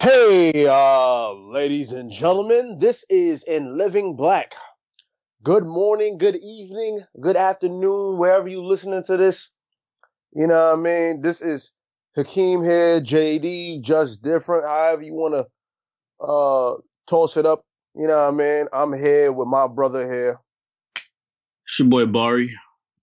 Hey, 0.00 0.64
uh, 0.68 1.32
ladies 1.32 1.90
and 1.90 2.08
gentlemen, 2.12 2.78
this 2.78 3.04
is 3.10 3.42
in 3.42 3.76
Living 3.76 4.14
Black. 4.14 4.54
Good 5.42 5.66
morning, 5.66 6.18
good 6.18 6.36
evening, 6.36 7.00
good 7.20 7.34
afternoon, 7.34 8.16
wherever 8.16 8.46
you 8.46 8.64
listening 8.64 9.02
to 9.04 9.16
this. 9.16 9.50
You 10.32 10.46
know 10.46 10.66
what 10.66 10.78
I 10.78 10.80
mean? 10.80 11.20
This 11.20 11.42
is 11.42 11.72
Hakeem 12.14 12.62
here, 12.62 13.00
JD, 13.00 13.82
just 13.82 14.22
different, 14.22 14.66
however 14.68 15.02
you 15.02 15.14
want 15.14 15.34
to 15.34 16.24
uh 16.24 16.76
toss 17.08 17.36
it 17.36 17.44
up. 17.44 17.64
You 17.96 18.06
know 18.06 18.18
what 18.18 18.28
I 18.28 18.30
mean? 18.30 18.66
I'm 18.72 18.92
here 18.92 19.32
with 19.32 19.48
my 19.48 19.66
brother 19.66 20.06
here. 20.06 20.38
It's 21.64 21.76
your 21.80 21.88
boy 21.88 22.06
Bari, 22.06 22.54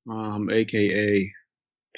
um, 0.09 0.49
aka 0.49 1.29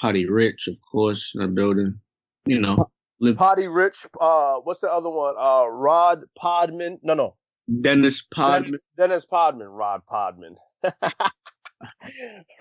Potty 0.01 0.27
Rich, 0.27 0.67
of 0.67 0.75
course, 0.91 1.33
in 1.35 1.41
the 1.41 1.47
building. 1.49 1.99
You 2.47 2.61
know, 2.61 2.89
Potty 3.35 3.67
Rich, 3.67 4.05
uh, 4.19 4.55
what's 4.63 4.79
the 4.81 4.91
other 4.91 5.09
one? 5.09 5.35
Uh, 5.39 5.67
Rod 5.67 6.21
Podman. 6.41 6.97
No, 7.03 7.13
no. 7.13 7.35
Dennis 7.81 8.23
Podman. 8.35 8.63
Dennis, 8.65 8.81
Dennis 8.97 9.25
Podman. 9.25 9.67
Rod 9.69 10.01
Podman. 10.09 10.55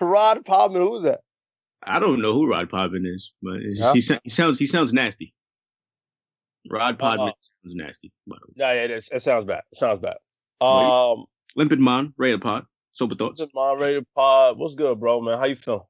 Rod 0.01 0.45
Podman. 0.45 0.77
Who's 0.87 1.03
that? 1.03 1.21
I 1.83 1.99
don't 1.99 2.21
know 2.21 2.33
who 2.33 2.49
Rod 2.49 2.69
Podman 2.69 3.05
is, 3.05 3.31
but 3.41 3.57
Yeah. 3.61 3.93
he, 3.93 4.01
he 4.23 4.29
sounds 4.29 4.59
he 4.59 4.65
sounds 4.65 4.93
nasty. 4.93 5.33
Rod 6.69 6.97
Podman 6.99 7.27
Uh-uh. 7.27 7.31
sounds 7.63 7.75
nasty. 7.75 8.11
Yeah, 8.55 8.73
yeah, 8.73 8.83
it 8.83 8.91
is. 8.91 9.09
It 9.11 9.21
sounds 9.21 9.45
bad. 9.45 9.61
It 9.71 9.77
sounds 9.77 9.99
bad. 9.99 10.17
Um, 10.59 11.25
Limpid 11.55 11.79
Mon, 11.79 12.13
Raider 12.17 12.39
Pod, 12.39 12.65
Sober 12.91 13.15
Thoughts. 13.15 13.39
what's 13.39 13.49
up, 13.49 13.55
moderator 13.55 14.03
pod? 14.15 14.57
What's 14.57 14.75
good, 14.75 14.99
bro, 14.99 15.21
man? 15.21 15.37
How 15.37 15.45
you 15.45 15.55
feeling? 15.55 15.81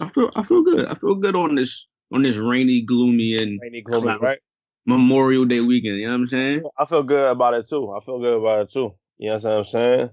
I 0.00 0.08
feel 0.10 0.30
I 0.34 0.42
feel 0.42 0.62
good. 0.62 0.86
I 0.86 0.94
feel 0.94 1.14
good 1.14 1.36
on 1.36 1.54
this 1.54 1.86
on 2.12 2.22
this 2.22 2.36
rainy, 2.36 2.82
gloomy, 2.82 3.36
and 3.36 3.60
Rainy, 3.60 3.82
gloomy, 3.82 4.16
right? 4.20 4.38
Memorial 4.86 5.44
Day 5.44 5.60
weekend. 5.60 5.98
You 5.98 6.06
know 6.06 6.12
what 6.12 6.20
I'm 6.20 6.26
saying? 6.28 6.62
I 6.78 6.84
feel 6.86 7.02
good 7.02 7.30
about 7.30 7.54
it 7.54 7.68
too. 7.68 7.92
I 7.92 8.00
feel 8.00 8.18
good 8.20 8.34
about 8.40 8.62
it 8.62 8.70
too. 8.70 8.94
You 9.18 9.30
know 9.30 9.34
what 9.36 9.44
I'm 9.46 9.64
saying? 9.64 10.10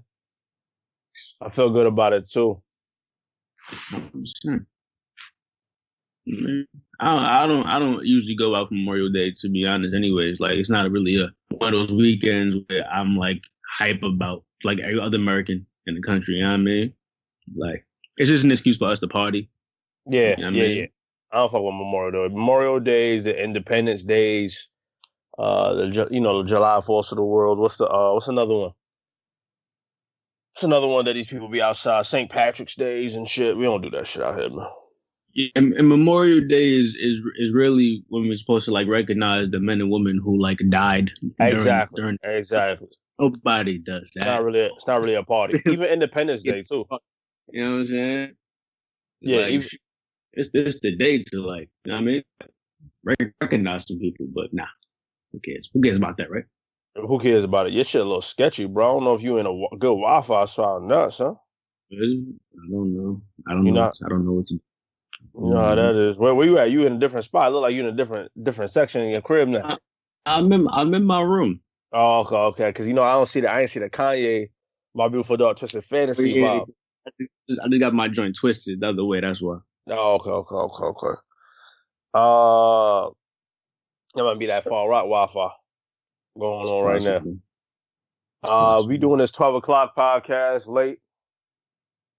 I 1.40 1.48
feel 1.48 1.70
good 1.70 1.86
about 1.86 2.12
it 2.12 2.28
too. 2.28 2.62
100%. 3.92 4.66
Man, 6.26 6.66
I, 7.00 7.44
I 7.44 7.46
don't 7.46 7.64
I 7.66 7.78
don't 7.78 8.04
usually 8.04 8.34
go 8.34 8.54
out 8.56 8.68
for 8.68 8.74
Memorial 8.74 9.10
Day 9.10 9.32
to 9.38 9.48
be 9.48 9.66
honest. 9.66 9.94
Anyways, 9.94 10.40
like 10.40 10.56
it's 10.58 10.70
not 10.70 10.90
really 10.90 11.20
a 11.22 11.28
one 11.58 11.72
of 11.72 11.78
those 11.88 11.96
weekends 11.96 12.56
where 12.68 12.84
I'm 12.90 13.16
like 13.16 13.42
hype 13.78 14.02
about 14.02 14.44
like 14.64 14.80
every 14.80 14.98
other 15.00 15.16
American 15.18 15.66
in 15.86 15.94
the 15.94 16.02
country. 16.02 16.36
You 16.36 16.42
know 16.44 16.50
what 16.50 16.54
I 16.54 16.58
mean? 16.58 16.94
Like 17.56 17.86
it's 18.18 18.30
just 18.30 18.44
an 18.44 18.50
excuse 18.50 18.76
for 18.76 18.88
us 18.88 19.00
to 19.00 19.08
party. 19.08 19.50
Yeah, 20.06 20.36
You 20.36 20.44
know 20.44 20.50
yeah, 20.50 20.64
I 20.64 20.68
mean? 20.68 20.76
yeah. 20.78 20.86
I 21.32 21.38
don't 21.38 21.50
fuck 21.50 21.62
with 21.62 21.74
Memorial 21.74 22.28
Day. 22.28 22.34
Memorial 22.34 22.80
Days, 22.80 23.24
the 23.24 23.42
Independence 23.42 24.04
Days, 24.04 24.68
uh, 25.38 25.74
the 25.74 26.08
you 26.10 26.20
know 26.20 26.42
the 26.42 26.48
July 26.48 26.80
Fourth 26.80 27.10
of 27.12 27.16
the 27.16 27.24
world. 27.24 27.58
What's 27.58 27.76
the 27.78 27.86
uh, 27.88 28.14
what's 28.14 28.28
another 28.28 28.54
one? 28.54 28.70
It's 30.54 30.62
another 30.62 30.86
one 30.86 31.04
that 31.04 31.12
these 31.14 31.28
people 31.28 31.48
be 31.48 31.60
outside? 31.60 32.06
St. 32.06 32.30
Patrick's 32.30 32.76
Days 32.76 33.14
and 33.14 33.28
shit. 33.28 33.56
We 33.56 33.64
don't 33.64 33.82
do 33.82 33.90
that 33.90 34.06
shit 34.06 34.22
out 34.22 34.38
here, 34.38 34.48
man. 34.48 34.66
Yeah, 35.34 35.48
and, 35.54 35.74
and 35.74 35.86
Memorial 35.88 36.40
Day 36.48 36.72
is 36.72 36.96
is 36.98 37.20
is 37.38 37.52
really 37.52 38.04
when 38.08 38.22
we're 38.26 38.36
supposed 38.36 38.64
to 38.66 38.70
like 38.72 38.88
recognize 38.88 39.50
the 39.50 39.60
men 39.60 39.80
and 39.82 39.90
women 39.90 40.18
who 40.22 40.38
like 40.40 40.58
died. 40.70 41.10
During, 41.38 41.52
Exactly. 41.52 42.00
During, 42.00 42.18
Exactly. 42.24 42.88
nobody 43.18 43.76
does 43.78 44.04
It's 44.04 44.16
not 44.16 44.24
that. 44.24 44.42
really. 44.44 44.60
It's 44.60 44.86
not 44.86 45.00
really 45.02 45.14
a 45.16 45.22
party. 45.22 45.60
Even 45.66 45.84
Independence 45.88 46.42
Day 46.42 46.62
too. 46.62 46.86
You 47.50 47.62
know 47.64 47.70
what 47.72 47.76
I'm 47.80 47.86
saying? 47.86 48.32
Yeah, 49.20 49.40
Like, 49.42 49.50
even- 49.50 49.68
it's 50.36 50.50
it's 50.54 50.80
the 50.80 50.96
day 50.96 51.22
to 51.32 51.42
like, 51.42 51.70
you 51.86 51.92
know 51.92 51.96
what 51.96 52.02
I 52.02 52.04
mean? 52.04 52.22
Rec- 53.04 53.34
Recognize 53.42 53.86
some 53.88 53.98
people, 54.00 54.26
but 54.34 54.54
nah. 54.54 54.66
Who 55.32 55.40
cares? 55.40 55.68
Who 55.74 55.82
cares 55.82 55.98
about 55.98 56.18
that, 56.18 56.30
right? 56.30 56.44
Who 56.96 57.18
cares 57.20 57.44
about 57.44 57.68
it? 57.68 57.74
Your 57.74 57.84
shit 57.84 58.02
a 58.02 58.04
little 58.04 58.22
sketchy, 58.22 58.66
bro. 58.66 58.86
I 58.90 58.94
don't 58.94 59.04
know 59.04 59.14
if 59.14 59.22
you 59.22 59.38
in 59.38 59.46
a 59.46 59.52
good 59.76 59.88
Wi-Fi 59.88 60.46
spot 60.46 60.68
or 60.68 60.80
nuts, 60.82 61.18
huh? 61.18 61.34
I 61.92 61.96
don't 62.70 62.96
know. 62.96 63.22
I 63.48 63.52
don't 63.54 63.66
You 63.66 63.72
know. 63.72 63.80
not- 63.82 63.96
I 64.04 64.08
don't 64.10 64.26
know 64.26 64.32
what 64.32 64.46
to 64.48 64.54
You 64.54 64.60
know 65.50 65.56
how 65.56 65.74
mm-hmm. 65.74 65.76
that 65.76 66.10
is. 66.12 66.18
Where, 66.18 66.34
where 66.34 66.46
you 66.46 66.58
at? 66.58 66.70
You 66.70 66.86
in 66.86 66.94
a 66.94 66.98
different 66.98 67.24
spot. 67.24 67.50
It 67.50 67.54
look 67.54 67.62
like 67.62 67.74
you 67.74 67.80
in 67.82 67.86
a 67.88 67.96
different 67.96 68.32
different 68.42 68.70
section 68.72 69.02
in 69.02 69.10
your 69.10 69.22
crib 69.22 69.48
now. 69.48 69.78
I'm 70.26 70.52
in 70.52 70.68
I'm 70.68 70.94
in 70.94 71.04
my 71.04 71.22
room. 71.22 71.60
Oh, 71.92 72.20
okay, 72.20 72.36
okay. 72.36 72.68
Because 72.68 72.88
you 72.88 72.94
know 72.94 73.02
I 73.02 73.12
don't 73.12 73.28
see 73.28 73.40
the 73.40 73.52
I 73.52 73.62
ain't 73.62 73.70
see 73.70 73.80
the 73.80 73.90
Kanye, 73.90 74.50
my 74.94 75.08
beautiful 75.08 75.36
dark 75.36 75.58
twisted 75.58 75.84
fantasy 75.84 76.32
Yeah. 76.32 76.60
I 77.06 77.10
just 77.48 77.60
I 77.62 77.68
just 77.68 77.80
got 77.80 77.94
my 77.94 78.08
joint 78.08 78.36
twisted 78.36 78.80
the 78.80 78.88
other 78.88 79.04
way, 79.04 79.20
that's 79.20 79.40
why. 79.42 79.58
Oh, 79.88 80.14
okay, 80.14 80.30
okay, 80.30 80.54
okay, 80.54 80.84
okay. 80.84 81.20
Uh, 82.12 83.10
that 84.14 84.24
might 84.24 84.38
be 84.38 84.46
that 84.46 84.64
far 84.64 84.88
right 84.88 85.00
Wi-Fi 85.02 85.50
going 86.38 86.68
on 86.68 86.84
right 86.84 87.02
now. 87.02 87.22
Uh, 88.42 88.82
we 88.86 88.96
doing 88.98 89.18
this 89.18 89.30
twelve 89.30 89.54
o'clock 89.54 89.94
podcast 89.96 90.66
late. 90.66 90.98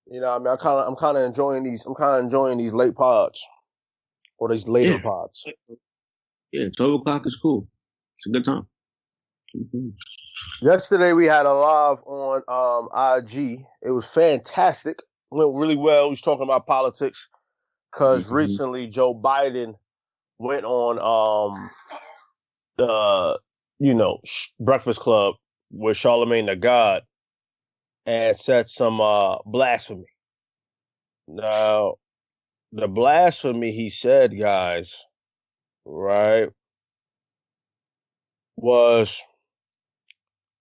You 0.10 0.22
know, 0.22 0.34
I 0.36 0.38
mean, 0.40 0.48
I 0.48 0.56
kind 0.56 0.80
of, 0.80 0.88
I'm 0.88 0.96
kind 0.96 1.18
of 1.18 1.24
enjoying 1.24 1.64
these. 1.64 1.86
I'm 1.86 1.96
kind 1.96 2.20
of 2.20 2.24
enjoying 2.26 2.58
these 2.58 2.74
late 2.74 2.96
pods 2.96 3.46
or 4.38 4.50
these 4.50 4.68
later 4.68 4.94
Yeah. 4.94 5.00
pods. 5.00 5.46
Yeah, 6.52 6.70
twelve 6.76 7.02
o'clock 7.02 7.26
is 7.26 7.36
cool. 7.38 7.68
It's 8.18 8.28
a 8.28 8.30
good 8.30 8.46
time. 8.46 8.68
Mhm. 9.56 9.94
Yesterday 10.62 11.14
we 11.14 11.26
had 11.26 11.46
a 11.46 11.54
live 11.54 12.02
on 12.06 12.44
um 12.48 12.90
IG. 13.18 13.66
It 13.82 13.92
was 13.92 14.06
fantastic. 14.06 15.02
Went 15.32 15.56
really 15.56 15.76
well. 15.76 16.06
We 16.06 16.12
was 16.12 16.22
talking 16.22 16.44
about 16.44 16.66
politics 16.68 17.28
because 17.92 18.28
Mhm. 18.28 18.30
recently 18.30 18.88
Joe 18.88 19.16
Biden 19.16 19.76
went 20.40 20.66
on 20.66 21.00
um 21.56 21.72
the 22.78 23.40
you 23.80 23.94
know 23.96 24.20
Sh- 24.26 24.50
Breakfast 24.60 25.00
Club 25.02 25.36
with 25.72 25.98
Charlamagne 25.98 26.48
the 26.48 26.56
God 26.58 27.04
and 28.06 28.38
said 28.38 28.70
some 28.70 29.02
uh 29.02 29.38
blasphemy. 29.46 30.08
Now 31.28 31.96
the 32.74 32.88
blasphemy 32.88 33.72
he 33.72 33.90
said, 33.90 34.38
guys, 34.40 35.04
right, 35.86 36.50
was 38.58 39.22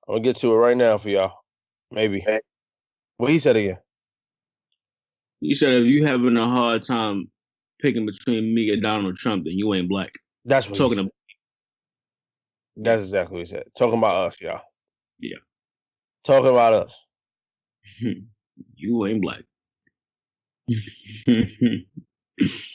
I'm 0.08 0.16
gonna 0.16 0.24
get 0.24 0.36
to 0.38 0.52
it 0.54 0.56
right 0.56 0.76
now 0.76 0.98
for 0.98 1.10
y'all. 1.10 1.34
Maybe. 1.92 2.28
What 3.18 3.30
he 3.30 3.38
said 3.38 3.56
again? 3.56 3.78
You 5.40 5.54
said 5.54 5.74
if 5.74 5.84
you 5.86 6.06
having 6.06 6.36
a 6.36 6.46
hard 6.48 6.82
time 6.82 7.30
picking 7.80 8.06
between 8.06 8.54
me 8.54 8.70
and 8.72 8.82
Donald 8.82 9.16
Trump, 9.16 9.44
then 9.44 9.54
you 9.54 9.74
ain't 9.74 9.88
black. 9.88 10.12
That's 10.44 10.68
what 10.68 10.78
Talking 10.78 10.98
he 10.98 11.00
about. 11.02 11.12
That's 12.76 13.02
exactly 13.02 13.34
what 13.36 13.40
he 13.40 13.46
said. 13.46 13.64
Talking 13.76 13.98
about 13.98 14.16
us, 14.28 14.36
y'all. 14.40 14.60
Yeah. 15.18 15.36
Talking 16.24 16.50
about 16.50 16.72
us. 16.74 17.04
you 18.76 19.06
ain't 19.06 19.22
black. 19.22 19.42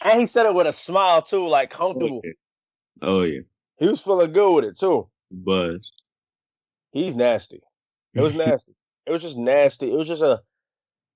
And 0.03 0.19
he 0.19 0.25
said 0.25 0.47
it 0.47 0.55
with 0.55 0.66
a 0.66 0.73
smile 0.73 1.22
too, 1.22 1.47
like 1.47 1.73
oh, 1.75 1.78
comfortable. 1.93 2.22
oh 3.03 3.22
yeah, 3.22 3.41
He 3.78 3.85
was 3.88 4.01
feeling 4.01 4.33
good 4.33 4.55
with 4.55 4.66
it 4.66 4.79
too. 4.79 5.07
buzz. 5.29 5.91
He's 6.93 7.16
nasty. 7.16 7.61
It 8.16 8.22
was 8.22 8.33
nasty. 8.35 8.73
it 9.05 9.11
was 9.11 9.22
just 9.22 9.38
nasty. 9.38 9.91
It 9.91 9.95
was 9.95 10.07
just 10.07 10.23
a, 10.23 10.41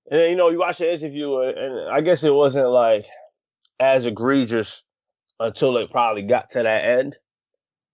and 0.09 0.19
then, 0.19 0.29
you 0.31 0.35
know, 0.35 0.49
you 0.49 0.59
watch 0.59 0.79
the 0.79 0.93
interview, 0.93 1.39
and, 1.39 1.57
and 1.57 1.89
I 1.89 2.01
guess 2.01 2.23
it 2.23 2.33
wasn't 2.33 2.69
like 2.69 3.05
as 3.79 4.05
egregious 4.05 4.83
until 5.39 5.77
it 5.77 5.91
probably 5.91 6.23
got 6.23 6.51
to 6.51 6.63
that 6.63 6.85
end. 6.85 7.17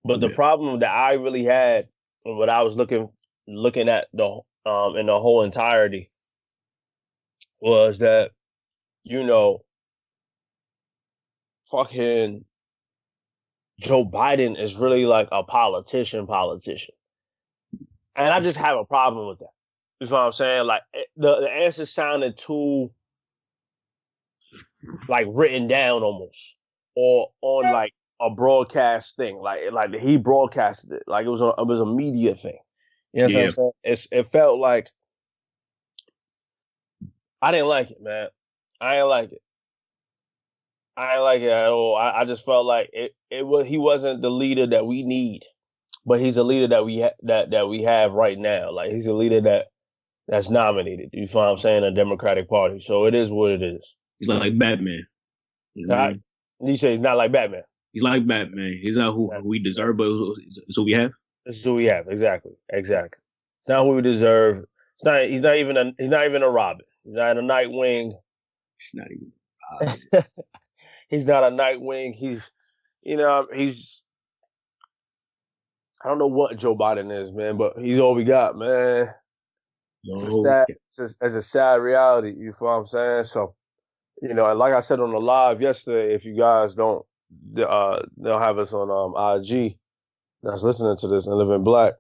But 0.04 0.20
the 0.20 0.30
Yeah. 0.30 0.36
problem 0.36 0.80
that 0.80 0.92
I 0.92 1.16
really 1.16 1.44
had, 1.46 1.88
and 2.26 2.38
what 2.38 2.50
I 2.50 2.64
was 2.64 2.76
looking 2.76 3.10
looking 3.48 3.90
at 3.90 4.08
the 4.14 4.42
um 4.66 4.96
in 4.98 5.08
the 5.08 5.20
whole 5.20 5.44
entirety, 5.44 6.12
was 7.60 8.00
that, 8.00 8.32
you 9.04 9.24
know, 9.24 9.64
fucking 11.66 12.46
Joe 13.80 14.06
Biden 14.06 14.60
is 14.60 14.76
really 14.76 15.06
like 15.06 15.30
a 15.32 15.44
politician, 15.44 16.28
politician. 16.28 16.96
And 18.16 18.30
I 18.30 18.40
just 18.42 18.58
have 18.58 18.78
a 18.78 18.86
problem 18.86 19.28
with 19.28 19.40
that. 19.40 19.50
You 20.02 20.08
know 20.08 20.14
what 20.14 20.26
I'm 20.26 20.32
saying? 20.32 20.66
Like 20.66 20.82
eh, 20.96 21.04
the, 21.16 21.42
the 21.42 21.50
answer 21.50 21.86
sounded 21.86 22.36
too 22.36 22.92
like 25.08 25.28
written 25.30 25.68
down 25.68 26.02
almost. 26.02 26.56
Or 26.96 27.28
on 27.42 27.72
like 27.72 27.94
a 28.20 28.32
broadcast 28.32 29.16
thing. 29.16 29.38
Like 29.38 29.60
like 29.72 29.94
he 29.94 30.18
broadcasted 30.18 30.92
it. 30.92 31.04
Like 31.06 31.28
it 31.28 31.30
was 31.30 31.42
a 31.42 31.54
it 31.58 31.68
was 31.68 31.80
a 31.80 31.86
media 31.86 32.36
thing. 32.36 32.58
You 33.14 33.22
know 33.22 33.26
what 33.28 33.34
Yeah. 33.34 33.44
I'm 33.44 33.52
saying? 33.52 33.72
It's 33.84 34.08
it 34.12 34.28
felt 34.28 34.60
like 34.60 34.90
I 37.42 37.52
didn't 37.52 37.68
like 37.68 37.92
it, 37.92 38.02
man. 38.02 38.30
I 38.82 38.96
didn't 38.96 39.10
like 39.10 39.32
it. 39.34 39.42
I 40.98 41.12
didn't 41.14 41.24
like 41.24 41.42
it 41.42 41.52
at 41.52 41.68
all. 41.68 41.96
I, 41.96 42.22
I 42.22 42.26
just 42.26 42.44
felt 42.44 42.66
like 42.66 42.90
it, 42.92 43.16
it 43.30 43.46
was 43.46 43.68
he 43.68 43.78
wasn't 43.78 44.24
the 44.24 44.32
leader 44.32 44.66
that 44.68 44.88
we 44.88 45.04
need, 45.04 45.44
but 46.06 46.20
he's 46.20 46.38
a 46.38 46.44
leader 46.44 46.68
that 46.70 46.86
we 46.86 47.02
ha- 47.02 47.16
that 47.24 47.52
that 47.52 47.70
we 47.70 47.84
have 47.84 48.16
right 48.16 48.38
now. 48.38 48.72
Like 48.72 48.92
he's 48.92 49.08
a 49.08 49.14
leader 49.14 49.42
that 49.42 49.68
that's 50.28 50.50
nominated. 50.50 51.10
You 51.14 51.28
feel 51.28 51.42
what 51.42 51.50
I'm 51.50 51.58
saying? 51.58 51.84
A 51.84 51.92
Democratic 51.92 52.50
Party. 52.50 52.80
So 52.80 53.06
it 53.06 53.16
is 53.16 53.32
what 53.32 53.52
it 53.52 53.62
is. 53.62 53.96
He's 54.20 54.28
like, 54.28 54.40
like 54.40 54.58
Batman. 54.58 55.06
You 55.74 55.88
know 55.88 55.96
I 55.96 56.20
You 56.62 56.78
say 56.78 56.92
he's 56.92 57.00
not 57.00 57.18
like 57.18 57.32
Batman. 57.32 57.64
He's 57.92 58.04
like 58.04 58.26
Batman. 58.26 58.80
He's 58.82 58.96
not 58.96 59.14
who, 59.14 59.32
who 59.32 59.48
we 59.48 59.60
deserve, 59.60 59.98
but 59.98 60.08
it's 60.08 60.76
who 60.76 60.84
we 60.84 60.92
have. 60.94 61.12
This 61.46 61.58
is 61.58 61.64
who 61.64 61.76
we 61.76 61.86
have. 61.86 62.08
Exactly. 62.08 62.52
Exactly. 62.72 63.20
It's 63.62 63.70
not 63.70 63.84
who 63.84 63.96
we 63.96 64.02
deserve. 64.02 64.64
It's 64.96 65.04
not. 65.04 65.26
He's 65.26 65.42
not 65.42 65.58
even 65.58 65.78
a. 65.78 65.92
He's 65.98 66.10
not 66.10 66.26
even 66.26 66.44
a 66.44 66.50
Robin. 66.50 66.86
He's 67.04 67.16
not 67.16 67.38
a 67.38 67.42
Nightwing. 67.42 68.14
He's 68.78 68.94
not 68.94 69.08
even. 69.12 70.24
he's 71.10 71.26
not 71.26 71.44
a 71.44 71.56
Nightwing. 71.56 72.14
He's, 72.14 72.50
you 73.02 73.18
know, 73.18 73.48
he's. 73.54 74.02
I 76.04 76.08
don't 76.08 76.20
know 76.20 76.28
what 76.28 76.58
Joe 76.58 76.76
Biden 76.76 77.12
is, 77.22 77.32
man, 77.32 77.58
but 77.58 77.74
he's 77.78 78.00
all 78.00 78.16
we 78.16 78.24
got, 78.24 78.56
man. 78.56 79.10
No. 80.04 80.26
It's, 80.26 80.42
sad, 80.44 80.66
it's, 80.70 81.00
a, 81.00 81.26
it's 81.26 81.36
a 81.36 81.42
sad 81.42 81.82
reality. 81.82 82.34
You 82.38 82.52
feel 82.52 82.70
what 82.70 82.74
I'm 82.76 82.88
saying? 82.88 83.26
So, 83.26 83.56
you 84.22 84.34
know, 84.34 84.54
like 84.54 84.74
I 84.74 84.80
said 84.80 85.00
on 85.00 85.12
the 85.12 85.20
live 85.20 85.62
yesterday, 85.62 86.14
if 86.14 86.26
you 86.26 86.36
guys 86.36 86.74
don't, 86.76 87.06
uh, 87.58 88.02
they'll 88.18 88.40
have 88.40 88.58
us 88.60 88.74
on 88.74 88.90
um 88.92 89.42
IG 89.42 89.78
that's 90.44 90.64
listening 90.64 90.98
to 90.98 91.08
this 91.08 91.28
and 91.28 91.36
living 91.36 91.64
black. 91.64 91.94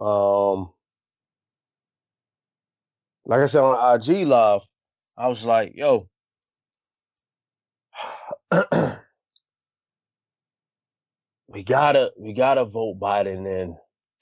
Um, 0.00 0.70
like 3.24 3.40
I 3.40 3.46
said 3.46 3.62
on 3.62 4.00
IG 4.00 4.26
live, 4.26 4.62
I 5.16 5.28
was 5.28 5.44
like, 5.44 5.72
yo, 5.74 6.08
we 11.48 11.62
gotta 11.64 12.12
we 12.18 12.32
gotta 12.32 12.64
vote 12.64 12.98
Biden 13.00 13.46
in. 13.46 13.76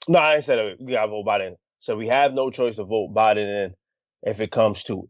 No, 0.07 0.19
I 0.19 0.35
ain't 0.35 0.43
said 0.43 0.77
we 0.79 0.93
gotta 0.93 1.09
vote 1.09 1.25
Biden. 1.25 1.55
So 1.79 1.95
we 1.95 2.07
have 2.07 2.33
no 2.33 2.49
choice 2.49 2.75
to 2.75 2.83
vote 2.83 3.13
Biden 3.13 3.65
in 3.65 3.73
if 4.23 4.39
it 4.39 4.51
comes 4.51 4.83
to 4.83 5.03
it. 5.03 5.09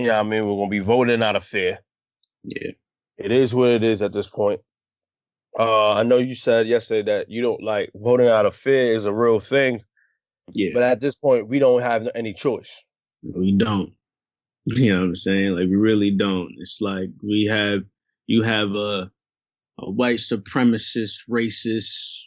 You 0.00 0.06
know 0.06 0.12
what 0.12 0.20
I 0.20 0.22
mean? 0.28 0.46
We're 0.46 0.56
gonna 0.56 0.68
be 0.70 0.78
voting 0.80 1.22
out 1.22 1.36
of 1.36 1.44
fear. 1.44 1.78
Yeah. 2.44 2.72
It 3.18 3.32
is 3.32 3.54
what 3.54 3.70
it 3.70 3.82
is 3.82 4.02
at 4.02 4.12
this 4.12 4.28
point. 4.28 4.60
Uh, 5.58 5.92
I 5.92 6.04
know 6.04 6.16
you 6.16 6.34
said 6.34 6.68
yesterday 6.68 7.10
that 7.10 7.30
you 7.30 7.42
don't 7.42 7.62
like 7.62 7.90
voting 7.94 8.28
out 8.28 8.46
of 8.46 8.54
fear 8.54 8.92
is 8.92 9.04
a 9.04 9.12
real 9.12 9.40
thing. 9.40 9.82
Yeah. 10.52 10.70
But 10.74 10.82
at 10.82 11.00
this 11.00 11.16
point, 11.16 11.48
we 11.48 11.58
don't 11.58 11.82
have 11.82 12.08
any 12.14 12.32
choice. 12.32 12.84
We 13.22 13.52
don't. 13.56 13.92
You 14.66 14.92
know 14.92 15.00
what 15.00 15.06
I'm 15.06 15.16
saying? 15.16 15.52
Like 15.52 15.68
we 15.68 15.76
really 15.76 16.10
don't. 16.10 16.52
It's 16.58 16.82
like 16.82 17.08
we 17.26 17.46
have 17.46 17.80
you 18.26 18.42
have 18.42 18.72
a 18.72 19.10
a 19.78 19.90
white 19.90 20.18
supremacist, 20.18 21.14
racist, 21.28 22.26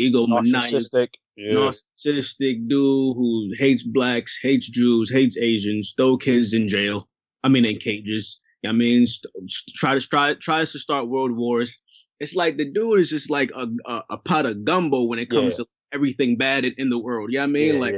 egomaniac, 0.00 1.10
yeah. 1.36 1.54
narcissistic 1.54 2.68
dude 2.68 3.16
who 3.16 3.52
hates 3.58 3.82
blacks, 3.82 4.38
hates 4.40 4.68
Jews, 4.68 5.10
hates 5.10 5.36
Asians, 5.38 5.94
throw 5.96 6.16
kids 6.16 6.52
in 6.52 6.68
jail. 6.68 7.08
I 7.42 7.48
mean, 7.48 7.64
in 7.64 7.76
cages. 7.76 8.40
I 8.66 8.72
mean, 8.72 9.06
try 9.76 9.94
to 9.94 10.00
try 10.00 10.34
tries 10.34 10.72
to 10.72 10.78
start 10.78 11.08
world 11.08 11.32
wars. 11.32 11.78
It's 12.20 12.34
like 12.34 12.56
the 12.56 12.64
dude 12.64 13.00
is 13.00 13.10
just 13.10 13.30
like 13.30 13.50
a 13.54 13.68
a, 13.84 14.02
a 14.10 14.16
pot 14.18 14.46
of 14.46 14.64
gumbo 14.64 15.02
when 15.02 15.18
it 15.18 15.28
comes 15.28 15.52
yeah. 15.52 15.64
to 15.64 15.66
everything 15.92 16.36
bad 16.36 16.64
in, 16.64 16.74
in, 16.78 16.90
the 16.90 16.98
world. 16.98 17.30
You 17.30 17.38
know 17.38 17.44
what 17.44 17.50
I 17.50 17.52
mean? 17.52 17.74
Yeah, 17.74 17.80
like 17.80 17.94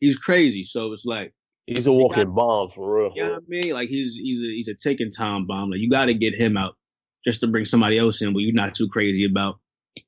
he's 0.00 0.16
crazy. 0.16 0.64
So 0.64 0.92
it's 0.92 1.04
like 1.04 1.34
he's 1.66 1.86
a 1.86 1.92
walking 1.92 2.24
got, 2.24 2.34
bomb 2.34 2.70
for 2.70 2.96
real. 2.96 3.12
You 3.14 3.24
know 3.24 3.32
what 3.32 3.42
I 3.42 3.48
mean? 3.48 3.72
Like 3.72 3.88
he's 3.88 4.14
he's 4.14 4.40
a 4.42 4.46
he's 4.46 4.68
a 4.68 4.74
ticking 4.74 5.10
time 5.10 5.46
bomb. 5.46 5.70
Like 5.70 5.80
you 5.80 5.90
got 5.90 6.06
to 6.06 6.14
get 6.14 6.34
him 6.34 6.56
out 6.56 6.76
just 7.26 7.40
to 7.40 7.46
bring 7.46 7.64
somebody 7.64 7.98
else 7.98 8.22
in, 8.22 8.32
but 8.32 8.40
you're 8.40 8.54
not 8.54 8.74
too 8.74 8.88
crazy 8.88 9.26
about. 9.26 9.58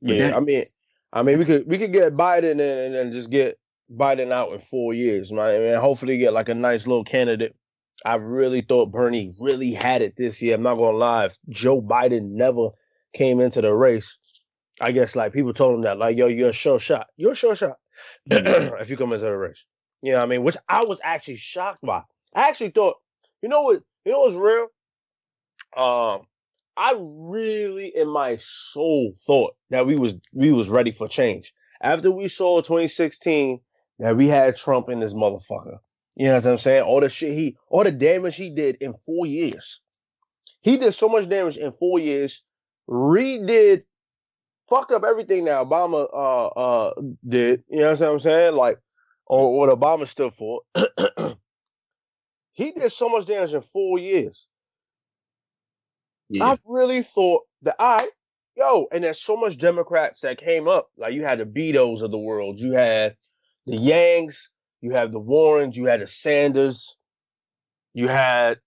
But 0.00 0.16
yeah, 0.16 0.28
that, 0.28 0.36
I 0.36 0.40
mean, 0.40 0.64
I 1.12 1.22
mean, 1.22 1.38
we 1.38 1.44
could 1.44 1.66
we 1.66 1.78
could 1.78 1.92
get 1.92 2.16
Biden 2.16 2.52
in 2.52 2.60
and 2.60 2.94
then 2.94 3.12
just 3.12 3.30
get 3.30 3.58
Biden 3.90 4.32
out 4.32 4.52
in 4.52 4.58
four 4.58 4.92
years, 4.92 5.32
right? 5.32 5.54
I 5.54 5.58
mean, 5.58 5.74
hopefully 5.80 6.18
get 6.18 6.32
like 6.32 6.48
a 6.48 6.54
nice 6.54 6.86
little 6.86 7.04
candidate. 7.04 7.56
I 8.04 8.16
really 8.16 8.60
thought 8.60 8.92
Bernie 8.92 9.34
really 9.40 9.72
had 9.72 10.02
it 10.02 10.14
this 10.16 10.40
year. 10.40 10.54
I'm 10.54 10.62
not 10.62 10.76
gonna 10.76 10.96
lie. 10.96 11.26
If 11.26 11.36
Joe 11.48 11.80
Biden 11.80 12.30
never 12.32 12.70
came 13.14 13.40
into 13.40 13.60
the 13.60 13.72
race, 13.72 14.18
I 14.80 14.92
guess 14.92 15.16
like 15.16 15.32
people 15.32 15.52
told 15.52 15.76
him 15.76 15.82
that, 15.82 15.98
like, 15.98 16.16
yo, 16.16 16.26
you're 16.26 16.50
a 16.50 16.52
sure 16.52 16.78
shot. 16.78 17.08
You're 17.16 17.32
a 17.32 17.36
sure 17.36 17.56
shot 17.56 17.78
mm-hmm. 18.30 18.80
if 18.80 18.90
you 18.90 18.96
come 18.96 19.12
into 19.12 19.24
the 19.24 19.36
race. 19.36 19.64
You 20.02 20.12
know 20.12 20.18
what 20.18 20.24
I 20.24 20.28
mean? 20.28 20.44
Which 20.44 20.56
I 20.68 20.84
was 20.84 21.00
actually 21.02 21.36
shocked 21.36 21.80
by. 21.82 22.02
I 22.34 22.48
actually 22.48 22.70
thought, 22.70 22.96
you 23.42 23.48
know 23.48 23.62
what, 23.62 23.82
you 24.04 24.12
know 24.12 24.20
what's 24.20 24.36
real? 24.36 24.68
Um, 25.76 26.26
I 26.78 26.94
really 26.96 27.88
in 27.94 28.08
my 28.08 28.38
soul 28.40 29.12
thought 29.26 29.56
that 29.70 29.84
we 29.86 29.96
was 29.96 30.14
we 30.32 30.52
was 30.52 30.68
ready 30.68 30.92
for 30.92 31.08
change. 31.08 31.52
After 31.82 32.10
we 32.10 32.28
saw 32.28 32.60
2016 32.60 33.60
that 33.98 34.16
we 34.16 34.28
had 34.28 34.56
Trump 34.56 34.88
in 34.88 35.00
this 35.00 35.12
motherfucker. 35.12 35.78
You 36.16 36.28
know 36.28 36.36
what 36.36 36.46
I'm 36.46 36.58
saying? 36.58 36.84
All 36.84 37.00
the 37.00 37.08
shit 37.08 37.32
he 37.32 37.56
all 37.68 37.82
the 37.82 37.90
damage 37.90 38.36
he 38.36 38.50
did 38.50 38.76
in 38.76 38.94
four 38.94 39.26
years. 39.26 39.80
He 40.60 40.76
did 40.76 40.92
so 40.94 41.08
much 41.08 41.28
damage 41.28 41.56
in 41.56 41.72
four 41.72 41.98
years 41.98 42.44
redid, 42.88 43.82
fucked 44.68 44.92
up 44.92 45.02
everything 45.04 45.46
that 45.46 45.66
Obama 45.66 46.08
uh 46.12 46.46
uh 46.46 46.94
did. 47.28 47.64
You 47.68 47.80
know 47.80 47.90
what 47.90 48.02
I'm 48.02 48.18
saying? 48.20 48.54
Like, 48.54 48.78
or 49.26 49.58
what 49.58 49.76
Obama 49.76 50.06
stood 50.06 50.32
for. 50.32 50.60
he 52.52 52.70
did 52.70 52.92
so 52.92 53.08
much 53.08 53.26
damage 53.26 53.52
in 53.52 53.62
four 53.62 53.98
years. 53.98 54.46
Yeah. 56.28 56.44
I 56.44 56.56
really 56.66 57.02
thought 57.02 57.42
that 57.62 57.76
I, 57.78 58.08
yo, 58.56 58.86
and 58.92 59.04
there's 59.04 59.20
so 59.20 59.36
much 59.36 59.58
Democrats 59.58 60.20
that 60.20 60.38
came 60.38 60.68
up. 60.68 60.88
Like 60.96 61.14
you 61.14 61.24
had 61.24 61.38
the 61.38 61.46
Beto's 61.46 62.02
of 62.02 62.10
the 62.10 62.18
world, 62.18 62.58
you 62.58 62.72
had 62.72 63.16
the 63.66 63.76
Yangs, 63.76 64.48
you 64.80 64.92
had 64.92 65.12
the 65.12 65.20
Warrens, 65.20 65.76
you 65.76 65.86
had 65.86 66.00
the 66.00 66.06
Sanders, 66.06 66.96
you 67.94 68.08
had 68.08 68.58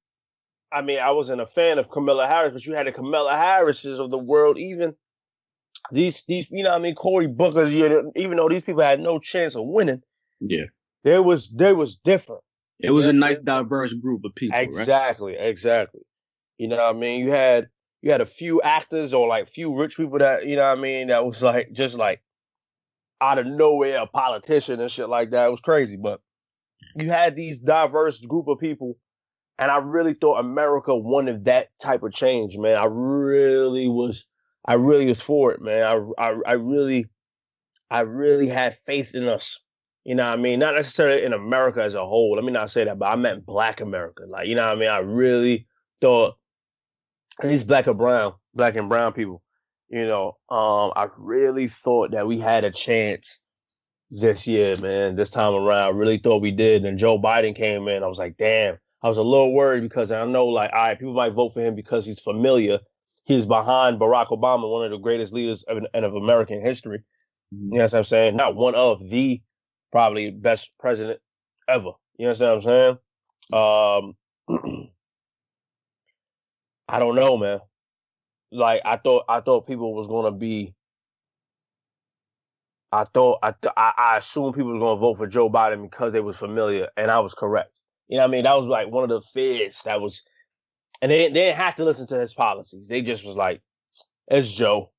I 0.72 0.82
mean, 0.82 1.00
I 1.00 1.12
wasn't 1.12 1.42
a 1.42 1.46
fan 1.46 1.80
of 1.80 1.92
Kamala 1.92 2.28
Harris, 2.28 2.54
but 2.54 2.66
you 2.66 2.74
had 2.74 2.88
the 2.88 2.92
Kamala 2.94 3.36
Harrises 3.36 4.00
of 4.00 4.10
the 4.10 4.18
world, 4.18 4.58
even 4.58 4.96
these 5.92 6.24
these 6.28 6.50
you 6.50 6.64
know 6.64 6.70
what 6.70 6.80
I 6.80 6.82
mean 6.82 6.96
Cory 6.96 7.28
Booker, 7.28 7.68
even 7.68 8.38
though 8.38 8.50
these 8.50 8.64
people 8.64 8.82
had 8.82 9.00
no 9.00 9.20
chance 9.20 9.56
of 9.56 9.66
winning. 9.66 10.02
Yeah, 10.40 10.66
there 11.04 11.22
was 11.22 11.50
there 11.50 11.76
was 11.76 11.98
different. 11.98 12.42
It 12.80 12.92
was 12.92 13.08
a 13.08 13.14
nice 13.14 13.38
diverse 13.44 13.94
group 13.94 14.24
of 14.26 14.34
people. 14.34 14.58
Exactly, 14.58 15.36
right? 15.36 15.46
exactly. 15.46 16.01
You 16.62 16.68
know 16.68 16.78
what 16.78 16.96
I 16.96 17.00
mean? 17.00 17.22
You 17.22 17.32
had 17.32 17.70
you 18.02 18.12
had 18.12 18.22
a 18.22 18.26
few 18.26 18.62
actors 18.62 19.14
or 19.14 19.28
like 19.28 19.48
few 19.48 19.76
rich 19.78 19.98
people 19.98 20.20
that 20.20 20.46
you 20.46 20.56
know 20.56 20.68
what 20.68 20.78
I 20.78 20.82
mean 20.82 21.08
that 21.08 21.26
was 21.26 21.42
like 21.42 21.72
just 21.74 21.96
like 21.96 22.22
out 23.20 23.40
of 23.40 23.48
nowhere 23.48 24.02
a 24.02 24.08
politician 24.08 24.80
and 24.80 24.92
shit 24.92 25.10
like 25.10 25.32
that. 25.32 25.48
It 25.48 25.52
was 25.52 25.62
crazy, 25.62 25.98
but 25.98 26.22
you 26.96 27.10
had 27.10 27.36
these 27.36 27.60
diverse 27.60 28.20
group 28.20 28.48
of 28.48 28.60
people 28.60 28.98
and 29.62 29.70
I 29.70 29.78
really 29.78 30.16
thought 30.16 30.40
America 30.40 30.96
wanted 30.96 31.46
that 31.46 31.70
type 31.80 32.02
of 32.02 32.14
change, 32.14 32.58
man. 32.58 32.78
I 32.78 32.86
really 32.86 33.88
was, 33.88 34.26
I 34.66 34.74
really 34.74 35.06
was 35.06 35.22
for 35.22 35.52
it, 35.52 35.62
man. 35.62 35.84
I, 35.84 36.24
I, 36.24 36.36
I 36.48 36.52
really, 36.54 37.06
I 37.92 38.02
really 38.02 38.48
had 38.48 38.76
faith 38.76 39.14
in 39.14 39.28
us. 39.28 39.60
You 40.04 40.16
know 40.16 40.26
what 40.26 40.34
I 40.40 40.42
mean? 40.42 40.60
Not 40.60 40.74
necessarily 40.74 41.24
in 41.24 41.34
America 41.34 41.84
as 41.84 41.94
a 41.94 42.04
whole. 42.04 42.36
Let 42.36 42.44
me 42.44 42.52
not 42.52 42.72
say 42.72 42.86
that, 42.86 42.98
but 42.98 43.06
I 43.06 43.16
meant 43.16 43.46
black 43.46 43.82
America. 43.82 44.24
Like, 44.28 44.48
you 44.48 44.56
know 44.56 44.66
what 44.66 44.78
I 44.78 44.80
mean? 44.80 44.90
I 44.90 44.98
really 44.98 45.68
thought, 46.02 46.38
at 47.40 47.50
least 47.50 47.68
black 47.68 47.88
and 47.88 47.98
brown, 47.98 48.34
black 48.54 48.76
and 48.76 48.90
brown 48.90 49.14
people, 49.14 49.42
you 49.90 50.06
know, 50.06 50.38
um, 50.50 50.92
I 50.96 51.08
really 51.18 51.68
thought 51.68 52.12
that 52.12 52.28
we 52.28 52.40
had 52.40 52.64
a 52.64 52.72
chance 52.72 53.40
this 54.10 54.48
year, 54.48 54.76
man, 54.78 55.16
this 55.16 55.30
time 55.30 55.54
around. 55.54 55.88
I 55.88 55.90
really 55.90 56.18
thought 56.18 56.42
we 56.42 56.52
did. 56.52 56.86
And 56.86 56.98
Joe 56.98 57.20
Biden 57.20 57.56
came 57.56 57.88
in. 57.88 58.04
I 58.04 58.08
was 58.08 58.20
like, 58.20 58.38
damn, 58.38 58.78
I 59.02 59.08
was 59.08 59.18
a 59.18 59.24
little 59.24 59.54
worried 59.54 59.82
because 59.82 60.12
I 60.12 60.26
know, 60.26 60.48
like, 60.48 60.72
all 60.74 60.80
right, 60.80 61.00
people 61.00 61.14
might 61.14 61.34
vote 61.34 61.50
for 61.54 61.62
him 61.62 61.76
because 61.76 62.06
he's 62.06 62.20
familiar. 62.20 62.80
He's 63.26 63.46
behind 63.46 64.00
Barack 64.00 64.30
Obama, 64.30 64.70
one 64.70 64.86
of 64.86 64.92
the 64.92 64.98
greatest 64.98 65.34
leaders 65.34 65.64
of, 65.64 65.84
of 65.94 66.16
American 66.16 66.62
history. 66.62 67.00
Mm-hmm. 67.54 67.74
You 67.74 67.80
know 67.80 67.86
what 67.86 67.94
I'm 67.94 68.04
saying? 68.04 68.36
Not 68.36 68.56
one 68.56 68.76
of 68.76 69.10
the 69.10 69.42
probably 69.92 70.32
best 70.32 70.72
president 70.80 71.20
ever. 71.68 71.92
You 72.18 72.28
know 72.28 72.34
what 72.34 72.42
I'm 72.42 72.62
saying? 72.62 74.16
Um, 74.48 74.90
I 76.92 77.00
don't 77.00 77.16
know, 77.16 77.38
man. 77.38 77.60
Like 78.52 78.82
I 78.84 78.98
thought, 78.98 79.26
I 79.30 79.40
thought 79.40 79.68
people 79.68 79.94
was 79.94 80.08
gonna 80.08 80.32
be. 80.32 80.76
I 82.92 83.06
thought 83.06 83.40
I 83.42 83.52
th- 83.52 83.74
I, 83.78 83.94
I 83.98 84.18
assumed 84.18 84.56
people 84.56 84.74
was 84.74 84.82
gonna 84.82 85.00
vote 85.00 85.18
for 85.18 85.28
Joe 85.28 85.50
Biden 85.50 85.84
because 85.84 86.12
they 86.12 86.20
was 86.20 86.36
familiar, 86.36 86.90
and 86.98 87.10
I 87.10 87.20
was 87.20 87.34
correct. 87.34 87.72
You 88.10 88.18
know 88.18 88.24
what 88.24 88.30
I 88.30 88.32
mean? 88.32 88.44
That 88.44 88.58
was 88.58 88.68
like 88.68 88.92
one 88.92 89.06
of 89.06 89.10
the 89.10 89.22
fears 89.22 89.82
that 89.84 90.02
was, 90.02 90.24
and 91.02 91.10
they, 91.10 91.30
they 91.30 91.34
didn't 91.34 91.56
have 91.56 91.76
to 91.76 91.86
listen 91.86 92.08
to 92.08 92.20
his 92.20 92.34
policies. 92.34 92.90
They 92.90 93.02
just 93.02 93.26
was 93.26 93.38
like, 93.38 93.62
it's 94.28 94.52
Joe. 94.52 94.92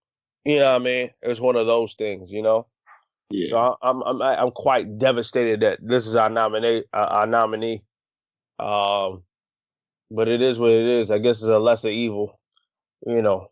You 0.47 0.61
know 0.61 0.73
what 0.73 0.81
I 0.81 0.85
mean? 0.85 1.11
It 1.21 1.29
was 1.29 1.41
one 1.41 1.57
of 1.57 1.67
those 1.67 1.93
things, 1.95 2.33
you 2.33 2.43
know? 2.43 2.67
Yeah. 3.31 3.49
So 3.51 3.77
I'm 3.83 4.03
I'm 4.03 4.23
I'm 4.23 4.51
quite 4.51 4.99
devastated 4.99 5.61
that 5.61 5.79
this 5.83 6.07
is 6.07 6.17
our 6.17 6.31
nominee 6.31 6.85
uh, 6.93 7.07
our 7.11 7.27
nominee. 7.27 7.83
Um, 8.59 9.23
but 10.15 10.29
it 10.29 10.43
is 10.43 10.59
what 10.59 10.71
it 10.71 10.87
is. 10.87 11.11
I 11.11 11.19
guess 11.19 11.39
it's 11.39 11.49
a 11.49 11.59
lesser 11.59 11.89
evil. 11.89 12.39
You 13.07 13.23
know, 13.23 13.49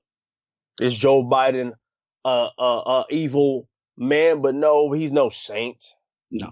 is 0.81 0.95
Joe 0.95 1.25
Biden 1.25 1.73
a 2.25 2.49
a, 2.59 2.63
a 2.63 3.05
evil 3.11 3.69
man? 3.97 4.43
But 4.43 4.55
no, 4.55 4.93
he's 4.93 5.13
no 5.13 5.29
saint. 5.29 5.85
No, 6.31 6.51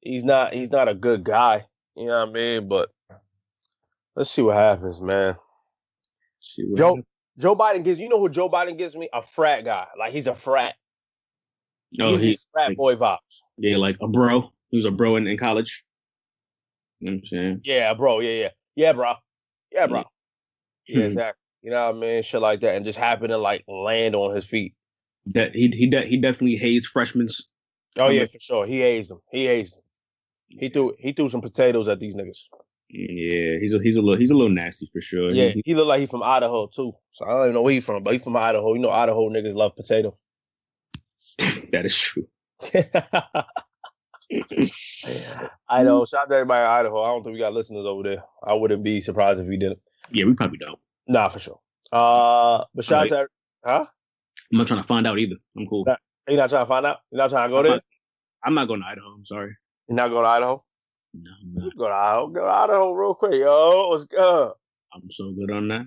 he's 0.00 0.24
not. 0.24 0.54
He's 0.54 0.72
not 0.72 0.88
a 0.88 0.94
good 0.94 1.22
guy. 1.22 1.66
You 1.96 2.06
know 2.06 2.20
what 2.20 2.30
I 2.30 2.32
mean? 2.32 2.68
But 2.68 2.90
let's 4.16 4.30
see 4.30 4.42
what 4.42 4.56
happens, 4.56 5.00
man. 5.00 5.36
What 6.58 6.78
Joe 6.78 7.02
Joe 7.38 7.54
Biden 7.54 7.84
gives 7.84 8.00
you 8.00 8.08
know 8.08 8.18
who 8.18 8.28
Joe 8.28 8.48
Biden 8.48 8.76
gives 8.76 8.96
me? 8.96 9.08
A 9.12 9.22
frat 9.22 9.64
guy. 9.64 9.86
Like 9.98 10.12
he's 10.12 10.26
a 10.26 10.34
frat. 10.34 10.74
Oh, 12.00 12.16
he's 12.16 12.22
he, 12.22 12.38
frat 12.52 12.68
like- 12.70 12.76
boy 12.76 12.96
vibes. 12.96 13.18
yeah, 13.58 13.76
like 13.76 13.96
a 14.00 14.08
bro. 14.08 14.50
He 14.70 14.78
was 14.78 14.86
a 14.86 14.90
bro 14.90 15.16
in, 15.16 15.26
in 15.26 15.36
college. 15.36 15.84
You 16.98 17.10
know 17.10 17.16
what 17.16 17.18
I'm 17.20 17.26
saying? 17.26 17.60
Yeah, 17.64 17.92
bro. 17.94 18.20
Yeah, 18.20 18.30
yeah. 18.30 18.48
Yeah, 18.74 18.92
bro. 18.94 19.14
Yeah, 19.72 19.86
bro. 19.86 20.00
Hmm. 20.00 20.04
Yeah, 20.98 21.04
exactly. 21.04 21.38
You 21.62 21.70
know 21.70 21.86
what 21.86 21.96
I 21.96 21.98
mean? 21.98 22.22
Shit 22.22 22.40
like 22.40 22.60
that. 22.60 22.74
And 22.74 22.84
just 22.84 22.98
happen 22.98 23.30
to 23.30 23.38
like 23.38 23.64
land 23.68 24.14
on 24.16 24.34
his 24.34 24.46
feet. 24.46 24.74
That 25.26 25.54
he 25.54 25.68
he 25.68 25.86
de- 25.86 26.06
he 26.06 26.16
definitely 26.16 26.56
hazed 26.56 26.86
freshmen. 26.88 27.28
Oh 27.96 28.08
yeah, 28.08 28.24
for 28.26 28.40
sure. 28.40 28.66
He 28.66 28.80
hazed 28.80 29.10
them. 29.10 29.20
He 29.30 29.46
hazed 29.46 29.74
them. 29.76 29.82
He 30.48 30.68
threw 30.68 30.94
he 30.98 31.12
threw 31.12 31.28
some 31.28 31.40
potatoes 31.40 31.88
at 31.88 32.00
these 32.00 32.14
niggas. 32.16 32.38
Yeah, 32.90 33.58
he's 33.60 33.72
a 33.72 33.78
he's 33.82 33.96
a 33.96 34.02
little 34.02 34.18
he's 34.18 34.30
a 34.30 34.34
little 34.34 34.50
nasty 34.52 34.86
for 34.92 35.00
sure. 35.00 35.32
Yeah, 35.32 35.50
He- 35.54 35.62
he 35.64 35.74
looked 35.74 35.88
like 35.88 36.00
he 36.00 36.06
from 36.06 36.22
Idaho 36.22 36.66
too. 36.66 36.92
So 37.12 37.24
I 37.24 37.28
don't 37.30 37.42
even 37.44 37.54
know 37.54 37.62
where 37.62 37.72
he 37.72 37.80
from, 37.80 38.02
but 38.02 38.12
he 38.12 38.18
from 38.18 38.36
Idaho. 38.36 38.74
You 38.74 38.80
know 38.80 38.90
Idaho 38.90 39.30
niggas 39.30 39.54
love 39.54 39.76
potato. 39.76 40.18
that 41.72 41.86
is 41.86 41.96
true. 41.96 42.26
I 45.68 45.82
know. 45.82 46.04
Shout 46.04 46.22
out 46.22 46.28
to 46.30 46.34
everybody 46.36 46.62
in 46.62 46.66
Idaho. 46.66 47.02
I 47.02 47.08
don't 47.08 47.22
think 47.22 47.34
we 47.34 47.40
got 47.40 47.52
listeners 47.52 47.84
over 47.86 48.02
there. 48.02 48.24
I 48.42 48.54
wouldn't 48.54 48.82
be 48.82 49.00
surprised 49.00 49.40
if 49.40 49.46
we 49.46 49.56
didn't. 49.56 49.80
Yeah, 50.10 50.24
we 50.24 50.34
probably 50.34 50.58
don't. 50.58 50.78
Nah, 51.08 51.28
for 51.28 51.38
sure. 51.38 51.60
Uh, 51.90 52.64
but 52.74 52.84
shout 52.84 53.04
out 53.04 53.08
to 53.08 53.28
huh? 53.64 53.86
I'm 54.52 54.58
not 54.58 54.66
trying 54.66 54.80
to 54.82 54.86
find 54.86 55.06
out 55.06 55.18
either. 55.18 55.36
I'm 55.56 55.66
cool. 55.66 55.84
Nah. 55.86 55.96
You 56.28 56.36
not 56.36 56.50
trying 56.50 56.64
to 56.64 56.68
find 56.68 56.86
out? 56.86 56.98
You 57.10 57.18
not 57.18 57.30
trying 57.30 57.50
to 57.50 57.56
go 57.56 57.62
there? 57.62 57.80
I'm 58.44 58.54
not 58.54 58.66
going 58.68 58.80
to 58.80 58.86
Idaho. 58.86 59.08
I'm 59.08 59.24
sorry. 59.24 59.56
You 59.88 59.96
not 59.96 60.08
going 60.08 60.24
to 60.24 60.28
Idaho? 60.28 60.64
No, 61.14 61.30
I'm 61.42 61.54
not. 61.54 61.76
Go 61.76 61.88
to 61.88 61.94
Idaho. 61.94 62.26
Go 62.28 62.40
to 62.40 62.50
Idaho 62.50 62.92
real 62.92 63.14
quick, 63.14 63.34
yo. 63.34 63.88
What's 63.88 64.04
good? 64.04 64.52
I'm 64.94 65.10
so 65.10 65.32
good 65.32 65.50
on 65.54 65.68
that. 65.68 65.86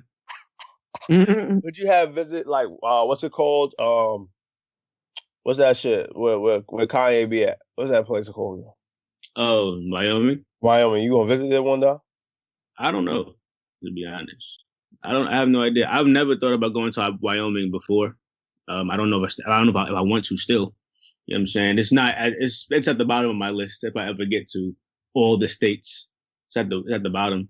Would 1.64 1.78
you 1.78 1.88
have 1.88 2.14
visit 2.14 2.48
like 2.48 2.68
uh 2.82 3.04
what's 3.04 3.24
it 3.24 3.32
called? 3.32 3.76
Um 3.80 4.30
what's 5.46 5.60
that 5.60 5.78
shit? 5.78 6.12
Where 6.18 6.40
where 6.40 6.60
where 6.68 6.88
Kanye 6.88 7.30
be 7.30 7.46
at? 7.46 7.60
What's 7.76 7.92
that 7.92 8.08
place 8.08 8.30
called? 8.30 8.66
oh, 9.38 9.80
Wyoming. 9.84 10.46
Wyoming. 10.62 11.04
You 11.04 11.12
gonna 11.12 11.30
visit 11.30 11.52
that 11.52 11.64
one 11.64 11.82
day? 11.82 11.96
I 12.80 12.92
don't 12.92 13.06
know. 13.06 13.36
To 13.86 13.92
be 13.94 14.06
honest, 14.08 14.64
I 15.04 15.14
don't. 15.14 15.28
I 15.30 15.38
have 15.38 15.50
no 15.50 15.62
idea. 15.64 15.88
I've 15.90 16.08
never 16.08 16.38
thought 16.38 16.54
about 16.54 16.74
going 16.74 16.94
to 16.94 17.18
Wyoming 17.22 17.72
before. 17.72 18.18
Um, 18.70 18.92
I 18.92 18.98
don't 18.98 19.12
know 19.12 19.24
if 19.24 19.36
I, 19.48 19.52
I 19.52 19.58
don't 19.58 19.68
know 19.68 19.80
if 19.80 19.88
I, 19.88 19.92
if 19.92 19.98
I 19.98 20.02
want 20.02 20.26
to 20.26 20.38
still. 20.38 20.76
You 21.28 21.36
know 21.36 21.40
what 21.40 21.42
I'm 21.42 21.48
saying? 21.48 21.80
It's 21.80 21.94
not. 21.94 22.16
It's 22.20 22.68
it's 22.72 22.88
at 22.90 22.98
the 23.00 23.06
bottom 23.06 23.32
of 23.32 23.38
my 23.38 23.52
list 23.52 23.84
if 23.84 23.96
I 23.98 24.10
ever 24.10 24.26
get 24.26 24.50
to 24.52 24.74
all 25.16 25.38
the 25.40 25.48
states. 25.48 26.10
It's 26.48 26.58
at 26.58 26.70
the 26.70 26.80
it's 26.80 26.94
at 26.96 27.04
the 27.04 27.12
bottom. 27.12 27.50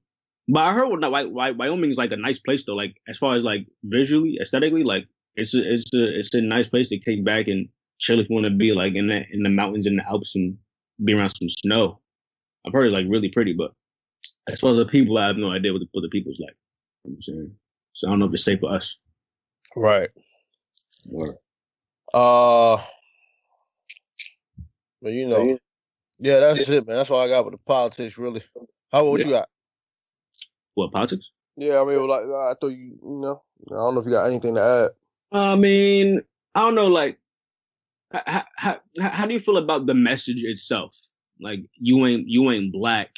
But 0.49 0.61
I 0.65 0.73
heard 0.73 0.89
Wy- 0.89 1.51
Wyoming 1.51 1.91
is 1.91 1.97
like 1.97 2.11
a 2.11 2.17
nice 2.17 2.39
place 2.39 2.65
though. 2.65 2.75
Like 2.75 2.95
as 3.09 3.17
far 3.17 3.35
as 3.35 3.43
like 3.43 3.67
visually, 3.83 4.37
aesthetically, 4.41 4.83
like 4.83 5.07
it's 5.35 5.55
a, 5.55 5.73
it's 5.73 5.93
a 5.93 6.19
it's 6.19 6.33
a 6.35 6.41
nice 6.41 6.67
place 6.67 6.89
to 6.89 6.99
kick 6.99 7.25
back 7.25 7.47
and 7.47 7.69
chill 7.99 8.19
if 8.19 8.29
you 8.29 8.35
want 8.35 8.45
to 8.45 8.51
be 8.51 8.73
like 8.73 8.95
in 8.95 9.07
the 9.07 9.23
in 9.31 9.43
the 9.43 9.49
mountains 9.49 9.87
in 9.87 9.95
the 9.95 10.07
Alps 10.07 10.35
and 10.35 10.57
be 11.03 11.13
around 11.13 11.31
some 11.31 11.49
snow. 11.49 11.99
I've 12.65 12.73
heard 12.73 12.87
it's 12.87 12.93
like 12.93 13.05
really 13.07 13.29
pretty, 13.29 13.53
but 13.53 13.71
as 14.49 14.59
far 14.59 14.71
as 14.71 14.77
the 14.77 14.85
people, 14.85 15.17
I 15.17 15.27
have 15.27 15.37
no 15.37 15.51
idea 15.51 15.71
what 15.71 15.79
the, 15.79 15.87
what 15.91 16.01
the 16.01 16.09
people's 16.09 16.39
like. 16.39 16.55
You 17.03 17.11
know 17.11 17.15
what 17.15 17.15
I'm 17.15 17.21
saying? 17.21 17.51
So 17.93 18.07
I 18.07 18.11
don't 18.11 18.19
know 18.19 18.25
if 18.25 18.33
it's 18.33 18.43
safe 18.43 18.59
for 18.59 18.73
us. 18.73 18.95
Right. 19.75 20.09
Or, 21.11 21.35
Uh 22.13 22.81
but 25.01 25.13
you 25.13 25.27
know. 25.27 25.57
Yeah, 26.17 26.39
that's 26.39 26.69
it, 26.69 26.87
man. 26.87 26.95
That's 26.95 27.11
all 27.11 27.19
I 27.19 27.27
got 27.27 27.45
with 27.45 27.55
the 27.55 27.63
politics 27.63 28.17
really. 28.17 28.41
How 28.91 29.01
about 29.01 29.11
what 29.11 29.25
you 29.25 29.31
got? 29.31 29.49
what 30.75 30.91
politics? 30.91 31.31
Yeah, 31.57 31.81
I 31.81 31.85
mean 31.85 32.07
like 32.07 32.21
I 32.21 32.53
thought 32.59 32.67
you 32.67 32.97
you 33.01 33.19
know, 33.21 33.41
I 33.71 33.75
don't 33.75 33.95
know 33.95 34.01
if 34.01 34.05
you 34.05 34.11
got 34.11 34.27
anything 34.27 34.55
to 34.55 34.61
add. 34.61 34.89
I 35.31 35.55
mean, 35.55 36.21
I 36.53 36.61
don't 36.61 36.75
know. 36.75 36.87
Like, 36.87 37.17
how, 38.25 38.43
how, 38.57 38.79
how 38.99 39.25
do 39.25 39.33
you 39.33 39.39
feel 39.39 39.57
about 39.57 39.85
the 39.85 39.93
message 39.93 40.43
itself? 40.43 40.95
Like, 41.39 41.59
you 41.77 42.05
ain't 42.05 42.27
you 42.27 42.49
ain't 42.51 42.71
black 42.71 43.09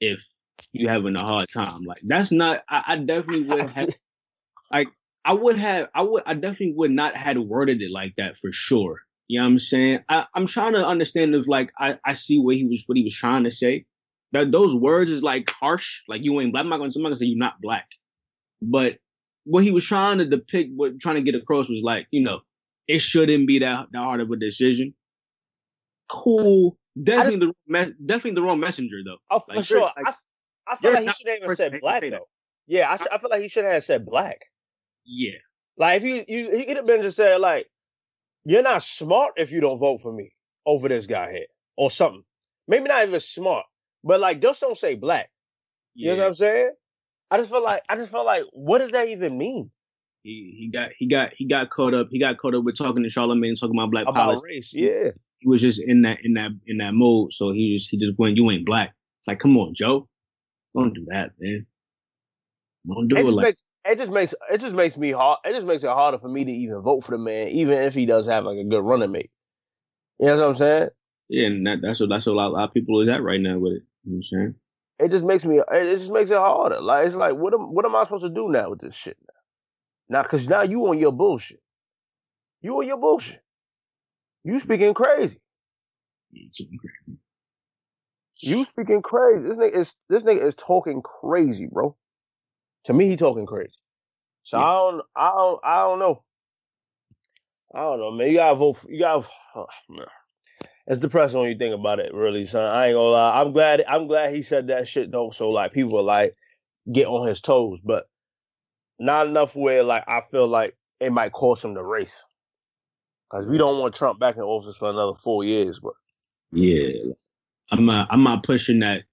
if 0.00 0.24
you 0.72 0.88
having 0.88 1.16
a 1.16 1.24
hard 1.24 1.46
time. 1.52 1.82
Like, 1.84 2.00
that's 2.04 2.32
not. 2.32 2.62
I, 2.68 2.82
I 2.88 2.96
definitely 2.96 3.42
would 3.42 3.70
have. 3.70 3.90
like, 4.72 4.88
I 5.24 5.34
would 5.34 5.58
have. 5.58 5.88
I 5.94 6.02
would. 6.02 6.22
I 6.26 6.34
definitely 6.34 6.74
would 6.76 6.90
not 6.90 7.16
had 7.16 7.38
worded 7.38 7.82
it 7.82 7.90
like 7.90 8.14
that 8.16 8.38
for 8.38 8.52
sure. 8.52 9.00
You 9.28 9.38
know 9.38 9.44
what 9.44 9.50
I'm 9.52 9.58
saying? 9.58 10.00
I, 10.08 10.26
I'm 10.34 10.46
trying 10.46 10.72
to 10.72 10.86
understand 10.86 11.34
if 11.34 11.46
like 11.46 11.70
I, 11.78 11.98
I 12.04 12.14
see 12.14 12.38
what 12.38 12.56
he 12.56 12.64
was 12.64 12.82
what 12.86 12.96
he 12.96 13.04
was 13.04 13.14
trying 13.14 13.44
to 13.44 13.50
say. 13.50 13.84
That 14.32 14.52
those 14.52 14.74
words 14.74 15.10
is 15.10 15.22
like 15.22 15.50
harsh. 15.50 16.02
Like 16.08 16.24
you 16.24 16.40
ain't 16.40 16.52
black. 16.52 16.64
I'm 16.64 16.70
not 16.70 16.78
gonna, 16.78 16.92
I'm 16.96 17.02
not 17.02 17.10
gonna 17.10 17.16
say 17.16 17.26
you're 17.26 17.38
not 17.38 17.60
black. 17.60 17.88
But 18.62 18.98
what 19.44 19.64
he 19.64 19.70
was 19.70 19.84
trying 19.84 20.18
to 20.18 20.24
depict, 20.24 20.72
what 20.74 20.98
trying 20.98 21.16
to 21.16 21.22
get 21.22 21.40
across 21.40 21.68
was 21.68 21.82
like, 21.82 22.06
you 22.10 22.22
know, 22.22 22.40
it 22.94 23.00
shouldn't 23.00 23.46
be 23.46 23.58
that, 23.60 23.86
that 23.92 23.98
hard 23.98 24.20
of 24.20 24.30
a 24.30 24.36
decision. 24.36 24.94
Cool. 26.08 26.76
Definitely 27.00 27.46
the 27.46 27.52
me- 27.66 27.94
definitely 28.04 28.32
the 28.32 28.42
wrong 28.42 28.60
messenger 28.60 28.98
though. 29.04 29.18
Oh, 29.30 29.38
for 29.40 29.54
Like, 29.54 29.64
sure. 29.64 29.78
you're- 29.78 29.92
I, 30.06 30.14
I 30.66 30.76
feel 30.76 30.92
like 30.92 31.04
he 31.06 31.12
should 31.12 31.28
have 31.28 31.36
even 31.42 31.56
said 31.56 31.80
black 31.80 32.02
that. 32.02 32.10
though. 32.10 32.28
Yeah, 32.66 32.90
I, 32.90 32.96
sh- 32.96 33.06
I 33.12 33.18
feel 33.18 33.30
like 33.30 33.42
he 33.42 33.48
should 33.48 33.64
have 33.64 33.82
said 33.84 34.04
black. 34.04 34.38
Yeah. 35.04 35.38
Like 35.76 36.02
if 36.02 36.04
you, 36.04 36.24
you 36.28 36.56
he 36.56 36.64
could 36.66 36.76
have 36.76 36.86
been 36.86 37.02
just 37.02 37.16
said 37.16 37.40
like, 37.40 37.66
"You're 38.44 38.62
not 38.62 38.82
smart 38.82 39.34
if 39.36 39.50
you 39.52 39.60
don't 39.60 39.78
vote 39.78 39.98
for 40.02 40.12
me 40.12 40.32
over 40.66 40.88
this 40.88 41.06
guy 41.06 41.32
here," 41.32 41.46
or 41.76 41.90
something. 41.90 42.22
Maybe 42.68 42.88
not 42.88 43.06
even 43.06 43.18
smart, 43.20 43.66
but 44.04 44.20
like 44.20 44.40
just 44.42 44.60
don't 44.60 44.76
say 44.76 44.94
black. 44.96 45.30
You 45.94 46.10
know 46.10 46.18
what 46.18 46.26
I'm 46.26 46.34
saying? 46.34 46.70
I 47.30 47.38
just 47.38 47.50
feel 47.50 47.62
like 47.62 47.82
I 47.88 47.96
just 47.96 48.12
feel 48.12 48.24
like 48.24 48.44
what 48.52 48.78
does 48.78 48.92
that 48.92 49.08
even 49.08 49.38
mean 49.38 49.70
He 50.22 50.54
he 50.58 50.70
got 50.72 50.90
he 50.98 51.06
got 51.08 51.30
he 51.34 51.46
got 51.46 51.70
caught 51.70 51.94
up. 51.94 52.08
He 52.10 52.18
got 52.18 52.38
caught 52.38 52.54
up 52.54 52.64
with 52.64 52.76
talking 52.76 53.02
to 53.02 53.08
Charlamagne, 53.08 53.58
talking 53.58 53.76
about 53.76 53.90
black 53.90 54.02
about 54.02 54.14
policy. 54.14 54.42
race? 54.46 54.72
Yeah, 54.74 55.10
He 55.38 55.48
was 55.48 55.62
just 55.62 55.80
in 55.80 56.02
that 56.02 56.18
in 56.24 56.34
that 56.34 56.50
in 56.66 56.78
that 56.78 56.92
mode. 56.92 57.32
So 57.32 57.52
he 57.52 57.76
just 57.76 57.90
he 57.90 57.98
just 57.98 58.18
went, 58.18 58.36
You 58.36 58.50
ain't 58.50 58.66
black. 58.66 58.94
It's 59.18 59.28
like, 59.28 59.40
come 59.40 59.56
on, 59.56 59.74
Joe. 59.74 60.08
Don't 60.74 60.94
do 60.94 61.06
that, 61.10 61.30
man. 61.38 61.66
Don't 62.86 63.08
do 63.08 63.16
it 63.16 63.20
it, 63.20 63.26
just 63.26 63.36
like 63.36 63.44
makes 63.44 63.62
it 63.86 63.98
just 63.98 64.12
makes 64.12 64.34
it 64.52 64.58
just 64.58 64.74
makes 64.74 64.98
me 64.98 65.10
hard. 65.10 65.38
It 65.44 65.54
just 65.54 65.66
makes 65.66 65.84
it 65.84 65.90
harder 65.90 66.18
for 66.18 66.28
me 66.28 66.44
to 66.44 66.52
even 66.52 66.80
vote 66.80 67.02
for 67.02 67.12
the 67.12 67.18
man, 67.18 67.48
even 67.48 67.78
if 67.78 67.94
he 67.94 68.04
does 68.04 68.26
have 68.26 68.44
like 68.44 68.58
a 68.58 68.64
good 68.64 68.82
running 68.82 69.12
mate. 69.12 69.30
You 70.18 70.26
know 70.26 70.36
what 70.36 70.48
I'm 70.48 70.54
saying? 70.54 70.88
yeah, 71.30 71.46
and 71.46 71.66
that, 71.66 71.78
that's 71.80 72.00
what 72.00 72.10
that's 72.10 72.26
what 72.26 72.34
a 72.34 72.36
lot, 72.36 72.48
a 72.48 72.52
lot 72.52 72.68
of 72.68 72.74
people 72.74 73.00
is 73.00 73.08
at 73.08 73.22
right 73.22 73.40
now 73.40 73.58
with 73.58 73.72
it. 73.72 73.82
You 74.04 74.12
know 74.12 74.16
what 74.16 74.16
I'm 74.16 74.22
saying? 74.22 74.54
it 75.00 75.10
just 75.10 75.24
makes 75.24 75.44
me 75.44 75.58
it 75.58 75.94
just 75.96 76.10
makes 76.10 76.30
it 76.30 76.36
harder. 76.36 76.80
Like 76.80 77.06
it's 77.06 77.16
like 77.16 77.34
what 77.34 77.54
am 77.54 77.72
what 77.74 77.84
am 77.84 77.96
I 77.96 78.04
supposed 78.04 78.24
to 78.24 78.30
do 78.30 78.50
now 78.50 78.70
with 78.70 78.80
this 78.80 78.94
shit 78.94 79.16
now? 80.10 80.22
Because 80.22 80.48
now 80.48 80.62
you 80.62 80.88
on 80.88 80.98
your 80.98 81.12
bullshit. 81.12 81.60
You 82.62 82.76
on 82.78 82.86
your 82.86 82.98
bullshit. 82.98 83.40
You 84.44 84.58
speaking 84.60 84.94
crazy. 84.94 85.40
You 88.42 88.64
speaking 88.64 89.02
crazy. 89.02 89.46
This 89.46 89.56
nigga 89.56 89.76
is 89.76 89.94
this 90.08 90.22
nigga 90.22 90.44
is 90.44 90.54
talking 90.54 91.02
crazy, 91.02 91.68
bro. 91.70 91.96
To 92.84 92.94
me, 92.94 93.08
he 93.08 93.16
talking 93.16 93.46
crazy. 93.46 93.78
So 94.44 94.58
Yeah. 94.58 94.64
I 94.64 94.72
don't 94.72 95.02
I 95.16 95.30
don't 95.36 95.60
I 95.64 95.80
don't 95.82 95.98
know. 95.98 96.22
I 97.74 97.80
don't 97.80 98.00
know, 98.00 98.10
man. 98.12 98.28
You 98.30 98.36
gotta 98.36 98.56
vote. 98.56 98.74
For, 98.78 98.90
you 98.90 99.00
gotta. 99.00 99.26
oh. 99.56 99.66
It's 100.86 101.00
depressing 101.00 101.40
when 101.40 101.50
you 101.50 101.58
think 101.58 101.74
about 101.74 102.00
it, 102.00 102.12
really, 102.14 102.46
son. 102.46 102.64
I 102.64 102.88
ain't 102.88 102.96
gonna 102.96 103.10
lie. 103.10 103.40
I'm 103.40 103.52
glad. 103.52 103.84
I'm 103.88 104.08
glad 104.08 104.34
he 104.34 104.42
said 104.42 104.68
that 104.68 104.88
shit 104.88 105.12
though, 105.12 105.30
so 105.30 105.48
like 105.48 105.72
people 105.72 105.92
will, 105.92 106.04
like 106.04 106.34
get 106.92 107.06
on 107.06 107.28
his 107.28 107.40
toes, 107.40 107.80
but 107.80 108.04
not 109.00 109.28
enough 109.28 109.56
where 109.56 109.84
like 109.84 110.04
I 110.08 110.22
feel 110.22 110.48
like 110.48 110.76
it 111.00 111.12
might 111.12 111.32
cost 111.32 111.64
him 111.64 111.74
the 111.74 111.84
race. 111.84 112.24
Cause 113.32 113.48
we 113.48 113.58
don't 113.58 113.80
want 113.80 113.94
Trump 113.94 114.20
back 114.20 114.36
in 114.36 114.42
office 114.42 114.76
for 114.76 114.90
another 114.90 115.14
four 115.14 115.44
years, 115.44 115.80
but 115.80 115.94
Yeah. 116.52 117.12
I'm 117.72 117.86
not 117.86 118.08
I'm 118.10 118.24
not 118.24 118.44
pushing 118.44 118.80
that 118.80 119.04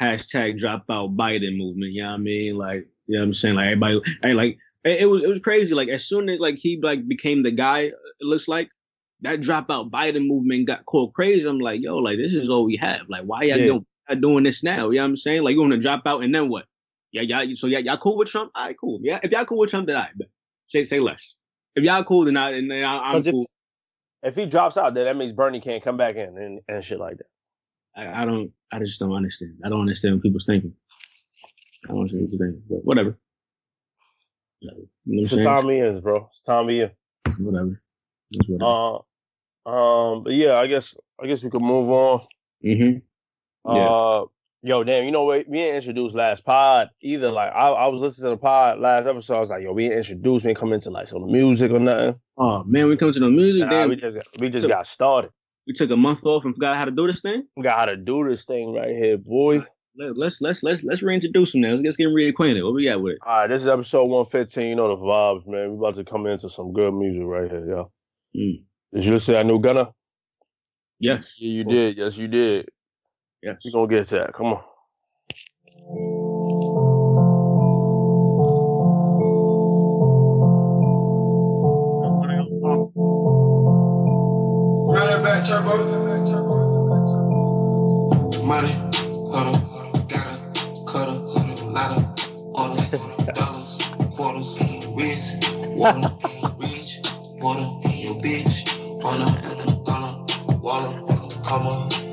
hashtag 0.00 0.58
dropout 0.60 1.16
Biden 1.16 1.56
movement, 1.58 1.92
you 1.92 2.02
know 2.02 2.08
what 2.10 2.14
I 2.14 2.18
mean? 2.18 2.56
Like, 2.56 2.88
you 3.06 3.16
know 3.16 3.22
what 3.22 3.26
I'm 3.28 3.34
saying? 3.34 3.56
Like 3.56 3.66
everybody 3.66 4.00
like 4.34 4.58
it, 4.84 5.08
was 5.10 5.22
it 5.22 5.28
was 5.30 5.40
crazy. 5.40 5.74
Like 5.74 5.88
as 5.88 6.06
soon 6.06 6.28
as 6.28 6.40
like 6.40 6.56
he 6.56 6.80
like 6.82 7.08
became 7.08 7.42
the 7.42 7.52
guy, 7.52 7.80
it 7.80 7.94
looks 8.22 8.48
like 8.48 8.70
that 9.22 9.40
dropout 9.40 9.90
Biden 9.90 10.26
movement 10.26 10.66
got 10.68 10.86
called 10.86 11.14
crazy. 11.14 11.48
I'm 11.48 11.60
like, 11.60 11.80
yo, 11.82 11.98
like 11.98 12.18
this 12.18 12.34
is 12.34 12.50
all 12.50 12.64
we 12.66 12.76
have. 12.78 13.02
Like, 13.08 13.24
why 13.24 13.44
y'all 13.44 13.58
Yeah. 13.58 13.66
doing, 13.66 13.86
doing 14.20 14.44
this 14.44 14.62
now? 14.62 14.90
You 14.90 14.96
know 14.98 15.04
what 15.04 15.10
I'm 15.10 15.16
saying? 15.16 15.42
Like, 15.44 15.54
you 15.54 15.60
want 15.60 15.72
to 15.72 15.78
drop 15.80 16.02
out 16.06 16.24
and 16.24 16.34
then 16.34 16.48
what? 16.50 16.66
Yeah, 17.14 17.22
y'all. 17.22 17.56
So 17.56 17.68
yeah, 17.68 17.78
y'all 17.78 17.96
cool 17.96 18.16
with 18.18 18.28
Trump? 18.28 18.50
All 18.56 18.66
right, 18.66 18.76
cool. 18.78 18.98
Yeah, 19.02 19.20
if 19.22 19.30
y'all 19.32 19.44
cool 19.46 19.58
with 19.60 19.70
Trump, 19.70 19.86
then 19.86 19.96
I 19.96 20.08
bet. 20.16 20.28
Say 20.66 20.84
say 20.84 21.00
less. 21.00 21.36
If 21.76 21.84
y'all 21.84 22.04
cool, 22.04 22.24
then 22.26 22.36
I 22.36 22.52
and 22.52 22.70
then 22.70 22.84
I, 22.84 22.98
I'm 22.98 23.12
'Cause 23.14 23.28
if- 23.28 23.32
cool. 23.32 23.46
if 24.24 24.36
he 24.36 24.46
drops 24.46 24.76
out, 24.76 24.94
then 24.94 25.04
that 25.04 25.16
means 25.16 25.32
Bernie 25.32 25.60
can't 25.60 25.82
come 25.84 25.96
back 25.96 26.16
in 26.16 26.36
and, 26.36 26.60
and 26.68 26.84
shit 26.84 26.98
like 27.00 27.18
that. 27.18 27.26
I, 27.96 28.22
I 28.22 28.24
don't. 28.26 28.50
I 28.72 28.80
just 28.80 28.98
don't 29.00 29.12
understand. 29.14 29.58
I 29.64 29.68
don't 29.68 29.80
understand 29.80 30.16
what 30.16 30.24
people's 30.24 30.44
thinking. 30.44 30.74
I 31.88 31.92
don't 31.92 32.00
understand 32.00 32.22
what 32.24 32.30
people 32.32 32.46
think, 32.46 32.62
but 32.68 32.84
whatever. 32.84 33.18
You 34.60 34.70
know 34.70 34.76
what 35.04 35.22
It's 35.24 35.32
I'm 35.32 35.38
the 35.38 35.44
saying? 35.44 35.56
time 35.56 35.68
he 35.70 35.76
is, 35.78 36.00
bro. 36.00 36.28
It's 36.32 36.42
time 36.42 36.70
is. 36.70 36.90
Whatever. 37.38 37.80
It's 38.32 38.48
whatever. 38.48 39.04
Uh, 39.66 39.70
um, 39.70 40.24
but 40.24 40.32
yeah, 40.32 40.54
I 40.56 40.66
guess 40.66 40.96
I 41.22 41.26
guess 41.28 41.44
we 41.44 41.50
could 41.50 41.62
move 41.62 41.90
on. 41.90 42.20
mm-hmm. 42.64 42.98
Yeah. 43.76 43.88
Uh, 43.88 44.24
Yo, 44.66 44.82
damn, 44.82 45.04
you 45.04 45.10
know 45.10 45.24
what? 45.24 45.46
We 45.46 45.58
didn't 45.58 45.76
introduce 45.76 46.14
last 46.14 46.42
pod 46.42 46.88
either. 47.02 47.30
Like, 47.30 47.52
I, 47.52 47.68
I 47.68 47.86
was 47.88 48.00
listening 48.00 48.30
to 48.30 48.30
the 48.30 48.36
pod 48.38 48.80
last 48.80 49.06
episode. 49.06 49.36
I 49.36 49.40
was 49.40 49.50
like, 49.50 49.62
yo, 49.62 49.72
we 49.74 49.82
didn't 49.84 49.98
introduce, 49.98 50.42
we 50.42 50.48
didn't 50.48 50.58
come 50.58 50.72
into 50.72 50.88
like 50.88 51.06
some 51.06 51.30
music 51.30 51.70
or 51.70 51.78
nothing. 51.80 52.18
Oh 52.38 52.64
man, 52.64 52.88
we 52.88 52.96
come 52.96 53.12
to 53.12 53.20
the 53.20 53.28
music. 53.28 53.60
Nah, 53.64 53.68
damn, 53.68 53.88
we 53.90 53.96
just, 53.96 54.14
got- 54.14 54.40
we 54.40 54.48
just 54.48 54.62
So- 54.62 54.68
got 54.68 54.86
started. 54.86 55.30
we 55.66 55.74
took 55.74 55.90
a 55.90 55.96
month 55.98 56.24
off 56.24 56.46
and 56.46 56.54
forgot 56.54 56.76
how 56.78 56.86
to 56.86 56.90
do 56.90 57.06
this 57.06 57.20
thing. 57.20 57.46
We 57.58 57.62
got 57.62 57.78
how 57.78 57.84
to 57.84 57.96
do 57.96 58.26
this 58.26 58.46
thing 58.46 58.72
right 58.72 58.96
here, 58.96 59.18
boy. 59.18 59.64
Let, 59.96 60.16
let's 60.16 60.40
let's 60.40 60.62
let's 60.62 60.82
let's 60.82 61.02
reintroduce 61.02 61.52
them 61.52 61.60
now. 61.60 61.68
Let's 61.68 61.82
get 61.82 61.96
get 61.98 62.08
reacquainted. 62.08 62.64
What 62.64 62.74
we 62.74 62.84
got 62.86 63.00
with 63.02 63.12
it? 63.12 63.18
All 63.24 63.40
right, 63.40 63.46
this 63.46 63.60
is 63.62 63.68
episode 63.68 64.08
115. 64.08 64.66
You 64.66 64.74
know 64.76 64.88
the 64.88 64.96
vibes, 64.96 65.46
man. 65.46 65.70
We 65.72 65.76
about 65.78 65.94
to 65.96 66.04
come 66.04 66.26
into 66.26 66.48
some 66.48 66.72
good 66.72 66.92
music 66.94 67.22
right 67.24 67.48
here, 67.50 67.68
yo. 67.68 67.90
Mm. 68.34 68.64
Did 68.94 69.04
you 69.04 69.10
just 69.12 69.26
say 69.26 69.38
I 69.38 69.42
knew 69.44 69.60
Gunna? 69.60 69.92
Yes. 70.98 71.24
Yeah, 71.38 71.48
you 71.50 71.64
did. 71.64 71.96
Yes, 71.98 72.16
you 72.16 72.28
did. 72.28 72.70
Yes. 73.44 73.58
We 73.64 73.72
gonna 73.72 73.88
get 73.88 74.06
to 74.08 74.16
that. 74.16 74.34
Come 74.34 74.48
on. 74.48 74.64
Run 84.76 85.06
that 85.08 85.22
back 85.24 85.46
turbo. 85.46 86.04
Money, 88.44 88.72
huddle, 89.32 89.58
gotta, 90.08 90.36
cuddle, 90.86 91.24
lotta, 91.72 92.00
order, 92.54 93.32
dollars, 93.34 93.78
quarters, 94.16 94.58
wrist, 94.96 95.44
water, 95.76 96.10
rich, 96.58 97.00
water, 97.42 97.88
your 97.90 98.14
bitch, 98.22 98.68
honor, 99.04 99.32
dollar, 99.84 100.60
waller, 100.62 101.06
come 101.06 101.18
on, 101.18 101.30
come 101.44 101.66
on, 101.68 102.03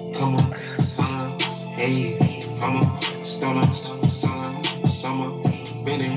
hey, 1.81 2.17
hammer, 2.59 2.81
stunner, 3.23 3.65
summer, 3.73 4.63
summer, 4.85 5.29
Benny, 5.83 6.09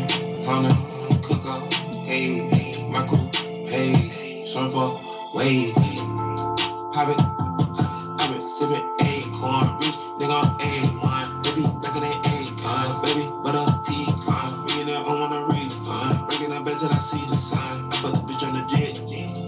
hunter, 0.44 0.74
cooker, 1.22 1.58
hey, 2.04 2.86
Michael, 2.90 3.30
hey, 3.66 4.44
surfer, 4.46 4.90
wave, 5.32 5.74
pop 6.92 7.08
it, 7.08 7.20
I've 8.20 8.30
been 8.30 8.40
sipping 8.40 8.84
acorn, 9.00 9.66
rich 9.80 9.96
nigga 10.20 10.42
on 10.42 10.58
A1, 10.58 11.44
baby, 11.44 11.62
back 11.82 11.96
in 11.96 12.02
that 12.02 12.22
Akon, 12.24 13.02
baby, 13.02 13.24
butter 13.42 13.66
pecan, 13.86 14.66
me 14.66 14.82
and 14.82 14.90
her 14.90 14.96
on 14.98 15.32
a 15.32 15.44
refund, 15.46 16.28
breaking 16.28 16.52
up 16.52 16.64
bed 16.64 16.74
till 16.78 16.92
I 16.92 16.98
see 16.98 17.24
the 17.26 17.36
sign, 17.38 17.90
I 17.92 17.96
put 18.02 18.12
the 18.12 18.20
bitch 18.20 18.46
on 18.46 18.52
the 18.52 18.62
jet, 18.76 19.00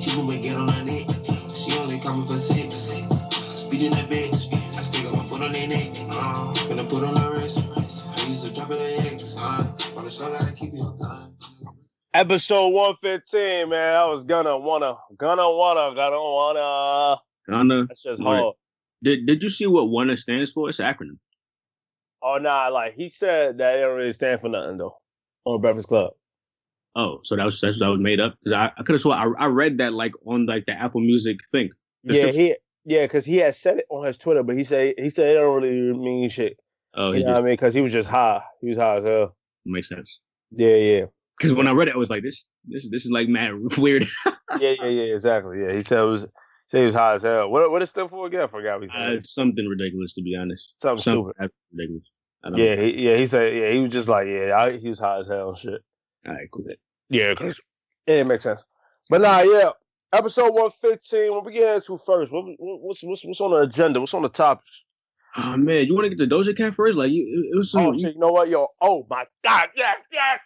keep 0.02 0.16
moving, 0.16 0.40
get 0.40 0.56
on 0.56 0.68
her 0.68 0.82
neck, 0.82 1.06
she 1.54 1.76
only 1.76 1.98
me 1.98 2.26
for 2.26 2.38
six, 2.38 2.88
speeding 3.60 3.90
that 3.92 4.08
bitch, 4.08 4.25
I 4.25 4.25
my 5.68 5.74
foot 5.74 5.94
neck, 5.94 6.06
uh, 6.10 6.54
gonna 6.68 6.84
put 6.84 7.02
on 7.04 7.14
the 7.14 7.30
wrist, 7.40 7.64
I 8.18 8.26
used 8.26 8.44
to 8.46 8.52
drop 8.54 8.70
it 8.70 8.80
at 8.80 9.12
X, 9.12 9.36
uh, 9.38 9.76
on 9.96 10.04
the 10.04 10.10
show, 10.10 10.30
gotta 10.30 10.52
keep 10.52 10.74
it 10.74 10.80
on. 10.80 11.32
Episode 12.14 12.68
115, 12.68 13.68
man. 13.68 13.94
I 13.96 14.04
was 14.06 14.24
gonna 14.24 14.56
wanna, 14.58 14.96
gonna 15.18 15.50
wanna, 15.50 15.94
gonna 15.94 16.16
wanna. 16.16 17.20
Ghana. 17.48 17.86
That's 17.88 18.02
just 18.02 18.22
Right. 18.22 18.40
hard. 18.40 18.54
Did 19.02 19.26
Did 19.26 19.42
you 19.42 19.50
see 19.50 19.66
what 19.66 19.88
WUNNA 19.88 20.16
stands 20.16 20.52
for? 20.52 20.68
It's 20.68 20.78
an 20.80 20.86
acronym. 20.86 21.18
Oh 22.22 22.38
nah, 22.38 22.68
like 22.68 22.94
he 22.94 23.10
said 23.10 23.58
that 23.58 23.76
it 23.76 23.82
don't 23.82 23.96
really 23.96 24.12
stand 24.12 24.40
for 24.40 24.48
nothing 24.48 24.78
though. 24.78 24.96
On 25.44 25.60
Breakfast 25.60 25.88
Club. 25.88 26.12
Oh, 26.96 27.20
so 27.22 27.36
that 27.36 27.44
was 27.44 27.60
that's 27.60 27.78
that 27.78 27.88
was 27.88 28.00
made 28.00 28.20
up. 28.20 28.34
I, 28.48 28.70
I 28.76 28.82
could 28.82 28.94
have 28.94 29.00
sworn 29.02 29.18
I, 29.38 29.44
I 29.44 29.46
read 29.46 29.78
that 29.78 29.92
like 29.92 30.12
on 30.24 30.46
like 30.46 30.64
the 30.64 30.72
Apple 30.72 31.02
Music 31.02 31.40
thing. 31.52 31.70
Yeah, 32.04 32.12
Description. 32.12 32.40
he 32.40 32.54
yeah, 32.86 33.02
because 33.04 33.26
he 33.26 33.36
had 33.38 33.54
said 33.54 33.78
it 33.78 33.86
on 33.90 34.06
his 34.06 34.16
Twitter, 34.16 34.42
but 34.42 34.56
he 34.56 34.64
said 34.64 34.94
he 34.96 35.10
said 35.10 35.28
it 35.30 35.34
don't 35.34 35.62
really 35.62 35.92
mean 35.98 36.30
shit. 36.30 36.56
Oh, 36.94 37.10
You 37.10 37.18
he 37.18 37.24
know 37.24 37.32
what 37.32 37.38
I 37.38 37.42
mean? 37.42 37.52
Because 37.52 37.74
he 37.74 37.82
was 37.82 37.92
just 37.92 38.08
high. 38.08 38.40
He 38.62 38.68
was 38.70 38.78
high 38.78 38.96
as 38.96 39.04
hell. 39.04 39.36
makes 39.66 39.88
sense. 39.88 40.20
Yeah, 40.52 40.76
yeah, 40.76 41.04
Because 41.36 41.52
when 41.52 41.66
I 41.66 41.72
read 41.72 41.88
it, 41.88 41.94
I 41.94 41.98
was 41.98 42.08
like, 42.08 42.22
this 42.22 42.46
this 42.64 42.88
this 42.88 43.04
is 43.04 43.10
like 43.10 43.28
mad 43.28 43.52
weird. 43.78 44.06
yeah, 44.58 44.74
yeah, 44.80 44.86
yeah. 44.86 45.14
Exactly. 45.14 45.60
Yeah, 45.62 45.72
he 45.74 45.82
said 45.82 45.98
it 45.98 46.08
was. 46.08 46.26
Said 46.68 46.80
he 46.80 46.86
was 46.86 46.94
high 46.96 47.14
as 47.14 47.22
hell. 47.22 47.48
What 47.48 47.70
what 47.70 47.80
is 47.82 47.90
still 47.90 48.08
for 48.08 48.26
again? 48.26 48.40
I 48.40 48.46
forgot 48.48 48.80
what 48.80 48.90
he 48.90 48.98
uh, 48.98 49.20
something 49.22 49.66
ridiculous 49.68 50.14
to 50.14 50.22
be 50.22 50.34
honest. 50.34 50.74
Something 50.82 51.02
Something 51.02 51.32
stupid. 51.36 51.50
ridiculous. 51.72 52.02
I 52.44 52.50
don't 52.50 52.58
Yeah, 52.58 52.74
he, 52.82 53.08
yeah. 53.08 53.16
He 53.18 53.26
said 53.28 53.54
yeah. 53.54 53.70
He 53.70 53.78
was 53.78 53.92
just 53.92 54.08
like 54.08 54.26
yeah. 54.26 54.52
I, 54.56 54.76
he 54.76 54.88
was 54.88 54.98
high 54.98 55.18
as 55.20 55.28
hell 55.28 55.54
shit. 55.54 55.80
All 56.26 56.34
right, 56.34 56.48
cool. 56.52 56.64
Yeah, 57.08 57.34
cause 57.36 57.60
yeah, 58.08 58.14
it 58.16 58.26
makes 58.26 58.42
sense. 58.42 58.64
But 59.08 59.20
nah, 59.20 59.42
yeah. 59.42 59.70
Episode 60.12 60.52
one 60.54 60.70
fifteen. 60.70 61.32
What 61.32 61.44
we 61.44 61.52
get 61.52 61.74
into 61.76 61.98
first? 61.98 62.32
What, 62.32 62.44
what 62.58 62.80
what's 62.80 63.02
what's 63.02 63.24
what's 63.24 63.40
on 63.40 63.50
the 63.50 63.56
agenda? 63.58 64.00
What's 64.00 64.14
on 64.14 64.22
the 64.22 64.28
topics? 64.28 64.82
Oh 65.36 65.56
man, 65.56 65.86
you 65.86 65.94
want 65.94 66.04
to 66.10 66.14
get 66.14 66.18
the 66.18 66.34
Doja 66.34 66.56
Cat 66.56 66.74
first? 66.74 66.96
Like, 66.96 67.10
you, 67.10 67.22
it, 67.22 67.54
it 67.54 67.58
was 67.58 67.70
some. 67.70 67.86
Oh 67.86 67.92
shit! 67.98 68.14
You 68.14 68.20
know 68.20 68.30
what, 68.30 68.48
yo? 68.48 68.68
Oh 68.80 69.06
my 69.10 69.24
god! 69.44 69.68
Yes, 69.76 69.98
yes. 70.10 70.40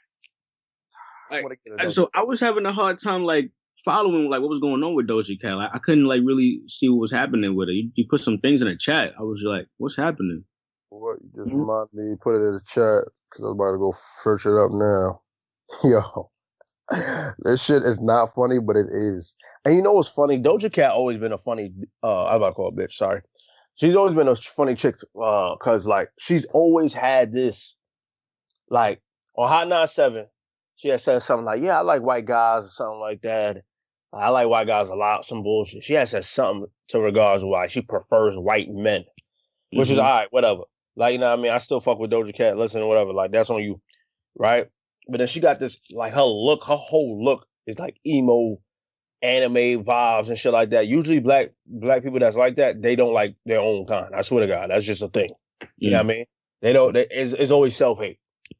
I 1.30 1.34
Like, 1.36 1.42
wanna 1.44 1.54
get 1.64 1.86
I- 1.86 1.90
so 1.90 2.10
I 2.14 2.24
was 2.24 2.40
having 2.40 2.66
a 2.66 2.72
hard 2.72 2.98
time 2.98 3.22
like 3.22 3.52
following 3.84 4.28
like 4.28 4.40
what 4.40 4.50
was 4.50 4.58
going 4.60 4.82
on 4.82 4.94
with 4.94 5.06
Doja 5.08 5.40
Cat. 5.40 5.56
Like, 5.56 5.70
I 5.72 5.78
couldn't 5.78 6.04
like 6.06 6.22
really 6.24 6.62
see 6.66 6.88
what 6.88 6.98
was 7.00 7.12
happening 7.12 7.54
with 7.54 7.68
her. 7.68 7.72
You, 7.72 7.90
you 7.94 8.06
put 8.10 8.20
some 8.22 8.38
things 8.38 8.62
in 8.62 8.68
the 8.68 8.76
chat. 8.76 9.12
I 9.18 9.22
was 9.22 9.40
like, 9.44 9.66
what's 9.76 9.96
happening? 9.96 10.44
What 10.88 11.18
you 11.22 11.30
just 11.36 11.54
Mhm. 11.54 11.60
remind 11.60 11.88
me, 11.92 12.16
put 12.20 12.34
it 12.34 12.44
in 12.48 12.54
the 12.54 12.60
chat 12.66 13.04
because 13.30 13.44
I'm 13.44 13.52
about 13.52 13.72
to 13.72 13.78
go 13.78 13.92
search 13.94 14.46
it 14.46 14.54
up 14.56 14.70
now. 14.72 15.20
Yo, 15.84 16.30
this 17.40 17.62
shit 17.64 17.82
is 17.84 18.00
not 18.00 18.34
funny, 18.34 18.58
but 18.58 18.76
it 18.76 18.86
is. 18.90 19.36
And 19.64 19.74
you 19.76 19.82
know 19.82 19.92
what's 19.94 20.08
funny? 20.08 20.38
Doja 20.38 20.72
Cat 20.72 20.92
always 20.92 21.18
been 21.18 21.32
a 21.32 21.38
funny. 21.38 21.72
Uh, 22.02 22.26
I'm 22.26 22.36
about 22.36 22.48
to 22.50 22.54
call 22.54 22.68
a 22.68 22.72
bitch. 22.72 22.92
Sorry, 22.92 23.22
she's 23.76 23.96
always 23.96 24.14
been 24.14 24.28
a 24.28 24.36
funny 24.36 24.74
chick. 24.74 24.96
Uh, 25.20 25.56
cause 25.56 25.86
like 25.86 26.08
she's 26.18 26.44
always 26.46 26.92
had 26.94 27.32
this, 27.32 27.76
like 28.70 29.00
on 29.36 29.48
Hot 29.48 29.68
97, 29.68 30.26
she 30.76 30.88
had 30.88 31.00
said 31.00 31.22
something 31.22 31.44
like, 31.44 31.62
"Yeah, 31.62 31.78
I 31.78 31.82
like 31.82 32.02
white 32.02 32.24
guys" 32.26 32.64
or 32.64 32.68
something 32.70 33.00
like 33.00 33.22
that. 33.22 33.58
I 34.12 34.30
like 34.30 34.48
white 34.48 34.66
guys 34.66 34.88
a 34.88 34.94
lot. 34.96 35.24
Some 35.26 35.42
bullshit. 35.42 35.84
She 35.84 35.94
had 35.94 36.08
said 36.08 36.24
something 36.24 36.66
to 36.88 37.00
regards 37.00 37.44
why 37.44 37.68
she 37.68 37.82
prefers 37.82 38.36
white 38.36 38.68
men 38.70 39.04
which 39.72 39.90
is 39.90 39.98
Mhm. 39.98 40.02
all 40.02 40.10
right, 40.10 40.28
whatever. 40.32 40.62
Like, 40.96 41.12
you 41.12 41.18
know 41.18 41.30
what 41.30 41.38
I 41.38 41.42
mean? 41.42 41.52
I 41.52 41.58
still 41.58 41.80
fuck 41.80 41.98
with 42.00 42.10
Doja 42.10 42.34
Cat, 42.34 42.56
listen, 42.58 42.86
whatever. 42.88 43.12
Like, 43.12 43.30
that's 43.32 43.50
on 43.50 43.62
you, 43.62 43.80
right? 44.38 44.66
But 45.10 45.18
then 45.18 45.28
she 45.28 45.40
got 45.40 45.60
this, 45.60 45.80
like, 45.92 46.12
her 46.12 46.22
look, 46.22 46.64
her 46.64 46.76
whole 46.76 47.24
look 47.24 47.46
is 47.66 47.78
like 47.78 47.98
emo, 48.06 48.58
anime 49.22 49.84
vibes 49.84 50.28
and 50.28 50.38
shit 50.38 50.52
like 50.52 50.70
that. 50.70 50.86
Usually, 50.86 51.20
black 51.20 51.50
black 51.66 52.02
people 52.02 52.20
that's 52.20 52.36
like 52.36 52.56
that, 52.56 52.80
they 52.82 52.96
don't 52.96 53.14
like 53.14 53.36
their 53.46 53.60
own 53.60 53.86
kind. 53.86 54.14
I 54.14 54.22
swear 54.22 54.46
to 54.46 54.52
God, 54.52 54.70
that's 54.70 54.86
just 54.86 55.02
a 55.02 55.08
thing. 55.08 55.28
You 55.78 55.90
know 55.90 55.98
mm. 55.98 56.04
what 56.04 56.12
I 56.12 56.16
mean? 56.16 56.24
They 56.62 56.72
don't. 56.72 56.92
They, 56.94 57.06
it's, 57.10 57.32
it's 57.32 57.50
always 57.50 57.76
self 57.76 57.98
hate. 57.98 58.18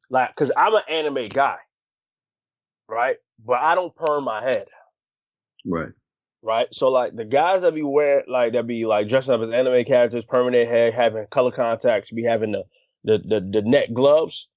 Like, 0.09 0.35
cause 0.35 0.51
I'm 0.57 0.75
an 0.75 0.83
anime 0.89 1.29
guy, 1.29 1.57
right? 2.87 3.17
But 3.45 3.59
I 3.61 3.75
don't 3.75 3.95
perm 3.95 4.25
my 4.25 4.43
head 4.43 4.67
right. 5.65 5.89
right? 6.41 6.67
So 6.73 6.89
like 6.89 7.15
the 7.15 7.25
guys 7.25 7.61
that 7.61 7.75
be 7.75 7.83
wear 7.83 8.23
like 8.27 8.53
that 8.53 8.67
be 8.67 8.85
like 8.85 9.07
dressing 9.09 9.33
up 9.33 9.41
as 9.41 9.51
anime 9.51 9.85
characters, 9.85 10.25
permanent 10.25 10.69
hair, 10.69 10.91
having 10.91 11.25
color 11.27 11.51
contacts, 11.51 12.11
be 12.11 12.23
having 12.23 12.51
the 12.51 12.63
the 13.03 13.17
the, 13.19 13.41
the 13.41 13.61
net 13.61 13.93
gloves, 13.93 14.47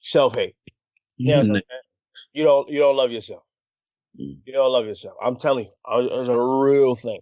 self 0.00 0.34
hate. 0.36 0.56
You, 1.24 1.32
know 1.32 1.38
what 1.38 1.46
I'm 1.48 1.54
saying? 1.54 1.62
you 2.34 2.44
don't 2.44 2.70
you 2.70 2.78
don't 2.80 2.96
love 2.96 3.12
yourself. 3.12 3.42
Mm. 4.20 4.38
You 4.46 4.52
don't 4.54 4.72
love 4.72 4.86
yourself. 4.86 5.16
I'm 5.24 5.36
telling 5.36 5.66
you, 5.66 5.70
it's 6.12 6.28
a 6.28 6.40
real 6.40 6.94
thing. 6.96 7.20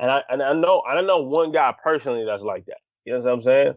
And 0.00 0.10
I 0.10 0.22
and 0.30 0.42
I 0.42 0.52
know 0.54 0.82
I 0.88 0.94
don't 0.94 1.06
know 1.06 1.22
one 1.22 1.52
guy 1.52 1.74
personally 1.82 2.24
that's 2.26 2.42
like 2.44 2.66
that. 2.66 2.78
You 3.04 3.14
know 3.14 3.20
what 3.20 3.32
I'm 3.32 3.42
saying? 3.42 3.74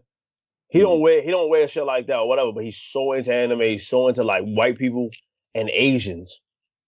He 0.70 0.80
don't 0.80 1.02
wear 1.02 1.22
he 1.24 1.32
don't 1.32 1.50
wear 1.50 1.68
shit 1.68 1.86
like 1.86 2.08
that 2.08 2.18
or 2.18 2.30
whatever, 2.30 2.52
but 2.54 2.64
he's 2.66 2.78
so 2.78 3.14
into 3.14 3.34
anime, 3.34 3.62
he's 3.62 3.88
so 3.88 4.08
into 4.10 4.24
like 4.24 4.44
white 4.44 4.78
people 4.78 5.10
and 5.56 5.70
Asians. 5.70 6.42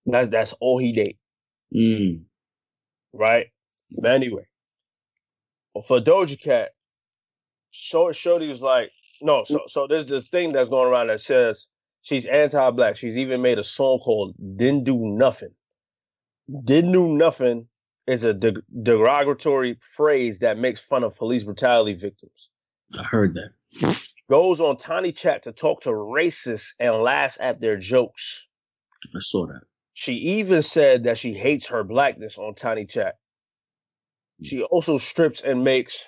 That's 0.05 0.29
that's 0.29 0.53
all 0.61 0.77
he 0.79 0.93
date 0.93 1.17
Mm. 1.75 2.23
right? 3.13 3.47
But 4.01 4.11
anyway, 4.13 4.47
for 5.87 5.99
Doja 5.99 6.41
Cat, 6.41 6.71
Short 7.71 8.15
Shorty 8.15 8.49
was 8.49 8.61
like, 8.61 8.91
no, 9.21 9.43
so 9.45 9.61
so 9.67 9.87
there's 9.87 10.07
this 10.07 10.29
thing 10.29 10.53
that's 10.53 10.69
going 10.69 10.89
around 10.89 11.07
that 11.07 11.21
says 11.21 11.67
she's 12.01 12.25
anti-black. 12.25 12.95
She's 12.95 13.17
even 13.17 13.41
made 13.41 13.59
a 13.59 13.63
song 13.63 13.99
called 13.99 14.35
"Dindu 14.37 14.95
Nuthin." 14.95 15.53
Didn't 16.63 16.93
do 16.93 17.07
nothing 17.07 17.67
is 18.07 18.23
a 18.23 18.33
de- 18.33 18.63
derogatory 18.81 19.77
phrase 19.81 20.39
that 20.39 20.57
makes 20.57 20.79
fun 20.79 21.03
of 21.03 21.17
police 21.17 21.43
brutality 21.43 21.93
victims. 21.93 22.49
I 22.97 23.03
heard 23.03 23.35
that. 23.35 24.01
Goes 24.29 24.61
on 24.61 24.77
Tiny 24.77 25.11
Chat 25.11 25.43
to 25.43 25.51
talk 25.51 25.81
to 25.81 25.89
racists 25.89 26.69
and 26.79 26.95
laughs 26.95 27.37
at 27.39 27.59
their 27.59 27.77
jokes. 27.77 28.47
I 29.13 29.19
saw 29.19 29.45
that. 29.47 29.61
She 29.93 30.13
even 30.13 30.61
said 30.61 31.03
that 31.03 31.17
she 31.17 31.33
hates 31.33 31.67
her 31.67 31.83
blackness 31.83 32.37
on 32.37 32.55
Tiny 32.55 32.85
Chat. 32.85 33.15
She 34.43 34.61
also 34.63 34.99
strips 34.99 35.41
and 35.41 35.63
makes 35.63 36.05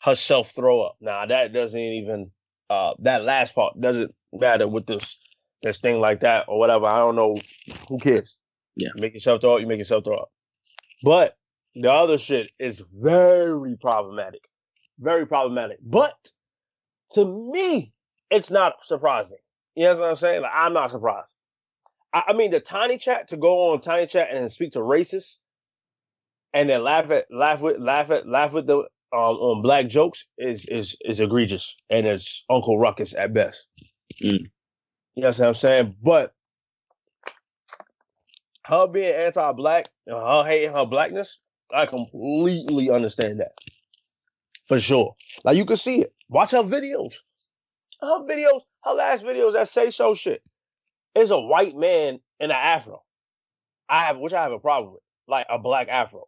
herself 0.00 0.52
throw 0.52 0.80
up. 0.82 0.96
Now 1.00 1.26
that 1.26 1.52
doesn't 1.52 1.78
even 1.78 2.30
uh 2.70 2.94
that 3.00 3.24
last 3.24 3.54
part 3.54 3.80
doesn't 3.80 4.14
matter 4.32 4.68
with 4.68 4.86
this 4.86 5.18
this 5.62 5.78
thing 5.78 6.00
like 6.00 6.20
that 6.20 6.46
or 6.48 6.58
whatever. 6.58 6.86
I 6.86 6.98
don't 6.98 7.16
know. 7.16 7.36
Who 7.88 7.98
cares? 7.98 8.36
Yeah. 8.76 8.88
You 8.96 9.02
make 9.02 9.14
yourself 9.14 9.40
throw 9.40 9.54
up, 9.54 9.60
you 9.60 9.66
make 9.66 9.78
yourself 9.78 10.04
throw 10.04 10.18
up. 10.18 10.30
But 11.02 11.36
the 11.74 11.92
other 11.92 12.18
shit 12.18 12.50
is 12.58 12.82
very 12.92 13.76
problematic. 13.76 14.42
Very 14.98 15.26
problematic. 15.26 15.78
But 15.82 16.14
to 17.12 17.24
me, 17.52 17.92
it's 18.30 18.50
not 18.50 18.74
surprising. 18.84 19.38
You 19.74 19.84
know 19.84 20.00
what 20.00 20.10
I'm 20.10 20.16
saying? 20.16 20.42
Like 20.42 20.52
I'm 20.54 20.72
not 20.72 20.90
surprised. 20.90 21.32
I, 22.12 22.24
I 22.28 22.32
mean, 22.34 22.50
the 22.50 22.60
tiny 22.60 22.98
chat 22.98 23.28
to 23.28 23.36
go 23.36 23.72
on 23.72 23.80
tiny 23.80 24.06
chat 24.06 24.28
and 24.32 24.50
speak 24.50 24.72
to 24.72 24.80
racists, 24.80 25.36
and 26.52 26.68
then 26.68 26.82
laugh 26.84 27.10
at 27.10 27.26
laugh 27.30 27.62
with 27.62 27.78
laugh 27.78 28.10
at 28.10 28.28
laugh 28.28 28.52
with 28.52 28.66
the 28.66 28.84
um 29.12 29.36
on 29.36 29.62
black 29.62 29.88
jokes 29.88 30.26
is 30.38 30.66
is 30.66 30.96
is 31.04 31.20
egregious 31.20 31.76
and 31.90 32.06
it's 32.06 32.44
Uncle 32.50 32.78
Ruckus 32.78 33.14
at 33.14 33.34
best. 33.34 33.66
Mm. 34.22 34.46
You 35.14 35.22
know 35.22 35.28
what 35.28 35.40
I'm 35.40 35.54
saying? 35.54 35.96
But 36.02 36.34
her 38.64 38.86
being 38.86 39.14
anti-black 39.14 39.88
and 40.06 40.16
her 40.16 40.44
hating 40.44 40.72
her 40.72 40.86
blackness, 40.86 41.38
I 41.72 41.86
completely 41.86 42.90
understand 42.90 43.40
that. 43.40 43.52
For 44.66 44.78
sure. 44.78 45.14
Like 45.44 45.56
you 45.56 45.66
can 45.66 45.76
see 45.76 46.00
it. 46.02 46.14
Watch 46.28 46.52
her 46.52 46.62
videos. 46.62 47.16
Her 48.00 48.24
videos, 48.24 48.62
her 48.84 48.92
last 48.92 49.24
videos 49.24 49.52
that 49.52 49.68
say 49.68 49.90
so 49.90 50.14
shit. 50.14 50.42
Is 51.14 51.30
a 51.30 51.38
white 51.38 51.76
man 51.76 52.20
in 52.40 52.50
an 52.50 52.52
afro. 52.52 53.02
I 53.88 54.04
have 54.04 54.18
which 54.18 54.32
I 54.32 54.42
have 54.42 54.52
a 54.52 54.58
problem 54.58 54.94
with. 54.94 55.02
Like 55.28 55.46
a 55.50 55.58
black 55.58 55.88
afro. 55.88 56.24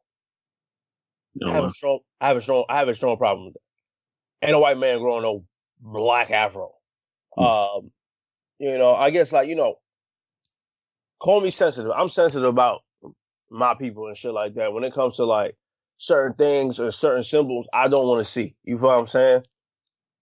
No, 1.34 1.50
I 1.50 1.54
have 1.54 1.64
a 1.64 1.70
strong 1.70 1.98
I 2.20 2.28
have 2.28 2.36
a 2.36 2.42
strong 2.42 2.64
I 2.68 2.78
have 2.78 2.88
a 2.88 2.94
strong 2.94 3.16
problem 3.16 3.46
with 3.46 3.54
that. 3.54 4.46
Ain't 4.46 4.56
a 4.56 4.58
white 4.58 4.78
man 4.78 4.98
growing 4.98 5.22
no 5.22 5.44
black 5.80 6.30
afro. 6.30 6.72
Um, 7.36 7.90
you 8.58 8.78
know, 8.78 8.94
I 8.94 9.10
guess 9.10 9.32
like, 9.32 9.48
you 9.48 9.56
know, 9.56 9.76
call 11.20 11.40
me 11.40 11.50
sensitive. 11.50 11.90
I'm 11.90 12.08
sensitive 12.08 12.48
about 12.48 12.82
my 13.50 13.74
people 13.74 14.06
and 14.06 14.16
shit 14.16 14.32
like 14.32 14.54
that. 14.54 14.72
When 14.72 14.84
it 14.84 14.94
comes 14.94 15.16
to 15.16 15.24
like 15.24 15.56
certain 15.98 16.34
things 16.34 16.80
or 16.80 16.90
certain 16.90 17.24
symbols, 17.24 17.68
I 17.72 17.88
don't 17.88 18.06
want 18.06 18.24
to 18.24 18.30
see. 18.30 18.54
You 18.64 18.78
feel 18.78 18.88
what 18.88 18.98
I'm 18.98 19.06
saying? 19.06 19.42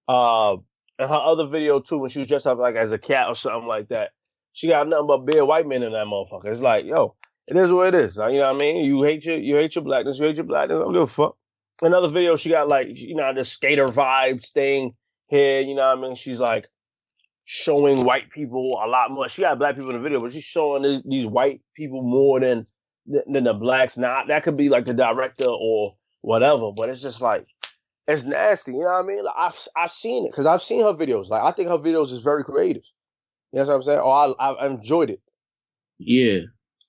Uh, 0.08 0.56
and 0.98 1.10
her 1.10 1.14
other 1.14 1.46
video 1.46 1.80
too, 1.80 1.98
when 1.98 2.10
she 2.10 2.20
was 2.20 2.28
dressed 2.28 2.46
up 2.46 2.58
like 2.58 2.76
as 2.76 2.92
a 2.92 2.98
cat 2.98 3.28
or 3.28 3.34
something 3.34 3.66
like 3.68 3.88
that, 3.88 4.10
she 4.52 4.68
got 4.68 4.88
nothing 4.88 5.06
but 5.06 5.18
big 5.18 5.42
white 5.42 5.66
men 5.66 5.82
in 5.82 5.92
that 5.92 6.06
motherfucker. 6.06 6.46
It's 6.46 6.60
like, 6.60 6.84
yo, 6.84 7.16
it 7.48 7.56
is 7.56 7.72
what 7.72 7.88
it 7.88 7.94
is. 7.94 8.16
You 8.16 8.38
know 8.38 8.52
what 8.52 8.56
I 8.56 8.58
mean? 8.58 8.84
You 8.84 9.02
hate 9.02 9.24
your 9.24 9.36
you 9.36 9.56
hate 9.56 9.74
your 9.74 9.84
blackness, 9.84 10.18
you 10.18 10.26
hate 10.26 10.36
your 10.36 10.44
blackness. 10.44 10.76
I 10.76 10.80
don't 10.80 10.92
give 10.92 11.02
a 11.02 11.06
fuck. 11.06 11.36
Another 11.80 12.08
video, 12.08 12.36
she 12.36 12.50
got 12.50 12.68
like, 12.68 12.86
you 12.88 13.16
know, 13.16 13.34
the 13.34 13.44
skater 13.44 13.86
vibes 13.86 14.52
thing 14.52 14.94
here. 15.28 15.60
You 15.60 15.74
know 15.74 15.88
what 15.88 15.98
I 15.98 16.00
mean? 16.00 16.14
She's 16.14 16.38
like 16.38 16.68
showing 17.44 18.04
white 18.04 18.30
people 18.30 18.80
a 18.82 18.86
lot 18.86 19.10
more. 19.10 19.28
She 19.28 19.42
got 19.42 19.58
black 19.58 19.74
people 19.74 19.90
in 19.90 19.96
the 19.96 20.02
video, 20.02 20.20
but 20.20 20.32
she's 20.32 20.44
showing 20.44 20.82
this, 20.82 21.02
these 21.04 21.26
white 21.26 21.60
people 21.74 22.02
more 22.02 22.38
than 22.38 22.64
than 23.06 23.44
the 23.44 23.54
blacks. 23.54 23.98
Now 23.98 24.24
that 24.26 24.44
could 24.44 24.56
be 24.56 24.68
like 24.68 24.84
the 24.84 24.94
director 24.94 25.48
or 25.48 25.96
whatever, 26.20 26.70
but 26.72 26.88
it's 26.88 27.02
just 27.02 27.20
like 27.20 27.44
it's 28.06 28.24
nasty. 28.24 28.72
You 28.72 28.78
know 28.78 28.84
what 28.84 29.04
I 29.04 29.06
mean? 29.06 29.24
Like, 29.24 29.34
I've 29.36 29.68
I've 29.76 29.90
seen 29.90 30.26
it 30.26 30.30
because 30.30 30.46
I've 30.46 30.62
seen 30.62 30.82
her 30.82 30.94
videos. 30.94 31.28
Like 31.28 31.42
I 31.42 31.50
think 31.50 31.68
her 31.68 31.78
videos 31.78 32.12
is 32.12 32.22
very 32.22 32.44
creative. 32.44 32.84
You 33.52 33.58
know 33.58 33.66
what 33.66 33.74
I'm 33.74 33.82
saying? 33.82 34.00
Oh, 34.02 34.34
I 34.38 34.52
I 34.52 34.66
enjoyed 34.66 35.10
it. 35.10 35.20
Yeah. 35.98 36.40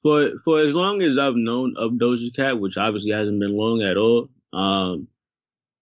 For 0.04 0.32
for 0.44 0.60
as 0.60 0.76
long 0.76 1.02
as 1.02 1.18
I've 1.18 1.36
known 1.36 1.76
of 1.78 1.94
Doja 1.94 2.36
Cat, 2.36 2.60
which 2.60 2.78
obviously 2.78 3.12
hasn't 3.12 3.40
been 3.40 3.56
long 3.58 3.82
at 3.82 3.98
all, 3.98 4.30
um, 4.52 5.08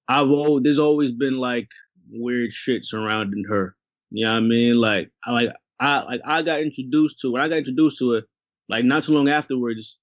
I've 0.08 0.30
always, 0.30 0.64
there's 0.64 0.80
always 0.80 1.12
been 1.12 1.38
like 1.38 1.68
weird 2.12 2.54
shit 2.54 2.86
surrounding 2.86 3.46
her. 3.50 3.76
You 4.12 4.26
know 4.26 4.32
what 4.34 4.38
I 4.38 4.42
mean? 4.42 4.74
Like 4.76 5.12
I 5.26 5.32
like 5.32 5.50
I 5.80 6.02
like 6.04 6.22
I 6.24 6.42
got 6.44 6.62
introduced 6.62 7.20
to 7.22 7.32
when 7.32 7.42
I 7.42 7.48
got 7.50 7.58
introduced 7.60 7.98
to 8.00 8.14
it, 8.16 8.26
like 8.70 8.86
not 8.86 9.04
too 9.06 9.14
long 9.14 9.28
afterwards, 9.30 9.98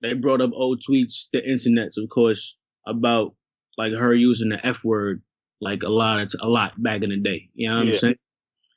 they 0.00 0.14
brought 0.14 0.40
up 0.40 0.50
old 0.54 0.80
tweets, 0.82 1.26
the 1.32 1.40
internets, 1.40 2.02
of 2.02 2.08
course, 2.08 2.56
about 2.86 3.34
like 3.78 3.92
her 3.92 4.12
using 4.12 4.48
the 4.48 4.66
F 4.66 4.78
word 4.82 5.22
like 5.60 5.84
a 5.84 5.92
lot 5.92 6.20
of 6.20 6.32
a 6.40 6.48
lot 6.48 6.82
back 6.82 7.02
in 7.02 7.10
the 7.10 7.18
day. 7.18 7.48
You 7.54 7.68
know 7.70 7.76
what 7.78 7.86
Yeah. 7.86 7.92
I'm 7.92 7.98
saying? 7.98 8.16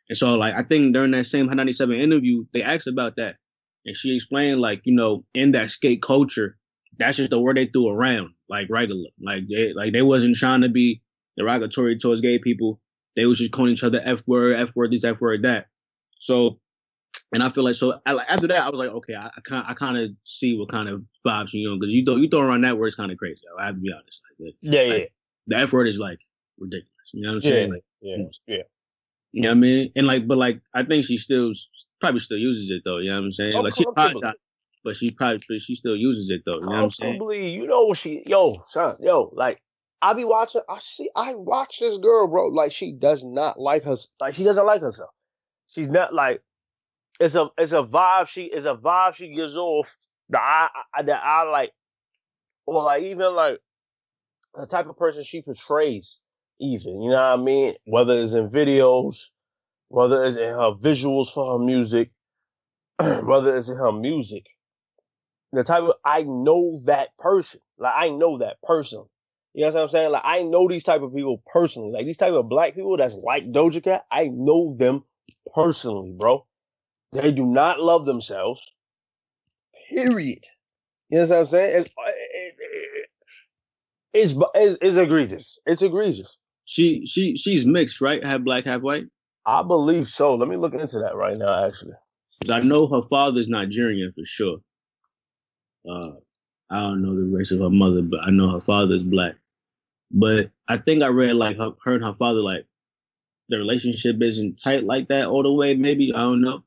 And 0.10 0.17
so 0.17 0.36
like 0.36 0.54
I 0.54 0.62
think 0.62 0.93
during 0.93 1.12
that 1.12 1.26
same 1.26 1.48
Hot 1.48 1.58
97 1.58 1.95
interview, 2.00 2.45
they 2.54 2.62
asked 2.62 2.86
about 2.88 3.15
that. 3.15 3.38
And 3.86 3.95
she 3.95 4.15
explained 4.15 4.62
like, 4.62 4.82
you 4.84 4.95
know, 4.95 5.26
in 5.34 5.52
that 5.52 5.69
skate 5.69 6.02
culture, 6.02 6.58
that's 6.98 7.17
just 7.17 7.30
the 7.30 7.39
word 7.39 7.58
they 7.58 7.67
threw 7.67 7.89
around, 7.89 8.34
like 8.50 8.67
regular. 8.69 9.10
Like 9.21 9.43
they 9.50 9.74
like 9.74 9.93
they 9.93 10.02
wasn't 10.02 10.36
trying 10.36 10.62
to 10.62 10.69
be 10.69 11.02
derogatory 11.38 11.98
towards 11.98 12.21
gay 12.21 12.39
people. 12.39 12.80
They 13.15 13.26
was 13.26 13.38
just 13.38 13.52
calling 13.52 13.74
each 13.74 13.84
other 13.84 14.02
F 14.04 14.21
word, 14.26 14.60
F 14.60 14.76
word, 14.76 14.91
this, 14.91 15.04
F 15.04 15.19
word, 15.21 15.43
that. 15.43 15.67
So 16.19 16.60
and 17.32 17.43
I 17.43 17.50
feel 17.50 17.63
like 17.63 17.76
so 17.76 18.00
after 18.06 18.48
that 18.48 18.62
I 18.62 18.69
was 18.69 18.78
like, 18.78 18.89
okay, 18.89 19.15
I, 19.15 19.30
kind 19.43 19.65
I 19.67 19.74
kind 19.74 19.98
of 19.98 20.12
see 20.24 20.58
what 20.58 20.69
kind 20.69 20.88
of 20.88 21.04
vibes 21.26 21.54
you 21.54 21.69
on 21.69 21.80
because 21.80 21.93
you 21.93 22.06
throw 22.06 22.15
you 22.15 22.30
throw 22.30 22.41
around 22.41 22.62
that 22.62 22.78
word 22.78 22.88
is 22.88 22.95
kind 22.95 23.12
of 23.12 23.17
crazy. 23.17 23.41
I 23.60 23.65
have 23.67 23.76
to 23.76 23.82
be 23.82 23.91
honest. 23.91 24.21
Like 24.39 24.54
Yeah, 24.62 24.82
yeah, 24.82 25.06
the 25.48 25.58
F 25.58 25.74
word 25.74 25.88
is 25.88 25.98
like 25.98 26.19
ridiculous. 26.60 26.91
You 27.13 27.24
know 27.24 27.36
what 27.36 27.45
I'm 27.45 27.50
yeah, 27.50 27.56
saying? 27.56 27.69
Like, 27.71 27.84
yeah, 28.02 28.15
hmm. 28.15 28.24
yeah. 28.48 28.58
you 29.32 29.41
know 29.41 29.50
what 29.50 29.58
I 29.58 29.60
mean? 29.60 29.91
And 29.95 30.08
like, 30.08 30.28
but 30.28 30.38
like, 30.38 30.62
I 30.74 30.84
think 30.84 31.06
she 31.06 31.17
still 31.17 31.52
probably 31.99 32.19
still 32.19 32.38
uses 32.38 32.69
it 32.69 32.81
though. 32.86 32.97
You 32.97 33.12
know 33.12 33.17
what 33.17 33.25
I'm 33.25 33.31
saying? 33.31 33.53
Oh, 33.55 33.62
like, 33.62 33.75
she 33.75 33.84
apologized, 33.84 34.38
but 34.84 34.95
she 34.95 35.12
probably 35.12 35.60
she 35.60 35.75
still 35.75 35.95
uses 35.95 36.29
it 36.29 36.41
though. 36.45 36.55
You 36.55 36.62
know 36.62 36.67
what 36.67 36.84
I'm 36.84 36.91
saying? 36.91 37.53
You 37.53 37.67
know 37.67 37.86
what 37.86 37.97
she 37.97 38.23
yo, 38.27 38.63
son, 38.69 38.97
yo, 38.99 39.31
like 39.34 39.62
I 40.01 40.13
be 40.13 40.25
watching, 40.25 40.62
I 40.69 40.79
see 40.81 41.10
I 41.15 41.36
watch 41.36 41.79
this 41.79 41.97
girl, 41.97 42.27
bro. 42.27 42.47
Like 42.47 42.71
she 42.71 42.93
does 42.93 43.23
not 43.23 43.60
like 43.60 43.84
her 43.84 43.97
like 44.19 44.34
she 44.34 44.43
doesn't 44.43 44.65
like 44.65 44.81
herself. 44.81 45.12
She's 45.67 45.89
not 45.89 46.13
like 46.13 46.41
it's 47.19 47.36
a 47.36 47.49
it's 47.58 47.71
a 47.71 47.84
vibe 47.84 48.27
she 48.27 48.43
it's 48.43 48.65
a 48.65 48.75
vibe 48.75 49.15
she 49.15 49.29
gives 49.29 49.55
off 49.55 49.95
that 50.29 50.41
I, 50.41 50.67
I 50.99 51.03
that 51.03 51.23
I 51.23 51.43
like 51.49 51.71
or 52.65 52.84
like 52.84 53.03
even 53.03 53.34
like 53.34 53.60
the 54.55 54.65
type 54.65 54.88
of 54.88 54.97
person 54.97 55.23
she 55.23 55.41
portrays, 55.41 56.19
even, 56.60 57.01
you 57.01 57.10
know 57.10 57.15
what 57.15 57.39
I 57.39 57.43
mean? 57.43 57.75
Whether 57.86 58.19
it's 58.19 58.34
in 58.34 58.49
videos, 58.49 59.29
whether 59.95 60.25
it's 60.25 60.38
in 60.38 60.49
her 60.49 60.73
visuals 60.73 61.34
for 61.34 61.58
her 61.58 61.65
music, 61.65 62.12
whether 63.23 63.55
it's 63.55 63.69
in 63.69 63.77
her 63.77 63.91
music 63.91 64.45
the 65.55 65.63
type 65.63 65.84
of 65.84 65.93
I 66.03 66.23
know 66.23 66.81
that 66.86 67.17
person. 67.17 67.60
Like 67.77 67.93
I 67.95 68.10
know 68.10 68.38
that 68.39 68.62
person. 68.62 69.05
You 69.53 69.62
know 69.65 69.73
what 69.73 69.84
I'm 69.84 69.89
saying? 69.89 70.12
Like 70.12 70.21
I 70.25 70.43
know 70.43 70.67
these 70.67 70.84
type 70.84 71.01
of 71.01 71.15
people 71.15 71.41
personally. 71.51 71.91
Like 71.91 72.05
these 72.05 72.17
type 72.17 72.34
of 72.34 72.49
black 72.49 72.75
people 72.75 72.97
that's 72.97 73.15
like 73.15 73.51
Doja 73.51 73.84
Cat, 73.84 74.05
I 74.12 74.27
know 74.27 74.75
them 74.77 75.03
personally, 75.53 76.13
bro. 76.17 76.45
They 77.13 77.31
do 77.31 77.45
not 77.45 77.79
love 77.79 78.05
themselves. 78.05 78.73
Period. 79.89 80.43
You 81.10 81.19
know 81.19 81.27
what 81.27 81.39
I'm 81.39 81.45
saying? 81.45 81.81
It's 81.81 81.91
uh, 81.97 82.10
it, 82.10 82.55
it, 82.60 83.10
it's, 84.13 84.34
it's 84.55 84.77
it's 84.81 84.97
egregious. 84.97 85.58
It's 85.65 85.81
egregious. 85.81 86.38
She 86.65 87.05
she 87.05 87.38
she's 87.38 87.65
mixed, 87.65 88.01
right? 88.01 88.23
Half 88.23 88.41
black, 88.41 88.65
half 88.65 88.81
white. 88.81 89.05
I 89.45 89.63
believe 89.63 90.08
so. 90.08 90.36
Let 90.36 90.49
me 90.49 90.58
look 90.58 90.73
into 90.73 90.99
that 90.99 91.15
right 91.15 91.38
now. 91.38 91.65
actually. 91.67 91.93
I 92.49 92.60
know 92.60 92.88
her 92.88 93.08
father's 93.10 93.47
Nigerian 93.47 94.12
for 94.13 94.25
sure. 94.25 94.58
Uh, 95.89 96.13
I 96.69 96.79
don't 96.81 97.01
know 97.03 97.15
the 97.15 97.36
race 97.38 97.51
of 97.51 97.60
her 97.60 97.69
mother, 97.69 98.01
but 98.01 98.21
I 98.23 98.31
know 98.31 98.51
her 98.51 98.62
father's 98.62 99.03
black. 99.03 99.36
But 100.12 100.51
I 100.67 100.77
think 100.77 101.03
I 101.03 101.08
read 101.08 101.36
like 101.36 101.58
her, 101.58 101.71
her 101.84 101.95
and 101.95 102.03
her 102.03 102.13
father 102.13 102.41
like 102.41 102.65
the 103.49 103.58
relationship 103.58 104.21
isn't 104.21 104.60
tight 104.62 104.84
like 104.84 105.08
that 105.10 105.27
all 105.27 105.43
the 105.43 105.51
way. 105.51 105.75
Maybe 105.75 106.12
I 106.15 106.21
don't 106.21 106.41
know. 106.41 106.63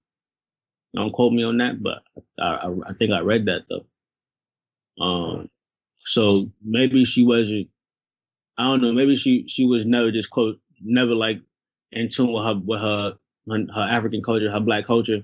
Don't 0.94 1.12
quote 1.12 1.32
me 1.32 1.44
on 1.44 1.58
that, 1.58 1.82
but 1.82 2.02
I, 2.40 2.46
I, 2.48 2.70
I 2.88 2.92
think 2.98 3.12
I 3.12 3.20
read 3.20 3.46
that 3.46 3.62
though. 3.68 3.86
Um, 5.04 5.50
so 6.00 6.50
maybe 6.64 7.04
she 7.04 7.24
wasn't. 7.24 7.68
I 8.56 8.64
don't 8.64 8.82
know. 8.82 8.92
Maybe 8.92 9.16
she 9.16 9.46
she 9.48 9.66
was 9.66 9.86
never 9.86 10.10
just 10.10 10.30
close, 10.30 10.56
never 10.80 11.14
like 11.14 11.40
in 11.92 12.08
tune 12.08 12.32
with 12.32 12.44
her 12.44 12.54
with 12.64 12.80
her 12.80 13.14
her, 13.48 13.58
her 13.74 13.82
African 13.82 14.22
culture, 14.22 14.50
her 14.50 14.60
black 14.60 14.86
culture, 14.86 15.22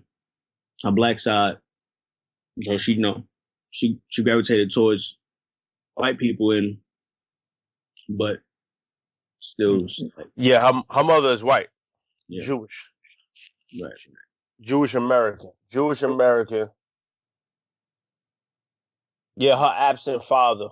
her 0.83 0.91
black 0.91 1.19
side. 1.19 1.59
So 2.63 2.79
she 2.79 2.93
you 2.95 3.01
know 3.01 3.25
she 3.71 3.99
she 4.09 4.23
gravitated 4.23 4.73
towards 4.73 5.19
white 5.95 6.19
people 6.19 6.53
and 6.53 6.79
but 8.09 8.39
still 9.41 9.83
mm-hmm. 9.83 10.23
yeah, 10.37 10.61
her, 10.61 10.83
her 10.91 11.05
mother 11.05 11.31
is 11.31 11.43
white, 11.45 11.69
yeah, 12.29 12.45
Jewish, 12.45 12.91
right. 13.81 13.93
Jewish 14.61 14.95
American, 14.95 15.51
Jewish 15.71 16.03
American. 16.03 16.71
Yeah, 19.37 19.59
her 19.59 19.75
absent 19.77 20.23
father 20.23 20.69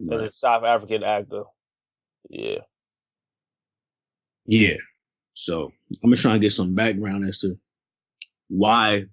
is 0.00 0.20
right. 0.20 0.26
a 0.26 0.30
South 0.30 0.64
African 0.64 1.02
actor. 1.02 1.44
Yeah. 2.28 2.58
Yeah. 4.44 4.76
So 5.34 5.72
I'm 6.02 6.10
just 6.10 6.22
trying 6.22 6.40
to 6.40 6.44
get 6.44 6.52
some 6.52 6.74
background 6.74 7.24
as 7.26 7.40
to 7.40 7.58
why 8.48 9.06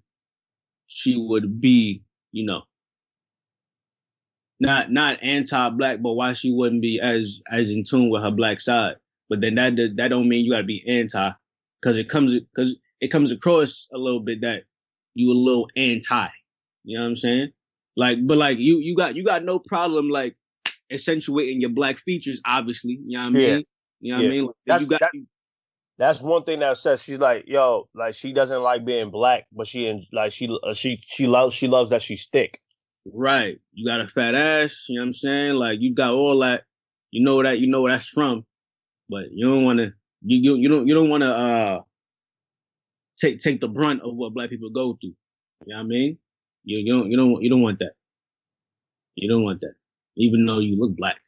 she 0.86 1.16
would 1.16 1.60
be, 1.60 2.02
you 2.32 2.44
know, 2.44 2.62
not 4.58 4.92
not 4.92 5.18
anti-black, 5.22 6.02
but 6.02 6.12
why 6.12 6.34
she 6.34 6.52
wouldn't 6.52 6.82
be 6.82 7.00
as 7.00 7.40
as 7.50 7.70
in 7.70 7.84
tune 7.84 8.10
with 8.10 8.22
her 8.22 8.30
black 8.30 8.60
side. 8.60 8.96
But 9.28 9.40
then 9.40 9.54
that 9.54 9.76
that 9.96 10.08
don't 10.08 10.28
mean 10.28 10.44
you 10.44 10.52
got 10.52 10.58
to 10.58 10.64
be 10.64 10.84
anti, 10.86 11.30
because 11.80 11.96
it 11.96 12.08
comes 12.08 12.34
because 12.38 12.76
it 13.00 13.08
comes 13.08 13.32
across 13.32 13.88
a 13.94 13.98
little 13.98 14.20
bit 14.20 14.42
that 14.42 14.64
you 15.14 15.30
a 15.30 15.32
little 15.32 15.68
anti. 15.76 16.26
You 16.84 16.98
know 16.98 17.04
what 17.04 17.10
I'm 17.10 17.16
saying? 17.16 17.52
Like, 17.96 18.18
but 18.26 18.36
like 18.36 18.58
you 18.58 18.78
you 18.78 18.94
got 18.96 19.16
you 19.16 19.24
got 19.24 19.44
no 19.44 19.58
problem 19.58 20.08
like 20.10 20.36
accentuating 20.92 21.60
your 21.60 21.70
black 21.70 21.98
features, 21.98 22.40
obviously. 22.44 22.98
You 23.06 23.16
know 23.18 23.24
what 23.24 23.28
I 23.28 23.30
mean? 23.30 23.42
Yeah. 23.48 23.60
You 24.00 24.12
know 24.12 24.16
what 24.18 24.22
Yeah. 24.24 24.28
I 24.28 24.30
mean? 24.32 24.48
Like, 24.66 24.80
you 24.80 24.86
got 24.86 25.00
that- 25.00 25.12
that's 26.00 26.18
one 26.22 26.44
thing 26.44 26.60
that 26.60 26.78
says 26.78 27.02
she's 27.02 27.18
like, 27.18 27.44
yo, 27.46 27.86
like 27.94 28.14
she 28.14 28.32
doesn't 28.32 28.62
like 28.62 28.86
being 28.86 29.10
black, 29.10 29.46
but 29.52 29.66
she 29.66 29.86
en- 29.86 30.06
like 30.12 30.32
she 30.32 30.48
uh, 30.64 30.72
she 30.72 30.98
she 31.06 31.26
loves 31.26 31.54
she 31.54 31.68
loves 31.68 31.90
that 31.90 32.00
she's 32.00 32.26
thick. 32.32 32.58
Right. 33.12 33.58
You 33.74 33.86
got 33.86 34.00
a 34.00 34.08
fat 34.08 34.34
ass, 34.34 34.86
you 34.88 34.96
know 34.98 35.02
what 35.02 35.08
I'm 35.08 35.12
saying? 35.12 35.52
Like 35.56 35.80
you 35.80 35.94
got 35.94 36.12
all 36.14 36.38
that, 36.40 36.62
you 37.10 37.22
know 37.22 37.42
that 37.42 37.58
you 37.58 37.66
know 37.68 37.82
where 37.82 37.92
that's 37.92 38.08
from, 38.08 38.46
but 39.10 39.24
you 39.30 39.46
don't 39.46 39.62
wanna 39.64 39.92
you 40.22 40.38
you, 40.38 40.56
you 40.56 40.68
don't 40.70 40.86
you 40.88 40.94
don't 40.94 41.10
wanna 41.10 41.30
uh 41.30 41.80
take 43.18 43.38
take 43.38 43.60
the 43.60 43.68
brunt 43.68 44.00
of 44.00 44.14
what 44.14 44.32
black 44.32 44.48
people 44.48 44.70
go 44.70 44.96
through. 44.98 45.14
You 45.66 45.74
know 45.74 45.80
what 45.80 45.84
I 45.84 45.86
mean? 45.86 46.18
You 46.64 46.78
you 46.78 46.94
don't 46.94 47.10
you 47.10 47.16
don't 47.18 47.42
you 47.42 47.50
don't 47.50 47.62
want 47.62 47.78
that. 47.80 47.92
You 49.16 49.28
don't 49.28 49.44
want 49.44 49.60
that. 49.60 49.74
Even 50.16 50.46
though 50.46 50.60
you 50.60 50.80
look 50.80 50.96
black. 50.96 51.18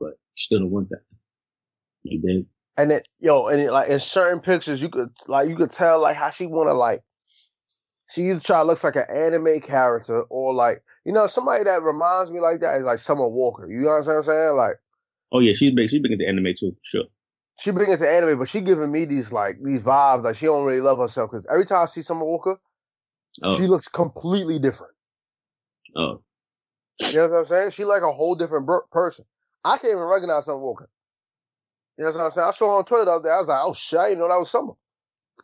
But 0.00 0.10
you 0.10 0.36
still 0.36 0.58
don't 0.60 0.70
want 0.70 0.88
that. 0.90 1.02
You 2.02 2.20
dig? 2.20 2.46
And 2.76 2.90
then 2.90 3.02
yo, 3.20 3.48
and 3.48 3.60
it, 3.60 3.70
like 3.70 3.88
in 3.90 3.98
certain 3.98 4.40
pictures, 4.40 4.80
you 4.80 4.88
could 4.88 5.10
like 5.28 5.48
you 5.48 5.56
could 5.56 5.70
tell 5.70 6.00
like 6.00 6.16
how 6.16 6.30
she 6.30 6.46
wanna 6.46 6.74
like 6.74 7.02
she 8.10 8.28
either 8.30 8.40
try 8.40 8.62
looks 8.62 8.84
like 8.84 8.96
an 8.96 9.06
anime 9.10 9.60
character 9.60 10.22
or 10.30 10.54
like 10.54 10.82
you 11.04 11.12
know 11.12 11.26
somebody 11.26 11.64
that 11.64 11.82
reminds 11.82 12.30
me 12.30 12.40
like 12.40 12.60
that 12.60 12.78
is 12.78 12.84
like 12.84 12.98
Summer 12.98 13.28
Walker. 13.28 13.70
You 13.70 13.80
know 13.80 13.98
what 13.98 14.08
I'm 14.08 14.22
saying? 14.22 14.56
Like 14.56 14.76
Oh 15.32 15.40
yeah, 15.40 15.52
she's 15.54 15.74
big 15.74 15.90
she's 15.90 16.00
big 16.02 16.12
into 16.12 16.26
anime 16.26 16.54
too, 16.58 16.72
for 16.72 16.80
sure. 16.82 17.04
she 17.60 17.70
big 17.72 17.88
into 17.88 18.08
anime, 18.10 18.38
but 18.38 18.48
she 18.48 18.60
giving 18.60 18.90
me 18.90 19.04
these 19.04 19.32
like 19.32 19.56
these 19.62 19.82
vibes 19.82 20.24
like 20.24 20.36
she 20.36 20.46
don't 20.46 20.64
really 20.66 20.80
love 20.80 20.98
herself 20.98 21.30
because 21.30 21.46
every 21.50 21.64
time 21.66 21.82
I 21.82 21.86
see 21.86 22.02
Summer 22.02 22.24
Walker, 22.24 22.58
Oh, 23.42 23.56
she 23.56 23.66
looks 23.66 23.88
completely 23.88 24.58
different. 24.58 24.92
oh. 25.96 26.22
You 27.00 27.14
know 27.14 27.28
what 27.28 27.38
I'm 27.40 27.44
saying? 27.46 27.70
She 27.70 27.84
like 27.84 28.02
a 28.02 28.12
whole 28.12 28.34
different 28.34 28.68
person. 28.90 29.24
I 29.64 29.78
can't 29.78 29.92
even 29.92 30.02
recognize 30.02 30.44
Summer 30.44 30.58
Walker. 30.60 30.88
You 32.02 32.08
know 32.08 32.14
what 32.14 32.24
I'm 32.24 32.30
saying? 32.32 32.48
I 32.48 32.50
saw 32.50 32.66
her 32.72 32.78
on 32.78 32.84
Twitter 32.84 33.04
the 33.04 33.10
other 33.12 33.28
day. 33.28 33.30
I 33.32 33.38
was 33.38 33.48
like, 33.48 33.60
oh 33.62 33.74
shit, 33.74 33.98
I 33.98 34.08
didn't 34.08 34.20
know 34.20 34.28
that 34.28 34.38
was 34.38 34.50
Summer. 34.50 34.72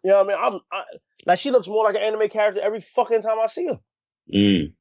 You 0.03 0.11
know 0.11 0.25
what 0.25 0.27
I 0.27 0.29
mean? 0.29 0.55
I'm 0.55 0.61
I, 0.73 0.83
like 1.27 1.39
she 1.39 1.51
looks 1.53 1.69
more 1.69 1.85
like 1.85 1.95
an 1.95 2.03
anime 2.03 2.29
character 2.29 2.61
every 2.61 2.81
fucking 2.81 3.23
time 3.23 3.39
I 3.41 3.47
see 3.47 3.67
her. 3.67 3.79
Mm. 4.35 4.73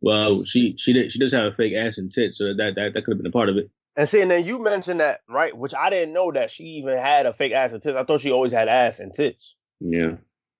Well, 0.00 0.44
she 0.44 0.76
she 0.78 0.92
did 0.92 1.10
she 1.10 1.18
does 1.18 1.32
have 1.32 1.44
a 1.44 1.52
fake 1.52 1.74
ass 1.76 1.98
and 1.98 2.10
tits, 2.10 2.38
so 2.38 2.54
that 2.54 2.74
that, 2.76 2.94
that 2.94 3.04
could 3.04 3.12
have 3.12 3.18
been 3.18 3.26
a 3.26 3.32
part 3.32 3.48
of 3.48 3.56
it. 3.56 3.68
And 3.96 4.08
see, 4.08 4.20
and 4.20 4.30
then 4.30 4.46
you 4.46 4.62
mentioned 4.62 5.00
that, 5.00 5.20
right? 5.28 5.56
Which 5.56 5.74
I 5.74 5.90
didn't 5.90 6.14
know 6.14 6.30
that 6.32 6.50
she 6.52 6.64
even 6.64 6.96
had 6.96 7.26
a 7.26 7.32
fake 7.32 7.52
ass 7.52 7.72
and 7.72 7.82
tits. 7.82 7.96
I 7.96 8.04
thought 8.04 8.20
she 8.20 8.30
always 8.30 8.52
had 8.52 8.68
ass 8.68 9.00
and 9.00 9.12
tits. 9.12 9.56
Yeah. 9.80 10.16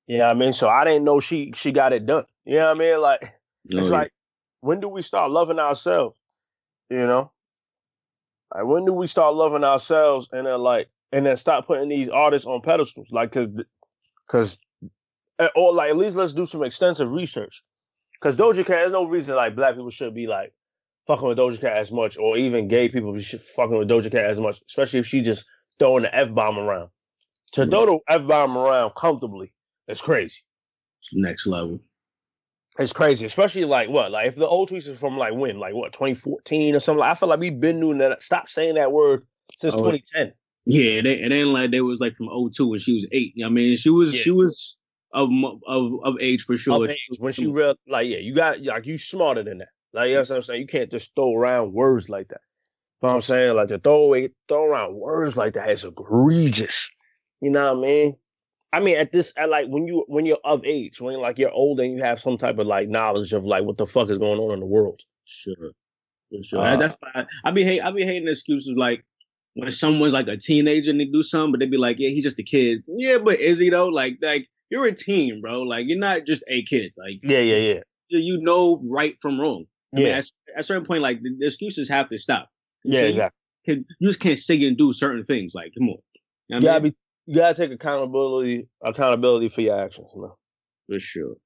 You 0.09 0.19
know 0.19 0.25
what 0.27 0.31
I 0.31 0.35
mean? 0.35 0.53
So 0.53 0.69
I 0.69 0.85
didn't 0.85 1.05
know 1.05 1.21
she 1.21 1.53
she 1.55 1.71
got 1.71 1.93
it 1.93 2.05
done. 2.05 2.25
You 2.45 2.59
know 2.59 2.67
what 2.67 2.77
I 2.77 2.79
mean? 2.79 3.01
Like 3.01 3.21
it's 3.67 3.87
Oh, 3.87 3.91
yeah. 3.91 3.97
like 3.99 4.13
when 4.61 4.81
do 4.81 4.89
we 4.89 5.03
start 5.03 5.31
loving 5.31 5.61
ourselves? 5.61 6.17
You 6.91 7.07
know? 7.07 7.31
Like 8.55 8.65
when 8.65 8.85
do 8.85 8.93
we 8.93 9.07
start 9.07 9.35
loving 9.35 9.65
ourselves 9.65 10.29
and 10.33 10.47
then 10.47 10.61
like 10.61 10.89
and 11.13 11.27
then 11.27 11.37
stop 11.37 11.67
putting 11.67 11.89
these 11.89 12.09
artists 12.09 12.47
on 12.47 12.63
pedestals? 12.63 13.11
Like 13.11 13.33
cause 13.33 13.49
cause 14.29 14.59
eh, 15.39 15.49
or 15.55 15.73
like 15.73 15.91
at 15.91 15.97
least 15.97 16.17
let's 16.17 16.33
do 16.33 16.47
some 16.47 16.65
extensive 16.65 17.13
research. 17.13 17.63
Cause 18.21 18.37
Doja 18.37 18.59
Cat, 18.59 18.69
there's 18.69 18.93
no 18.93 19.05
reason 19.07 19.35
like 19.35 19.57
black 19.57 19.75
people 19.75 19.91
should 19.91 20.15
be 20.15 20.27
like 20.27 20.53
fucking 21.07 21.27
with 21.27 21.39
Doja 21.39 21.61
Cat 21.61 21.77
as 21.77 21.91
much, 21.91 22.19
or 22.19 22.37
even 22.37 22.69
gay 22.69 22.89
people 22.89 23.17
should 23.19 23.41
fucking 23.41 23.79
with 23.79 23.89
Doja 23.89 24.11
Cat 24.11 24.27
as 24.27 24.39
much, 24.39 24.61
especially 24.69 25.01
if 25.01 25.07
she 25.07 25.23
just 25.23 25.47
throwing 25.79 26.03
the 26.03 26.15
F 26.15 26.33
bomb 26.33 26.59
around. 26.59 26.91
To 27.53 27.67
throw 27.67 27.87
the 27.87 27.99
F 28.09 28.27
bomb 28.27 28.57
around 28.57 28.93
comfortably, 28.97 29.53
it's 29.89 30.01
crazy. 30.01 30.43
Next 31.13 31.47
level. 31.47 31.81
It's 32.79 32.93
crazy, 32.93 33.27
especially 33.27 33.65
like 33.65 33.89
what, 33.89 34.11
like 34.11 34.29
if 34.29 34.37
the 34.37 34.47
old 34.47 34.71
tweets 34.71 34.87
is 34.87 34.99
from 34.99 35.19
like 35.19 35.35
when, 35.35 35.59
like 35.59 35.75
what, 35.75 35.93
2014 35.93 36.77
or 36.77 36.81
something. 36.81 37.01
Like, 37.01 37.11
I 37.11 37.15
feel 37.15 37.29
like 37.29 37.41
we've 37.41 37.59
been 37.59 37.81
doing 37.81 37.99
that. 37.99 38.23
Stop 38.23 38.49
saying 38.49 38.77
that 38.77 38.93
word 38.93 39.27
since 39.59 39.75
Oh, 39.75 39.79
2010. 39.79 40.33
Yeah, 40.67 40.99
it 40.99 41.07
ain't, 41.07 41.33
it 41.33 41.33
ain't 41.33 41.49
like 41.49 41.71
they 41.73 41.81
was 41.81 42.01
like 42.01 42.17
from 42.17 42.29
02 42.29 42.69
when 42.69 42.79
she 42.79 42.95
was 42.95 43.07
eight. 43.13 43.35
I 43.45 43.49
mean, 43.49 43.77
she 43.77 43.91
was 43.91 44.15
Yeah. 44.15 44.23
she 44.23 44.31
was 44.31 44.77
of 45.13 45.29
of 45.67 45.93
of 46.05 46.17
age 46.21 46.45
for 46.45 46.57
sure. 46.57 46.89
Age, 46.89 46.99
when 47.19 47.33
she 47.33 47.47
real, 47.47 47.75
like 47.89 48.09
yeah, 48.09 48.19
you 48.19 48.35
got 48.35 48.63
like 48.63 48.87
you 48.87 48.99
smarter 48.99 49.43
than 49.43 49.59
that. 49.59 49.69
Like 49.93 50.09
you 50.09 50.15
know 50.15 50.21
what 50.21 50.31
I'm 50.31 50.43
saying, 50.43 50.61
you 50.61 50.67
can't 50.67 50.91
just 50.91 51.15
throw 51.17 51.35
around 51.35 51.75
words 51.75 52.09
like 52.09 52.29
that. 52.29 52.41
You 53.03 53.07
know 53.07 53.09
what 53.09 53.15
I'm 53.17 53.21
saying, 53.23 53.57
like 53.57 53.69
to 53.69 53.79
throw 53.79 54.05
away, 54.05 54.29
throw 54.47 54.65
around 54.67 54.95
words 54.95 55.37
like 55.37 55.55
that 55.55 55.71
is 55.71 55.85
egregious. 55.85 56.89
You 57.41 57.51
know 57.51 57.75
what 57.75 57.85
I 57.85 57.89
mean? 57.89 58.17
I 58.73 58.81
mean, 58.81 58.97
at 58.97 59.11
this, 59.13 59.33
at 59.37 59.49
like 59.49 59.67
when 59.69 59.87
you 59.87 60.05
when 60.07 60.27
you're 60.27 60.39
of 60.45 60.65
age, 60.65 61.01
when 61.01 61.21
like 61.21 61.39
you're 61.39 61.51
older 61.51 61.83
and 61.83 61.97
you 61.97 62.03
have 62.03 62.21
some 62.21 62.39
type 62.39 62.59
of 62.59 62.67
like 62.67 62.89
knowledge 62.89 63.33
of 63.33 63.45
like 63.45 63.65
what 63.65 63.79
the 63.79 63.87
fuck 63.87 64.09
is 64.11 64.19
going 64.19 64.39
on 64.39 64.55
in 64.55 64.61
the 64.61 64.67
world. 64.67 65.01
Sure, 65.25 65.73
for 66.31 66.43
sure. 66.43 66.61
Uh, 66.61 66.77
That's 66.77 66.97
why 67.01 67.11
I, 67.15 67.25
I 67.49 67.51
be 67.51 67.65
hate 67.65 67.81
I 67.81 67.91
be 67.91 68.05
hating 68.05 68.29
excuses 68.29 68.75
like 68.77 69.05
when 69.55 69.71
someone's 69.73 70.13
like 70.13 70.29
a 70.29 70.37
teenager 70.37 70.91
and 70.93 71.01
they 71.01 71.07
do 71.07 71.23
something, 71.23 71.53
but 71.53 71.61
they 71.61 71.67
be 71.67 71.77
like, 71.79 71.97
yeah, 71.99 72.11
he's 72.11 72.23
just 72.25 72.39
a 72.39 72.45
kid. 72.45 72.85
Yeah, 72.87 73.19
but 73.19 73.41
is 73.41 73.59
he 73.59 73.71
though? 73.71 73.89
Like 73.89 74.19
like 74.23 74.47
you're 74.71 74.87
a 74.87 74.93
teen, 74.93 75.41
bro. 75.41 75.63
Like 75.63 75.87
you're 75.89 75.99
not 75.99 76.25
just 76.27 76.45
a 76.49 76.63
kid. 76.63 76.93
Like 76.97 77.19
Yeah, 77.23 77.41
yeah, 77.41 77.57
yeah, 77.57 77.81
you 78.09 78.19
you 78.21 78.41
know 78.43 78.81
right 78.89 79.17
from 79.21 79.41
wrong. 79.41 79.65
I 79.93 79.97
mean, 79.97 80.07
yeah, 80.07 80.19
at, 80.19 80.25
at 80.55 80.61
a 80.61 80.63
certain 80.63 80.87
point, 80.87 81.03
like 81.03 81.21
the, 81.23 81.31
the 81.41 81.47
excuses 81.47 81.89
have 81.89 82.09
to 82.11 82.19
stop. 82.19 82.49
You 82.85 82.95
yeah, 82.99 83.05
exactly. 83.07 83.37
Can- 83.67 83.85
You 83.99 84.09
just 84.09 84.21
can't 84.21 84.39
say 84.39 84.65
and 84.65 84.79
do 84.79 84.93
certain 84.93 85.25
things. 85.25 85.53
Like, 85.55 85.75
come 85.77 85.89
on. 85.89 85.97
You 86.49 86.57
know 86.57 86.59
You 86.59 86.59
I 86.59 86.61
gotta 86.61 86.83
mean? 86.85 86.93
be, 86.93 86.97
you 87.31 87.37
gotta 87.37 87.55
take 87.55 87.73
accountability, 87.73 88.69
accountability 88.85 89.49
for 89.51 89.63
your 89.63 89.81
actions, 89.81 90.09
man. 90.17 90.33
For 90.89 91.01
sure. 91.01 91.37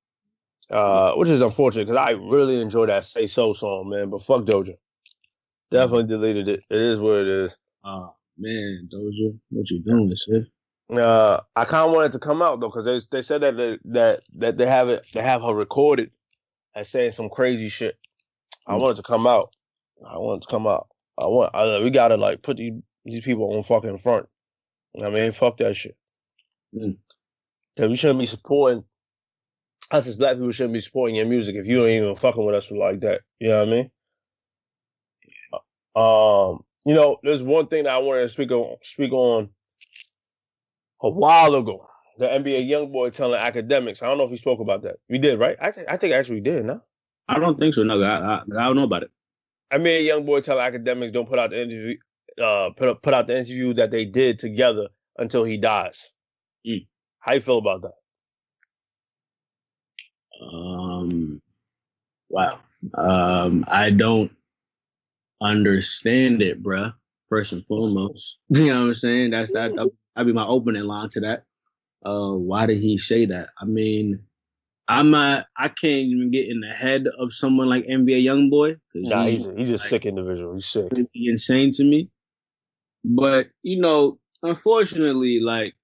Uh, 0.70 1.14
which 1.14 1.31
is 1.31 1.42
unfortunate 1.42 1.87
because 1.87 1.97
I 1.99 2.12
really 2.12 2.61
enjoy 2.61 2.87
that 2.87 3.05
"Say 3.07 3.27
So" 3.27 3.53
song, 3.55 3.90
man. 3.90 4.11
But 4.11 4.23
fuck 4.23 4.44
Doja, 4.44 4.75
definitely 5.70 6.09
deleted 6.09 6.49
it. 6.49 6.64
It 6.70 6.79
is 6.81 7.01
what 7.01 7.16
it 7.18 7.29
is. 7.29 7.57
Oh 7.85 8.14
man, 8.38 8.88
Doja, 8.92 9.38
what 9.51 9.70
you 9.70 9.83
doing, 9.85 10.12
sis? 10.16 10.44
Uh, 10.92 11.40
I 11.57 11.64
kind 11.66 11.88
of 11.88 11.92
wanted 11.94 12.12
to 12.12 12.20
come 12.20 12.42
out 12.42 12.61
though 12.61 12.68
because 12.70 12.85
they 12.87 13.01
they 13.18 13.23
said 13.23 13.42
that 13.42 13.57
they, 13.57 13.79
that 13.87 14.20
that 14.38 14.59
they 14.59 14.66
have 14.66 14.88
it 14.90 15.07
they 15.14 15.23
have 15.23 15.42
her 15.42 15.55
recorded 15.55 16.12
as 16.77 16.88
saying 16.90 17.12
some 17.12 17.31
crazy 17.31 17.68
shit. 17.70 17.97
I 18.66 18.75
Mm. 18.75 18.81
wanted 18.81 18.97
to 18.97 19.05
come 19.05 19.27
out. 19.27 19.55
I 20.07 20.18
wanted 20.18 20.42
to 20.42 20.49
come 20.49 20.66
out. 20.66 20.88
I 21.18 21.27
want. 21.27 21.55
I, 21.55 21.81
we 21.83 21.90
gotta 21.90 22.16
like 22.16 22.42
put 22.42 22.59
these 22.59 22.75
these 23.05 23.23
people 23.23 23.55
on 23.57 23.62
fucking 23.64 23.99
front. 23.99 24.27
You 24.94 25.02
know 25.02 25.11
what 25.11 25.18
I 25.18 25.22
mean, 25.22 25.33
fuck 25.33 25.57
that 25.59 25.74
shit. 25.74 25.96
Mm. 26.74 26.96
Cause 27.76 27.88
we 27.88 27.96
shouldn't 27.96 28.20
be 28.20 28.26
supporting 28.26 28.85
us 29.90 30.07
as 30.07 30.16
black 30.16 30.37
people 30.37 30.52
shouldn't 30.52 30.74
be 30.74 30.80
supporting 30.80 31.16
your 31.16 31.26
music 31.26 31.57
if 31.57 31.66
you 31.66 31.85
ain't 31.85 32.04
even 32.04 32.16
fucking 32.16 32.44
with 32.44 32.54
us 32.54 32.70
like 32.70 33.00
that. 33.00 33.22
You 33.40 33.48
know 33.48 33.59
what 33.59 33.68
I 33.68 33.70
mean? 33.70 33.90
Um, 35.96 36.64
you 36.87 36.94
know, 36.94 37.18
there's 37.22 37.42
one 37.42 37.66
thing 37.66 37.85
that 37.85 37.94
I 37.94 37.98
wanted 37.98 38.22
to 38.22 38.28
speak 38.28 38.50
on 38.50 38.76
speak 38.83 39.12
on 39.12 39.50
a 41.02 41.11
while 41.11 41.54
ago. 41.54 41.88
The 42.18 42.26
NBA 42.26 42.68
YoungBoy 42.68 43.12
telling 43.12 43.40
academics. 43.40 44.02
I 44.02 44.07
don't 44.07 44.18
know 44.18 44.24
if 44.24 44.30
he 44.30 44.37
spoke 44.37 44.61
about 44.61 44.83
that. 44.83 44.96
We 45.09 45.18
did, 45.18 45.38
right? 45.38 45.57
I 45.61 45.72
think 45.72 45.88
I 45.88 45.96
think 45.96 46.14
actually 46.14 46.37
we 46.37 46.42
did, 46.42 46.64
no? 46.64 46.80
I 47.28 47.38
don't 47.38 47.59
think 47.59 47.74
so. 47.74 47.83
No, 47.83 48.00
I, 48.00 48.37
I, 48.37 48.37
I 48.37 48.64
don't 48.66 48.76
know 48.76 48.85
about 48.85 49.02
it. 49.02 49.11
NBA 49.72 50.04
YoungBoy 50.04 50.42
telling 50.44 50.64
academics 50.64 51.11
don't 51.11 51.28
put 51.28 51.38
out 51.38 51.50
the 51.50 51.62
interview 51.62 51.96
uh 52.42 52.70
put 52.77 52.88
up, 52.88 53.03
put 53.03 53.14
out 53.14 53.27
the 53.27 53.37
interview 53.37 53.75
that 53.75 53.90
they 53.90 54.05
did 54.05 54.38
together 54.38 54.88
until 55.18 55.44
he 55.44 55.57
dies. 55.57 56.11
Mm. 56.66 56.87
How 57.20 57.33
you 57.35 57.40
feel 57.40 57.59
about 57.59 57.83
that? 57.83 57.92
Um, 60.44 61.40
wow. 62.29 62.59
Um, 62.97 63.64
I 63.68 63.90
don't 63.90 64.33
understand 65.40 66.42
it, 66.42 66.62
bruh. 66.62 66.92
First 67.31 67.53
and 67.53 67.66
foremost, 67.66 68.37
you 68.51 68.66
know 68.66 68.81
what 68.83 68.88
I'm 68.88 68.94
saying? 68.94 69.31
That's 69.31 69.53
that. 69.53 69.73
That'd 70.14 70.27
be 70.27 70.33
my 70.33 70.47
opening 70.47 70.85
line 70.85 71.09
to 71.12 71.20
that. 71.20 71.44
Uh, 72.05 72.33
why 72.33 72.66
did 72.66 72.79
he 72.79 72.99
say 72.99 73.25
that? 73.27 73.49
I 73.59 73.64
mean, 73.64 74.20
I'm 74.87 75.11
not. 75.11 75.47
I 75.57 75.68
can't 75.68 76.07
even 76.07 76.31
get 76.31 76.49
in 76.49 76.61
the 76.61 76.68
head 76.68 77.07
of 77.18 77.33
someone 77.33 77.68
like 77.68 77.87
NBA 77.87 78.25
YoungBoy 78.25 78.77
Nah, 78.94 79.25
he, 79.25 79.31
he's 79.31 79.47
a, 79.47 79.55
he's 79.57 79.70
a 79.70 79.73
like- 79.73 79.81
sick 79.81 80.07
individual. 80.07 80.55
He's 80.55 80.66
sick. 80.66 80.90
be 80.90 81.29
insane 81.29 81.70
to 81.73 81.85
me. 81.85 82.11
But 83.05 83.49
you 83.62 83.81
know, 83.81 84.19
unfortunately, 84.43 85.40
like 85.40 85.75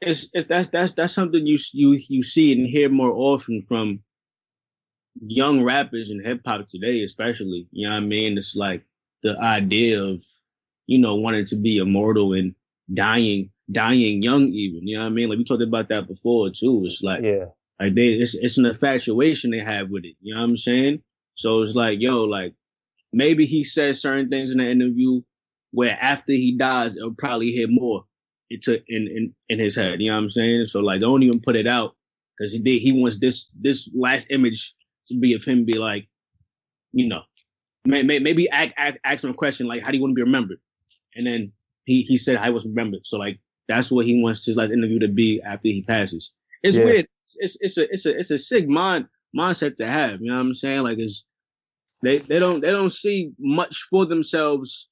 it's 0.00 0.28
it's 0.32 0.46
that's 0.46 0.68
that's 0.68 0.92
that's 0.94 1.12
something 1.12 1.46
you 1.46 1.58
you 1.72 2.00
you 2.08 2.22
see 2.22 2.52
and 2.52 2.66
hear 2.66 2.88
more 2.88 3.12
often 3.12 3.64
from 3.68 4.00
young 5.20 5.62
rappers 5.62 6.10
and 6.10 6.24
hip 6.24 6.40
hop 6.46 6.66
today, 6.66 7.02
especially. 7.02 7.68
You 7.72 7.88
know 7.88 7.94
what 7.94 8.02
I 8.02 8.06
mean? 8.06 8.38
It's 8.38 8.56
like 8.56 8.84
the 9.22 9.38
idea 9.38 10.02
of 10.02 10.22
you 10.86 10.98
know 10.98 11.16
wanting 11.16 11.46
to 11.46 11.56
be 11.56 11.78
immortal 11.78 12.32
and 12.32 12.54
dying 12.92 13.50
dying 13.70 14.22
young, 14.22 14.44
even. 14.48 14.86
You 14.86 14.96
know 14.96 15.04
what 15.04 15.10
I 15.10 15.14
mean? 15.14 15.28
Like 15.28 15.38
we 15.38 15.44
talked 15.44 15.62
about 15.62 15.88
that 15.90 16.08
before 16.08 16.50
too. 16.50 16.82
It's 16.86 17.02
like 17.02 17.22
Yeah. 17.22 17.46
like 17.80 17.94
they, 17.94 18.08
it's 18.08 18.34
it's 18.34 18.58
an 18.58 18.66
infatuation 18.66 19.50
they 19.50 19.60
have 19.60 19.90
with 19.90 20.04
it. 20.04 20.16
You 20.20 20.34
know 20.34 20.40
what 20.40 20.48
I'm 20.50 20.56
saying? 20.56 21.02
So 21.34 21.62
it's 21.62 21.74
like, 21.74 22.00
yo, 22.00 22.24
like 22.24 22.54
maybe 23.12 23.46
he 23.46 23.64
said 23.64 23.96
certain 23.96 24.28
things 24.28 24.50
in 24.50 24.58
the 24.58 24.68
interview 24.70 25.22
where 25.72 25.98
after 26.00 26.32
he 26.32 26.56
dies, 26.56 26.96
it'll 26.96 27.14
probably 27.14 27.52
hit 27.52 27.68
more 27.70 28.04
into 28.50 28.74
in 28.88 29.06
in 29.08 29.34
in 29.48 29.58
his 29.58 29.76
head. 29.76 30.00
You 30.00 30.10
know 30.10 30.16
what 30.16 30.24
I'm 30.24 30.30
saying? 30.30 30.66
So 30.66 30.80
like, 30.80 31.00
don't 31.00 31.22
even 31.22 31.40
put 31.40 31.56
it 31.56 31.66
out 31.66 31.94
because 32.36 32.52
he 32.52 32.58
did. 32.58 32.80
He 32.80 32.92
wants 32.92 33.18
this 33.18 33.50
this 33.60 33.90
last 33.94 34.28
image 34.30 34.74
to 35.08 35.18
be 35.18 35.34
of 35.34 35.44
him 35.44 35.64
be 35.64 35.74
like, 35.78 36.08
you 36.92 37.08
know, 37.08 37.22
may, 37.84 38.02
may, 38.02 38.18
maybe 38.18 38.48
ask, 38.50 38.72
ask 38.76 38.96
ask 39.04 39.24
him 39.24 39.30
a 39.30 39.34
question 39.34 39.66
like, 39.66 39.82
how 39.82 39.90
do 39.90 39.96
you 39.96 40.02
want 40.02 40.12
to 40.12 40.16
be 40.16 40.22
remembered? 40.22 40.58
And 41.14 41.26
then 41.26 41.52
he 41.84 42.02
he 42.02 42.16
said 42.16 42.36
I 42.36 42.50
was 42.50 42.64
remembered. 42.64 43.00
So 43.04 43.18
like 43.18 43.40
that's 43.68 43.90
what 43.90 44.06
he 44.06 44.22
wants 44.22 44.46
his 44.46 44.56
last 44.56 44.72
interview 44.72 44.98
to 45.00 45.08
be 45.08 45.40
after 45.44 45.68
he 45.68 45.82
passes. 45.82 46.32
It's 46.62 46.76
Yeah. 46.76 46.84
weird. 46.84 47.08
It's 47.36 47.56
it's 47.60 47.76
a 47.76 47.92
it's 47.92 48.06
a 48.06 48.18
it's 48.18 48.30
a 48.30 48.38
sick 48.38 48.68
mind 48.68 49.06
mindset 49.36 49.76
to 49.76 49.86
have. 49.86 50.20
You 50.20 50.28
know 50.28 50.36
what 50.36 50.46
I'm 50.46 50.54
saying? 50.54 50.82
Like 50.82 50.98
it's 50.98 51.24
they 52.02 52.18
they 52.18 52.38
don't 52.38 52.60
they 52.60 52.70
don't 52.70 52.92
see 52.92 53.32
much 53.38 53.86
for 53.90 54.06
themselves 54.06 54.88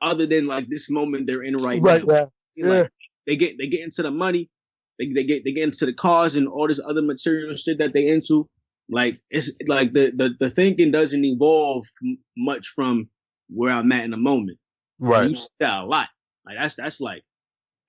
other 0.00 0.26
than 0.26 0.46
like 0.46 0.68
this 0.68 0.90
moment 0.90 1.26
they're 1.26 1.42
in 1.42 1.56
right, 1.56 1.82
now. 1.82 2.30
yeah. 2.56 2.66
Like, 2.66 2.90
they 3.26 3.36
get 3.36 3.58
they 3.58 3.66
get 3.66 3.82
into 3.82 4.02
the 4.02 4.10
money, 4.10 4.50
they 4.98 5.12
they 5.12 5.24
get 5.24 5.44
they 5.44 5.52
get 5.52 5.64
into 5.64 5.86
the 5.86 5.92
cars 5.92 6.36
and 6.36 6.48
all 6.48 6.68
this 6.68 6.80
other 6.80 7.02
material 7.02 7.52
shit 7.54 7.78
that 7.78 7.92
they 7.92 8.06
into. 8.08 8.48
Like 8.88 9.20
it's 9.30 9.52
like 9.66 9.92
the 9.92 10.12
the, 10.14 10.34
the 10.38 10.50
thinking 10.50 10.90
doesn't 10.90 11.24
evolve 11.24 11.86
m- 12.04 12.18
much 12.36 12.68
from 12.68 13.08
where 13.48 13.72
I'm 13.72 13.92
at 13.92 14.04
in 14.04 14.10
the 14.10 14.16
moment. 14.16 14.58
Right. 14.98 15.28
You 15.28 15.36
see 15.36 15.48
that 15.60 15.82
a 15.82 15.84
lot. 15.84 16.08
Like 16.44 16.56
that's 16.60 16.74
that's 16.74 17.00
like 17.00 17.22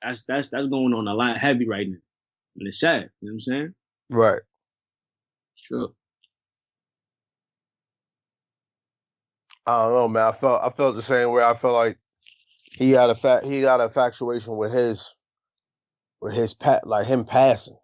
that's 0.02 0.24
that's 0.28 0.50
that's 0.50 0.67
going 0.67 0.93
on 0.93 1.08
a 1.08 1.13
lot 1.13 1.38
heavy 1.38 1.67
right 1.67 1.88
now. 1.88 1.97
And 2.58 2.67
it's 2.67 2.80
sad. 2.80 3.10
You 3.21 3.30
know 3.30 3.32
what 3.32 3.34
I'm 3.34 3.39
saying? 3.39 3.74
Right. 4.10 4.41
Sure. 5.56 5.89
I 9.65 9.84
don't 9.84 9.93
know, 9.93 10.08
man. 10.08 10.24
I 10.24 10.32
felt 10.32 10.62
I 10.63 10.69
felt 10.69 10.95
the 10.95 11.02
same 11.02 11.32
way. 11.32 11.43
I 11.43 11.54
felt 11.54 11.74
like 11.74 11.97
he 12.78 12.92
got 12.92 13.10
a 13.10 13.16
fa- 13.16 13.42
he 13.44 13.62
got 13.62 13.82
a 13.82 13.86
infatuation 13.86 14.56
with 14.58 14.72
his 14.72 15.14
with 16.22 16.34
his 16.34 16.54
pat 16.54 16.88
like 16.88 17.08
him 17.08 17.26
passing. 17.26 17.78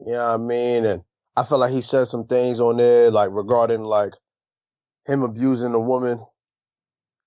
You 0.00 0.12
know 0.12 0.18
what 0.18 0.34
I 0.34 0.36
mean? 0.36 0.84
And 0.84 1.02
I 1.36 1.42
felt 1.42 1.60
like 1.60 1.72
he 1.72 1.80
said 1.82 2.06
some 2.06 2.26
things 2.26 2.60
on 2.60 2.76
there 2.76 3.10
like 3.10 3.30
regarding 3.32 3.80
like 3.80 4.12
him 5.06 5.22
abusing 5.22 5.74
a 5.74 5.80
woman, 5.80 6.24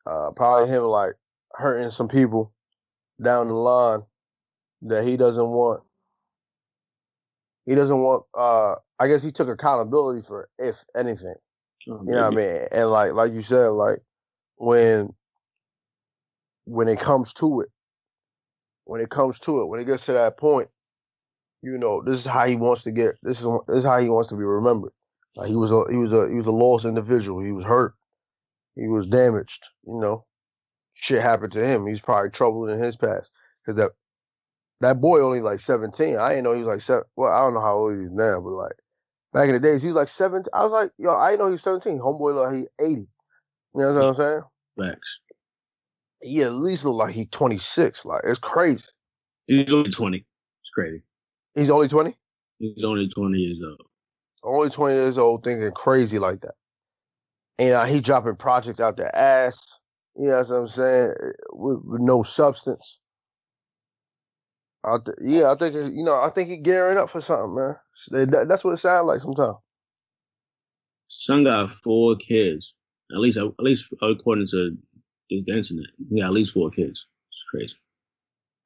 uh 0.06 0.32
probably 0.36 0.70
him 0.70 0.84
like 0.84 1.14
hurting 1.54 1.92
some 1.92 2.08
people 2.08 2.54
down 3.24 3.48
the 3.48 3.54
line 3.54 4.02
that 4.84 5.06
he 5.06 5.18
doesn't 5.18 5.50
want 5.50 5.84
he 7.66 7.76
doesn't 7.76 8.00
want 8.00 8.24
uh 8.38 8.76
I 9.00 9.08
guess 9.08 9.24
he 9.24 9.32
took 9.32 9.48
accountability 9.48 10.22
for 10.22 10.44
it, 10.44 10.66
if 10.68 10.84
anything. 10.96 11.36
Sure, 11.80 12.04
You 12.06 12.16
know 12.16 12.30
what 12.30 12.34
I 12.34 12.36
mean? 12.36 12.68
And 12.72 12.90
like 12.90 13.14
like 13.14 13.34
you 13.34 13.42
said, 13.42 13.68
like 13.68 14.00
when 14.58 15.14
when 16.70 16.88
it 16.88 17.00
comes 17.00 17.34
to 17.34 17.62
it, 17.62 17.70
when 18.86 19.02
it 19.02 19.10
comes 19.10 19.40
to 19.40 19.62
it, 19.62 19.68
when 19.68 19.80
it 19.80 19.86
gets 19.86 20.06
to 20.06 20.14
that 20.14 20.38
point, 20.38 20.70
you 21.62 21.78
know, 21.78 22.02
this 22.02 22.20
is 22.20 22.26
how 22.26 22.46
he 22.46 22.56
wants 22.56 22.84
to 22.84 22.92
get. 22.92 23.16
This 23.22 23.42
is 23.42 23.48
this 23.68 23.78
is 23.78 23.84
how 23.84 24.00
he 24.00 24.10
wants 24.10 24.30
to 24.30 24.36
be 24.36 24.44
remembered. 24.44 24.92
Like 25.36 25.50
he 25.50 25.56
was 25.56 25.72
a 25.72 25.84
he 25.90 25.98
was 25.98 26.14
a 26.14 26.30
he 26.30 26.36
was 26.36 26.48
a 26.48 26.52
lost 26.52 26.86
individual. 26.86 27.44
He 27.44 27.52
was 27.52 27.66
hurt. 27.66 27.94
He 28.76 28.88
was 28.88 29.08
damaged. 29.08 29.66
You 29.86 30.00
know, 30.00 30.26
shit 30.94 31.22
happened 31.22 31.52
to 31.54 31.66
him. 31.66 31.88
He's 31.88 32.02
probably 32.02 32.30
troubled 32.30 32.70
in 32.70 32.80
his 32.80 32.96
past 32.96 33.32
because 33.62 33.76
that 33.78 33.92
that 34.82 35.02
boy 35.02 35.22
only 35.22 35.42
like 35.42 35.60
seventeen. 35.60 36.18
I 36.18 36.30
didn't 36.30 36.46
know 36.46 36.54
he 36.54 36.60
was 36.60 36.68
like 36.68 36.82
seven. 36.82 37.04
Well, 37.16 37.32
I 37.32 37.42
don't 37.42 37.54
know 37.54 37.62
how 37.62 37.76
old 37.76 37.98
he 37.98 38.04
is 38.04 38.12
now, 38.12 38.40
but 38.40 38.52
like 38.52 38.76
back 39.34 39.48
in 39.48 39.54
the 39.54 39.60
days, 39.60 39.82
he 39.82 39.88
was 39.88 39.96
like 39.98 40.08
seventeen. 40.08 40.52
I 40.54 40.64
was 40.64 40.72
like, 40.72 40.92
yo, 40.98 41.16
I 41.16 41.32
didn't 41.32 41.40
know 41.42 41.48
he 41.48 41.52
was 41.54 41.64
seventeen. 41.64 42.00
Homeboy, 42.00 42.46
like 42.46 42.56
he 42.56 42.86
eighty. 42.86 43.10
You 43.76 43.82
know 43.82 43.94
what 43.94 44.04
I'm 44.04 44.16
saying? 44.16 44.42
Facts. 44.80 45.20
He 46.22 46.42
at 46.42 46.52
least 46.54 46.86
look 46.86 46.96
like 46.96 47.16
he 47.16 47.26
twenty 47.26 47.58
six. 47.58 48.06
Like 48.06 48.22
it's 48.26 48.40
crazy. 48.40 48.86
He's 49.48 49.72
only 49.74 49.90
20. 49.90 50.18
It's 50.18 50.70
crazy. 50.70 51.02
He's 51.56 51.70
only 51.70 51.88
twenty. 51.88 52.16
He's 52.60 52.84
only 52.84 53.08
20 53.08 53.38
years 53.38 53.58
old. 53.66 53.82
only 54.44 54.70
20 54.70 54.94
years 54.94 55.18
old 55.18 55.44
thinking 55.44 55.72
crazy 55.72 56.20
like 56.20 56.42
that. 56.42 56.56
And 57.58 57.74
uh, 57.74 57.86
he 57.86 58.02
dropping 58.02 58.36
projects 58.36 58.80
out 58.82 58.98
their 58.98 59.16
ass. 59.16 59.60
You 60.18 60.28
know 60.28 60.38
what 60.38 60.50
I'm 60.52 60.68
saying? 60.68 61.14
With, 61.54 61.80
with 61.86 62.02
no 62.02 62.22
substance. 62.24 63.00
I 64.84 64.98
th- 65.04 65.18
yeah, 65.22 65.52
I 65.52 65.56
think 65.56 65.74
you 65.76 66.04
know. 66.04 66.20
I 66.22 66.30
think 66.30 66.50
he 66.50 66.58
gearing 66.58 66.98
up 66.98 67.10
for 67.10 67.22
something, 67.22 67.56
man. 67.56 67.76
That- 68.12 68.48
that's 68.48 68.64
what 68.64 68.74
it 68.74 68.78
sounds 68.78 69.08
like 69.08 69.20
sometimes. 69.20 69.58
Son 71.08 71.44
got 71.44 71.70
four 71.72 72.16
kids. 72.16 72.76
At 73.12 73.20
least, 73.20 73.38
at 73.38 73.48
least 73.60 73.88
according 74.02 74.48
to 74.48 74.78
the 75.30 75.44
the 75.46 75.58
internet, 75.58 75.86
he 76.10 76.20
got 76.20 76.28
at 76.28 76.34
least 76.34 76.54
four 76.54 76.70
kids. 76.72 77.08
It's 77.30 77.44
crazy. 77.50 77.76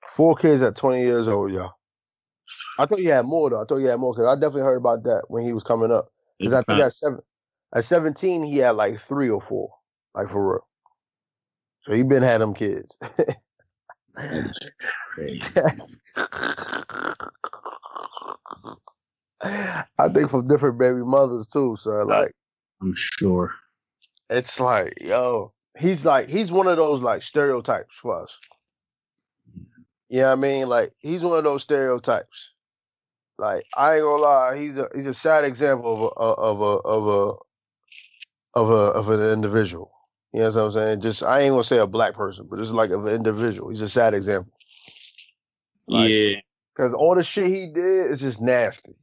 Four 0.08 0.36
kids 0.36 0.62
at 0.62 0.76
20 0.76 1.02
years 1.02 1.28
old, 1.28 1.52
y'all. 1.52 1.74
I 2.78 2.86
thought 2.86 3.00
you 3.00 3.12
had 3.12 3.26
more 3.26 3.50
though. 3.50 3.62
I 3.62 3.66
thought 3.66 3.78
you 3.78 3.88
had 3.88 4.00
more 4.00 4.14
because 4.14 4.28
I 4.28 4.36
definitely 4.36 4.64
heard 4.64 4.78
about 4.78 5.04
that 5.04 5.24
when 5.28 5.44
he 5.44 5.54
was 5.54 5.64
coming 5.64 5.92
up. 5.92 6.10
Because 6.40 6.54
I 6.54 6.62
think 6.64 6.80
at 6.80 6.92
seven, 6.92 7.20
at 7.74 7.86
17 7.86 8.44
he 8.44 8.58
had 8.58 8.72
like 8.72 9.00
three 9.00 9.30
or 9.30 9.42
four, 9.42 9.70
like 10.14 10.28
for 10.28 10.54
real. 10.54 10.68
So 11.82 11.94
he 11.94 12.04
been 12.04 12.24
had 12.24 12.42
them 12.42 12.54
kids. 12.54 12.98
That 13.00 13.38
is 14.18 14.72
crazy. 15.14 15.42
Yes. 15.56 15.98
I 19.42 20.10
think 20.14 20.30
from 20.30 20.48
different 20.48 20.80
baby 20.80 21.04
mothers 21.04 21.48
too. 21.48 21.76
So 21.80 22.04
like, 22.04 22.32
I'm 22.82 22.94
sure. 22.96 23.56
it's 24.30 24.60
like, 24.60 24.94
yo, 25.02 25.54
he's 25.84 26.06
like, 26.06 26.30
he's 26.30 26.52
one 26.52 26.68
of 26.68 26.78
those 26.78 27.02
like 27.02 27.22
stereotypes 27.22 27.94
for 28.02 28.24
us. 28.24 28.40
You 30.10 30.22
know 30.22 30.28
what 30.28 30.32
I 30.32 30.36
mean? 30.36 30.70
Like, 30.70 30.94
he's 31.00 31.22
one 31.22 31.38
of 31.38 31.44
those 31.44 31.64
stereotypes. 31.64 32.52
Like, 33.38 33.64
I 33.76 33.96
ain't 33.96 34.04
gonna 34.04 34.22
lie, 34.22 34.58
he's 34.58 34.78
a 34.78 34.88
he's 34.96 35.08
a 35.08 35.14
sad 35.14 35.44
example 35.44 36.14
of 36.16 36.38
a 36.38 36.42
of 36.42 36.62
a 36.62 36.64
of 36.64 37.08
a 37.08 38.60
of 38.60 38.70
a 38.70 38.74
of 38.74 39.10
an 39.10 39.34
individual. 39.34 39.92
You 40.32 40.42
know 40.42 40.50
what 40.50 40.56
I'm 40.58 40.72
saying? 40.72 41.02
Just 41.02 41.24
I 41.24 41.42
ain't 41.42 41.52
gonna 41.52 41.64
say 41.64 41.80
a 41.80 41.88
black 41.88 42.14
person, 42.14 42.48
but 42.50 42.60
just 42.60 42.72
like 42.72 42.92
an 42.92 43.08
individual. 43.08 43.70
He's 43.70 43.82
a 43.82 43.90
sad 43.90 44.14
example. 44.14 44.54
Like- 45.88 46.10
yeah. 46.10 46.36
Cause 46.76 46.94
all 46.94 47.14
the 47.14 47.24
shit 47.24 47.48
he 47.48 47.68
did 47.68 48.10
is 48.10 48.20
just 48.20 48.42
nasty. 48.42 48.96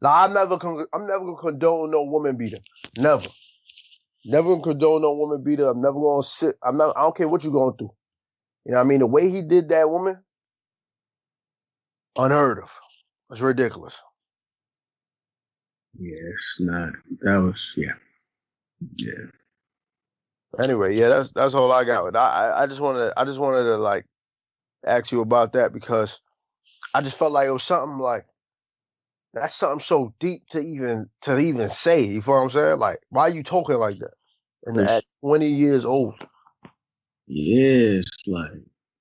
Now 0.00 0.12
I'm 0.12 0.32
never 0.32 0.56
con- 0.56 0.86
I'm 0.92 1.06
never 1.06 1.24
gonna 1.24 1.36
condone 1.36 1.90
no 1.90 2.04
woman 2.04 2.36
beater. 2.36 2.58
Never. 2.96 3.26
Never 4.28 4.50
gonna 4.50 4.62
condone 4.64 5.02
no 5.02 5.14
woman 5.14 5.44
beater. 5.44 5.68
I'm 5.68 5.82
never 5.82 6.00
gonna 6.00 6.24
sit. 6.24 6.56
I'm 6.64 6.78
not. 6.78 6.96
I 6.98 7.02
don't 7.02 7.16
care 7.16 7.28
what 7.28 7.44
you're 7.44 7.52
going 7.54 7.76
through. 7.78 7.92
You 8.66 8.72
know 8.72 8.78
what 8.78 8.84
I 8.84 8.88
mean? 8.88 9.00
The 9.00 9.06
way 9.08 9.30
he 9.30 9.42
did 9.42 9.70
that 9.70 9.90
woman, 9.90 10.18
unheard 12.16 12.60
of. 12.60 12.72
It's 13.30 13.40
ridiculous. 13.40 13.98
Yeah, 15.98 16.16
it's 16.34 16.56
not. 16.60 16.94
That 17.22 17.38
was, 17.38 17.72
yeah. 17.76 17.92
Yeah. 18.96 19.26
Anyway, 20.62 20.96
yeah, 20.96 21.08
that's 21.08 21.32
that's 21.32 21.54
all 21.54 21.72
I 21.72 21.84
got 21.84 22.04
with. 22.04 22.16
I 22.16 22.52
I- 22.52 22.62
just 22.68 22.80
wanted 22.80 23.12
I 23.16 23.24
just 23.24 23.40
wanted 23.40 23.64
to 23.64 23.76
like 23.78 24.06
ask 24.86 25.12
you 25.12 25.20
about 25.22 25.54
that 25.54 25.72
because 25.72 26.20
I 26.94 27.02
just 27.02 27.18
felt 27.18 27.32
like 27.32 27.48
it 27.48 27.52
was 27.52 27.64
something 27.64 27.98
like 27.98 28.26
that's 29.34 29.54
something 29.56 29.80
so 29.80 30.14
deep 30.20 30.48
to 30.50 30.60
even 30.60 31.08
to 31.22 31.38
even 31.38 31.70
say. 31.70 32.02
You 32.04 32.22
feel 32.22 32.34
what 32.36 32.42
I'm 32.42 32.50
saying? 32.50 32.78
Like, 32.80 32.98
why 33.10 33.22
are 33.24 33.30
you 33.30 33.44
talking 33.44 33.76
like 33.76 33.98
that? 34.00 34.14
And 34.68 34.78
Yes. 34.78 34.88
at 34.88 35.04
20 35.22 35.48
years 35.48 35.84
old, 35.84 36.14
Yeah, 37.26 38.00
it's 38.00 38.26
like, 38.26 38.52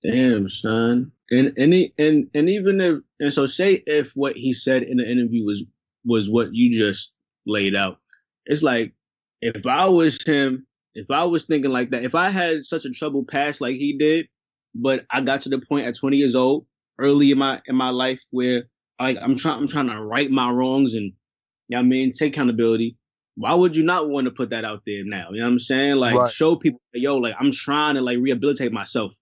damn, 0.03 0.49
son. 0.49 1.11
And 1.31 1.57
and 1.57 1.73
he, 1.73 1.93
and 1.99 2.29
and 2.33 2.49
even 2.49 2.81
if 2.81 2.99
and 3.19 3.33
so 3.33 3.45
say 3.45 3.83
if 3.87 4.13
what 4.15 4.37
he 4.37 4.53
said 4.53 4.83
in 4.83 4.97
the 4.97 5.09
interview 5.09 5.45
was 5.45 5.65
was 6.05 6.29
what 6.29 6.53
you 6.53 6.77
just 6.77 7.13
laid 7.45 7.75
out, 7.75 7.99
it's 8.45 8.63
like 8.63 8.93
if 9.41 9.67
I 9.67 9.87
was 9.89 10.19
him, 10.25 10.67
if 10.95 11.11
I 11.11 11.25
was 11.25 11.45
thinking 11.45 11.71
like 11.71 11.91
that, 11.91 12.05
if 12.05 12.15
I 12.15 12.29
had 12.29 12.65
such 12.65 12.85
a 12.85 12.91
troubled 12.91 13.27
past 13.29 13.61
like 13.61 13.75
he 13.77 13.97
did, 13.97 14.27
but 14.75 15.05
I 15.11 15.21
got 15.21 15.41
to 15.41 15.49
the 15.49 15.59
point 15.59 15.87
at 15.87 15.97
20 15.97 16.17
years 16.17 16.35
old, 16.35 16.65
early 16.99 17.31
in 17.31 17.39
my 17.39 17.61
in 17.67 17.75
my 17.75 17.89
life 17.89 18.23
where 18.31 18.65
like 18.99 19.17
I'm 19.21 19.37
trying 19.37 19.59
I'm 19.59 19.67
trying 19.67 19.87
to 19.89 20.01
right 20.01 20.31
my 20.31 20.49
wrongs 20.49 20.95
and 20.95 21.05
you 21.05 21.75
know 21.75 21.79
what 21.79 21.85
I 21.85 21.87
mean 21.87 22.13
take 22.13 22.33
accountability. 22.33 22.97
Why 23.37 23.53
would 23.53 23.75
you 23.75 23.83
not 23.83 24.09
want 24.09 24.25
to 24.25 24.31
put 24.31 24.49
that 24.49 24.65
out 24.65 24.81
there 24.87 25.03
now? 25.05 25.29
You 25.31 25.39
know 25.41 25.45
what 25.45 25.51
I'm 25.53 25.59
saying? 25.59 25.97
Like 25.97 26.15
Right. 26.15 26.31
show 26.31 26.55
people, 26.55 26.81
yo, 26.93 27.17
like 27.17 27.35
I'm 27.39 27.51
trying 27.51 27.95
to 27.95 28.01
like 28.01 28.17
rehabilitate 28.19 28.71
myself 28.71 29.13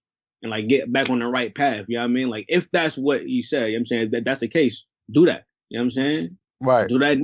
and 0.42 0.50
like 0.50 0.68
get 0.68 0.90
back 0.90 1.10
on 1.10 1.18
the 1.18 1.26
right 1.26 1.54
path. 1.54 1.84
You 1.88 1.98
know 1.98 2.02
what 2.04 2.10
I 2.10 2.12
mean? 2.12 2.28
Like 2.30 2.46
if 2.48 2.70
that's 2.70 2.96
what 2.96 3.28
you 3.28 3.42
say, 3.42 3.58
you 3.58 3.64
know 3.66 3.72
what 3.74 3.78
I'm 3.80 3.86
saying 3.86 4.10
that 4.12 4.24
that's 4.24 4.40
the 4.40 4.48
case, 4.48 4.84
do 5.12 5.26
that. 5.26 5.44
You 5.68 5.78
know 5.78 5.82
what 5.82 5.84
I'm 5.84 5.90
saying? 5.90 6.38
right? 6.62 6.88
Do 6.88 6.98
that. 7.00 7.18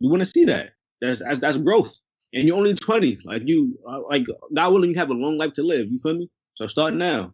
You 0.00 0.10
want 0.10 0.20
to 0.20 0.26
see 0.26 0.44
that. 0.44 0.72
That's, 1.00 1.20
that's 1.20 1.38
that's 1.38 1.56
growth. 1.56 1.94
And 2.34 2.46
you're 2.46 2.56
only 2.56 2.74
20. 2.74 3.20
Like 3.24 3.42
you, 3.46 3.78
uh, 3.88 4.00
like 4.08 4.26
God 4.54 4.72
willing, 4.72 4.90
you 4.90 4.96
have 4.98 5.10
a 5.10 5.14
long 5.14 5.38
life 5.38 5.54
to 5.54 5.62
live. 5.62 5.88
You 5.90 5.98
feel 6.02 6.14
me? 6.14 6.28
So 6.56 6.66
start 6.66 6.94
now. 6.94 7.32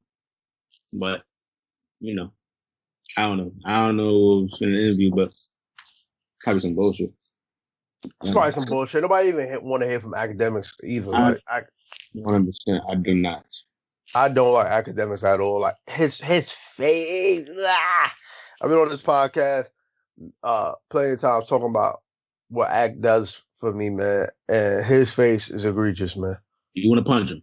But 0.93 1.23
you 2.01 2.15
know, 2.15 2.33
I 3.17 3.23
don't 3.23 3.39
know. 3.39 3.53
I 3.65 3.87
don't 3.87 3.97
know 3.97 4.45
if 4.45 4.53
it's 4.53 4.61
an 4.61 4.69
interview, 4.75 5.11
but 5.15 5.35
probably 6.41 6.61
some 6.61 6.75
bullshit. 6.75 7.11
It's 8.23 8.31
probably 8.33 8.53
some 8.53 8.65
bullshit. 8.69 9.03
Nobody 9.03 9.29
even 9.29 9.59
want 9.63 9.83
to 9.83 9.89
hear 9.89 10.01
from 10.01 10.13
Akademiks 10.13 10.73
either. 10.85 11.15
I- 11.15 11.29
Like, 11.31 11.41
I, 11.49 11.61
One 12.15 12.35
hundred 12.35 12.47
percent. 12.47 12.83
I 12.89 12.95
do 12.97 13.15
not. 13.15 13.45
I 14.15 14.29
don't 14.29 14.53
like 14.53 14.67
Akademiks 14.87 15.25
at 15.25 15.41
all. 15.41 15.61
Like 15.61 15.75
his 15.89 16.21
his 16.21 16.51
face. 16.51 17.49
Ah! 17.59 18.15
I've 18.63 18.69
been 18.69 18.79
on 18.79 18.89
this 18.89 19.03
podcast, 19.03 19.67
uh, 20.43 20.73
plenty 20.91 21.13
of 21.13 21.21
times 21.21 21.49
talking 21.49 21.69
about 21.71 22.01
what 22.49 22.71
Ak 22.71 23.01
does 23.01 23.43
for 23.59 23.73
me, 23.73 23.91
man. 23.91 24.29
And 24.49 24.85
his 24.85 25.11
face 25.11 25.51
is 25.51 25.65
egregious, 25.65 26.17
man. 26.17 26.37
You 26.75 26.89
want 26.91 27.05
to 27.05 27.11
punch 27.11 27.31
him? 27.31 27.43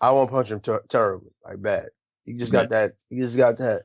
I 0.00 0.10
want 0.12 0.28
to 0.28 0.32
punch 0.34 0.50
him 0.50 0.60
ter- 0.60 0.84
terribly, 0.88 1.30
like 1.44 1.60
bad. 1.62 1.86
He 2.24 2.34
just 2.34 2.52
got 2.52 2.70
that. 2.70 2.92
He 3.10 3.18
just 3.18 3.36
got 3.36 3.58
that. 3.58 3.82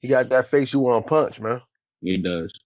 He 0.00 0.08
got 0.08 0.28
that 0.30 0.48
face 0.48 0.72
you 0.72 0.80
want 0.80 1.04
to 1.04 1.08
punch, 1.08 1.40
man. 1.40 1.60
He 2.02 2.16
does. 2.18 2.58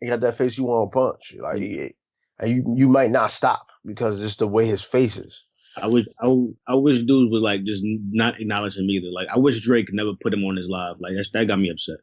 He 0.00 0.06
got 0.06 0.20
that 0.20 0.36
face 0.36 0.56
you 0.56 0.64
want 0.64 0.92
to 0.92 0.94
punch. 0.94 1.36
Like, 1.40 1.58
he, 1.58 1.94
and 2.38 2.50
you 2.50 2.74
you 2.76 2.88
might 2.88 3.10
not 3.10 3.32
stop 3.32 3.66
because 3.84 4.22
it's 4.22 4.36
the 4.36 4.46
way 4.46 4.66
his 4.66 4.82
face 4.82 5.16
is. 5.16 5.42
I 5.80 5.86
wish 5.86 6.06
I, 6.20 6.34
I 6.66 6.74
wish 6.74 7.02
dudes 7.02 7.30
was 7.30 7.42
like 7.42 7.64
just 7.64 7.82
not 7.84 8.40
acknowledge 8.40 8.76
him 8.76 8.88
either. 8.90 9.08
Like 9.10 9.28
I 9.32 9.38
wish 9.38 9.60
Drake 9.60 9.88
never 9.92 10.12
put 10.20 10.34
him 10.34 10.44
on 10.44 10.56
his 10.56 10.68
live. 10.68 10.96
Like 10.98 11.12
that's, 11.16 11.30
that 11.32 11.46
got 11.46 11.58
me 11.58 11.70
upset. 11.70 11.98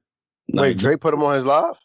Wait, 0.50 0.70
Like, 0.70 0.78
Drake 0.78 1.02
put 1.02 1.14
him 1.14 1.24
on 1.24 1.36
his 1.36 1.46
live? 1.46 1.76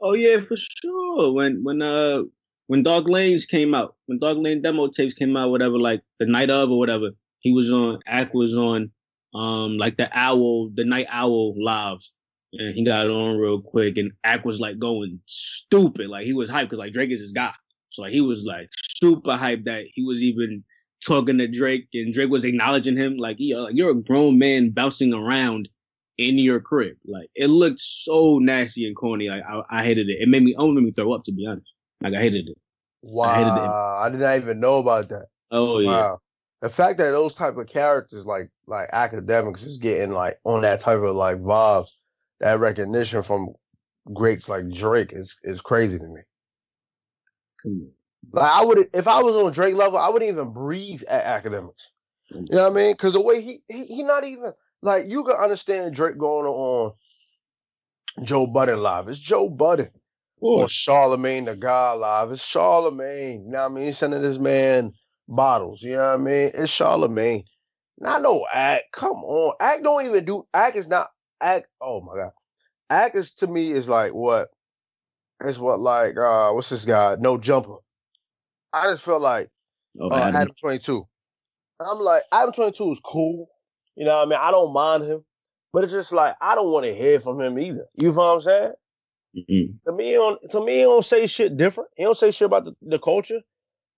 Oh 0.00 0.14
yeah, 0.14 0.40
for 0.40 0.56
sure. 0.56 1.32
When 1.32 1.62
when 1.62 1.82
uh 1.82 2.22
when 2.66 2.82
Dark 2.82 3.08
Lanes 3.08 3.46
came 3.46 3.74
out, 3.74 3.96
when 4.06 4.18
Dark 4.20 4.38
Lane 4.38 4.62
demo 4.62 4.88
tapes 4.88 5.14
came 5.14 5.36
out, 5.36 5.50
whatever, 5.50 5.78
like 5.78 6.02
the 6.20 6.26
night 6.26 6.50
of 6.50 6.70
or 6.70 6.78
whatever, 6.78 7.10
he 7.40 7.52
was 7.52 7.70
on. 7.72 7.98
Ak 8.06 8.32
was 8.32 8.56
on, 8.56 8.92
um, 9.34 9.76
like 9.76 9.96
the 9.96 10.08
owl, 10.12 10.70
the 10.72 10.84
night 10.84 11.06
owl 11.10 11.54
live, 11.60 11.98
and 12.52 12.74
he 12.74 12.84
got 12.84 13.06
it 13.06 13.10
on 13.10 13.38
real 13.38 13.60
quick, 13.60 13.96
and 13.96 14.12
Ak 14.24 14.44
was 14.44 14.60
like 14.60 14.78
going 14.78 15.20
stupid, 15.26 16.08
like 16.08 16.26
he 16.26 16.32
was 16.32 16.50
hyped 16.50 16.62
because 16.62 16.78
like 16.78 16.92
Drake 16.92 17.10
is 17.10 17.20
his 17.20 17.32
guy, 17.32 17.52
so 17.90 18.02
like 18.02 18.12
he 18.12 18.20
was 18.20 18.44
like 18.44 18.68
super 18.96 19.30
hyped 19.30 19.64
that 19.64 19.84
he 19.94 20.04
was 20.04 20.22
even 20.22 20.64
talking 21.04 21.38
to 21.38 21.48
Drake, 21.48 21.88
and 21.94 22.12
Drake 22.12 22.30
was 22.30 22.44
acknowledging 22.44 22.96
him, 22.96 23.16
like, 23.16 23.36
yo, 23.38 23.62
like 23.62 23.74
you're 23.74 23.90
a 23.90 23.94
grown 23.94 24.38
man 24.38 24.70
bouncing 24.70 25.14
around 25.14 25.68
in 26.20 26.38
your 26.38 26.60
crib. 26.60 26.96
Like 27.06 27.28
it 27.34 27.48
looked 27.48 27.80
so 27.80 28.38
nasty 28.38 28.86
and 28.86 28.94
corny. 28.94 29.28
Like 29.28 29.42
I, 29.42 29.62
I 29.70 29.84
hated 29.84 30.08
it. 30.08 30.20
It 30.20 30.28
made 30.28 30.42
me 30.42 30.54
almost 30.54 30.76
made 30.76 30.84
me 30.84 30.92
throw 30.92 31.12
up 31.14 31.24
to 31.24 31.32
be 31.32 31.46
honest. 31.46 31.72
Like 32.02 32.14
I 32.14 32.20
hated 32.20 32.48
it. 32.48 32.58
I 33.20 33.34
hated 33.34 33.48
it. 33.48 33.68
Wow, 33.68 33.96
I, 34.02 34.10
did 34.10 34.20
not 34.20 34.36
even 34.36 34.60
know 34.60 34.78
about 34.78 35.08
that. 35.08 35.26
Oh 35.50 35.78
yeah. 35.78 36.16
The 36.60 36.68
fact 36.68 36.98
that 36.98 37.10
those 37.10 37.34
type 37.34 37.56
of 37.56 37.66
characters 37.66 38.26
like 38.26 38.50
like 38.66 38.90
Akademiks 38.90 39.64
is 39.64 39.78
getting 39.78 40.12
like 40.12 40.38
on 40.44 40.60
that 40.60 40.80
type 40.80 41.00
of 41.00 41.16
like 41.16 41.38
vibes, 41.38 41.88
that 42.40 42.60
recognition 42.60 43.22
from 43.22 43.54
greats 44.12 44.48
like 44.48 44.68
Drake 44.70 45.12
is 45.12 45.36
is 45.44 45.60
crazy 45.60 45.98
to 45.98 46.06
me. 46.06 46.20
Like 48.32 48.52
I 48.52 48.64
would 48.64 48.90
if 48.94 49.08
I 49.08 49.22
was 49.22 49.34
on 49.36 49.52
Drake 49.52 49.74
level, 49.76 49.98
I 49.98 50.08
wouldn't 50.08 50.30
even 50.30 50.52
breathe 50.52 51.02
at 51.08 51.44
Akademiks. 51.44 51.88
You 52.50 52.56
know 52.56 52.64
what 52.64 52.72
I 52.72 52.74
mean? 52.74 52.92
Because 52.92 53.12
the 53.14 53.22
way 53.22 53.40
he, 53.42 53.62
he 53.68 53.86
he 53.86 54.02
not 54.02 54.24
even 54.24 54.52
like 54.82 55.06
you 55.08 55.24
can 55.24 55.36
understand 55.36 55.94
Drake 55.94 56.18
going 56.18 56.46
on 56.46 56.92
Joe 58.24 58.46
Budden 58.46 58.82
live. 58.82 59.08
It's 59.08 59.18
Joe 59.18 59.48
Budden 59.48 59.90
or 60.54 60.66
Charlamagne 60.66 61.46
the 61.46 61.56
God 61.56 61.98
live. 62.00 62.32
It's 62.32 62.44
Charlamagne. 62.44 63.44
You 63.44 63.50
know 63.50 63.62
what 63.62 63.72
I 63.72 63.74
mean? 63.74 63.84
He's 63.86 63.98
sending 63.98 64.22
this 64.22 64.38
man 64.38 64.92
bottles. 65.28 65.82
You 65.82 65.92
know 65.92 66.08
what 66.08 66.14
I 66.14 66.16
mean? 66.18 66.50
It's 66.54 66.72
Charlamagne. 66.72 67.44
Not 67.98 68.22
no 68.22 68.46
Ak. 68.52 68.84
Come 68.92 69.16
on. 69.24 69.54
Ak 69.60 69.82
don't 69.82 70.06
even 70.06 70.24
do 70.24 70.46
Ak 70.54 70.76
is 70.76 70.88
not 70.88 71.10
Ak. 71.40 71.64
Oh 71.80 72.00
my 72.02 72.16
god. 72.16 72.32
Ak 72.90 73.14
is 73.16 73.34
to 73.36 73.46
me 73.46 73.72
is 73.72 73.88
like 73.88 74.12
what? 74.12 74.48
It's 75.44 75.58
what 75.58 75.80
like 75.80 76.16
uh 76.18 76.50
what's 76.52 76.70
this 76.70 76.84
guy? 76.84 77.16
No 77.20 77.38
jumper. 77.38 77.76
I 78.72 78.90
just 78.92 79.04
felt 79.04 79.22
like 79.22 79.50
Oh, 80.00 80.10
uh, 80.10 80.28
Adam. 80.28 80.36
Adam 80.36 80.54
22. 80.60 81.06
I'm 81.80 81.98
like, 82.00 82.22
Adam 82.32 82.52
22 82.52 82.92
is 82.92 83.00
cool. 83.04 83.48
You 83.96 84.04
know 84.06 84.16
what 84.18 84.26
I 84.26 84.30
mean? 84.30 84.38
I 84.40 84.50
don't 84.50 84.72
mind 84.72 85.04
him. 85.04 85.24
But 85.72 85.84
it's 85.84 85.92
just 85.92 86.12
like, 86.12 86.34
I 86.40 86.54
don't 86.54 86.70
want 86.72 86.86
to 86.86 86.94
hear 86.94 87.20
from 87.20 87.40
him 87.40 87.58
either. 87.58 87.86
You 87.96 88.12
feel 88.12 88.18
what 88.28 88.34
I'm 88.36 88.40
saying? 88.40 88.72
Mhm, 89.36 89.78
To 89.86 89.92
me, 89.92 90.06
he 90.06 90.12
don't, 90.14 90.40
to 90.52 90.64
me, 90.64 90.76
he 90.78 90.82
don't 90.82 91.04
say 91.04 91.26
shit 91.26 91.56
different. 91.56 91.90
He 91.96 92.04
don't 92.04 92.16
say 92.16 92.30
shit 92.32 92.46
about 92.46 92.66
the, 92.66 92.74
the 92.82 92.98
culture. 92.98 93.40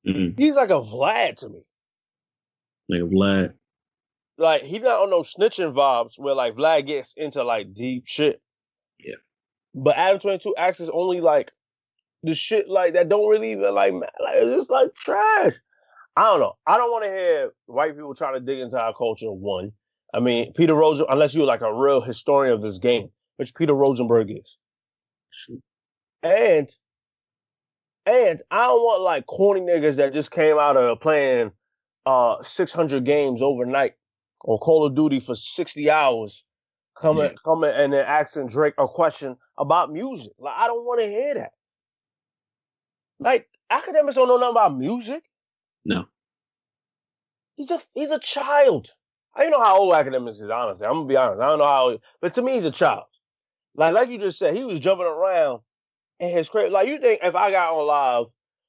mhm. 0.06 0.38
He's 0.38 0.56
like 0.56 0.70
a 0.70 0.80
Vlad 0.82 1.36
to 1.38 1.48
me. 1.50 1.60
Like 2.88 3.02
a 3.02 3.04
Vlad. 3.04 3.54
Like, 4.38 4.62
he's 4.62 4.82
not 4.82 5.00
on 5.00 5.10
no 5.10 5.22
snitching 5.22 5.74
vibes 5.74 6.18
where 6.18 6.34
like 6.34 6.54
Vlad 6.54 6.86
gets 6.86 7.14
into 7.16 7.44
like 7.44 7.74
deep 7.74 8.04
shit. 8.06 8.40
Yeah. 8.98 9.16
But 9.74 9.96
Adam 9.96 10.20
22 10.20 10.54
acts 10.56 10.80
is 10.80 10.90
only 10.90 11.20
like 11.20 11.52
the 12.22 12.34
shit 12.34 12.68
like 12.68 12.94
that 12.94 13.08
don't 13.08 13.28
really 13.28 13.52
even 13.52 13.74
like, 13.74 13.92
like 13.92 14.34
it's 14.34 14.56
just 14.56 14.70
like 14.70 14.94
trash. 14.94 15.54
I 16.16 16.24
don't 16.24 16.40
know. 16.40 16.56
I 16.66 16.76
don't 16.76 16.90
want 16.90 17.04
to 17.04 17.10
hear 17.10 17.52
white 17.66 17.94
people 17.94 18.14
trying 18.14 18.34
to 18.34 18.40
dig 18.40 18.60
into 18.60 18.78
our 18.78 18.94
culture. 18.94 19.30
One, 19.32 19.72
I 20.12 20.20
mean, 20.20 20.52
Peter 20.52 20.74
Rosen, 20.74 21.06
unless 21.08 21.34
you're 21.34 21.46
like 21.46 21.62
a 21.62 21.74
real 21.74 22.00
historian 22.00 22.52
of 22.52 22.60
this 22.60 22.78
game, 22.78 23.08
which 23.36 23.54
Peter 23.54 23.72
Rosenberg 23.72 24.30
is, 24.30 24.58
and 26.22 26.70
and 28.04 28.42
I 28.50 28.66
don't 28.66 28.82
want 28.82 29.02
like 29.02 29.26
corny 29.26 29.62
niggas 29.62 29.96
that 29.96 30.12
just 30.12 30.30
came 30.30 30.58
out 30.58 30.76
of 30.76 31.00
playing 31.00 31.52
uh 32.04 32.42
600 32.42 33.04
games 33.04 33.40
overnight 33.40 33.94
or 34.44 34.58
Call 34.58 34.84
of 34.86 34.94
Duty 34.94 35.20
for 35.20 35.34
60 35.34 35.90
hours 35.90 36.44
coming 37.00 37.24
Yeah. 37.24 37.32
coming 37.44 37.70
and 37.74 37.92
then 37.92 38.04
asking 38.04 38.48
Drake 38.48 38.74
a 38.78 38.86
question 38.88 39.36
about 39.58 39.92
music. 39.92 40.32
Like 40.38 40.54
I 40.56 40.66
don't 40.66 40.84
want 40.84 41.00
to 41.00 41.06
hear 41.08 41.34
that. 41.34 41.52
Like 43.18 43.48
Akademiks 43.70 44.14
don't 44.14 44.28
know 44.28 44.36
nothing 44.38 44.50
about 44.52 44.76
music. 44.76 45.22
No. 45.84 46.06
He's 47.56 47.70
a 47.70 47.80
he's 47.94 48.10
a 48.10 48.18
child. 48.18 48.90
I 49.34 49.42
don't 49.42 49.50
know 49.52 49.60
how 49.62 49.78
old 49.78 49.94
Akademiks 49.94 50.42
is, 50.42 50.50
honestly. 50.50 50.86
I'm 50.86 50.94
gonna 50.94 51.06
be 51.06 51.16
honest. 51.16 51.40
I 51.40 51.46
don't 51.48 51.58
know 51.58 51.64
how 51.64 51.88
old, 51.90 52.00
but 52.20 52.34
to 52.34 52.42
me 52.42 52.52
he's 52.54 52.64
a 52.64 52.70
child. 52.70 53.04
Like 53.74 53.94
like 53.94 54.10
you 54.10 54.18
just 54.18 54.38
said, 54.38 54.54
he 54.56 54.64
was 54.64 54.80
jumping 54.80 55.06
around 55.06 55.60
in 56.20 56.30
his 56.30 56.48
crib. 56.48 56.72
Like 56.72 56.88
you 56.88 56.98
think 56.98 57.20
if 57.22 57.34
I 57.34 57.50
got 57.50 57.72
on 57.72 57.86
live 57.86 58.26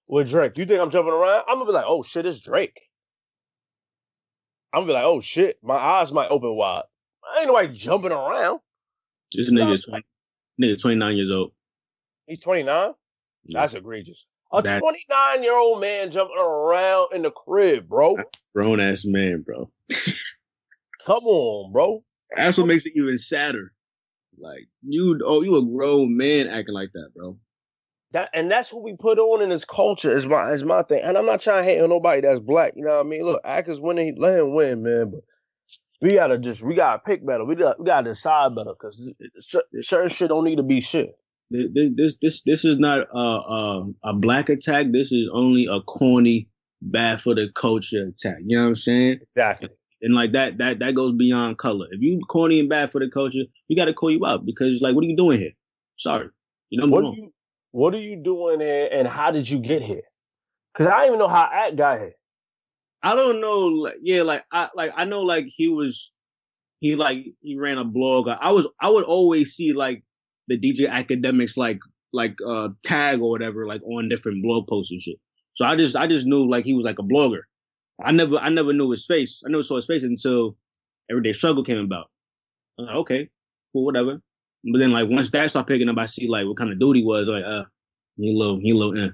with 0.08 0.30
Drake, 0.30 0.54
do 0.54 0.62
you 0.62 0.68
think 0.68 0.80
I'm 0.80 0.90
jumping 0.92 1.14
around? 1.14 1.44
I'm 1.48 1.56
gonna 1.56 1.66
be 1.66 1.72
like, 1.74 1.86
oh 1.88 2.04
shit, 2.04 2.26
it's 2.26 2.40
Drake. 2.40 2.80
I'm 4.74 4.82
gonna 4.82 4.88
be 4.88 4.94
like, 4.94 5.06
oh 5.06 5.22
shit, 5.22 5.60
my 5.62 5.76
eyes 5.76 6.12
might 6.12 6.30
open 6.30 6.56
wide. 6.56 6.84
I 7.24 7.40
ain't 7.40 7.48
nobody 7.48 7.74
jumping 7.74 8.12
around. 8.12 8.60
This 9.32 9.50
nigga 9.50 9.74
is 9.74 9.86
20, 9.86 10.04
nigga 10.62 10.82
29 10.82 11.16
years 11.16 11.32
old. 11.32 11.52
He's 12.26 12.40
29. 12.40 12.94
Yeah. 13.46 13.60
That's 13.60 13.76
egregious. 13.76 14.26
A 14.52 14.62
29 14.62 15.44
year 15.44 15.58
old 15.58 15.80
man 15.82 16.12
jumping 16.12 16.38
around 16.38 17.10
in 17.14 17.22
the 17.22 17.32
crib, 17.32 17.88
bro. 17.88 18.18
Grown 18.56 18.80
ass 18.80 19.04
man, 19.06 19.44
bro. 19.46 19.70
Come 21.06 21.24
on, 21.26 21.72
bro. 21.72 22.04
That's 22.36 22.58
what 22.58 22.68
makes 22.68 22.86
it 22.86 22.94
even 22.96 23.18
sadder. 23.18 23.74
Like 24.40 24.68
you, 24.82 25.20
oh, 25.24 25.44
you 25.44 25.56
a 25.58 25.66
grown 25.66 26.18
man 26.18 26.48
acting 26.48 26.74
like 26.74 26.92
that, 26.94 27.10
bro. 27.16 27.38
That 28.14 28.30
and 28.34 28.50
that's 28.50 28.72
what 28.72 28.84
we 28.84 28.96
put 28.96 29.18
on 29.18 29.42
in 29.42 29.50
this 29.50 29.66
culture 29.66 30.16
is 30.16 30.28
my 30.28 30.52
is 30.52 30.64
my 30.64 30.84
thing. 30.84 31.02
And 31.04 31.18
I'm 31.18 31.26
not 31.26 31.42
trying 31.42 31.64
to 31.64 31.70
hate 31.70 31.82
on 31.82 31.90
nobody 31.90 32.22
that's 32.22 32.40
black. 32.40 32.74
You 32.76 32.84
know 32.84 32.98
what 32.98 33.06
I 33.06 33.10
mean? 33.10 33.24
Look, 33.24 33.42
Akers 33.44 33.82
winning, 33.82 34.16
let 34.18 34.40
him 34.40 34.54
win, 34.54 34.84
man. 34.84 35.12
But 35.12 35.22
we 36.00 36.14
gotta 36.14 36.38
just 36.38 36.62
we 36.62 36.76
gotta 36.76 37.02
pick 37.04 37.26
better. 37.26 37.44
We 37.44 37.56
gotta, 37.56 37.76
we 37.80 37.86
gotta 37.86 38.10
decide 38.10 38.54
better 38.56 38.74
because 38.80 39.12
certain 39.82 40.10
shit 40.10 40.30
don't 40.30 40.44
need 40.44 40.58
to 40.58 40.64
be 40.64 40.80
shit. 40.80 41.16
This, 41.50 41.92
this, 41.96 42.18
this, 42.18 42.42
this 42.44 42.66
is 42.66 42.78
not 42.78 43.08
a, 43.14 43.20
a 43.20 43.88
a 44.04 44.14
black 44.14 44.50
attack. 44.50 44.88
This 44.92 45.12
is 45.12 45.30
only 45.34 45.68
a 45.70 45.82
corny, 45.82 46.48
bad 46.84 47.20
for 47.20 47.34
the 47.34 47.50
culture 47.56 48.06
attack. 48.08 48.38
You 48.46 48.58
know 48.58 48.64
what 48.64 48.70
I'm 48.70 48.76
saying? 48.76 49.20
Exactly. 49.24 49.70
And 50.04 50.14
like 50.14 50.34
that, 50.34 50.58
that, 50.58 50.80
that 50.80 50.96
goes 50.96 51.14
beyond 51.14 51.58
color. 51.58 51.88
If 51.92 52.02
you 52.02 52.20
corny 52.28 52.60
and 52.60 52.68
bad 52.68 52.92
for 52.92 53.00
the 53.00 53.10
culture, 53.10 53.44
we 53.70 53.76
got 53.76 53.86
to 53.86 53.94
call 53.94 54.12
you 54.12 54.26
out 54.26 54.46
because 54.46 54.82
like, 54.82 54.94
what 54.96 55.04
are 55.06 55.08
you 55.08 55.16
doing 55.16 55.40
here? 55.40 55.54
Sorry, 55.98 56.28
you 56.70 56.82
know 56.82 56.88
What 56.88 57.06
are 57.06 57.14
you 57.14 57.32
what 57.74 57.94
are 57.96 58.00
you 58.00 58.16
doing 58.16 58.62
here 58.62 58.88
and 58.92 59.08
how 59.08 59.32
did 59.32 59.50
you 59.50 59.60
get 59.60 59.82
here? 59.82 60.04
Cause 60.78 60.88
I 60.88 60.92
don't 61.00 61.08
even 61.08 61.20
know 61.20 61.28
how 61.28 61.50
Ak 61.52 61.76
got 61.76 62.00
here. 62.00 62.14
I 63.02 63.16
don't 63.16 63.42
know. 63.42 63.58
Like, 63.66 63.96
yeah, 64.02 64.22
like 64.22 64.46
I 64.52 64.70
like 64.76 64.92
I 64.96 65.06
know 65.06 65.22
like 65.22 65.46
he 65.48 65.68
was, 65.68 66.12
he 66.80 66.96
like 66.96 67.26
he 67.42 67.58
ran 67.58 67.80
a 67.80 67.84
blog. 67.84 68.28
I 68.28 68.52
was 68.52 68.68
I 68.80 68.90
would 68.90 69.04
always 69.04 69.54
see 69.54 69.74
like 69.74 70.04
the 70.48 70.58
DJ 70.58 70.88
Akademiks 70.88 71.58
like 71.58 71.80
like 72.14 72.36
uh 72.48 72.70
tag 72.84 73.22
or 73.22 73.32
whatever 73.32 73.66
like 73.66 73.82
on 73.84 74.08
different 74.08 74.44
blog 74.44 74.68
posts 74.68 74.92
and 74.92 75.02
shit. 75.02 75.18
So 75.56 75.66
I 75.66 75.76
just 75.76 75.96
I 75.96 76.06
just 76.06 76.28
knew 76.28 76.50
like 76.50 76.66
he 76.66 76.74
was 76.74 76.86
like 76.86 77.00
a 77.00 77.04
blogger. 77.04 77.42
I 78.04 78.12
never 78.12 78.38
I 78.38 78.50
never 78.50 78.72
knew 78.72 78.92
his 78.92 79.06
face. 79.06 79.42
I 79.46 79.50
never 79.50 79.64
saw 79.64 79.76
his 79.78 79.88
face 79.88 80.04
until 80.04 80.56
Everyday 81.10 81.34
Struggle 81.34 81.64
came 81.64 81.80
about. 81.80 82.06
Like, 82.78 82.96
okay, 82.98 83.30
cool, 83.74 83.86
whatever. 83.86 84.22
But 84.64 84.80
then 84.80 84.92
like 84.92 85.10
once 85.10 85.30
that 85.32 85.50
started 85.50 85.68
picking 85.68 85.90
up, 85.90 85.98
I 85.98 86.06
see 86.06 86.28
like 86.28 86.46
what 86.46 86.58
kind 86.58 86.72
of 86.72 86.80
dude 86.80 86.96
he 86.96 87.04
was. 87.04 87.28
Like, 87.28 87.44
uh, 87.44 87.64
he 88.18 88.34
little, 88.34 88.60
he 88.60 88.74
little, 88.74 88.94
eh. 88.94 88.98
You 88.98 89.02
know 89.06 89.14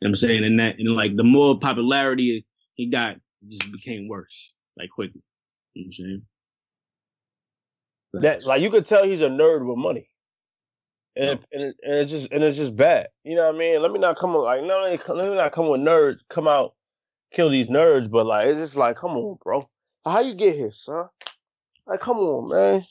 what 0.00 0.08
I'm 0.08 0.16
saying? 0.16 0.44
And 0.44 0.58
that, 0.60 0.78
and 0.78 0.94
like 0.94 1.16
the 1.16 1.24
more 1.24 1.58
popularity 1.58 2.46
he 2.74 2.86
got, 2.86 3.16
it 3.16 3.22
just 3.48 3.72
became 3.72 4.08
worse, 4.08 4.52
like 4.76 4.90
quickly. 4.90 5.22
You 5.74 5.82
know 5.82 5.86
what 5.86 5.86
I'm 5.86 5.92
saying? 5.92 6.22
That 8.22 8.44
like 8.44 8.62
you 8.62 8.70
could 8.70 8.86
tell 8.86 9.04
he's 9.04 9.22
a 9.22 9.28
nerd 9.28 9.66
with 9.66 9.78
money. 9.78 10.08
And, 11.16 11.40
and, 11.52 11.62
and 11.82 11.94
it's 11.94 12.10
just 12.10 12.30
and 12.32 12.42
it's 12.42 12.56
just 12.56 12.76
bad. 12.76 13.08
You 13.24 13.36
know 13.36 13.46
what 13.46 13.56
I 13.56 13.58
mean? 13.58 13.82
Let 13.82 13.92
me 13.92 13.98
not 13.98 14.16
come 14.16 14.34
on 14.36 14.44
like 14.44 14.62
no, 14.62 15.14
let 15.14 15.28
me 15.28 15.34
not 15.34 15.52
come 15.52 15.68
with 15.68 15.80
nerds, 15.80 16.18
come 16.28 16.48
out, 16.48 16.74
kill 17.32 17.50
these 17.50 17.68
nerds, 17.68 18.10
but 18.10 18.26
like 18.26 18.46
it's 18.46 18.60
just 18.60 18.76
like, 18.76 18.96
come 18.96 19.12
on, 19.12 19.38
bro. 19.42 19.68
How 20.04 20.20
you 20.20 20.34
get 20.34 20.54
here, 20.54 20.72
son? 20.72 21.08
Like, 21.86 22.00
come 22.00 22.18
on, 22.18 22.48
man. 22.48 22.84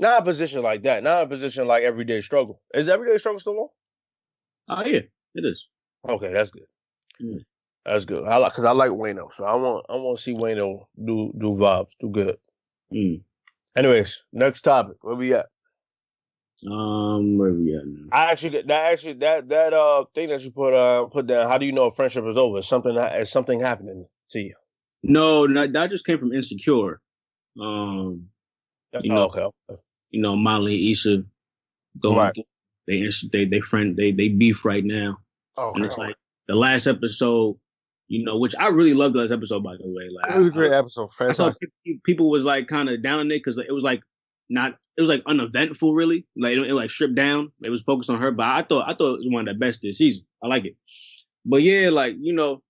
Not 0.00 0.22
a 0.22 0.24
position 0.24 0.62
like 0.62 0.82
that. 0.84 1.02
Not 1.02 1.24
a 1.24 1.26
position 1.26 1.66
like 1.66 1.82
everyday 1.82 2.20
struggle. 2.20 2.62
Is 2.74 2.88
everyday 2.88 3.18
struggle 3.18 3.40
still 3.40 3.58
on? 3.58 3.68
Oh 4.68 4.86
yeah, 4.86 5.00
it 5.34 5.44
is. 5.44 5.66
Okay, 6.08 6.32
that's 6.32 6.50
good. 6.50 6.66
Mm. 7.22 7.44
That's 7.84 8.04
good. 8.04 8.24
I 8.24 8.36
like 8.36 8.52
because 8.52 8.64
I 8.64 8.72
like 8.72 8.90
Wayno, 8.90 9.32
so 9.32 9.44
I 9.44 9.54
want 9.54 9.86
I 9.88 9.94
want 9.94 10.18
to 10.18 10.22
see 10.22 10.34
Wayno 10.34 10.86
do 11.02 11.32
do 11.36 11.50
vibes, 11.50 11.90
do 11.98 12.10
good. 12.10 12.38
Mm. 12.92 13.22
Anyways, 13.76 14.24
next 14.32 14.62
topic. 14.62 14.96
Where 15.02 15.16
we 15.16 15.34
at? 15.34 15.46
Um, 16.70 17.38
where 17.38 17.52
we 17.52 17.74
at 17.76 17.86
now? 17.86 18.08
I 18.12 18.30
actually 18.32 18.62
that 18.62 18.70
actually 18.92 19.14
that 19.14 19.48
that 19.48 19.72
uh 19.72 20.04
thing 20.14 20.28
that 20.30 20.42
you 20.42 20.50
put 20.50 20.74
uh 20.74 21.06
put 21.06 21.26
down. 21.26 21.48
How 21.48 21.58
do 21.58 21.66
you 21.66 21.72
know 21.72 21.86
a 21.86 21.90
friendship 21.90 22.24
is 22.26 22.36
over? 22.36 22.58
Is 22.58 22.68
something 22.68 22.96
is 22.96 23.30
something 23.30 23.60
happening 23.60 24.06
to 24.30 24.40
you? 24.40 24.54
No, 25.02 25.46
that, 25.52 25.72
that 25.72 25.90
just 25.90 26.04
came 26.04 26.18
from 26.18 26.32
Insecure. 26.32 27.00
Um, 27.60 28.28
You 29.00 29.12
Oh, 29.12 29.14
know, 29.14 29.22
okay. 29.26 29.46
You 30.10 30.20
know, 30.20 30.36
Molly 30.36 30.74
and 30.76 30.90
Issa 30.92 31.22
going 32.00 32.16
Right. 32.16 32.36
they 32.86 33.08
they 33.32 33.44
they 33.44 33.60
friend 33.60 33.96
they 33.96 34.12
they 34.12 34.28
beef 34.28 34.64
right 34.64 34.84
now. 34.84 35.18
Oh, 35.56 35.72
and 35.74 35.84
it's 35.84 35.98
like 35.98 36.16
the 36.46 36.54
last 36.54 36.86
episode, 36.86 37.56
you 38.06 38.24
know, 38.24 38.38
which 38.38 38.54
I 38.58 38.68
really 38.68 38.94
loved 38.94 39.14
the 39.14 39.20
last 39.20 39.32
episode 39.32 39.62
by 39.62 39.76
the 39.76 39.86
way. 39.86 40.08
Like 40.10 40.34
it 40.34 40.38
was 40.38 40.46
a 40.46 40.50
I- 40.50 40.54
great 40.54 40.72
episode. 40.72 41.08
I 41.20 41.32
saw 41.32 41.52
people 42.04 42.30
was 42.30 42.44
like 42.44 42.68
kind 42.68 42.88
of 42.88 43.02
down 43.02 43.20
on 43.20 43.26
it 43.30 43.38
because 43.38 43.58
it 43.58 43.72
was 43.72 43.82
like 43.84 44.00
not 44.50 44.76
it 44.96 45.00
was 45.02 45.10
like 45.10 45.22
uneventful 45.26 45.94
really 45.94 46.26
like 46.36 46.52
it, 46.52 46.58
it 46.66 46.74
like 46.74 46.90
stripped 46.90 47.14
down 47.14 47.52
it 47.62 47.68
was 47.68 47.82
focused 47.82 48.08
on 48.08 48.18
her 48.18 48.30
but 48.30 48.46
I 48.46 48.62
thought 48.62 48.88
I 48.88 48.94
thought 48.94 49.14
it 49.14 49.18
was 49.18 49.28
one 49.28 49.46
of 49.46 49.54
the 49.54 49.58
best 49.58 49.82
this 49.82 49.98
season 49.98 50.24
I 50.42 50.46
like 50.46 50.64
it 50.64 50.74
but 51.44 51.62
yeah 51.62 51.90
like 51.90 52.14
you 52.18 52.32
know 52.32 52.62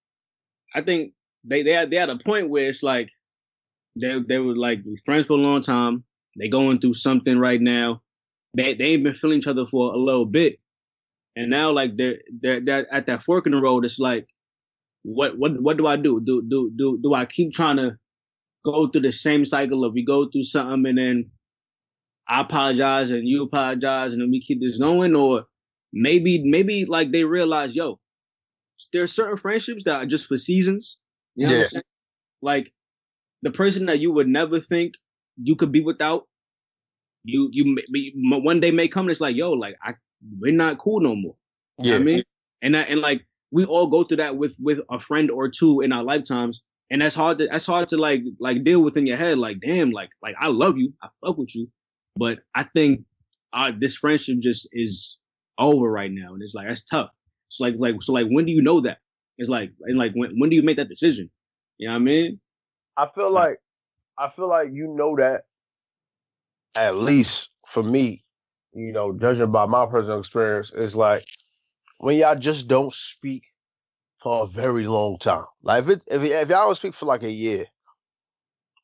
I 0.74 0.82
think 0.82 1.12
they 1.44 1.62
they 1.62 1.70
had, 1.72 1.90
they 1.90 1.96
had 1.96 2.10
a 2.10 2.18
point 2.18 2.50
where 2.50 2.68
it's 2.68 2.82
like 2.82 3.10
they 3.94 4.18
they 4.28 4.38
were 4.38 4.56
like 4.56 4.80
friends 5.04 5.28
for 5.28 5.34
a 5.34 5.36
long 5.36 5.60
time 5.62 6.02
they 6.38 6.48
going 6.48 6.80
through 6.80 6.94
something 6.94 7.38
right 7.38 7.60
now 7.60 8.02
they 8.56 8.74
they 8.74 8.84
ain't 8.86 9.04
been 9.04 9.12
feeling 9.14 9.38
each 9.38 9.46
other 9.46 9.66
for 9.66 9.92
a 9.94 9.98
little 9.98 10.26
bit 10.26 10.58
and 11.36 11.50
now 11.50 11.70
like 11.70 11.96
they're 11.96 12.18
they're, 12.42 12.60
they're 12.64 12.92
at 12.94 13.06
that 13.06 13.22
fork 13.22 13.46
in 13.46 13.52
the 13.52 13.58
road 13.60 13.84
it's 13.84 13.98
like 13.98 14.26
what 15.02 15.38
what 15.38 15.60
what 15.62 15.76
do 15.76 15.86
I 15.86 15.96
do 15.96 16.20
do 16.24 16.42
do 16.48 16.70
do 16.76 16.98
do 17.02 17.14
I 17.14 17.26
keep 17.26 17.52
trying 17.52 17.76
to 17.76 17.98
go 18.64 18.88
through 18.88 19.02
the 19.02 19.12
same 19.12 19.44
cycle 19.44 19.84
of 19.84 19.94
we 19.94 20.04
go 20.04 20.28
through 20.30 20.42
something 20.42 20.86
and 20.86 20.98
then 20.98 21.30
I 22.28 22.42
apologize 22.42 23.10
and 23.10 23.26
you 23.26 23.44
apologize 23.44 24.12
and 24.12 24.22
then 24.22 24.30
we 24.30 24.40
keep 24.40 24.60
this 24.60 24.78
going, 24.78 25.16
or 25.16 25.46
maybe 25.92 26.42
maybe 26.44 26.84
like 26.84 27.10
they 27.12 27.24
realize, 27.24 27.74
yo, 27.74 28.00
there 28.92 29.02
are 29.02 29.08
certain 29.08 29.38
friendships 29.38 29.84
that 29.84 30.02
are 30.02 30.06
just 30.06 30.26
for 30.26 30.36
seasons. 30.36 30.98
You 31.36 31.46
know 31.46 31.54
what 31.54 31.58
Yeah. 31.58 31.60
I'm 31.60 31.64
saying? 31.66 31.84
Like 32.42 32.72
the 33.42 33.52
person 33.52 33.86
that 33.86 34.00
you 34.00 34.12
would 34.12 34.28
never 34.28 34.60
think 34.60 34.94
you 35.42 35.56
could 35.56 35.72
be 35.72 35.82
without, 35.82 36.27
you 37.24 37.48
you 37.52 37.74
may- 37.74 37.84
be- 37.92 38.14
one 38.16 38.60
day 38.60 38.70
may 38.70 38.88
come 38.88 39.06
and 39.06 39.10
it's 39.12 39.20
like, 39.20 39.36
yo, 39.36 39.52
like 39.52 39.76
I 39.82 39.94
we're 40.40 40.52
not 40.52 40.78
cool 40.78 41.00
no 41.00 41.14
more. 41.14 41.36
You 41.82 41.90
know 41.90 41.90
Yeah. 41.90 41.94
what 41.96 42.02
I 42.02 42.04
mean? 42.04 42.22
And 42.62 42.74
that, 42.74 42.90
and 42.90 43.00
like 43.00 43.26
we 43.50 43.64
all 43.64 43.86
go 43.88 44.04
through 44.04 44.18
that 44.18 44.36
with 44.36 44.56
with 44.60 44.80
a 44.90 44.98
friend 44.98 45.30
or 45.30 45.48
two 45.48 45.80
in 45.80 45.92
our 45.92 46.02
lifetimes. 46.04 46.62
And 46.90 47.02
that's 47.02 47.14
hard 47.14 47.38
to 47.38 47.48
that's 47.50 47.66
hard 47.66 47.88
to 47.88 47.96
like 47.96 48.22
like 48.40 48.64
deal 48.64 48.82
with 48.82 48.96
in 48.96 49.06
your 49.06 49.16
head. 49.16 49.38
Like, 49.38 49.60
damn, 49.60 49.90
like 49.90 50.10
like 50.22 50.36
I 50.40 50.48
love 50.48 50.78
you, 50.78 50.94
I 51.02 51.08
fuck 51.24 51.38
with 51.38 51.54
you. 51.54 51.68
But 52.16 52.40
I 52.54 52.64
think 52.64 53.02
uh 53.52 53.72
this 53.78 53.96
friendship 53.96 54.38
just 54.40 54.68
is 54.72 55.18
over 55.58 55.90
right 55.90 56.10
now. 56.10 56.34
And 56.34 56.42
it's 56.42 56.54
like 56.54 56.66
that's 56.68 56.84
tough. 56.84 57.10
It's 57.48 57.60
like 57.60 57.74
like 57.78 58.02
so 58.02 58.12
like 58.12 58.26
when 58.28 58.46
do 58.46 58.52
you 58.52 58.62
know 58.62 58.80
that? 58.82 58.98
It's 59.38 59.50
like 59.50 59.72
and 59.82 59.98
like 59.98 60.12
when 60.14 60.32
when 60.38 60.50
do 60.50 60.56
you 60.56 60.62
make 60.62 60.76
that 60.78 60.88
decision? 60.88 61.30
You 61.78 61.88
know 61.88 61.94
what 61.94 62.00
I 62.00 62.04
mean? 62.04 62.40
I 62.96 63.06
feel 63.06 63.30
like 63.30 63.60
I 64.18 64.28
feel 64.30 64.48
like 64.48 64.70
you 64.72 64.88
know 64.88 65.16
that 65.16 65.44
at 66.74 66.96
least 66.96 67.50
for 67.66 67.82
me, 67.82 68.24
you 68.72 68.92
know, 68.92 69.12
judging 69.12 69.50
by 69.50 69.66
my 69.66 69.86
personal 69.86 70.20
experience, 70.20 70.72
is 70.72 70.94
like 70.94 71.24
when 71.98 72.16
y'all 72.16 72.38
just 72.38 72.68
don't 72.68 72.92
speak 72.92 73.44
for 74.22 74.42
a 74.42 74.46
very 74.46 74.86
long 74.86 75.18
time. 75.18 75.44
Like 75.62 75.84
if 75.84 75.88
it 75.90 76.02
if, 76.08 76.22
if 76.22 76.48
y'all 76.48 76.66
don't 76.66 76.74
speak 76.74 76.94
for 76.94 77.06
like 77.06 77.22
a 77.22 77.30
year, 77.30 77.66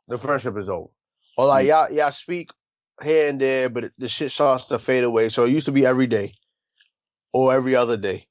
the 0.09 0.19
friendship 0.19 0.57
is 0.57 0.69
over. 0.69 0.89
Or 1.37 1.47
like 1.47 1.67
y'all 1.67 1.91
y'all 1.93 2.11
speak 2.11 2.51
here 3.03 3.29
and 3.29 3.41
there, 3.41 3.69
but 3.69 3.85
it, 3.85 3.93
the 3.99 4.09
shit 4.09 4.31
starts 4.31 4.67
to 4.67 4.79
fade 4.79 5.05
away. 5.05 5.29
So 5.29 5.45
it 5.45 5.51
used 5.51 5.67
to 5.67 5.73
be 5.73 5.87
every 5.87 6.07
day 6.07 6.33
or 7.33 7.53
every 7.53 7.75
other 7.77 7.97
day. 7.97 8.27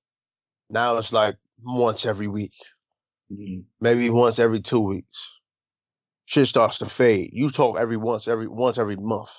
Now 0.69 0.97
it's 0.97 1.13
like 1.13 1.35
once 1.63 2.05
every 2.05 2.27
week 2.27 2.53
Mhm. 3.31 3.65
maybe 3.79 4.09
once 4.09 4.39
every 4.39 4.61
two 4.61 4.79
weeks. 4.79 5.31
Shit 6.26 6.47
starts 6.47 6.80
to 6.80 6.88
fade. 6.88 7.32
You 7.34 7.49
talk 7.49 7.78
every 7.80 7.97
once 7.97 8.28
every 8.28 8.47
once 8.47 8.78
every 8.78 8.97
month. 8.97 9.32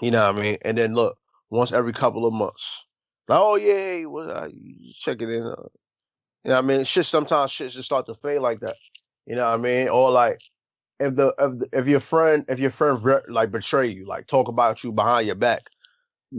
You 0.00 0.10
know 0.10 0.32
what 0.32 0.40
I 0.40 0.42
mean? 0.42 0.58
And 0.62 0.78
then 0.78 0.94
look, 0.94 1.18
once 1.50 1.72
every 1.72 1.92
couple 1.92 2.26
of 2.26 2.34
months. 2.34 2.84
Like, 3.28 3.40
oh 3.40 3.56
yeah, 3.56 4.06
what 4.06 4.28
uh, 4.30 4.48
you 4.52 4.92
checking 4.98 5.30
in? 5.30 5.42
Uh, 5.42 5.56
you 6.44 6.50
know 6.50 6.56
what 6.56 6.58
I 6.58 6.62
mean? 6.62 6.84
Shit 6.84 7.06
sometimes 7.06 7.52
shit 7.52 7.70
just 7.72 7.86
start 7.86 8.06
to 8.06 8.14
fade 8.14 8.40
like 8.40 8.60
that. 8.60 8.76
You 9.26 9.36
know 9.36 9.46
what 9.50 9.54
I 9.60 9.62
mean? 9.62 9.88
Or 9.88 10.10
like 10.10 10.40
if 11.00 11.16
the 11.16 11.34
if 11.38 11.58
the, 11.58 11.68
if 11.72 11.88
your 11.88 12.00
friend 12.00 12.46
if 12.48 12.60
your 12.60 12.70
friend 12.70 13.04
re- 13.04 13.22
like 13.28 13.52
betray 13.52 13.88
you, 13.88 14.06
like 14.06 14.26
talk 14.26 14.48
about 14.48 14.84
you 14.84 14.92
behind 14.92 15.26
your 15.26 15.36
back. 15.36 15.62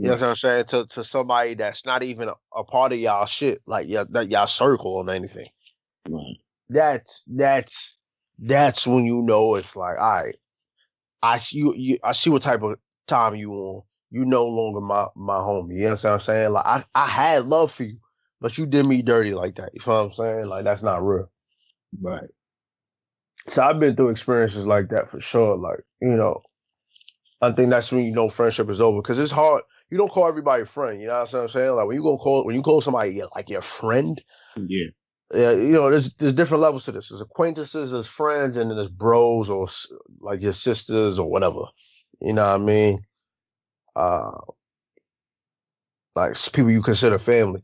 You 0.00 0.08
know 0.10 0.14
what 0.14 0.22
I'm 0.24 0.34
saying? 0.36 0.66
To 0.66 0.86
to 0.88 1.04
somebody 1.04 1.54
that's 1.54 1.86
not 1.86 2.02
even 2.04 2.28
a, 2.28 2.34
a 2.54 2.64
part 2.64 2.92
of 2.92 3.00
y'all 3.00 3.26
shit, 3.26 3.62
like 3.66 3.88
y'all, 3.88 4.06
that 4.10 4.30
y'all 4.30 4.46
circle 4.48 4.94
or 4.94 5.10
anything 5.10 5.46
Right. 6.08 6.36
that's 6.70 7.24
that's 7.28 7.98
that's 8.38 8.86
when 8.86 9.04
you 9.04 9.22
know 9.22 9.54
it's 9.54 9.76
like, 9.76 9.98
all 9.98 10.10
right, 10.10 10.36
I 11.22 11.38
see 11.38 11.58
you, 11.58 11.74
you 11.74 11.98
I 12.04 12.12
see 12.12 12.30
what 12.30 12.42
type 12.42 12.62
of 12.62 12.78
time 13.06 13.34
you 13.36 13.52
on. 13.52 13.82
You 14.10 14.24
no 14.24 14.46
longer 14.46 14.80
my 14.80 15.06
my 15.16 15.36
homie. 15.36 15.74
You 15.76 15.84
know 15.84 15.90
what 15.90 16.04
I'm 16.04 16.20
saying? 16.20 16.52
Like 16.52 16.66
I, 16.66 16.84
I 16.94 17.06
had 17.06 17.46
love 17.46 17.72
for 17.72 17.84
you, 17.84 17.98
but 18.40 18.56
you 18.58 18.66
did 18.66 18.86
me 18.86 19.02
dirty 19.02 19.34
like 19.34 19.56
that. 19.56 19.70
You 19.74 19.80
know 19.86 20.04
what 20.04 20.06
I'm 20.06 20.12
saying? 20.14 20.46
Like 20.46 20.64
that's 20.64 20.82
not 20.82 21.04
real. 21.04 21.30
Right. 22.00 22.28
So 23.46 23.62
I've 23.62 23.80
been 23.80 23.96
through 23.96 24.10
experiences 24.10 24.66
like 24.66 24.88
that 24.90 25.10
for 25.10 25.20
sure. 25.20 25.56
Like, 25.56 25.80
you 26.00 26.16
know, 26.16 26.42
I 27.40 27.52
think 27.52 27.70
that's 27.70 27.92
when 27.92 28.04
you 28.04 28.12
know 28.12 28.28
friendship 28.28 28.70
is 28.70 28.80
over. 28.80 29.02
Cause 29.02 29.18
it's 29.18 29.32
hard. 29.32 29.62
You 29.90 29.98
don't 29.98 30.10
call 30.10 30.28
everybody 30.28 30.64
friend. 30.64 31.00
You 31.00 31.08
know 31.08 31.20
what 31.20 31.34
I'm 31.34 31.48
saying? 31.48 31.72
Like 31.72 31.86
when 31.86 31.96
you 31.96 32.02
go 32.02 32.18
call 32.18 32.44
when 32.44 32.54
you 32.54 32.62
call 32.62 32.80
somebody 32.80 33.20
like 33.34 33.50
your 33.50 33.60
friend, 33.60 34.22
Yeah. 34.56 34.88
Yeah, 35.34 35.52
you 35.52 35.72
know, 35.72 35.90
there's 35.90 36.14
there's 36.14 36.34
different 36.34 36.62
levels 36.62 36.84
to 36.86 36.92
this. 36.92 37.08
There's 37.10 37.20
acquaintances, 37.20 37.92
there's 37.92 38.06
friends, 38.06 38.56
and 38.56 38.70
then 38.70 38.76
there's 38.78 38.90
bros 38.90 39.50
or 39.50 39.68
like 40.20 40.42
your 40.42 40.52
sisters 40.52 41.18
or 41.18 41.30
whatever. 41.30 41.64
You 42.20 42.32
know 42.34 42.44
what 42.46 42.54
I 42.54 42.58
mean? 42.58 43.04
Uh, 43.96 44.32
like 46.14 46.36
people 46.52 46.70
you 46.70 46.82
consider 46.82 47.18
family. 47.18 47.62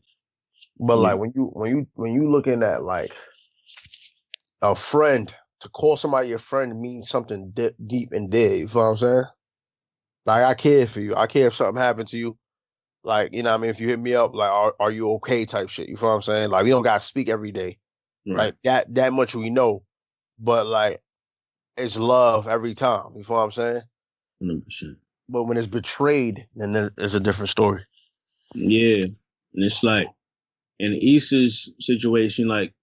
But 0.79 0.97
Yeah. 0.97 0.99
like 0.99 1.17
when 1.19 1.33
you 1.35 1.45
when 1.53 1.69
you 1.71 1.87
when 1.95 2.13
you 2.13 2.31
looking 2.31 2.63
at 2.63 2.83
like 2.83 3.11
a 4.61 4.75
friend 4.75 5.33
to 5.61 5.69
call 5.69 5.97
somebody 5.97 6.29
your 6.29 6.39
friend 6.39 6.79
means 6.81 7.09
something 7.09 7.51
di- 7.51 7.75
deep 7.85 8.11
and 8.13 8.31
dead. 8.31 8.57
You 8.59 8.67
feel 8.67 8.83
what 8.83 8.89
I'm 8.89 8.97
saying? 8.97 9.25
Like 10.25 10.43
I 10.43 10.53
care 10.55 10.87
for 10.87 11.01
you. 11.01 11.15
I 11.15 11.27
care 11.27 11.47
if 11.47 11.55
something 11.55 11.81
happened 11.81 12.09
to 12.09 12.17
you. 12.17 12.37
Like 13.03 13.33
you 13.33 13.43
know, 13.43 13.49
what 13.51 13.59
I 13.59 13.61
mean, 13.61 13.69
if 13.71 13.79
you 13.79 13.87
hit 13.87 13.99
me 13.99 14.13
up, 14.15 14.33
like, 14.35 14.51
are 14.51 14.75
are 14.79 14.91
you 14.91 15.11
okay? 15.13 15.45
Type 15.45 15.69
shit. 15.69 15.89
You 15.89 15.97
feel 15.97 16.09
what 16.09 16.15
I'm 16.15 16.21
saying? 16.21 16.49
Like 16.51 16.63
we 16.63 16.69
don't 16.69 16.83
gotta 16.83 16.99
speak 16.99 17.29
every 17.29 17.51
day 17.51 17.77
Right. 18.27 18.37
like 18.37 18.55
that 18.63 18.93
that 18.95 19.13
much 19.13 19.33
we 19.33 19.49
know 19.49 19.81
but 20.37 20.67
like 20.67 21.01
it's 21.75 21.97
love 21.97 22.47
every 22.47 22.75
time 22.75 23.13
you 23.15 23.23
feel 23.23 23.37
what 23.37 23.43
i'm 23.43 23.51
saying 23.51 23.81
Hundred 24.39 24.63
percent. 24.63 24.97
but 25.27 25.45
when 25.45 25.57
it's 25.57 25.65
betrayed 25.65 26.45
then 26.55 26.91
it's 26.99 27.15
a 27.15 27.19
different 27.19 27.49
story 27.49 27.83
Yeah, 28.53 29.05
and 29.05 29.63
it's 29.65 29.81
like 29.83 30.07
in 30.79 30.93
Issa's 30.93 31.71
situation, 31.79 32.47
like 32.47 32.73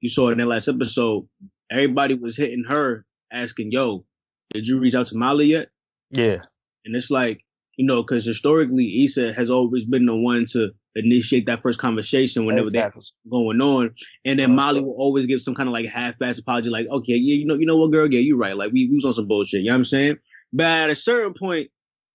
you 0.00 0.08
saw 0.08 0.30
in 0.30 0.38
that 0.38 0.46
last 0.46 0.68
episode, 0.68 1.26
everybody 1.70 2.14
was 2.14 2.36
hitting 2.36 2.64
her 2.68 3.04
asking, 3.32 3.70
"Yo, 3.72 4.04
did 4.52 4.66
you 4.66 4.78
reach 4.78 4.94
out 4.94 5.06
to 5.06 5.16
Molly 5.16 5.46
yet?" 5.46 5.70
yeah 6.10 6.40
And 6.84 6.94
it's 6.94 7.10
like 7.10 7.43
you 7.76 7.86
know, 7.86 8.02
because 8.02 8.24
historically, 8.24 9.04
Issa 9.04 9.32
has 9.34 9.50
always 9.50 9.84
been 9.84 10.06
the 10.06 10.14
one 10.14 10.44
to 10.52 10.70
initiate 10.94 11.46
that 11.46 11.62
first 11.62 11.78
conversation 11.78 12.46
whenever 12.46 12.68
exactly. 12.68 13.02
they 13.24 13.30
going 13.30 13.60
on, 13.60 13.90
and 14.24 14.38
then. 14.38 14.54
Molly 14.54 14.80
will 14.80 14.94
always 14.96 15.26
give 15.26 15.40
some 15.40 15.54
kind 15.54 15.68
of 15.68 15.72
like 15.72 15.88
half-ass 15.88 16.38
apology, 16.38 16.70
like, 16.70 16.86
"Okay, 16.88 17.14
yeah, 17.14 17.34
you 17.34 17.46
know, 17.46 17.54
you 17.54 17.66
know 17.66 17.76
what, 17.76 17.90
girl, 17.90 18.10
yeah, 18.10 18.20
you're 18.20 18.36
right. 18.36 18.56
Like 18.56 18.72
we, 18.72 18.88
we 18.88 18.94
was 18.94 19.04
on 19.04 19.12
some 19.12 19.26
bullshit." 19.26 19.62
You 19.62 19.66
know 19.66 19.72
what 19.72 19.78
I'm 19.78 19.84
saying? 19.84 20.16
But 20.52 20.66
at 20.66 20.90
a 20.90 20.94
certain 20.94 21.34
point, 21.34 21.70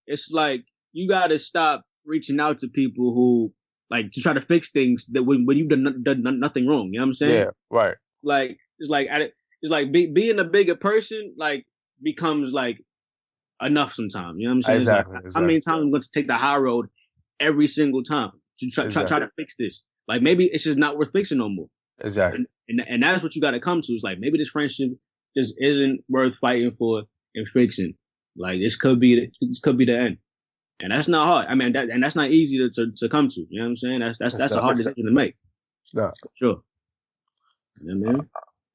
it's 0.08 0.32
like 0.32 0.64
you 0.94 1.08
got 1.08 1.28
to 1.28 1.40
stop 1.40 1.84
reaching 2.06 2.40
out 2.40 2.60
to 2.60 2.68
people 2.68 3.14
who 3.14 3.54
like 3.90 4.12
to 4.12 4.22
try 4.22 4.34
to 4.34 4.42
fix 4.42 4.72
things 4.72 5.06
that 5.08 5.24
when, 5.24 5.46
when 5.46 5.58
you've 5.58 5.70
done, 5.70 6.04
done 6.04 6.40
nothing 6.40 6.68
wrong. 6.68 6.90
You 6.92 7.00
know 7.00 7.06
what 7.06 7.10
I'm 7.10 7.14
saying? 7.14 7.34
yeah 7.34 7.50
right 7.70 7.96
Like 8.24 8.58
it's 8.80 8.90
like 8.90 9.08
it's 9.10 9.72
like 9.72 9.92
be, 9.92 10.08
being 10.08 10.40
a 10.40 10.44
bigger 10.46 10.76
person 10.76 11.34
like 11.38 11.66
becomes 12.02 12.52
like 12.52 12.80
enough 13.62 13.94
sometimes. 13.94 14.36
You 14.38 14.48
know 14.48 14.52
what 14.52 14.56
I'm 14.58 14.62
saying? 14.64 14.82
It's 14.82 14.90
like, 14.90 15.06
Exactly, 15.08 15.32
How 15.36 15.42
many 15.42 15.60
times 15.60 15.82
I'm 15.84 15.92
going 15.92 16.02
to 16.02 16.12
take 16.12 16.28
the 16.28 16.36
high 16.36 16.58
road 16.58 16.88
every 17.40 17.68
single 17.68 18.04
time 18.04 18.32
to 18.60 18.72
try, 18.72 18.88
try, 18.88 19.04
try 19.06 19.20
to 19.20 19.30
fix 19.38 19.56
this? 19.58 19.84
Like 20.08 20.22
maybe 20.22 20.46
it's 20.46 20.64
just 20.64 20.78
not 20.78 20.98
worth 20.98 21.12
fixing 21.12 21.38
no 21.38 21.50
more. 21.50 21.68
exactly 22.02 22.46
And 22.68 22.82
and 22.88 23.04
that's 23.04 23.24
what 23.24 23.36
you 23.36 23.42
got 23.42 23.52
to 23.52 23.60
come 23.60 23.82
to. 23.82 23.94
Is 23.94 24.04
like 24.04 24.20
maybe 24.20 24.38
this 24.38 24.50
friendship 24.50 24.90
just 25.38 25.56
isn't 25.60 26.02
worth 26.10 26.36
fighting 26.36 26.76
for 26.78 27.04
and 27.36 27.48
fixing. 27.48 27.94
Like 28.36 28.60
this 28.60 28.76
could 28.76 29.00
be 29.00 29.16
the, 29.16 29.48
this 29.48 29.60
could 29.60 29.78
be 29.78 29.86
the 29.86 29.98
end. 29.98 30.18
And 30.82 30.92
that's 30.92 31.08
not 31.10 31.26
hard. 31.28 31.48
I 31.50 31.56
mean, 31.56 31.74
that, 31.74 31.90
and 31.90 32.02
that's 32.02 32.16
not 32.16 32.32
easy 32.32 32.58
to, 32.60 32.70
to, 32.70 32.92
to 32.98 33.10
come 33.10 33.28
to. 33.28 33.42
You 33.50 33.60
know 33.60 33.66
what 33.66 33.70
I'm 33.70 33.76
saying? 33.76 34.00
That's 34.00 34.18
that's 34.18 34.34
It's 34.34 34.42
that's 34.42 34.54
a 34.54 34.62
hard 34.62 34.78
decision 34.78 35.06
to 35.06 35.12
make. 35.12 35.36
It's 35.84 35.94
not. 35.94 36.16
Sure. 36.36 36.62
You 37.82 37.96
know 37.96 38.08
what 38.08 38.10
I 38.10 38.14
mean? 38.20 38.30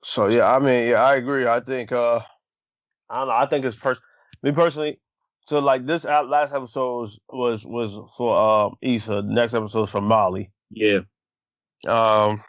so 0.04 0.28
yeah 0.28 0.54
i 0.54 0.58
mean 0.58 0.88
yeah 0.88 1.02
i 1.02 1.16
agree 1.16 1.46
i 1.46 1.60
think 1.60 1.90
uh 1.90 2.20
i 3.08 3.18
don't 3.18 3.28
know 3.28 3.34
i 3.34 3.46
think 3.46 3.64
it's 3.64 3.76
pers- 3.76 4.00
me 4.44 4.52
personally, 4.52 5.00
so 5.46 5.58
like 5.58 5.86
this 5.86 6.04
last 6.04 6.54
episode 6.54 7.00
was 7.00 7.20
was, 7.28 7.64
was 7.66 8.12
for 8.16 8.36
um 8.38 8.76
Issa. 8.82 9.22
Next 9.22 9.54
episode 9.54 9.84
is 9.84 9.90
for 9.90 10.00
Molly. 10.00 10.50
Yeah. 10.70 11.00
Um, 11.86 12.42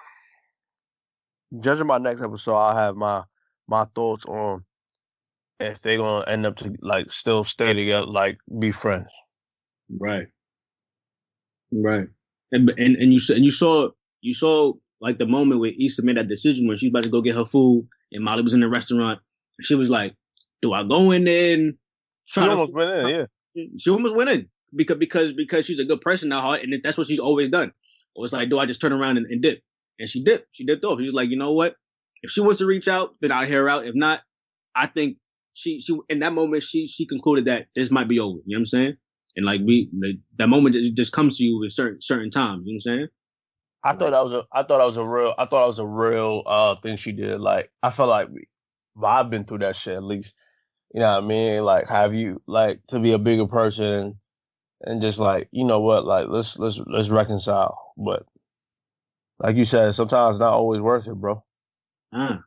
judging 1.60 1.88
by 1.88 1.98
next 1.98 2.22
episode, 2.22 2.56
I'll 2.56 2.76
have 2.76 2.96
my 2.96 3.24
my 3.68 3.86
thoughts 3.96 4.26
on 4.26 4.64
if 5.60 5.82
they're 5.82 5.98
gonna 5.98 6.26
end 6.28 6.46
up 6.46 6.58
to 6.58 6.74
like 6.82 7.12
still 7.12 7.44
stay 7.44 7.74
together, 7.74 8.06
like 8.06 8.38
be 8.60 8.72
friends. 8.72 9.10
Right. 9.90 10.28
Right. 11.72 12.08
And 12.52 12.70
and 12.78 12.96
and 12.98 13.14
you 13.14 13.20
saw 13.20 13.34
and 13.34 13.44
you 13.46 13.52
saw 13.52 13.90
you 14.22 14.34
saw 14.34 14.74
like 15.02 15.18
the 15.18 15.26
moment 15.26 15.60
where 15.62 15.72
Issa 15.80 16.04
made 16.04 16.18
that 16.18 16.28
decision 16.28 16.68
when 16.68 16.78
she 16.78 16.88
was 16.88 16.92
about 16.92 17.04
to 17.04 17.10
go 17.10 17.22
get 17.22 17.36
her 17.36 17.46
food 17.46 17.88
and 18.12 18.24
Molly 18.24 18.42
was 18.42 18.54
in 18.54 18.62
the 18.62 18.70
restaurant. 18.70 19.20
She 19.62 19.76
was 19.76 19.90
like, 19.90 20.14
"Do 20.62 20.74
I 20.74 20.84
go 20.84 21.12
in 21.12 21.26
there 21.26 21.54
and 21.54 21.78
She 22.26 22.40
try 22.40 22.46
to 22.46 22.52
almost 22.52 22.74
went 22.74 22.92
in, 22.92 23.28
yeah. 23.56 23.64
she 23.78 23.90
almost 23.90 24.16
went 24.16 24.30
in 24.30 24.50
because 24.76 24.98
because 24.98 25.34
because 25.34 25.66
she's 25.66 25.80
a 25.80 25.86
good 25.86 26.02
person 26.02 26.32
at 26.32 26.42
heart, 26.42 26.62
and 26.62 26.74
that's 26.84 26.98
what 26.98 27.08
she's 27.08 27.20
always 27.20 27.50
done. 27.50 27.70
It 27.70 28.22
was 28.22 28.34
like, 28.34 28.50
do 28.50 28.60
I 28.60 28.66
just 28.66 28.82
turn 28.82 28.94
around 28.94 29.18
and, 29.18 29.26
and 29.28 29.42
dip? 29.42 29.62
And 30.00 30.10
she 30.10 30.24
dipped. 30.24 30.48
She 30.52 30.66
dipped 30.66 30.84
off. 30.86 31.00
She 31.00 31.06
was 31.06 31.14
like, 31.14 31.30
you 31.30 31.38
know 31.38 31.52
what? 31.52 31.76
If 32.22 32.32
she 32.32 32.42
wants 32.42 32.60
to 32.60 32.66
reach 32.66 32.88
out, 32.88 33.16
then 33.22 33.32
I'll 33.32 33.46
hear 33.46 33.64
her 33.64 33.70
out. 33.70 33.86
If 33.86 33.96
not, 33.96 34.22
I 34.76 34.88
think 34.88 35.18
she 35.54 35.80
she 35.80 35.98
in 36.10 36.20
that 36.20 36.34
moment 36.34 36.64
she 36.64 36.88
she 36.88 37.06
concluded 37.06 37.46
that 37.46 37.68
this 37.76 37.92
might 37.92 38.08
be 38.08 38.20
over. 38.20 38.40
You 38.46 38.56
know 38.56 38.58
what 38.58 38.60
I'm 38.60 38.66
saying? 38.66 38.98
And 39.36 39.46
like 39.46 39.62
we 39.64 39.90
the, 39.98 40.20
that 40.38 40.48
moment 40.48 40.76
just, 40.76 40.94
just 40.96 41.12
comes 41.12 41.38
to 41.38 41.44
you 41.44 41.64
at 41.66 41.72
certain 41.72 42.02
certain 42.02 42.30
times. 42.30 42.64
You 42.66 42.74
know 42.74 42.80
what 42.84 42.94
I'm 42.94 42.98
saying? 43.00 43.08
I 43.84 43.94
thought 43.94 44.12
that 44.12 44.24
was 44.24 44.34
a 44.34 44.44
I 44.52 44.64
thought 44.64 44.80
that 44.80 44.86
was 44.86 44.98
a 44.98 45.06
real 45.06 45.34
I 45.38 45.46
thought 45.46 45.62
that 45.62 45.68
was 45.68 45.80
a 45.80 45.86
real 45.86 46.44
uh 46.46 46.76
thing 46.76 46.98
she 46.98 47.12
did. 47.12 47.40
Like 47.40 47.72
I 47.84 47.90
felt 47.90 48.10
like 48.10 48.30
we, 48.30 48.48
well, 48.96 49.12
I've 49.12 49.30
been 49.30 49.46
through 49.46 49.60
that 49.60 49.76
shit 49.76 49.96
at 49.96 50.04
least. 50.04 50.34
You 50.94 51.02
know 51.02 51.16
what 51.16 51.24
I 51.24 51.28
mean? 51.28 51.64
Like 51.64 51.88
have 51.90 52.14
you 52.14 52.42
like 52.48 52.80
to 52.88 53.00
be 53.00 53.12
a 53.12 53.20
bigger 53.20 53.48
person 53.48 54.20
and 54.82 55.02
just 55.02 55.20
like, 55.20 55.50
you 55.52 55.66
know 55.66 55.82
what, 55.82 56.06
like 56.06 56.28
let's 56.30 56.58
let's 56.60 56.80
let's 56.88 57.10
reconcile. 57.10 57.94
But 57.98 58.26
like 59.40 59.56
you 59.58 59.66
said, 59.66 59.94
sometimes 59.96 60.36
it's 60.36 60.40
not 60.42 60.54
always 60.54 60.82
worth 60.82 61.08
it, 61.08 61.16
bro. 61.16 61.44
Ah, 62.14 62.42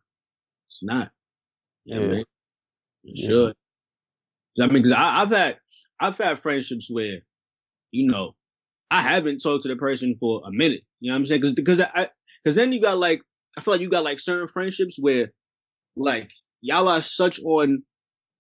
it's 0.67 0.81
not. 0.83 1.11
Yeah, 1.85 2.01
Yeah. 2.01 2.01
man. 2.01 2.25
It 3.05 3.17
Yeah. 3.17 3.27
should. 3.27 3.55
I 4.61 4.67
mean, 4.67 4.75
because 4.83 4.93
I've 4.93 5.31
had 5.31 5.59
I've 6.01 6.19
had 6.19 6.41
friendships 6.41 6.89
where, 6.91 7.21
you 7.93 8.11
know, 8.11 8.35
I 8.91 9.03
haven't 9.03 9.41
talked 9.41 9.65
to 9.65 9.69
the 9.69 9.77
person 9.77 10.17
for 10.21 10.43
a 10.47 10.53
minute. 10.53 10.83
You 11.01 11.11
know 11.11 11.15
what 11.15 11.21
I'm 11.21 11.27
saying? 11.27 11.41
Because 11.43 11.55
because 11.55 11.81
I 11.81 12.09
because 12.43 12.57
then 12.57 12.73
you 12.73 12.81
got 12.81 12.99
like 12.99 13.23
I 13.57 13.61
feel 13.61 13.75
like 13.75 13.81
you 13.81 13.91
got 13.91 14.05
like 14.05 14.21
certain 14.21 14.49
friendships 14.49 14.97
where, 15.01 15.31
like 15.97 16.31
y'all 16.61 16.89
are 16.89 17.03
such 17.03 17.41
on 17.43 17.83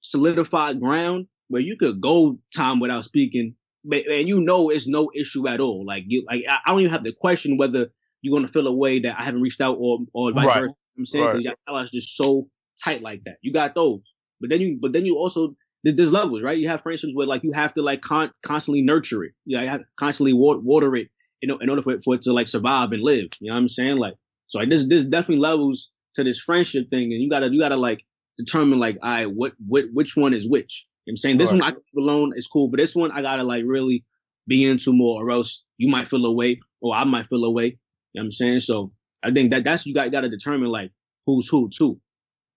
solidified 0.00 0.80
ground 0.80 1.26
where 1.48 1.62
you 1.62 1.76
could 1.76 2.00
go 2.00 2.38
time 2.54 2.80
without 2.80 3.04
speaking, 3.04 3.54
but 3.84 4.06
and 4.06 4.28
you 4.28 4.40
know 4.40 4.70
it's 4.70 4.86
no 4.86 5.10
issue 5.14 5.48
at 5.48 5.60
all. 5.60 5.84
Like 5.86 6.04
you 6.06 6.24
like 6.28 6.42
I, 6.48 6.70
don't 6.70 6.80
even 6.80 6.92
have 6.92 7.02
to 7.04 7.12
question 7.12 7.56
whether 7.56 7.88
you're 8.22 8.36
gonna 8.36 8.48
feel 8.48 8.66
a 8.66 8.72
way 8.72 9.00
that 9.00 9.18
I 9.18 9.24
haven't 9.24 9.42
reached 9.42 9.60
out 9.60 9.76
or 9.78 10.00
or 10.12 10.32
vice 10.32 10.46
Right. 10.46 10.54
versa. 10.54 10.62
You 10.62 10.64
know 10.64 10.74
what 10.94 11.00
I'm 11.00 11.06
saying 11.06 11.24
Right. 11.24 11.32
because 11.36 11.44
y'all 11.66 11.76
are 11.76 11.84
just 11.84 12.16
so 12.16 12.48
tight 12.82 13.02
like 13.02 13.22
that. 13.24 13.36
You 13.42 13.52
got 13.52 13.74
those, 13.74 14.00
but 14.40 14.50
then 14.50 14.60
you 14.60 14.78
but 14.80 14.92
then 14.92 15.06
you 15.06 15.16
also 15.16 15.54
there's, 15.84 15.96
there's 15.96 16.12
levels, 16.12 16.42
right? 16.42 16.58
You 16.58 16.68
have 16.68 16.82
friendships 16.82 17.14
where 17.14 17.26
like 17.26 17.44
you 17.44 17.52
have 17.52 17.74
to 17.74 17.82
like 17.82 18.02
con- 18.02 18.32
constantly 18.42 18.82
nurture 18.82 19.24
it. 19.24 19.32
Yeah, 19.46 19.62
you 19.62 19.68
have 19.68 19.80
to 19.80 19.86
constantly 19.96 20.32
water, 20.32 20.60
water 20.60 20.94
it 20.96 21.08
in, 21.40 21.50
in 21.60 21.70
order 21.70 21.82
for 21.82 21.92
it, 21.92 22.02
for 22.04 22.14
it 22.14 22.22
to 22.22 22.32
like 22.32 22.48
survive 22.48 22.92
and 22.92 23.02
live. 23.02 23.28
You 23.40 23.50
know 23.50 23.54
what 23.54 23.60
I'm 23.60 23.68
saying? 23.68 23.96
Like 23.96 24.14
so, 24.48 24.58
like 24.58 24.68
there's 24.68 24.86
there's 24.88 25.04
definitely 25.04 25.42
levels 25.42 25.90
to 26.14 26.24
this 26.24 26.40
friendship 26.40 26.90
thing, 26.90 27.12
and 27.12 27.22
you 27.22 27.30
gotta 27.30 27.48
you 27.48 27.60
gotta 27.60 27.76
like 27.76 28.04
determine 28.38 28.78
like, 28.78 28.98
all 29.02 29.10
right, 29.10 29.26
what 29.30 29.52
what 29.66 29.86
which 29.92 30.16
one 30.16 30.32
is 30.34 30.48
which. 30.48 30.86
You 31.06 31.12
know 31.12 31.12
what 31.12 31.12
I'm 31.12 31.16
saying 31.18 31.38
this 31.38 31.52
Right. 31.52 31.60
one 31.60 31.74
I 31.74 32.00
alone 32.00 32.32
is 32.36 32.46
cool, 32.46 32.68
but 32.68 32.78
this 32.78 32.94
one 32.94 33.10
I 33.12 33.22
gotta 33.22 33.42
like 33.44 33.64
really 33.66 34.04
be 34.46 34.64
into 34.64 34.92
more, 34.92 35.22
or 35.24 35.30
else 35.30 35.64
you 35.76 35.90
might 35.90 36.08
feel 36.08 36.24
away, 36.26 36.60
or 36.80 36.94
I 36.94 37.04
might 37.04 37.26
feel 37.26 37.44
away. 37.44 37.66
You 37.66 37.72
know 38.14 38.22
what 38.22 38.24
I'm 38.26 38.32
saying? 38.32 38.60
So 38.60 38.92
I 39.22 39.30
think 39.32 39.50
that 39.52 39.64
that's 39.64 39.86
you 39.86 39.94
got 39.94 40.10
got 40.12 40.22
to 40.22 40.28
determine 40.28 40.68
like 40.70 40.92
who's 41.26 41.48
who 41.48 41.68
too. 41.68 42.00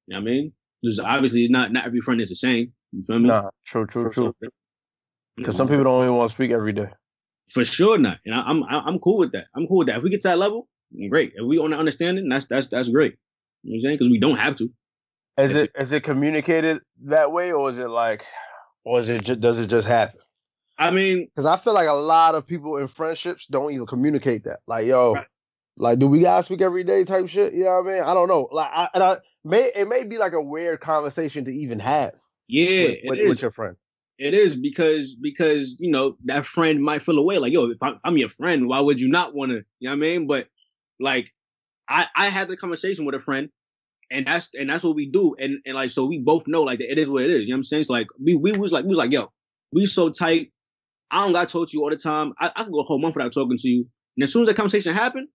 You 0.07 0.15
know 0.15 0.21
what 0.21 0.29
I 0.29 0.31
mean? 0.31 0.53
Because 0.81 0.99
obviously 0.99 1.43
it's 1.43 1.51
not 1.51 1.71
not 1.71 1.85
every 1.85 2.01
friend 2.01 2.21
is 2.21 2.29
the 2.29 2.35
same. 2.35 2.73
You 2.91 3.03
feel 3.03 3.19
me? 3.19 3.27
Nah, 3.29 3.49
true, 3.65 3.85
true, 3.87 4.09
true. 4.11 4.33
Because 5.37 5.55
some 5.55 5.67
people 5.67 5.83
don't 5.85 6.03
even 6.03 6.15
want 6.15 6.29
to 6.29 6.33
speak 6.33 6.51
every 6.51 6.73
day. 6.73 6.89
for 7.49 7.65
sure 7.65 7.97
not, 7.97 8.19
and 8.25 8.35
I, 8.35 8.41
I'm 8.41 8.63
I'm 8.63 8.99
cool 8.99 9.17
with 9.17 9.31
that. 9.33 9.47
I'm 9.55 9.67
cool 9.67 9.79
with 9.79 9.87
that. 9.87 9.97
If 9.97 10.03
we 10.03 10.09
get 10.09 10.21
to 10.21 10.29
that 10.29 10.37
level, 10.37 10.67
great. 11.09 11.33
If 11.35 11.45
we 11.45 11.57
on 11.57 11.71
the 11.71 11.77
understanding, 11.77 12.29
that's 12.29 12.45
that's 12.45 12.67
that's 12.67 12.89
great. 12.89 13.13
You 13.63 13.71
know 13.71 13.73
what 13.73 13.77
I'm 13.77 13.81
saying? 13.81 13.95
Because 13.95 14.09
we 14.09 14.19
don't 14.19 14.37
have 14.37 14.55
to. 14.57 14.69
Is 15.41 15.55
it 15.55 15.71
is 15.77 15.91
it 15.91 16.03
communicated 16.03 16.81
that 17.05 17.31
way, 17.31 17.51
or 17.51 17.69
is 17.69 17.79
it 17.79 17.89
like, 17.89 18.25
or 18.83 18.99
is 18.99 19.09
it 19.09 19.23
just, 19.23 19.41
does 19.41 19.59
it 19.59 19.67
just 19.67 19.87
happen? 19.87 20.19
I 20.77 20.91
mean, 20.91 21.27
Because 21.35 21.45
I 21.45 21.57
feel 21.57 21.73
like 21.73 21.87
a 21.87 21.93
lot 21.93 22.35
of 22.35 22.47
people 22.47 22.77
in 22.77 22.87
friendships 22.87 23.45
don't 23.45 23.71
even 23.71 23.85
communicate 23.85 24.43
that. 24.45 24.59
Like, 24.67 24.87
yo, 24.87 25.13
Right. 25.13 25.27
like, 25.77 25.99
do 25.99 26.07
we 26.07 26.19
gotta 26.21 26.43
speak 26.43 26.61
every 26.61 26.83
day 26.83 27.03
type 27.03 27.27
shit? 27.27 27.53
You 27.53 27.65
know 27.65 27.81
what 27.81 27.91
I 27.91 27.93
mean? 27.95 28.03
I 28.03 28.13
don't 28.13 28.27
know. 28.27 28.49
Like, 28.51 28.71
I, 28.73 28.89
and 28.93 29.03
I 29.03 29.17
may 29.43 29.71
it 29.75 29.87
may 29.87 30.03
be 30.05 30.17
like 30.17 30.33
a 30.33 30.41
weird 30.41 30.81
conversation 30.81 31.45
to 31.45 31.51
even 31.53 31.79
have 31.79 32.13
yeah, 32.47 32.67
with, 32.67 32.91
it 32.91 33.01
with, 33.07 33.19
is. 33.19 33.29
with 33.29 33.41
your 33.41 33.51
friend. 33.51 33.75
It 34.17 34.33
is 34.33 34.55
because 34.55 35.15
because 35.15 35.77
you 35.79 35.89
know 35.89 36.15
that 36.25 36.45
friend 36.45 36.83
might 36.83 37.01
feel 37.01 37.17
away. 37.17 37.39
Like, 37.39 37.53
yo, 37.53 37.69
if 37.69 37.81
I'm, 37.81 37.99
I'm 38.03 38.17
your 38.17 38.29
friend, 38.29 38.67
why 38.67 38.79
would 38.79 38.99
you 38.99 39.09
not 39.09 39.33
want 39.33 39.51
to? 39.51 39.63
You 39.79 39.89
know 39.89 39.91
what 39.91 39.95
I 39.95 39.99
mean? 39.99 40.27
But 40.27 40.47
like, 40.99 41.31
I 41.89 42.07
I 42.15 42.29
had 42.29 42.47
the 42.47 42.57
conversation 42.57 43.05
with 43.05 43.15
a 43.15 43.19
friend, 43.19 43.49
and 44.11 44.27
that's 44.27 44.49
and 44.53 44.69
that's 44.69 44.83
what 44.83 44.95
we 44.95 45.09
do. 45.09 45.35
And 45.39 45.59
and 45.65 45.75
like, 45.75 45.91
so 45.91 46.05
we 46.05 46.19
both 46.19 46.43
know 46.47 46.63
like 46.63 46.79
it 46.79 46.97
is 46.97 47.09
what 47.09 47.23
it 47.23 47.31
is. 47.31 47.41
You 47.41 47.49
know 47.49 47.53
what 47.53 47.57
I'm 47.57 47.63
saying? 47.63 47.81
It's 47.81 47.89
like 47.89 48.07
we 48.23 48.35
we 48.35 48.51
was 48.51 48.71
like 48.71 48.83
we 48.83 48.89
was 48.89 48.97
like, 48.97 49.11
yo, 49.11 49.31
we 49.71 49.85
so 49.85 50.09
tight. 50.09 50.51
I 51.09 51.23
don't 51.23 51.33
got 51.33 51.47
to 51.47 51.51
talk 51.51 51.69
to 51.69 51.77
you 51.77 51.83
all 51.83 51.89
the 51.89 51.97
time. 51.97 52.33
I, 52.39 52.51
I 52.55 52.63
can 52.63 52.71
go 52.71 52.79
a 52.79 52.83
whole 52.83 52.99
month 52.99 53.15
without 53.15 53.33
talking 53.33 53.57
to 53.57 53.67
you. 53.67 53.85
And 54.15 54.23
as 54.23 54.31
soon 54.31 54.43
as 54.43 54.47
that 54.47 54.55
conversation 54.55 54.93
happened, 54.93 55.27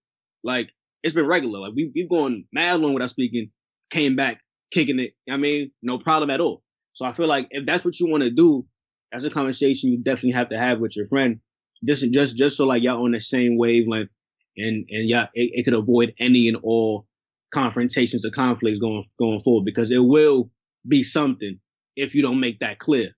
like 0.43 0.69
it's 1.03 1.13
been 1.13 1.27
regular. 1.27 1.59
Like 1.59 1.73
we 1.75 1.91
we've 1.93 2.09
gone 2.09 2.45
mad 2.53 2.79
long 2.79 2.93
without 2.93 3.09
speaking. 3.09 3.51
Came 3.89 4.15
back 4.15 4.41
kicking 4.71 4.99
it. 4.99 5.13
I 5.29 5.37
mean, 5.37 5.71
no 5.81 5.97
problem 5.97 6.29
at 6.29 6.41
all. 6.41 6.63
So 6.93 7.05
I 7.05 7.13
feel 7.13 7.27
like 7.27 7.47
if 7.51 7.65
that's 7.65 7.85
what 7.85 7.99
you 7.99 8.07
want 8.09 8.23
to 8.23 8.29
do, 8.29 8.65
that's 9.11 9.23
a 9.23 9.29
conversation 9.29 9.91
you 9.91 9.99
definitely 9.99 10.31
have 10.31 10.49
to 10.49 10.57
have 10.57 10.79
with 10.79 10.95
your 10.95 11.07
friend. 11.07 11.39
Just 11.85 12.11
just 12.11 12.35
just 12.35 12.57
so 12.57 12.65
like 12.65 12.83
y'all 12.83 13.03
on 13.03 13.11
the 13.11 13.19
same 13.19 13.57
wavelength 13.57 14.09
and 14.57 14.85
and 14.89 15.09
yeah, 15.09 15.27
it, 15.33 15.51
it 15.53 15.63
could 15.63 15.73
avoid 15.73 16.13
any 16.19 16.47
and 16.47 16.57
all 16.63 17.06
confrontations 17.51 18.25
or 18.25 18.31
conflicts 18.31 18.79
going 18.79 19.03
going 19.19 19.41
forward 19.41 19.65
because 19.65 19.91
it 19.91 20.03
will 20.03 20.49
be 20.87 21.03
something 21.03 21.59
if 21.95 22.13
you 22.15 22.21
don't 22.21 22.39
make 22.39 22.59
that 22.59 22.79
clear. 22.79 23.11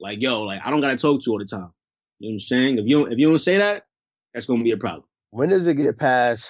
Like 0.00 0.20
yo, 0.20 0.42
like 0.42 0.60
I 0.64 0.70
don't 0.70 0.80
gotta 0.80 0.96
talk 0.96 1.20
to 1.20 1.24
you 1.26 1.32
all 1.32 1.38
the 1.38 1.44
time. 1.44 1.70
You 2.18 2.30
know 2.30 2.32
what 2.32 2.34
I'm 2.34 2.40
saying? 2.40 2.78
If 2.78 2.86
you 2.86 2.98
don't, 2.98 3.12
if 3.12 3.18
you 3.18 3.28
don't 3.28 3.38
say 3.38 3.58
that, 3.58 3.84
that's 4.32 4.46
gonna 4.46 4.64
be 4.64 4.72
a 4.72 4.76
problem. 4.76 5.04
When 5.30 5.48
does 5.48 5.66
it 5.66 5.74
get 5.74 5.98
past 5.98 6.46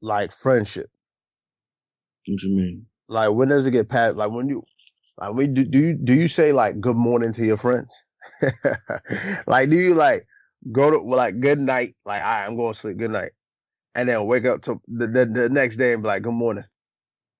like 0.00 0.32
friendship? 0.32 0.90
What 2.26 2.42
you 2.42 2.56
mean? 2.56 2.86
Like, 3.08 3.32
when 3.32 3.48
does 3.48 3.66
it 3.66 3.72
get 3.72 3.88
past? 3.88 4.16
Like, 4.16 4.30
when 4.30 4.48
you 4.48 4.62
like, 5.18 5.34
we 5.34 5.46
do, 5.46 5.64
do 5.64 5.78
you 5.78 5.94
do 5.94 6.14
you 6.14 6.28
say 6.28 6.52
like 6.52 6.80
good 6.80 6.96
morning 6.96 7.32
to 7.32 7.44
your 7.44 7.56
friends? 7.56 7.92
like, 9.46 9.70
do 9.70 9.76
you 9.76 9.94
like 9.94 10.26
go 10.72 10.90
to 10.90 10.98
like 10.98 11.40
good 11.40 11.58
night? 11.58 11.94
Like, 12.04 12.22
all 12.22 12.28
right, 12.28 12.46
I'm 12.46 12.56
going 12.56 12.72
to 12.72 12.78
sleep. 12.78 12.96
Good 12.96 13.10
night, 13.10 13.32
and 13.94 14.08
then 14.08 14.26
wake 14.26 14.44
up 14.44 14.62
to 14.62 14.80
the 14.88 15.06
the, 15.06 15.26
the 15.26 15.48
next 15.48 15.76
day 15.76 15.92
and 15.92 16.02
be 16.02 16.08
like 16.08 16.22
good 16.22 16.32
morning. 16.32 16.64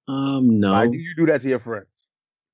Um, 0.07 0.61
no. 0.61 0.73
Like, 0.73 0.93
do 0.93 0.99
you 0.99 1.15
do 1.17 1.27
that 1.27 1.41
to 1.41 1.49
your 1.49 1.59
friends? 1.59 1.87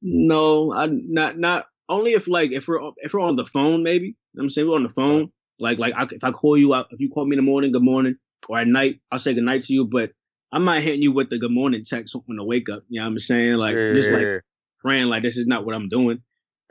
No, 0.03 0.73
I 0.73 0.87
not 0.87 1.39
not 1.39 1.67
only 1.89 2.13
if 2.13 2.29
like 2.29 2.53
if 2.53 2.69
we're 2.69 2.81
if 2.99 3.13
we're 3.13 3.21
on 3.21 3.37
the 3.37 3.45
phone, 3.45 3.83
maybe. 3.83 4.07
You 4.07 4.15
know 4.35 4.45
I'm 4.45 4.51
saying 4.51 4.69
we're 4.69 4.77
on 4.77 4.85
the 4.85 4.91
phone. 4.91 5.31
Like 5.59 5.79
like 5.79 5.95
I, 5.97 6.07
if 6.11 6.25
I 6.25 6.31
call 6.31 6.57
you 6.57 6.75
out, 6.75 6.87
if 6.91 7.01
you 7.01 7.11
call 7.11 7.27
me 7.27 7.37
in 7.37 7.45
the 7.45 7.51
morning, 7.51 7.73
good 7.73 7.83
morning, 7.83 8.17
or 8.49 8.59
at 8.59 8.67
night, 8.67 9.01
I'll 9.11 9.19
say 9.19 9.35
good 9.35 9.43
night 9.45 9.63
to 9.65 9.75
you. 9.75 9.87
But 9.87 10.13
I'm 10.53 10.65
not 10.65 10.83
hitting 10.83 11.03
you 11.03 11.13
with 11.13 11.31
the 11.31 11.39
good 11.39 11.51
morning 11.51 11.83
text 11.85 12.17
when 12.27 12.41
I 12.41 12.43
wake 12.43 12.69
up. 12.69 12.83
You 12.89 13.01
know 13.01 13.07
what 13.07 13.13
I'm 13.13 13.19
saying? 13.19 13.57
Like 13.57 13.75
just 13.75 14.11
like 14.11 14.43
praying, 14.81 15.07
like 15.07 15.23
this 15.23 15.37
is 15.37 15.47
not 15.47 15.67
what 15.67 15.75
I'm 15.75 15.89
doing. 15.89 16.23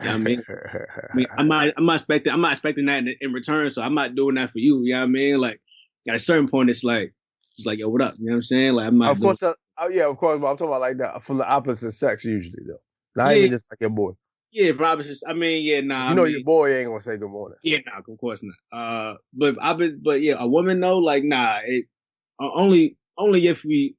You 0.01 0.05
know 0.05 0.11
what 0.13 0.15
I 0.15 0.17
mean? 0.17 0.43
I 0.47 1.15
mean, 1.15 1.25
I'm 1.37 1.47
not, 1.47 1.67
I'm 1.77 1.85
not 1.85 1.97
expecting, 1.97 2.31
I'm 2.31 2.41
not 2.41 2.53
expecting 2.53 2.85
that 2.85 2.99
in, 2.99 3.15
in 3.19 3.33
return. 3.33 3.69
So 3.69 3.81
I'm 3.81 3.93
not 3.93 4.15
doing 4.15 4.35
that 4.35 4.51
for 4.51 4.59
you. 4.59 4.81
You 4.83 4.93
know 4.93 5.01
what 5.01 5.05
I 5.05 5.07
mean? 5.07 5.39
Like 5.39 5.59
at 6.07 6.15
a 6.15 6.19
certain 6.19 6.47
point, 6.47 6.69
it's 6.69 6.83
like, 6.83 7.13
it's 7.59 7.65
like, 7.65 7.79
yo, 7.79 7.89
what 7.89 8.01
up? 8.01 8.15
You 8.17 8.25
know 8.27 8.31
what 8.31 8.35
I'm 8.37 8.41
saying? 8.43 8.73
Like 8.73 8.87
I'm 8.87 8.97
not. 8.97 9.11
of 9.11 9.19
course, 9.19 9.43
uh, 9.43 9.53
oh, 9.77 9.89
yeah, 9.89 10.05
of 10.07 10.17
course. 10.17 10.39
But 10.39 10.49
I'm 10.51 10.57
talking 10.57 10.67
about 10.69 10.81
like 10.81 10.97
that 10.97 11.21
from 11.23 11.37
the 11.37 11.47
opposite 11.47 11.91
sex 11.91 12.23
usually 12.25 12.63
though. 12.65 12.77
Not 13.15 13.31
Yeah. 13.31 13.37
even 13.39 13.51
just 13.51 13.65
like 13.71 13.81
your 13.81 13.89
boy. 13.89 14.11
yeah, 14.51 14.71
probably 14.75 15.03
just. 15.05 15.23
I 15.27 15.33
mean, 15.33 15.63
yeah, 15.65 15.81
nah. 15.81 15.99
'Cause 15.99 16.05
I 16.07 16.09
you 16.11 16.15
know 16.15 16.23
mean- 16.23 16.31
your 16.33 16.43
boy 16.43 16.75
ain't 16.75 16.87
gonna 16.87 17.01
say 17.01 17.17
good 17.17 17.29
morning. 17.29 17.57
Yeah, 17.63 17.79
nah, 17.85 17.99
of 17.99 18.17
course 18.19 18.41
not. 18.43 18.79
Uh, 18.79 19.15
but 19.33 19.55
I've 19.61 19.77
been, 19.77 19.99
but 20.01 20.21
yeah, 20.21 20.35
a 20.39 20.47
woman 20.47 20.79
though, 20.79 20.97
like, 20.99 21.23
nah, 21.23 21.59
it 21.65 21.85
uh, 22.41 22.49
only, 22.53 22.97
only 23.17 23.47
if 23.47 23.63
we, 23.65 23.95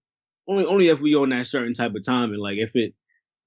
only, 0.48 0.64
only 0.64 0.88
if 0.88 0.98
we 1.00 1.14
on 1.14 1.28
that 1.30 1.46
certain 1.46 1.74
type 1.74 1.94
of 1.94 2.04
time, 2.04 2.30
and 2.32 2.40
like 2.40 2.56
if 2.58 2.74
it, 2.74 2.94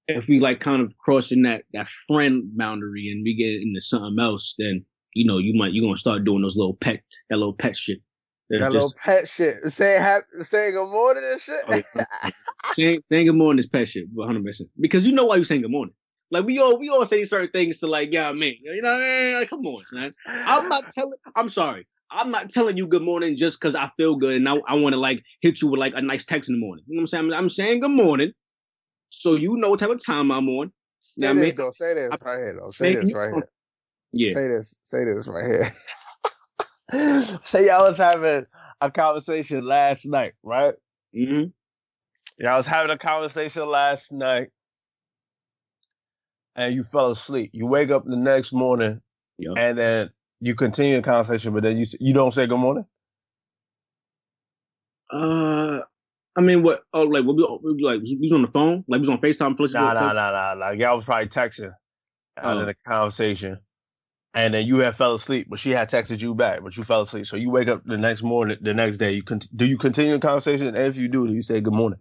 if 0.06 0.28
we 0.28 0.38
like 0.38 0.60
kind 0.60 0.80
of 0.82 0.96
crossing 0.98 1.42
that 1.42 1.64
that 1.72 1.88
friend 2.06 2.44
boundary 2.56 3.08
and 3.10 3.24
we 3.24 3.34
get 3.34 3.60
into 3.60 3.80
something 3.80 4.22
else, 4.22 4.54
then 4.58 4.84
you 5.14 5.24
know 5.26 5.38
you 5.38 5.54
might 5.54 5.72
you're 5.72 5.84
gonna 5.84 5.96
start 5.96 6.24
doing 6.24 6.42
those 6.42 6.56
little 6.56 6.74
pet 6.76 7.00
that 7.30 7.38
little 7.38 7.54
pet 7.54 7.74
shit. 7.76 8.00
That 8.60 8.72
just- 8.72 8.74
little 8.74 8.94
pet 8.98 9.28
shit. 9.28 9.72
Saying 9.72 10.00
happy, 10.02 10.26
saying 10.42 10.74
good 10.74 10.90
morning 10.90 11.24
and 11.24 11.40
shit. 11.40 11.62
Oh, 11.68 12.30
saying, 12.74 13.00
saying 13.10 13.26
good 13.26 13.34
morning 13.36 13.58
is 13.58 13.66
pet 13.66 13.88
shit, 13.88 14.06
100 14.12 14.44
percent. 14.44 14.70
Because 14.80 15.06
you 15.06 15.12
know 15.12 15.24
why 15.26 15.36
you 15.36 15.44
saying 15.44 15.62
good 15.62 15.70
morning. 15.70 15.94
Like 16.30 16.44
we 16.46 16.58
all 16.58 16.78
we 16.78 16.88
all 16.88 17.06
say 17.06 17.24
certain 17.24 17.50
things 17.50 17.78
to 17.80 17.86
like, 17.86 18.12
yeah, 18.12 18.32
me. 18.32 18.58
You 18.62 18.82
know 18.82 18.92
what 18.92 19.02
I 19.02 19.06
mean? 19.22 19.34
Like, 19.36 19.50
come 19.50 19.66
on, 19.66 19.82
man. 19.92 20.12
I'm 20.26 20.68
not 20.68 20.90
telling. 20.92 21.12
I'm 21.36 21.48
sorry. 21.48 21.86
I'm 22.10 22.30
not 22.30 22.48
telling 22.50 22.76
you 22.76 22.86
good 22.86 23.02
morning 23.02 23.36
just 23.36 23.60
because 23.60 23.74
I 23.74 23.90
feel 23.96 24.16
good 24.16 24.36
and 24.36 24.48
I, 24.48 24.56
I 24.68 24.74
want 24.76 24.94
to 24.94 25.00
like 25.00 25.22
hit 25.40 25.60
you 25.62 25.68
with 25.68 25.80
like 25.80 25.94
a 25.96 26.02
nice 26.02 26.24
text 26.24 26.48
in 26.48 26.56
the 26.56 26.60
morning. 26.60 26.84
You 26.88 26.96
know 26.96 27.00
what 27.00 27.02
I'm 27.02 27.06
saying? 27.08 27.24
I'm, 27.32 27.32
I'm 27.44 27.48
saying 27.48 27.80
good 27.80 27.90
morning, 27.90 28.32
so 29.10 29.34
you 29.34 29.56
know 29.56 29.70
what 29.70 29.80
type 29.80 29.90
of 29.90 30.04
time 30.04 30.30
I'm 30.30 30.48
on. 30.48 30.72
Say 31.00 31.26
Now, 31.26 31.34
this 31.34 31.42
man, 31.42 31.54
though. 31.56 31.70
Say 31.72 31.94
this 31.94 32.10
I- 32.12 32.24
right 32.24 32.38
here 32.38 32.58
though. 32.60 32.70
Say 32.70 32.94
this 32.94 33.12
right 33.12 33.32
here. 33.34 33.48
Yeah. 34.12 34.34
Say 34.34 34.48
this. 34.48 34.74
Say 34.84 35.04
this 35.04 35.26
right 35.28 35.46
here. 35.46 35.70
say 37.44 37.66
y'all 37.66 37.86
was 37.88 37.98
having 37.98 38.46
a 38.80 38.90
conversation 38.90 39.66
last 39.66 40.06
night, 40.06 40.34
right? 40.42 40.74
hmm 41.14 41.44
Y'all 42.38 42.56
was 42.58 42.66
having 42.66 42.90
a 42.92 42.98
conversation 42.98 43.66
last 43.68 44.12
night, 44.12 44.48
and 46.56 46.74
you 46.74 46.82
fell 46.82 47.10
asleep. 47.12 47.50
You 47.54 47.66
wake 47.66 47.90
up 47.90 48.04
the 48.06 48.16
next 48.16 48.52
morning, 48.52 49.00
Yeah. 49.38 49.56
and 49.56 49.78
then 49.78 50.10
you 50.40 50.54
continue 50.54 50.96
the 50.96 51.02
conversation, 51.02 51.54
but 51.54 51.62
then 51.64 51.78
you 51.78 51.86
you 52.00 52.14
don't 52.14 52.32
say 52.32 52.46
good 52.46 52.58
morning. 52.58 52.86
Uh, 55.12 55.80
I 56.36 56.42
mean, 56.42 56.62
what? 56.62 56.82
Oh, 56.94 57.02
like 57.02 57.24
what? 57.24 57.36
We, 57.64 57.82
like 57.82 58.00
we 58.02 58.18
was 58.22 58.32
on 58.32 58.42
the 58.42 58.50
phone, 58.52 58.84
like 58.88 58.98
we 58.98 59.08
was 59.08 59.10
on 59.10 59.20
Facetime. 59.20 59.56
Nah, 59.68 59.94
nah, 59.94 60.12
nah, 60.14 60.32
nah, 60.32 60.54
nah. 60.54 60.70
Y'all 60.72 60.96
was 60.96 61.06
probably 61.06 61.28
texting. 61.28 61.72
I 62.36 62.50
was 62.50 62.58
Oh. 62.58 62.60
in 62.60 62.68
a 62.70 62.74
conversation, 62.88 63.58
and 64.34 64.52
then 64.52 64.66
you 64.66 64.78
had 64.78 64.96
fell 64.96 65.14
asleep, 65.14 65.46
but 65.48 65.58
she 65.58 65.70
had 65.70 65.88
texted 65.88 66.20
you 66.20 66.34
back, 66.34 66.62
but 66.62 66.76
you 66.76 66.82
fell 66.82 67.02
asleep. 67.02 67.26
So 67.26 67.36
you 67.36 67.50
wake 67.50 67.68
up 67.68 67.84
the 67.84 67.96
next 67.96 68.22
morning, 68.22 68.58
the 68.60 68.74
next 68.74 68.98
day. 68.98 69.12
You 69.12 69.22
con- 69.22 69.40
do 69.54 69.64
you 69.64 69.78
continue 69.78 70.12
the 70.12 70.18
conversation? 70.18 70.66
And 70.66 70.76
if 70.76 70.96
you 70.96 71.08
do, 71.08 71.26
do 71.26 71.32
you 71.32 71.42
say 71.42 71.60
good 71.60 71.72
morning? 71.72 72.00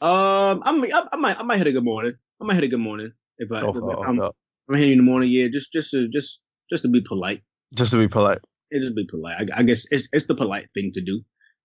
Um, 0.00 0.62
I 0.64 0.72
might, 0.72 0.92
I, 0.92 1.08
I 1.12 1.16
might, 1.16 1.38
I 1.40 1.42
might 1.42 1.58
hit 1.58 1.66
a 1.68 1.72
good 1.72 1.84
morning. 1.84 2.14
I 2.40 2.44
might 2.44 2.54
hit 2.54 2.64
a 2.64 2.68
good 2.68 2.80
morning 2.80 3.12
if 3.38 3.50
I, 3.52 3.60
if 3.60 3.76
I'm, 3.76 4.20
okay. 4.20 4.36
I'm 4.68 4.74
hitting 4.74 4.88
you 4.88 4.92
in 4.92 4.98
the 4.98 5.04
morning. 5.04 5.30
Yeah, 5.30 5.48
just, 5.50 5.72
just 5.72 5.90
to, 5.92 6.08
just, 6.08 6.40
just 6.70 6.82
to 6.82 6.88
be 6.88 7.00
polite. 7.00 7.42
Just 7.74 7.92
to 7.92 7.98
be 7.98 8.08
polite. 8.08 8.38
It 8.70 8.80
just 8.80 8.94
be 8.94 9.06
polite. 9.08 9.36
I, 9.38 9.60
I 9.60 9.62
guess 9.62 9.86
it's, 9.90 10.08
it's 10.12 10.26
the 10.26 10.34
polite 10.34 10.68
thing 10.74 10.90
to 10.94 11.00
do. 11.00 11.22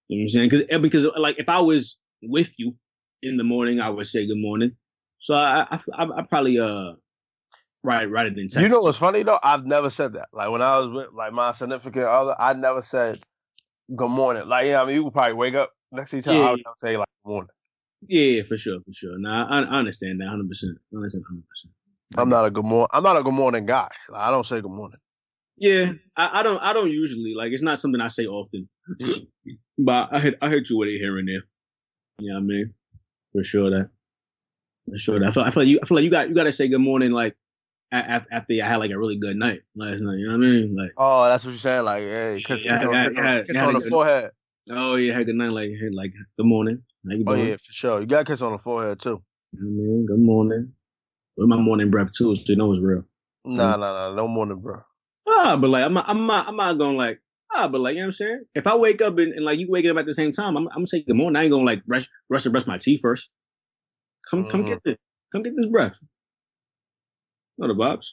You 0.08 0.20
know 0.20 0.22
what 0.22 0.24
I'm 0.24 0.28
saying? 0.30 0.49
Because, 0.49 0.82
because 0.82 1.08
like 1.18 1.39
if 1.39 1.49
I 1.49 1.60
was 1.60 1.97
with 2.22 2.53
you 2.58 2.76
in 3.22 3.38
the 3.38 3.43
morning, 3.43 3.82
I 3.82 3.89
would 3.89 4.08
say 4.08 4.26
good 4.26 4.38
morning. 4.38 4.72
So 5.20 5.36
I, 5.36 5.66
I, 5.72 5.80
I, 5.93 6.03
I 6.03 6.24
probably 6.30 6.60
uh, 6.60 6.93
it 7.86 8.38
in 8.38 8.48
text. 8.48 8.58
You 8.58 8.70
know 8.70 8.80
what's 8.80 8.98
funny 8.98 9.24
though? 9.24 9.40
I've 9.42 9.66
never 9.66 9.90
said 9.90 10.14
that. 10.14 10.30
Like 10.34 10.50
when 10.50 10.62
I 10.62 10.78
was 10.78 10.88
with 10.88 11.14
like 11.14 11.34
my 11.34 11.52
significant 11.54 12.06
other, 12.06 12.36
I 12.40 12.54
never 12.54 12.82
said 12.82 13.20
good 13.96 14.10
morning. 14.10 14.48
Like 14.48 14.68
yeah, 14.68 14.82
I 14.82 14.86
mean 14.86 14.96
you 14.96 15.04
would 15.06 15.14
probably 15.14 15.34
wake 15.34 15.56
up 15.56 15.72
next 15.92 16.12
to 16.12 16.18
each 16.18 16.28
other. 16.28 16.40
I 16.40 16.52
would 16.52 16.60
Yeah. 16.60 16.64
never 16.66 16.76
say 16.78 16.98
like 16.98 17.08
good 17.26 17.30
morning. 17.32 17.50
Yeah, 18.08 18.44
for 18.44 18.58
sure, 18.58 18.80
for 18.80 18.94
sure. 18.94 19.18
No, 19.18 19.30
I, 19.30 19.60
I 19.60 19.80
understand 19.80 20.20
that 20.22 20.26
100. 20.26 20.48
percent 20.48 20.78
I 20.94 20.98
understand 20.98 21.24
100. 21.24 21.44
percent 21.48 21.74
I'm 22.18 22.30
not 22.30 22.46
a 22.46 22.52
good 22.52 22.66
morning. 22.66 22.88
I'm 22.94 23.04
not 23.04 23.18
a 23.18 23.24
good 23.24 23.34
morning 23.34 23.66
guy. 23.66 23.90
Like, 24.10 24.22
I 24.22 24.32
don't 24.32 24.46
say 24.46 24.62
good 24.62 24.72
morning. 24.72 25.00
Yeah, 25.58 25.94
I, 26.16 26.40
I 26.40 26.44
don't. 26.44 26.60
I 26.60 26.74
don't 26.74 26.92
usually 26.92 27.34
like. 27.36 27.52
It's 27.52 27.64
not 27.64 27.80
something 27.80 28.00
I 28.00 28.08
say 28.08 28.26
often, 28.28 28.70
but 29.78 30.10
I 30.12 30.20
hit. 30.20 30.38
I 30.42 30.50
hit 30.50 30.70
you 30.70 30.78
with 30.78 30.90
it 30.90 31.00
here 31.00 31.18
and 31.18 31.28
there. 31.28 31.44
You 32.20 32.32
know 32.32 32.38
I 32.38 32.42
mean? 32.42 32.74
For 33.34 33.44
sure 33.44 33.70
that. 33.72 33.90
For 34.90 34.98
sure 34.98 35.20
that. 35.20 35.28
I 35.30 35.32
feel. 35.32 35.44
I 35.44 35.52
feel 35.52 35.64
like 35.64 35.70
you. 35.70 35.80
I 35.82 35.86
feel 35.86 35.96
like 35.96 36.04
you 36.04 36.12
got. 36.12 36.30
You 36.30 36.36
got 36.36 36.44
to 36.44 36.52
say 36.52 36.68
good 36.68 36.80
morning 36.80 37.12
like 37.12 37.36
after 37.92 38.28
after 38.34 38.54
I 38.54 38.68
had 38.68 38.78
like 38.78 38.92
a 38.92 38.98
really 38.98 39.18
good 39.18 39.36
night 39.38 39.62
last 39.76 40.00
night. 40.02 40.18
You 40.18 40.28
know 40.28 40.38
what 40.38 40.46
I 40.46 40.50
mean? 40.50 40.76
Like, 40.76 40.92
Oh, 40.98 41.26
that's 41.26 41.46
what 41.46 41.52
you 41.52 41.58
said. 41.58 41.82
Like 41.82 42.04
hey, 42.04 42.44
kiss, 42.46 42.64
Yeah, 42.64 42.78
kiss 42.78 42.88
on, 42.88 42.96
on- 42.96 43.46
kiss 43.46 43.56
yeah, 43.56 43.66
on 43.66 43.74
the 43.74 43.82
forehead. 43.82 44.32
oh 44.72 44.96
yeah, 44.96 45.14
had 45.14 45.22
a 45.22 45.26
good 45.26 45.36
night. 45.36 45.52
Like, 45.52 45.70
hey, 45.80 45.90
like 45.92 46.12
good 46.38 46.46
morning. 46.46 46.84
Oh 47.26 47.34
yeah, 47.34 47.56
for 47.56 47.72
sure. 47.72 48.00
You 48.02 48.06
got 48.06 48.26
kiss 48.26 48.42
on 48.42 48.52
the 48.52 48.58
forehead 48.58 49.00
too. 49.00 49.22
You 49.54 49.60
know 49.62 49.68
I 49.68 49.88
mean? 49.88 50.06
Good 50.06 50.20
morning. 50.20 50.74
With 51.38 51.48
my 51.48 51.58
morning 51.58 51.90
breath 51.92 52.10
too, 52.18 52.36
so 52.36 52.44
you 52.48 52.56
know 52.58 52.72
it's 52.72 52.82
real. 52.82 53.04
Nah, 53.46 53.78
nah, 53.78 54.10
nah, 54.10 54.16
no 54.16 54.28
morning, 54.28 54.60
bro. 54.60 54.82
Ah, 55.30 55.56
but 55.56 55.70
like 55.70 55.84
I'm 55.86 55.94
not, 55.94 56.06
I'm 56.10 56.26
not, 56.26 56.48
I'm 56.48 56.56
not 56.58 56.78
going 56.78 56.98
like 56.98 57.22
ah, 57.54 57.68
but 57.68 57.80
like 57.80 57.94
you 57.96 58.02
know 58.02 58.08
what 58.08 58.08
I'm 58.08 58.12
saying. 58.14 58.44
If 58.56 58.68
I 58.68 58.76
wake 58.76 59.02
up 59.02 59.18
and, 59.20 59.34
and 59.34 59.46
like 59.46 59.60
you 59.60 59.68
waking 59.70 59.92
up 59.92 59.98
at 59.98 60.06
the 60.06 60.14
same 60.14 60.32
time, 60.32 60.58
I'm, 60.58 60.68
I'm 60.70 60.76
gonna 60.80 60.88
say 60.88 61.04
good 61.04 61.16
morning. 61.16 61.38
I 61.38 61.44
ain't 61.44 61.52
gonna 61.52 61.64
like 61.64 61.84
rush, 61.88 62.10
rush 62.30 62.44
to 62.44 62.50
brush 62.50 62.66
my 62.68 62.78
teeth 62.78 63.00
first. 63.02 63.30
Come, 64.30 64.46
come 64.50 64.64
Mhm. 64.64 64.68
get 64.68 64.82
this, 64.84 64.98
come 65.32 65.44
get 65.44 65.56
this 65.56 65.68
breath. 65.68 65.96
Know 67.58 67.68
the 67.70 67.76
vibes. 67.76 68.08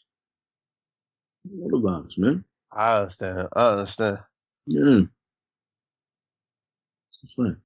Know 1.45 1.69
the 1.81 1.87
vibes, 1.89 2.19
man. 2.19 2.45
I 2.73 2.99
understand. 2.99 3.49
I 3.55 3.69
understand. 3.73 4.19
Yeah. 4.67 5.01
That's. 7.39 7.57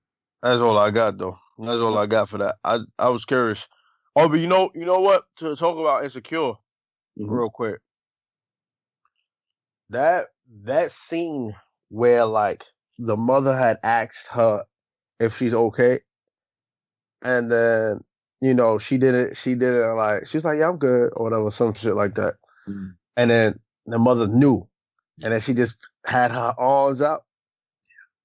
That's 0.43 0.61
all 0.62 0.79
I 0.79 0.91
got 0.93 1.18
though. 1.18 1.39
That's 1.59 1.79
all 1.81 1.99
I 1.99 2.07
got 2.07 2.31
for 2.31 2.39
that. 2.39 2.57
I 2.64 2.81
I 2.99 3.11
was 3.11 3.26
curious. 3.26 3.68
Oh, 4.16 4.29
but 4.29 4.41
you 4.41 4.49
know, 4.49 4.70
you 4.74 4.87
know 4.87 5.01
what? 5.01 5.24
To 5.39 5.57
talk 5.57 5.79
about 5.79 6.05
insecure 6.05 6.55
Mhm. 7.18 7.31
real 7.31 7.51
quick. 7.51 7.81
That 9.91 10.26
that 10.64 10.93
scene 10.93 11.57
where 11.91 12.26
like 12.26 12.64
the 12.99 13.16
mother 13.16 13.57
had 13.57 13.79
asked 13.85 14.29
her 14.29 14.64
if 15.20 15.37
she's 15.37 15.55
okay, 15.55 16.01
and 17.22 17.51
then 17.51 18.03
you 18.41 18.55
know 18.55 18.78
she 18.78 18.99
did 18.99 19.14
it. 19.14 19.36
She 19.36 19.55
did 19.55 19.74
it 19.74 19.86
like. 19.95 20.26
She 20.26 20.36
was 20.36 20.45
like, 20.45 20.59
"Yeah, 20.59 20.68
I'm 20.68 20.78
good," 20.78 21.12
or 21.16 21.24
whatever, 21.24 21.51
some 21.51 21.74
shit 21.74 21.95
like 21.95 22.14
that. 22.14 22.36
Mhm. 22.68 22.97
And 23.16 23.30
then 23.30 23.59
the 23.86 23.99
mother 23.99 24.28
knew, 24.28 24.68
and 25.22 25.32
then 25.32 25.41
she 25.41 25.55
just 25.55 25.76
had 26.07 26.30
her 26.30 26.55
arms 26.59 27.01
out, 27.03 27.24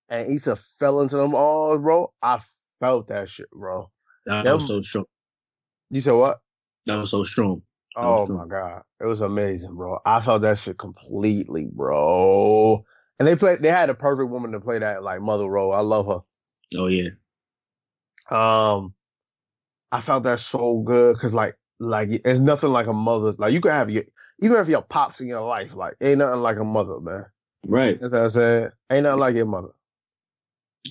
and 0.10 0.28
Issa 0.32 0.56
fell 0.56 1.02
into 1.02 1.18
them 1.18 1.36
arms, 1.36 1.82
bro. 1.82 2.14
I 2.22 2.40
felt 2.80 3.08
that 3.08 3.30
shit, 3.30 3.50
bro. 3.52 3.90
That 4.26 4.44
Them- 4.44 4.56
was 4.56 4.68
so 4.68 4.82
strong. 4.82 5.06
You 5.90 6.02
said 6.02 6.14
what? 6.14 6.42
That 6.86 6.96
was 6.96 7.12
so 7.12 7.24
strong. 7.24 7.62
That 7.96 8.04
Oh 8.04 8.22
was 8.22 8.30
my 8.30 8.48
god, 8.48 8.82
it 9.00 9.06
was 9.06 9.22
amazing, 9.22 9.76
bro. 9.76 10.00
I 10.06 10.20
felt 10.20 10.42
that 10.42 10.58
shit 10.58 10.78
completely, 10.80 11.70
bro. 11.72 12.84
And 13.20 13.28
they 13.28 13.36
played. 13.36 13.62
They 13.62 13.70
had 13.70 13.90
a 13.92 13.94
perfect 13.94 14.30
woman 14.32 14.52
to 14.54 14.60
play 14.60 14.80
that 14.80 15.04
like 15.04 15.22
mother 15.22 15.48
role. 15.48 15.72
I 15.72 15.82
love 15.82 16.08
her. 16.08 16.22
Oh 16.80 16.88
yeah. 16.88 17.10
Um, 18.32 18.94
I 19.94 20.02
felt 20.02 20.24
that 20.24 20.40
so 20.40 20.80
good 20.80 21.14
because 21.14 21.36
like 21.36 21.56
like 21.80 22.10
it's 22.26 22.40
nothing 22.40 22.72
like 22.72 22.88
a 22.88 22.94
mother. 22.94 23.34
Like 23.38 23.54
you 23.54 23.62
can 23.62 23.72
have 23.72 23.92
your 23.92 24.04
even 24.42 24.58
if 24.58 24.68
your 24.68 24.82
pops 24.82 25.22
in 25.22 25.28
your 25.28 25.48
life, 25.48 25.76
like 25.76 25.94
ain't 26.02 26.18
nothing 26.18 26.42
like 26.42 26.58
a 26.58 26.64
mother, 26.64 27.00
man. 27.00 27.26
Right. 27.68 28.00
That's 28.02 28.12
what 28.12 28.24
I'm 28.24 28.30
saying. 28.32 28.70
Ain't 28.92 29.04
nothing 29.04 29.20
like 29.20 29.36
your 29.36 29.46
mother. 29.46 29.70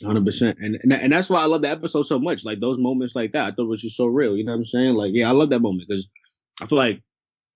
Hundred 0.05 0.25
percent, 0.25 0.57
and 0.61 0.79
and 0.83 0.93
and 0.93 1.13
that's 1.13 1.29
why 1.29 1.43
I 1.43 1.47
love 1.47 1.63
the 1.63 1.69
episode 1.69 2.05
so 2.05 2.19
much. 2.19 2.45
Like 2.45 2.61
those 2.61 2.79
moments 2.79 3.15
like 3.15 3.33
that, 3.33 3.45
I 3.45 3.51
thought 3.55 3.69
was 3.69 3.83
just 3.83 3.97
so 3.97 4.07
real. 4.07 4.37
You 4.37 4.45
know 4.45 4.53
what 4.53 4.59
I'm 4.59 4.65
saying? 4.65 4.95
Like, 4.95 5.11
yeah, 5.13 5.29
I 5.29 5.33
love 5.33 5.51
that 5.51 5.61
moment 5.61 5.85
because 5.87 6.09
I 6.63 6.67
feel 6.67 6.79
like 6.79 7.03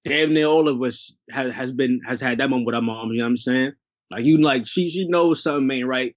damn 0.05 0.35
near 0.35 0.47
all 0.47 0.69
of 0.69 0.83
us 0.83 1.13
has 1.31 1.55
has 1.55 1.73
been 1.73 2.01
has 2.07 2.21
had 2.21 2.39
that 2.39 2.51
moment 2.51 2.67
with 2.67 2.75
our 2.75 2.83
mom. 2.83 3.11
You 3.13 3.19
know 3.19 3.25
what 3.25 3.31
I'm 3.31 3.37
saying? 3.37 3.73
Like 4.11 4.25
you, 4.25 4.43
like 4.43 4.67
she 4.67 4.91
she 4.91 5.09
knows 5.09 5.43
something 5.43 5.71
ain't 5.71 5.87
right. 5.87 6.15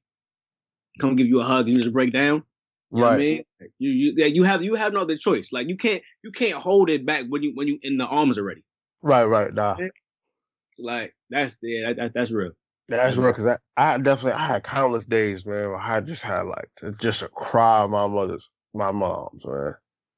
Come 0.99 1.15
give 1.15 1.27
you 1.27 1.39
a 1.39 1.45
hug 1.45 1.67
and 1.67 1.77
you 1.77 1.84
just 1.84 1.93
break 1.93 2.11
down. 2.11 2.43
You 2.91 3.03
what 3.03 3.07
I 3.07 3.09
right. 3.11 3.19
mean? 3.19 3.43
You 3.79 3.91
you 3.91 4.13
yeah, 4.17 4.25
you 4.27 4.43
have 4.43 4.63
you 4.63 4.75
have 4.75 4.93
no 4.93 5.01
other 5.01 5.17
choice. 5.17 5.51
Like 5.53 5.67
you 5.69 5.77
can't 5.77 6.01
you 6.23 6.31
can't 6.31 6.55
hold 6.55 6.89
it 6.89 7.05
back 7.05 7.25
when 7.29 7.43
you 7.43 7.51
when 7.55 7.67
you 7.67 7.79
in 7.83 7.97
the 7.97 8.05
arms 8.07 8.37
already. 8.37 8.63
Right. 9.01 9.25
Right. 9.25 9.53
Nah. 9.53 9.75
It's 9.79 10.79
like 10.79 11.15
that's 11.29 11.57
yeah 11.61 11.87
that, 11.89 11.97
that, 11.97 12.13
that's 12.13 12.31
real. 12.31 12.51
That's 12.87 13.17
real 13.17 13.31
because 13.31 13.45
I, 13.47 13.57
I 13.77 13.97
definitely 13.99 14.33
I 14.33 14.47
had 14.47 14.63
countless 14.63 15.05
days, 15.05 15.45
man. 15.45 15.69
Where 15.69 15.77
I 15.77 15.99
just 16.01 16.23
had 16.23 16.43
like 16.47 16.69
just 16.99 17.21
a 17.21 17.27
cry 17.29 17.81
of 17.81 17.91
my 17.91 18.07
mother's 18.07 18.49
my 18.73 18.91
mom's, 18.91 19.45
man. 19.45 19.75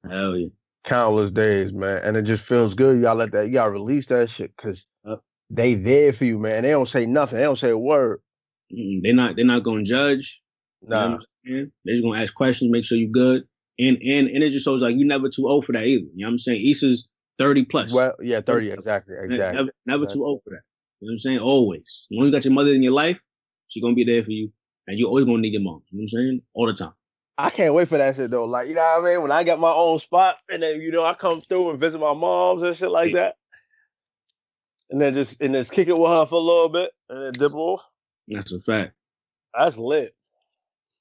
Hell 0.10 0.38
yeah. 0.38 0.48
Countless 0.84 1.32
days, 1.32 1.74
man, 1.74 2.02
and 2.04 2.18
it 2.18 2.24
just 2.24 2.46
feels 2.46 2.74
good. 2.74 3.02
Gotta 3.02 3.20
let 3.20 3.32
that, 3.34 3.52
gotta 3.52 3.72
release 3.72 4.08
that 4.08 4.30
shit 4.30 4.56
because 4.56 4.86
Yep. 5.06 5.20
they 5.50 5.74
there 5.76 6.14
for 6.14 6.26
you, 6.26 6.40
man. 6.40 6.64
They 6.64 6.72
don't 6.72 6.88
say 6.88 7.06
nothing. 7.06 7.38
They 7.38 7.44
don't 7.44 7.58
say 7.58 7.70
a 7.70 7.78
word. 7.78 8.22
They're 8.70 9.14
not 9.14 9.36
they're 9.36 9.46
not 9.46 9.64
gonna 9.64 9.84
judge. 9.84 10.42
You 10.82 10.90
know 10.90 10.98
what 10.98 11.12
I'm 11.16 11.22
saying? 11.46 11.72
They're 11.86 11.96
just 11.96 12.04
gonna 12.04 12.22
ask 12.22 12.34
questions, 12.34 12.72
make 12.72 12.84
sure 12.84 12.98
you're 12.98 13.10
good. 13.12 13.44
And 13.80 13.98
and 13.98 14.28
and 14.28 14.44
it 14.44 14.52
just 14.52 14.66
shows 14.66 14.82
like 14.82 14.96
you're 14.98 15.08
never 15.08 15.30
too 15.30 15.48
old 15.48 15.66
for 15.66 15.74
that 15.74 15.86
either. 15.86 16.06
You 16.16 16.26
know 16.26 16.28
what 16.28 16.32
I'm 16.34 16.40
saying? 16.40 16.68
Issa's 16.68 17.08
30 17.38 17.66
plus. 17.66 17.92
well, 17.92 18.14
yeah, 18.22 18.42
thirty 18.42 18.70
exactly, 18.70 19.16
exactly. 19.20 19.58
Never, 19.58 19.72
never 19.86 20.04
Exactly. 20.04 20.20
too 20.20 20.26
old 20.26 20.42
for 20.44 20.52
that. 20.52 20.62
You 21.00 21.08
know 21.08 21.12
what 21.12 21.14
I'm 21.14 21.20
saying? 21.20 21.40
Always. 21.40 21.82
As 21.82 22.06
you 22.10 22.32
got 22.32 22.46
your 22.46 22.54
mother 22.54 22.74
in 22.74 22.84
your 22.84 22.92
life, 22.94 23.20
she's 23.68 23.82
gonna 23.82 23.96
be 23.96 24.04
there 24.04 24.24
for 24.24 24.32
you. 24.32 24.52
And 24.88 25.00
you're 25.00 25.08
always 25.08 25.26
gonna 25.26 25.40
need 25.40 25.54
your 25.54 25.62
mom. 25.62 25.82
You 25.90 26.00
know 26.00 26.04
what 26.04 26.04
I'm 26.04 26.08
saying? 26.10 26.42
All 26.54 26.68
the 26.68 26.74
time. 26.74 26.94
I 27.38 27.50
can't 27.50 27.74
wait 27.74 27.88
for 27.88 27.98
that 27.98 28.16
shit 28.16 28.30
though. 28.30 28.46
Like 28.46 28.68
you 28.68 28.76
know 28.76 28.82
what 28.82 29.10
I 29.10 29.14
mean? 29.14 29.22
When 29.24 29.32
I 29.32 29.44
got 29.44 29.60
my 29.60 29.72
own 29.72 29.98
spot, 30.00 30.38
and 30.52 30.62
then 30.62 30.82
you 30.82 30.92
know 30.92 31.04
I 31.04 31.14
come 31.16 31.42
through 31.42 31.72
and 31.72 31.80
visit 31.80 32.00
my 32.00 32.14
moms 32.14 32.62
and 32.62 32.76
shit 32.76 32.92
like 32.92 33.14
that, 33.16 33.36
and 34.92 35.02
then 35.02 35.14
just 35.14 35.42
and 35.42 35.54
just 35.56 35.72
kick 35.72 35.88
it 35.88 35.98
with 35.98 36.12
her 36.12 36.26
for 36.28 36.36
a 36.36 36.40
little 36.40 36.70
bit, 36.70 36.92
and 37.10 37.24
then 37.24 37.34
dip 37.34 37.54
off. 37.56 37.82
That's 38.28 38.52
a 38.52 38.60
fact. 38.60 38.94
That's 39.58 39.78
lit. 39.78 40.14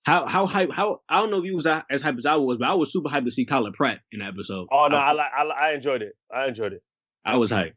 How 0.05 0.27
how 0.27 0.47
hype 0.47 0.73
how 0.73 1.01
I 1.09 1.21
don't 1.21 1.31
know 1.31 1.39
if 1.39 1.45
you 1.45 1.55
was 1.57 1.67
as 1.67 2.01
hype 2.03 2.17
as 2.19 2.27
I 2.27 2.37
was, 2.37 2.59
but 2.59 2.69
I 2.69 2.75
was 2.75 2.93
super 2.93 3.09
hyped 3.11 3.27
to 3.27 3.31
see 3.31 3.45
Kyla 3.45 3.73
Pratt 3.73 4.01
in 4.13 4.21
that 4.21 4.29
episode. 4.29 4.67
Oh 4.73 4.89
no, 4.89 4.97
I 4.97 5.13
I, 5.13 5.43
I, 5.43 5.69
I 5.69 5.73
enjoyed 5.75 6.03
it. 6.03 6.15
I 6.35 6.47
enjoyed 6.47 6.73
it. 6.73 6.83
I 7.25 7.37
was 7.37 7.51
hyped. 7.53 7.75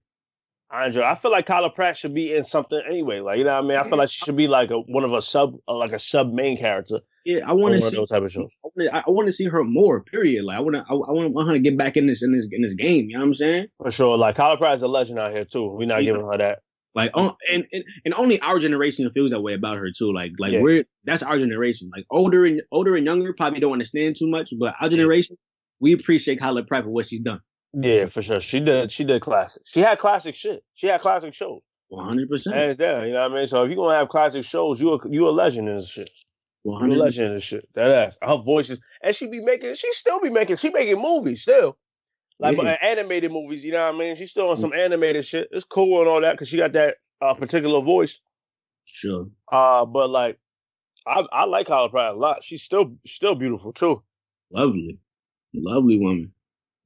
I 0.72 0.88
enjoy. 0.88 1.04
I 1.04 1.16
feel 1.16 1.32
like 1.32 1.46
Kyla 1.46 1.70
Pratt 1.70 1.98
should 1.98 2.14
be 2.16 2.34
in 2.34 2.44
something 2.46 2.82
anyway. 2.88 3.20
Like 3.20 3.38
you 3.40 3.44
know 3.44 3.54
what 3.56 3.66
I 3.66 3.68
mean? 3.68 3.78
I 3.78 3.84
feel 3.84 3.98
like 3.98 4.10
she 4.10 4.24
should 4.26 4.38
be 4.38 4.48
like 4.48 4.72
a 4.72 4.80
one 4.80 5.04
of 5.04 5.12
a 5.14 5.22
sub, 5.22 5.56
uh, 5.68 5.76
like 5.76 5.92
a 5.92 6.00
sub 6.00 6.32
main 6.34 6.58
character 6.58 7.00
Yeah, 7.26 7.42
I 7.46 7.52
want 7.54 7.76
to 7.76 7.82
see. 7.82 7.96
those 7.96 8.10
type 8.10 8.24
of 8.24 8.32
shows. 8.32 8.52
I 8.66 8.70
wanna- 8.74 8.90
I, 8.92 9.04
I 9.06 9.12
want 9.12 9.28
to 9.28 9.34
see 9.34 9.46
her 9.46 9.64
more. 9.64 10.02
Period. 10.02 10.46
Like 10.46 10.58
I 10.58 10.62
want 10.62 10.76
to. 10.78 10.82
I, 10.90 10.94
I 10.94 11.12
want 11.28 11.48
her 11.48 11.54
to 11.54 11.60
get 11.60 11.78
back 11.78 11.98
in 11.98 12.08
this 12.08 12.24
in 12.24 12.32
this 12.32 12.48
in 12.52 12.62
this 12.62 12.74
game. 12.74 13.10
You 13.10 13.18
know 13.18 13.24
what 13.24 13.28
I'm 13.28 13.34
saying? 13.36 13.68
For 13.80 13.92
sure. 13.92 14.18
Like 14.18 14.36
Kyla 14.38 14.58
Pratt 14.58 14.76
is 14.76 14.82
a 14.82 14.88
legend 14.88 15.20
out 15.20 15.32
here 15.34 15.44
too. 15.44 15.68
We're 15.68 15.88
not 15.88 16.04
Yeah. 16.04 16.14
giving 16.14 16.26
her 16.26 16.38
that. 16.38 16.60
Like, 16.96 17.12
oh, 17.16 17.36
and, 17.52 17.66
and 17.72 17.84
and 18.06 18.14
only 18.14 18.40
our 18.42 18.60
generation 18.60 19.10
feels 19.12 19.32
that 19.32 19.42
way 19.42 19.54
about 19.54 19.78
her 19.78 19.90
too. 19.98 20.14
Like, 20.14 20.32
like 20.38 20.54
Yeah. 20.54 20.62
we're 20.62 20.84
that's 21.06 21.24
our 21.24 21.38
generation. 21.40 21.90
Like 21.96 22.06
older 22.12 22.46
and 22.46 22.62
older 22.72 22.96
and 22.96 23.06
younger 23.06 23.34
probably 23.34 23.60
don't 23.60 23.74
understand 23.74 24.16
too 24.18 24.30
much, 24.30 24.52
but 24.60 24.76
our 24.80 24.90
generation 24.90 25.38
we 25.80 25.94
appreciate 25.94 26.40
Kyla 26.40 26.64
Pratt 26.64 26.84
for 26.84 26.90
what 26.92 27.08
she's 27.08 27.22
done. 27.22 27.40
Yeah, 27.74 28.06
for 28.06 28.22
sure. 28.22 28.40
She 28.40 28.60
did. 28.60 28.92
She 28.92 29.04
did 29.04 29.22
classic. 29.22 29.64
She 29.66 29.80
had 29.80 29.98
classic 29.98 30.36
shit. 30.36 30.64
She 30.76 30.88
had 30.88 31.02
classic 31.02 31.34
shows. 31.34 31.62
One 31.90 32.08
hundred 32.08 32.30
percent. 32.30 32.56
Hands 32.56 32.78
down. 32.78 33.08
You 33.08 33.14
know 33.14 33.24
what 33.24 33.32
I 33.32 33.36
mean? 33.40 33.48
So 33.48 33.64
if 33.64 33.70
you're 33.70 33.76
gonna 33.76 33.96
have 33.98 34.10
classic 34.10 34.46
shows, 34.46 34.80
you 34.80 34.94
a, 34.94 35.00
you 35.10 35.28
a 35.28 35.32
legend 35.32 35.68
in 35.70 35.78
this 35.78 35.90
shit. 35.90 36.10
You 36.64 36.74
a 36.74 36.86
legend 36.96 37.28
in 37.30 37.34
this 37.34 37.44
shit. 37.44 37.68
That 37.74 37.88
ass. 37.88 38.18
Her 38.22 38.38
voices 38.38 38.80
and 39.02 39.16
she 39.16 39.28
be 39.28 39.42
making. 39.42 39.74
She 39.74 39.92
still 39.94 40.22
be 40.22 40.30
making. 40.30 40.58
She 40.58 40.70
making 40.70 41.02
movies 41.02 41.42
still. 41.42 41.78
Like 42.44 42.58
Yeah. 42.58 42.64
uh, 42.74 42.78
animated 42.82 43.32
movies, 43.32 43.66
you 43.66 43.72
know 43.74 43.86
what 43.88 43.96
I 43.96 43.98
mean? 43.98 44.16
She's 44.18 44.32
still 44.32 44.50
on 44.50 44.58
some 44.58 44.74
animated 44.74 45.26
shit. 45.26 45.50
It's 45.52 45.66
cool 45.66 46.02
and 46.02 46.10
all 46.10 46.22
that 46.22 46.34
because 46.34 46.50
she 46.50 46.58
got 46.58 46.74
that 46.74 46.98
uh, 47.22 47.36
particular 47.36 47.82
voice. 47.82 48.22
Sure. 48.86 49.28
Uh, 49.52 49.86
but 49.86 50.10
like, 50.10 50.40
I 51.08 51.26
I 51.32 51.46
like 51.46 51.68
Kyla 51.68 51.90
Pratt 51.90 52.14
a 52.14 52.18
lot. 52.18 52.44
She's 52.44 52.64
still 52.64 52.96
still 53.06 53.36
beautiful 53.36 53.74
too. 53.74 54.04
Lovely, 54.52 55.00
lovely 55.54 56.00
woman, 56.00 56.34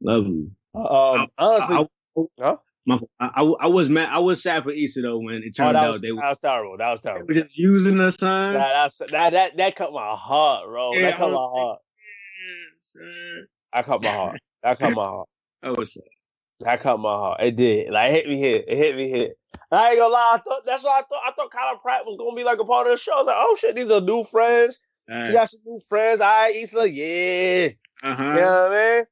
lovely. 0.02 0.52
Um, 0.76 1.28
honestly, 1.38 1.76
I, 1.78 1.86
Huh? 2.40 2.58
my, 2.86 3.00
I, 3.20 3.30
I, 3.36 3.44
I 3.44 3.68
was 3.68 3.90
mad. 3.90 4.10
I 4.12 4.20
was 4.20 4.42
sad 4.44 4.64
for 4.64 4.72
Issa 4.72 5.02
though 5.02 5.20
when 5.20 5.44
it 5.44 5.56
oh, 5.60 5.64
turned 5.64 5.76
that 5.76 5.84
out 5.84 5.92
was, 5.94 6.02
they 6.02 6.12
were, 6.12 6.22
that 6.22 6.30
was 6.30 6.40
terrible. 6.40 6.78
That 6.78 6.92
was 6.92 7.02
they 7.04 7.10
terrible. 7.10 7.28
were 7.28 7.42
just 7.42 7.58
using 7.58 7.98
the 7.98 8.12
son. 8.12 8.54
That, 8.54 8.74
that's, 8.74 8.98
that 9.12 9.30
that 9.34 9.58
that 9.58 9.76
cut 9.76 9.94
my 9.94 10.16
heart, 10.16 10.66
bro. 10.68 10.94
Yeah, 10.94 11.12
that 11.12 11.18
cut 11.18 11.28
I 11.28 11.32
my 11.32 11.38
heart. 11.38 11.80
I 13.74 13.84
cut 13.84 14.04
my 14.04 14.10
heart. 14.14 14.40
That 14.64 14.80
cut 14.80 14.94
my 14.94 15.04
heart. 15.06 15.30
I 15.64 15.72
was 15.72 15.94
sad. 15.94 16.04
That 16.62 16.82
cut 16.82 17.00
my 17.00 17.10
heart. 17.10 17.42
It 17.42 17.56
did. 17.56 17.92
Like 17.92 18.12
it 18.12 18.16
hit 18.16 18.28
me 18.30 18.38
hit. 18.40 18.66
It 18.68 18.78
hit 18.78 18.96
me 18.96 19.10
hit. 19.10 19.38
I 19.72 19.90
ain't 19.90 20.00
gonna 20.00 20.14
lie. 20.14 20.32
I 20.36 20.38
thought 20.40 20.66
that's 20.66 20.84
what 20.84 20.92
I 20.94 21.02
thought. 21.08 21.22
I 21.26 21.32
thought 21.32 21.52
Kyla 21.52 21.78
Pratt 21.80 22.06
was 22.06 22.18
gonna 22.18 22.36
be 22.36 22.44
like 22.44 22.60
a 22.60 22.66
part 22.66 22.88
of 22.88 22.94
the 22.94 22.98
show. 22.98 23.14
I 23.14 23.18
was 23.18 23.28
like, 23.28 23.36
oh 23.38 23.56
shit, 23.60 23.76
these 23.76 23.92
are 23.92 24.02
new 24.02 24.24
friends. 24.24 24.80
She 25.10 25.32
got 25.34 25.50
some 25.50 25.62
new 25.66 25.80
friends. 25.88 26.20
All 26.20 26.28
right, 26.28 26.56
Issa, 26.56 26.90
yeah. 26.90 27.70
uh 28.04 28.16
huh. 28.16 28.24
You 28.24 28.34
know 28.34 28.64
what 28.64 28.74
I 28.74 28.96
mean? 28.96 29.06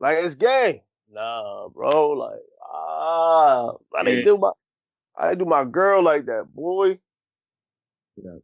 Like 0.00 0.18
it's 0.24 0.34
gay. 0.34 0.82
Nah, 1.12 1.68
bro. 1.68 2.10
Like 2.10 2.40
ah, 2.72 3.72
I 3.96 4.02
didn't 4.04 4.20
Yeah. 4.20 4.24
do 4.24 4.38
my, 4.38 4.50
I 5.18 5.28
didn't 5.28 5.38
do 5.40 5.44
my 5.44 5.64
girl 5.64 6.02
like 6.02 6.26
that, 6.26 6.46
boy. 6.54 6.98
Yeah. 8.16 8.38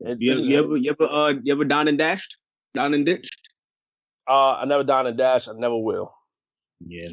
You 0.00 0.58
ever, 0.58 0.76
you 0.76 0.90
ever, 0.90 1.04
uh, 1.04 1.34
you 1.42 1.52
ever 1.52 1.64
down 1.64 1.88
and 1.88 1.98
dashed, 1.98 2.36
down 2.74 2.94
and 2.94 3.04
ditched? 3.04 3.47
Uh, 4.28 4.54
I 4.56 4.64
never 4.66 4.84
dine 4.84 5.06
a 5.06 5.12
dash. 5.12 5.48
I 5.48 5.52
never 5.52 5.76
will. 5.78 6.12
Yeah, 6.86 7.08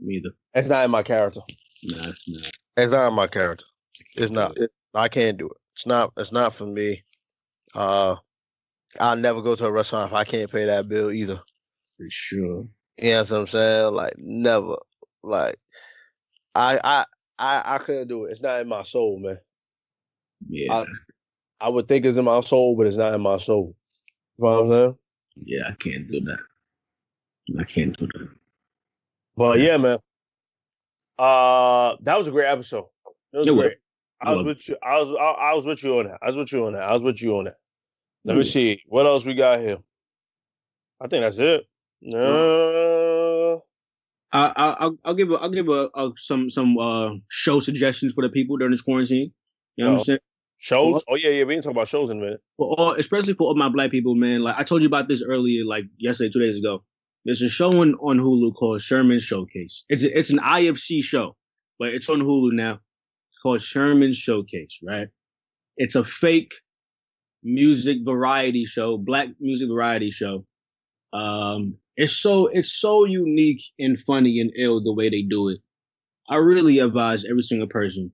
me 0.00 0.16
either. 0.16 0.30
It's 0.54 0.68
not 0.68 0.84
in 0.84 0.90
my 0.90 1.02
character. 1.02 1.40
Nah, 1.84 2.08
it's 2.08 2.28
not. 2.28 2.50
It's 2.76 2.92
not 2.92 3.08
in 3.08 3.14
my 3.14 3.26
character. 3.26 3.64
It's 4.16 4.32
not. 4.32 4.58
It, 4.58 4.70
I 4.94 5.08
can't 5.08 5.38
do 5.38 5.46
it. 5.46 5.56
It's 5.74 5.86
not. 5.86 6.12
It's 6.16 6.32
not 6.32 6.54
for 6.54 6.66
me. 6.66 7.04
Uh, 7.74 8.16
I'll 8.98 9.16
never 9.16 9.40
go 9.42 9.54
to 9.54 9.66
a 9.66 9.72
restaurant 9.72 10.10
if 10.10 10.14
I 10.14 10.24
can't 10.24 10.50
pay 10.50 10.64
that 10.66 10.88
bill 10.88 11.10
either. 11.10 11.36
For 11.96 12.06
sure. 12.08 12.66
You 12.98 13.10
know 13.12 13.18
what 13.20 13.32
I'm 13.32 13.46
saying? 13.46 13.94
Like 13.94 14.14
never. 14.18 14.76
Like 15.22 15.56
I 16.54 16.80
I 16.82 17.04
I 17.38 17.62
I 17.74 17.78
couldn't 17.78 18.08
do 18.08 18.24
it. 18.24 18.32
It's 18.32 18.42
not 18.42 18.60
in 18.60 18.68
my 18.68 18.82
soul, 18.82 19.20
man. 19.20 19.38
Yeah, 20.48 20.74
I- 20.80 20.86
I 21.60 21.68
would 21.68 21.88
think 21.88 22.06
it's 22.06 22.16
in 22.16 22.24
my 22.24 22.40
soul, 22.40 22.74
but 22.76 22.86
it's 22.86 22.96
not 22.96 23.14
in 23.14 23.20
my 23.20 23.36
soul. 23.36 23.76
You 24.38 24.44
know 24.44 24.50
what 24.50 24.64
I'm 24.64 24.72
saying? 24.72 24.98
Yeah, 25.44 25.68
I 25.68 25.72
can't 25.78 26.10
do 26.10 26.20
that. 26.22 26.38
I 27.58 27.64
can't 27.64 27.96
do 27.98 28.06
that. 28.06 28.28
But 29.36 29.60
yeah, 29.60 29.76
man. 29.76 29.98
Uh, 31.18 31.96
that 32.02 32.18
was 32.18 32.28
a 32.28 32.30
great 32.30 32.46
episode. 32.46 32.86
It 33.32 33.38
was 33.38 33.48
It 33.48 33.50
was. 33.54 33.62
great. 33.64 33.76
I 34.22 34.32
was 34.34 34.44
was. 34.44 34.56
with 34.56 34.68
you. 34.68 34.76
I 34.82 35.00
was 35.00 35.08
I, 35.18 35.50
I 35.50 35.54
was 35.54 35.66
with 35.66 35.82
you 35.82 35.98
on 35.98 36.06
that. 36.06 36.18
I 36.22 36.26
was 36.26 36.36
with 36.36 36.52
you 36.52 36.66
on 36.66 36.72
that. 36.74 36.82
I 36.82 36.92
was 36.92 37.02
with 37.02 37.20
you 37.22 37.36
on 37.38 37.44
that. 37.44 37.56
Let 38.24 38.36
me 38.36 38.44
see 38.44 38.82
what 38.86 39.06
else 39.06 39.24
we 39.24 39.34
got 39.34 39.60
here. 39.60 39.78
I 41.00 41.08
think 41.08 41.22
that's 41.22 41.38
it. 41.38 41.64
Uh, 42.14 43.54
I, 44.32 44.52
I, 44.56 44.90
I'll, 45.04 45.14
give 45.14 45.30
a, 45.30 45.34
I'll 45.36 45.50
give 45.50 45.68
a, 45.68 45.88
a 45.94 46.12
some 46.18 46.50
some 46.50 46.78
uh 46.78 47.10
show 47.28 47.60
suggestions 47.60 48.12
for 48.12 48.22
the 48.22 48.28
people 48.28 48.56
during 48.58 48.72
this 48.72 48.82
quarantine. 48.82 49.32
You 49.76 49.84
know 49.84 49.92
what 49.92 49.96
Oh. 49.96 50.00
I'm 50.00 50.04
saying? 50.04 50.18
Shows. 50.60 51.02
Oh 51.08 51.16
yeah, 51.16 51.30
yeah. 51.30 51.44
We 51.44 51.54
didn't 51.54 51.64
talk 51.64 51.72
about 51.72 51.88
shows 51.88 52.10
in 52.10 52.18
a 52.18 52.20
minute. 52.20 52.40
For 52.56 52.74
all, 52.76 52.92
especially 52.92 53.34
for 53.34 53.48
all 53.48 53.56
my 53.56 53.68
black 53.68 53.90
people, 53.90 54.14
man. 54.14 54.42
Like 54.42 54.56
I 54.56 54.62
told 54.62 54.82
you 54.82 54.86
about 54.86 55.08
this 55.08 55.22
earlier, 55.22 55.64
like 55.64 55.84
yesterday, 55.98 56.30
two 56.32 56.40
days 56.40 56.58
ago. 56.58 56.84
There's 57.24 57.42
a 57.42 57.48
show 57.48 57.80
on, 57.80 57.94
on 57.96 58.18
Hulu 58.18 58.54
called 58.54 58.80
Sherman 58.80 59.18
Showcase. 59.18 59.84
It's 59.90 60.04
a, 60.04 60.18
it's 60.18 60.30
an 60.30 60.38
IFC 60.38 61.02
show, 61.02 61.36
but 61.78 61.88
it's 61.88 62.08
on 62.08 62.20
Hulu 62.20 62.52
now. 62.52 62.74
It's 62.74 63.38
called 63.42 63.60
Sherman 63.60 64.14
Showcase, 64.14 64.80
right? 64.82 65.08
It's 65.76 65.96
a 65.96 66.04
fake 66.04 66.52
music 67.42 67.98
variety 68.04 68.64
show, 68.64 68.96
black 68.96 69.28
music 69.38 69.68
variety 69.68 70.10
show. 70.10 70.46
Um, 71.12 71.76
it's 71.96 72.16
so 72.16 72.46
it's 72.46 72.80
so 72.80 73.04
unique 73.04 73.62
and 73.78 73.98
funny 73.98 74.40
and 74.40 74.50
ill 74.56 74.82
the 74.82 74.94
way 74.94 75.10
they 75.10 75.22
do 75.22 75.48
it. 75.48 75.58
I 76.30 76.36
really 76.36 76.78
advise 76.78 77.26
every 77.26 77.42
single 77.42 77.68
person 77.68 78.12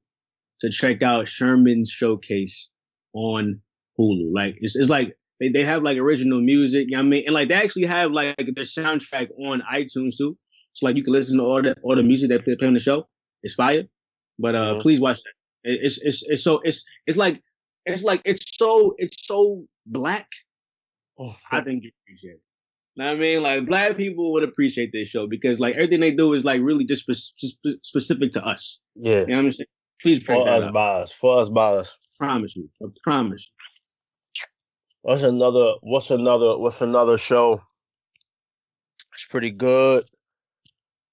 to 0.60 0.70
check 0.70 1.02
out 1.02 1.28
Sherman's 1.28 1.90
Showcase 1.90 2.68
on 3.12 3.60
Hulu. 3.98 4.30
Like 4.34 4.56
it's, 4.60 4.76
it's 4.76 4.90
like 4.90 5.16
they, 5.40 5.48
they 5.50 5.64
have 5.64 5.82
like 5.82 5.98
original 5.98 6.40
music, 6.40 6.86
you 6.88 6.96
know 6.96 7.02
what 7.02 7.06
I 7.06 7.08
mean? 7.10 7.24
And 7.26 7.34
like 7.34 7.48
they 7.48 7.54
actually 7.54 7.86
have 7.86 8.12
like 8.12 8.36
their 8.36 8.64
soundtrack 8.64 9.28
on 9.38 9.62
iTunes 9.72 10.16
too. 10.18 10.36
So 10.74 10.86
like 10.86 10.96
you 10.96 11.04
can 11.04 11.12
listen 11.12 11.38
to 11.38 11.44
all 11.44 11.62
the 11.62 11.74
all 11.82 11.96
the 11.96 12.02
music 12.02 12.30
that 12.30 12.44
they 12.46 12.54
play 12.56 12.68
on 12.68 12.74
the 12.74 12.80
show. 12.80 13.06
It's 13.42 13.54
fire. 13.54 13.84
But 14.38 14.54
uh 14.54 14.74
Mhm. 14.74 14.82
please 14.82 15.00
watch 15.00 15.18
that. 15.18 15.70
It- 15.72 15.80
It's 15.82 15.98
it's 16.02 16.22
it's 16.26 16.42
so 16.44 16.60
it's 16.64 16.84
it's 17.06 17.16
like 17.16 17.42
it's 17.86 18.02
like 18.02 18.22
it's 18.24 18.44
so 18.58 18.94
it's 18.98 19.26
so 19.26 19.66
black. 19.86 20.28
Oh, 21.18 21.34
I 21.50 21.60
think 21.62 21.84
you 21.84 21.90
appreciate 22.04 22.34
it. 22.34 22.40
Know 22.98 23.06
what 23.06 23.16
I 23.16 23.18
mean? 23.18 23.42
Like 23.42 23.66
black 23.66 23.96
people 23.96 24.32
would 24.32 24.42
appreciate 24.42 24.90
this 24.92 25.08
show 25.08 25.26
because 25.26 25.60
like 25.60 25.74
everything 25.74 26.00
they 26.00 26.12
do 26.12 26.32
is 26.34 26.44
like 26.44 26.60
really 26.62 26.84
just 26.84 27.02
spe- 27.02 27.12
spe- 27.46 27.82
specific 27.82 28.32
to 28.32 28.44
us. 28.44 28.80
Yeah, 28.94 29.20
You 29.20 29.26
know 29.28 29.36
what 29.36 29.44
I'm 29.46 29.52
saying? 29.52 29.66
Please 30.02 30.22
for 30.22 30.48
us 30.48 30.70
by 30.72 31.00
us. 31.00 31.12
For 31.12 31.40
us 31.40 31.48
by 31.48 31.72
us. 31.74 31.98
promise 32.18 32.56
you. 32.56 32.68
I 32.82 32.86
promise. 33.02 33.50
What's 35.02 35.22
another? 35.22 35.74
What's 35.82 36.10
another? 36.10 36.58
What's 36.58 36.80
another 36.80 37.16
show? 37.18 37.62
It's 39.14 39.26
pretty 39.26 39.50
good. 39.50 40.04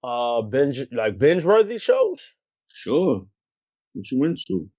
Uh, 0.04 0.42
binge 0.42 0.86
like 0.92 1.18
binge 1.18 1.46
worthy 1.46 1.78
shows. 1.78 2.20
Sure. 2.74 3.26
What 3.94 4.12
you 4.12 4.24
into? 4.24 4.70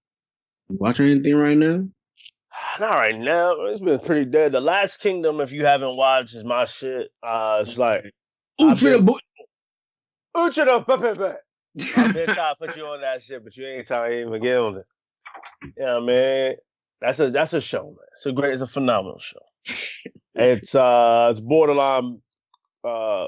Watching 0.68 1.11
anything 1.11 1.34
right 1.36 1.57
now? 1.57 1.84
Not 2.80 2.94
right 2.94 3.16
now. 3.18 3.64
It's 3.66 3.80
been 3.80 4.00
pretty 4.00 4.26
dead. 4.26 4.52
The 4.52 4.61
Last 4.61 4.98
Kingdom, 5.00 5.40
if 5.40 5.52
you 5.52 5.64
haven't 5.64 5.96
watched, 5.96 6.34
is 6.34 6.44
my 6.44 6.64
shit. 6.66 7.09
Uh, 7.22 7.59
it's 7.62 7.78
like 7.78 8.02
been- 8.59 9.05
boy. 9.05 9.18
Ucha 10.36 10.64
the 10.66 10.80
pepe. 11.14 11.36
I've 11.97 12.14
been 12.14 12.27
trying 12.27 12.55
to 12.55 12.57
put 12.61 12.77
you 12.77 12.85
on 12.87 13.01
that 13.01 13.22
shit, 13.22 13.43
but 13.45 13.57
you 13.57 13.66
ain't 13.66 13.87
trying 13.87 14.11
to 14.11 14.20
even 14.29 14.43
get 14.43 14.57
on 14.57 14.77
it. 14.79 14.87
Yeah, 15.77 16.01
man. 16.01 16.55
That's 17.01 17.20
a 17.20 17.31
that's 17.31 17.53
a 17.55 17.61
show, 17.61 17.85
man. 17.85 17.97
It's 18.12 18.27
a 18.27 18.33
great, 18.33 18.53
it's 18.53 18.62
a 18.62 18.66
phenomenal 18.66 19.18
show. 19.20 19.39
it's 20.35 20.75
uh 20.75 21.29
it's 21.31 21.41
borderline 21.41 22.20
uh 22.85 23.27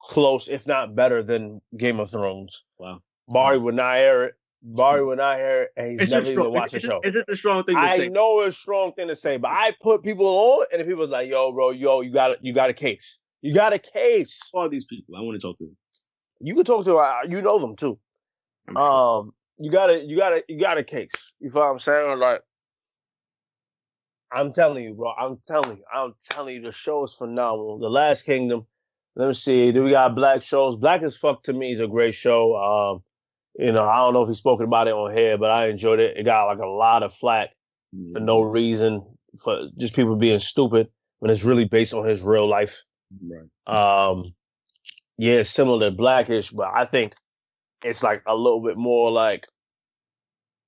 close, 0.00 0.48
if 0.48 0.66
not 0.66 0.94
better 0.94 1.22
than 1.22 1.60
Game 1.76 2.00
of 2.00 2.10
Thrones. 2.10 2.64
Wow. 2.78 3.00
Barry 3.28 3.58
would 3.58 3.74
not 3.74 3.96
hear 3.98 4.24
it. 4.24 4.34
Barry 4.62 5.04
would 5.04 5.18
not 5.18 5.36
hear 5.38 5.62
it, 5.64 5.70
and 5.76 5.90
he's 5.90 6.00
It's 6.00 6.10
never 6.10 6.22
just 6.22 6.32
even 6.32 6.42
strong. 6.44 6.54
watched 6.54 6.72
the 6.72 6.80
show. 6.80 7.00
it's 7.04 7.14
just 7.14 7.28
a 7.28 7.36
strong 7.36 7.64
thing 7.64 7.74
to 7.76 7.80
I 7.82 7.96
say. 7.98 8.08
know 8.08 8.40
it's 8.40 8.56
a 8.56 8.60
strong 8.60 8.92
thing 8.94 9.08
to 9.08 9.16
say, 9.16 9.36
but 9.36 9.50
I 9.50 9.74
put 9.82 10.02
people 10.02 10.26
on, 10.26 10.66
and 10.72 10.80
the 10.80 10.84
people's 10.86 11.10
like, 11.10 11.28
"Yo, 11.28 11.52
bro, 11.52 11.70
yo, 11.70 12.00
you 12.00 12.10
got 12.10 12.42
you 12.42 12.54
got 12.54 12.70
a 12.70 12.74
case. 12.74 13.18
You 13.42 13.52
got 13.54 13.74
a 13.74 13.78
case. 13.78 14.38
All 14.54 14.70
these 14.70 14.86
people, 14.86 15.16
I 15.16 15.20
want 15.20 15.38
to 15.38 15.46
talk 15.46 15.58
to 15.58 15.64
them. 15.64 15.76
You 16.44 16.54
can 16.54 16.64
talk 16.64 16.84
to, 16.84 16.96
uh, 16.98 17.20
you 17.28 17.40
know 17.40 17.58
them 17.58 17.74
too. 17.74 17.98
Sure. 18.68 18.78
Um, 18.78 19.32
you 19.56 19.70
got 19.70 19.88
a, 19.88 20.04
you 20.04 20.16
got 20.16 20.34
a, 20.34 20.44
you 20.46 20.60
got 20.60 20.76
a 20.76 20.84
case. 20.84 21.32
You 21.40 21.48
feel 21.48 21.62
what 21.62 21.70
I'm 21.70 21.78
saying? 21.78 22.18
Like, 22.18 22.42
I'm 24.30 24.52
telling 24.52 24.84
you, 24.84 24.94
bro. 24.94 25.12
I'm 25.12 25.38
telling 25.46 25.78
you. 25.78 25.84
I'm 25.92 26.14
telling 26.28 26.56
you, 26.56 26.62
the 26.62 26.72
show 26.72 27.04
is 27.04 27.14
phenomenal. 27.14 27.78
The 27.78 27.88
Last 27.88 28.24
Kingdom. 28.26 28.66
Let 29.16 29.28
me 29.28 29.34
see. 29.34 29.72
Do 29.72 29.84
we 29.84 29.92
got 29.92 30.14
black 30.14 30.42
shows? 30.42 30.76
Black 30.76 31.02
as 31.02 31.16
fuck 31.16 31.44
to 31.44 31.52
me 31.52 31.70
is 31.70 31.80
a 31.80 31.86
great 31.86 32.14
show. 32.14 32.56
Um, 32.56 33.02
you 33.58 33.72
know, 33.72 33.84
I 33.88 33.98
don't 33.98 34.12
know 34.12 34.22
if 34.22 34.28
he's 34.28 34.38
spoken 34.38 34.66
about 34.66 34.88
it 34.88 34.92
on 34.92 35.16
here, 35.16 35.38
but 35.38 35.50
I 35.50 35.68
enjoyed 35.68 36.00
it. 36.00 36.16
It 36.16 36.24
got 36.24 36.46
like 36.46 36.58
a 36.58 36.66
lot 36.66 37.02
of 37.02 37.14
flack 37.14 37.50
for 38.12 38.20
no 38.20 38.42
reason, 38.42 39.06
for 39.38 39.68
just 39.78 39.94
people 39.94 40.16
being 40.16 40.40
stupid 40.40 40.88
when 41.20 41.30
it's 41.30 41.44
really 41.44 41.64
based 41.64 41.94
on 41.94 42.04
his 42.04 42.20
real 42.20 42.48
life. 42.48 42.82
Right. 43.22 44.10
Um, 44.10 44.34
yeah, 45.18 45.42
similar 45.42 45.90
to 45.90 45.96
Blackish, 45.96 46.50
but 46.50 46.70
I 46.74 46.84
think 46.84 47.14
it's 47.82 48.02
like 48.02 48.22
a 48.26 48.34
little 48.34 48.62
bit 48.62 48.76
more 48.76 49.10
like 49.10 49.46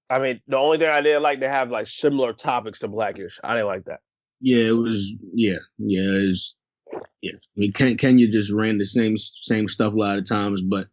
I 0.08 0.20
mean, 0.20 0.40
the 0.46 0.56
only 0.56 0.78
thing 0.78 0.88
I 0.88 1.00
didn't 1.00 1.22
like 1.22 1.40
to 1.40 1.48
have 1.48 1.70
like 1.70 1.86
similar 1.86 2.32
topics 2.32 2.80
to 2.80 2.88
Blackish. 2.88 3.40
I 3.42 3.54
didn't 3.54 3.66
like 3.66 3.84
that. 3.86 4.00
Yeah, 4.40 4.68
it 4.68 4.76
was. 4.76 5.12
Yeah, 5.34 5.58
yeah, 5.78 6.02
it 6.02 6.28
was. 6.28 6.54
Yeah, 7.20 7.32
I 7.34 7.56
mean, 7.56 7.72
Ken, 7.72 7.96
Kenya 7.96 8.28
just 8.28 8.52
ran 8.52 8.78
the 8.78 8.84
same 8.84 9.16
same 9.16 9.68
stuff 9.68 9.92
a 9.92 9.96
lot 9.96 10.18
of 10.18 10.28
times, 10.28 10.62
but 10.62 10.86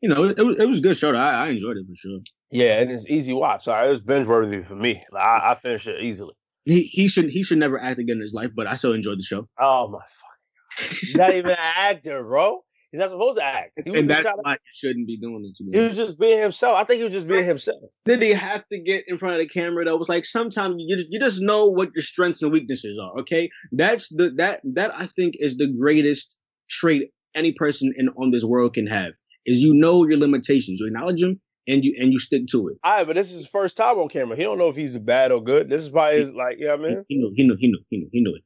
you 0.00 0.08
know, 0.08 0.24
it, 0.24 0.38
it 0.38 0.42
was 0.42 0.56
it 0.58 0.66
was 0.66 0.78
a 0.78 0.82
good 0.82 0.96
show. 0.96 1.14
I, 1.14 1.46
I 1.46 1.48
enjoyed 1.48 1.76
it 1.76 1.86
for 1.86 1.94
sure. 1.94 2.18
Yeah, 2.50 2.80
and 2.80 2.90
it's 2.90 3.08
easy 3.08 3.32
watch. 3.32 3.64
So 3.64 3.74
it 3.74 3.88
was 3.88 4.00
binge 4.00 4.26
worthy 4.26 4.62
for 4.62 4.74
me. 4.74 5.04
Like, 5.12 5.22
I, 5.22 5.50
I 5.50 5.54
finished 5.54 5.86
it 5.86 6.02
easily. 6.02 6.34
He 6.64 6.82
he 6.82 7.06
should 7.06 7.30
he 7.30 7.44
should 7.44 7.58
never 7.58 7.80
act 7.80 8.00
again 8.00 8.16
in 8.16 8.20
his 8.22 8.34
life, 8.34 8.50
but 8.54 8.66
I 8.66 8.74
still 8.76 8.94
enjoyed 8.94 9.18
the 9.18 9.22
show. 9.22 9.46
Oh 9.60 9.88
my 9.88 10.00
fucking 10.00 10.88
god! 10.88 10.96
He's 10.98 11.14
not 11.14 11.34
even 11.34 11.50
an 11.52 11.56
actor, 11.60 12.22
bro. 12.24 12.64
He's 12.90 13.00
not 13.00 13.10
supposed 13.10 13.36
to 13.38 13.44
act. 13.44 13.72
And 13.84 14.08
that's 14.08 14.26
to- 14.26 14.34
why 14.42 14.52
he 14.54 14.58
shouldn't 14.74 15.06
be 15.06 15.18
doing 15.18 15.44
it. 15.44 15.76
He 15.76 15.84
was 15.84 15.96
just 15.96 16.18
being 16.18 16.40
himself. 16.40 16.76
I 16.76 16.84
think 16.84 16.98
he 16.98 17.04
was 17.04 17.12
just 17.12 17.28
being 17.28 17.44
himself. 17.44 17.82
Did 18.06 18.22
he 18.22 18.30
have 18.30 18.66
to 18.72 18.78
get 18.78 19.04
in 19.08 19.18
front 19.18 19.34
of 19.34 19.40
the 19.40 19.48
camera 19.48 19.84
though? 19.84 20.00
It's 20.00 20.08
like 20.08 20.24
sometimes 20.24 20.76
you 20.78 20.96
just, 20.96 21.08
you 21.10 21.20
just 21.20 21.42
know 21.42 21.66
what 21.66 21.90
your 21.94 22.02
strengths 22.02 22.42
and 22.42 22.50
weaknesses 22.50 22.98
are. 23.02 23.20
Okay, 23.20 23.50
that's 23.72 24.08
the 24.08 24.30
that 24.36 24.60
that 24.74 24.92
I 24.94 25.06
think 25.06 25.34
is 25.38 25.56
the 25.56 25.68
greatest 25.78 26.38
trait 26.70 27.10
any 27.34 27.52
person 27.52 27.92
in 27.96 28.08
on 28.10 28.30
this 28.30 28.44
world 28.44 28.74
can 28.74 28.86
have 28.86 29.12
is 29.44 29.60
you 29.60 29.74
know 29.74 30.06
your 30.06 30.18
limitations, 30.18 30.80
you 30.80 30.86
acknowledge 30.86 31.20
them, 31.20 31.40
and 31.66 31.84
you 31.84 31.94
and 31.98 32.12
you 32.12 32.18
stick 32.18 32.46
to 32.50 32.68
it. 32.68 32.78
All 32.82 32.92
right, 32.92 33.06
but 33.06 33.16
this 33.16 33.30
is 33.30 33.38
his 33.38 33.48
first 33.48 33.76
time 33.76 33.98
on 33.98 34.08
camera. 34.08 34.36
He 34.36 34.42
don't 34.42 34.58
know 34.58 34.68
if 34.68 34.76
he's 34.76 34.96
bad 34.98 35.30
or 35.30 35.42
good. 35.42 35.68
This 35.68 35.82
is 35.82 35.90
probably 35.90 36.20
his, 36.20 36.34
like, 36.34 36.56
you 36.58 36.66
know 36.66 36.74
I 36.74 36.76
mean? 36.78 37.04
He 37.08 37.16
knew, 37.16 37.32
he 37.34 37.44
knew, 37.44 37.56
he 37.58 37.68
knew, 37.68 37.80
he 37.90 37.98
knew, 37.98 38.08
he 38.12 38.20
knew 38.20 38.34
it. 38.34 38.42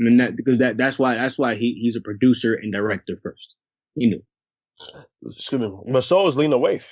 I 0.00 0.04
mean 0.04 0.16
that 0.18 0.36
because 0.36 0.58
that 0.58 0.76
that's 0.76 0.98
why 0.98 1.14
that's 1.14 1.38
why 1.38 1.54
he 1.54 1.74
he's 1.74 1.96
a 1.96 2.00
producer 2.00 2.54
and 2.54 2.72
director 2.72 3.18
first. 3.22 3.54
He 3.94 4.06
knew. 4.06 4.22
Excuse 5.24 5.60
me. 5.60 5.70
But 5.92 6.02
so 6.02 6.26
is 6.26 6.36
Lena 6.36 6.58
Waithe. 6.58 6.88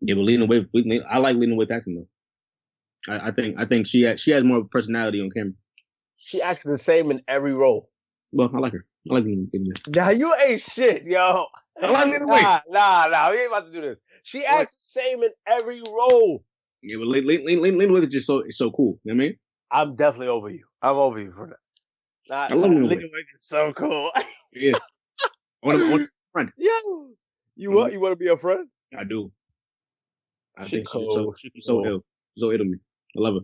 Yeah, 0.00 0.16
but 0.16 0.22
Lena 0.22 0.46
Waithe, 0.46 1.00
I 1.08 1.18
like 1.18 1.36
Lena 1.36 1.54
Waithe 1.54 1.70
acting 1.70 1.94
though. 1.96 3.12
I, 3.14 3.28
I 3.28 3.30
think 3.32 3.56
I 3.58 3.64
think 3.64 3.86
she 3.86 4.02
has, 4.02 4.20
she 4.20 4.32
has 4.32 4.44
more 4.44 4.64
personality 4.64 5.20
on 5.20 5.30
camera. 5.30 5.52
She 6.16 6.42
acts 6.42 6.64
the 6.64 6.78
same 6.78 7.10
in 7.10 7.22
every 7.28 7.54
role. 7.54 7.90
Well, 8.32 8.50
I 8.54 8.58
like 8.58 8.72
her. 8.72 8.84
I 9.10 9.14
like 9.14 9.24
Lena. 9.24 9.46
Nah, 9.88 10.08
you 10.10 10.34
ain't 10.46 10.60
shit, 10.60 11.04
yo. 11.04 11.46
I 11.80 11.90
like 11.90 12.06
Lena 12.06 12.26
Waithe. 12.26 12.42
Nah, 12.42 12.60
nah, 12.68 13.06
nah. 13.06 13.30
We 13.30 13.38
ain't 13.38 13.48
about 13.48 13.66
to 13.66 13.72
do 13.72 13.80
this. 13.80 14.00
She 14.24 14.44
acts 14.44 14.76
the 14.76 15.00
same 15.00 15.22
in 15.22 15.30
every 15.46 15.80
role. 15.86 16.44
Yeah, 16.82 16.96
but 16.98 17.08
Lena, 17.08 17.92
Waithe 17.92 18.04
is 18.04 18.08
just 18.08 18.26
so 18.26 18.42
so 18.50 18.70
cool. 18.70 18.98
You 19.04 19.14
know 19.14 19.18
what 19.18 19.24
I 19.24 19.28
mean? 19.28 19.36
I'm 19.70 19.96
definitely 19.96 20.28
over 20.28 20.50
you. 20.50 20.64
I'm 20.82 20.96
over 20.96 21.20
you 21.20 21.32
for 21.32 21.46
that. 21.46 21.56
Nah, 22.30 22.48
I 22.50 22.54
love 22.54 22.70
Waithe. 22.70 22.98
Waithe 22.98 23.36
is 23.38 23.46
so 23.46 23.72
cool. 23.72 24.10
Yeah. 24.52 24.74
I 25.64 25.66
want 25.68 25.78
to, 25.80 25.86
I 25.86 25.90
want 25.90 26.50
Yo, 26.56 26.70
you 27.56 27.72
what? 27.72 27.92
You 27.92 28.00
want 28.00 28.12
to 28.12 28.16
be 28.16 28.28
a 28.28 28.36
friend? 28.36 28.68
I 28.96 29.04
do. 29.04 29.32
I 30.56 30.64
She 30.64 30.76
think 30.76 30.88
she's 30.88 30.92
so 31.14 31.24
cool. 31.24 31.34
She's 31.36 31.52
so 31.60 31.72
cool. 31.82 31.86
ill. 31.86 32.04
So 32.38 32.52
ill 32.52 32.58
to 32.58 32.64
me. 32.64 32.78
I 33.16 33.20
love 33.20 33.34
her. 33.34 33.40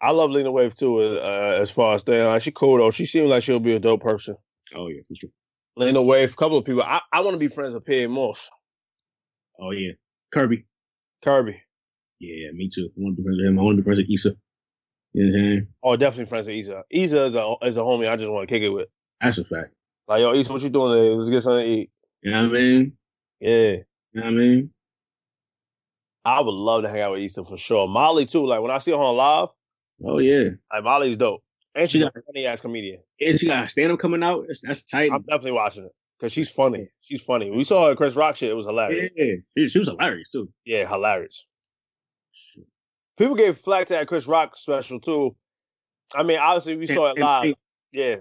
I 0.00 0.10
love 0.12 0.30
Lena 0.30 0.50
Waithe 0.50 0.76
too. 0.76 1.00
Uh, 1.00 1.58
as 1.60 1.70
far 1.70 1.94
as 1.94 2.04
that, 2.04 2.26
like, 2.26 2.42
she 2.42 2.52
cool 2.52 2.78
though. 2.78 2.90
She 2.90 3.06
seems 3.06 3.28
like 3.30 3.42
she'll 3.42 3.60
be 3.60 3.74
a 3.74 3.80
dope 3.80 4.02
person. 4.02 4.36
Oh 4.76 4.88
yeah, 4.88 5.00
for 5.08 5.14
sure. 5.14 5.30
Lena 5.76 6.00
Waithe, 6.00 6.32
a 6.32 6.36
couple 6.36 6.58
of 6.58 6.64
people. 6.64 6.82
I, 6.82 7.00
I 7.12 7.20
want 7.20 7.34
to 7.34 7.38
be 7.38 7.48
friends 7.48 7.74
with 7.74 7.84
Pierre 7.84 8.08
Moss, 8.08 8.50
Oh 9.60 9.72
yeah, 9.72 9.92
Kirby. 10.32 10.66
Kirby. 11.24 11.60
Yeah, 12.20 12.50
me 12.54 12.70
too. 12.74 12.88
I 12.90 12.92
want 12.96 13.16
to 13.16 13.22
be 13.22 13.24
friends 13.24 13.38
with 13.38 13.46
him. 13.48 13.58
I 13.58 13.62
want 13.62 13.76
to 13.76 13.82
be 13.82 13.84
friends 13.84 13.98
with 13.98 14.10
Issa. 14.12 14.32
You 15.14 15.24
know 15.24 15.30
what 15.32 15.38
I'm 15.38 15.44
saying? 15.52 15.66
Oh, 15.82 15.96
definitely 15.96 16.26
friends 16.26 16.46
with 16.48 16.56
Issa. 16.56 16.82
Issa 16.90 17.24
is 17.24 17.34
a 17.36 17.54
is 17.62 17.76
a 17.76 17.80
homie. 17.80 18.08
I 18.08 18.16
just 18.16 18.30
want 18.30 18.48
to 18.48 18.54
kick 18.54 18.62
it 18.62 18.68
with. 18.70 18.88
That's 19.20 19.38
a 19.38 19.44
fact. 19.44 19.70
Like 20.08 20.20
yo, 20.20 20.34
Issa, 20.34 20.52
what 20.52 20.62
you 20.62 20.68
doing 20.70 20.92
today? 20.92 21.14
Let's 21.14 21.30
get 21.30 21.42
something 21.42 21.64
to 21.64 21.70
eat. 21.70 21.90
You 22.22 22.30
know 22.32 22.42
what 22.48 22.56
I 22.56 22.60
mean? 22.60 22.92
Yeah, 23.40 23.50
You 23.70 23.84
know 24.14 24.22
what 24.22 24.26
I 24.26 24.30
mean? 24.30 24.70
I 26.24 26.40
would 26.40 26.54
love 26.54 26.82
to 26.82 26.88
hang 26.88 27.00
out 27.02 27.12
with 27.12 27.20
Issa 27.20 27.44
for 27.44 27.58
sure. 27.58 27.86
Molly 27.86 28.26
too. 28.26 28.46
Like 28.46 28.60
when 28.60 28.70
I 28.70 28.78
see 28.78 28.90
her 28.92 28.96
on 28.96 29.16
live, 29.16 29.48
Oh 30.04 30.18
yeah. 30.18 30.50
like 30.72 30.82
Molly's 30.84 31.16
dope, 31.16 31.42
and 31.74 31.88
she's 31.88 32.00
She 32.02 32.06
a 32.06 32.10
funny 32.26 32.46
ass 32.46 32.60
comedian. 32.60 33.00
And 33.20 33.38
she 33.38 33.46
got 33.46 33.64
a 33.66 33.68
stand 33.68 33.92
up 33.92 33.98
coming 33.98 34.22
out. 34.22 34.46
That's, 34.62 34.84
tight. 34.84 35.10
I'm 35.12 35.22
definitely 35.22 35.52
watching 35.52 35.84
it 35.84 35.92
because 36.18 36.32
she's 36.32 36.50
funny. 36.50 36.88
She's 37.02 37.22
funny. 37.22 37.50
We 37.50 37.62
saw 37.64 37.88
her 37.88 37.94
Chris 37.94 38.16
Rock 38.16 38.36
shit. 38.36 38.50
It 38.50 38.54
was 38.54 38.66
hilarious. 38.66 39.10
Yeah, 39.16 39.66
she 39.68 39.78
was 39.78 39.88
hilarious 39.88 40.30
too. 40.30 40.48
Yeah, 40.64 40.88
hilarious. 40.88 41.46
People 43.16 43.36
gave 43.36 43.56
flack 43.58 43.86
to 43.88 43.94
that 43.94 44.08
Chris 44.08 44.26
Rock 44.26 44.56
special 44.56 45.00
too. 45.00 45.36
I 46.14 46.22
mean, 46.22 46.38
obviously 46.38 46.76
we 46.76 46.86
saw 46.86 47.10
it 47.12 47.18
live. 47.18 47.54
Yeah, 47.92 48.16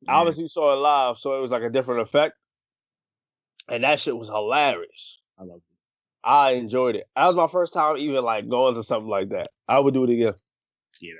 Yeah. 0.00 0.14
obviously 0.14 0.44
we 0.44 0.48
saw 0.48 0.72
it 0.72 0.76
live, 0.76 1.18
so 1.18 1.36
it 1.36 1.40
was 1.40 1.50
like 1.50 1.62
a 1.62 1.70
different 1.70 2.02
effect. 2.02 2.34
And 3.68 3.84
that 3.84 4.00
shit 4.00 4.16
was 4.16 4.28
hilarious. 4.28 5.20
I 5.38 5.42
love 5.44 5.56
it. 5.58 5.62
I 6.24 6.52
enjoyed 6.52 6.94
it. 6.96 7.06
That 7.16 7.26
was 7.26 7.34
my 7.36 7.48
first 7.48 7.74
time 7.74 7.96
even 7.96 8.22
like 8.24 8.48
going 8.48 8.74
to 8.74 8.82
something 8.84 9.08
like 9.10 9.30
that. 9.30 9.48
I 9.68 9.78
would 9.80 9.94
do 9.94 10.04
it 10.04 10.10
again. 10.10 10.34
Yeah, 11.00 11.12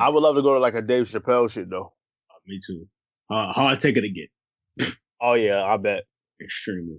I 0.00 0.10
would 0.10 0.22
love 0.22 0.36
to 0.36 0.42
go 0.42 0.54
to 0.54 0.60
like 0.60 0.74
a 0.74 0.82
Dave 0.82 1.08
Chappelle 1.08 1.50
shit 1.50 1.70
though. 1.70 1.92
me 2.46 2.60
too. 2.66 2.86
Uh, 3.30 3.52
hard 3.52 3.80
ticket 3.80 4.04
to 4.04 4.10
get. 4.10 4.94
Oh 5.20 5.34
yeah, 5.34 5.62
I 5.62 5.76
bet. 5.78 6.02
Extremely. 6.42 6.98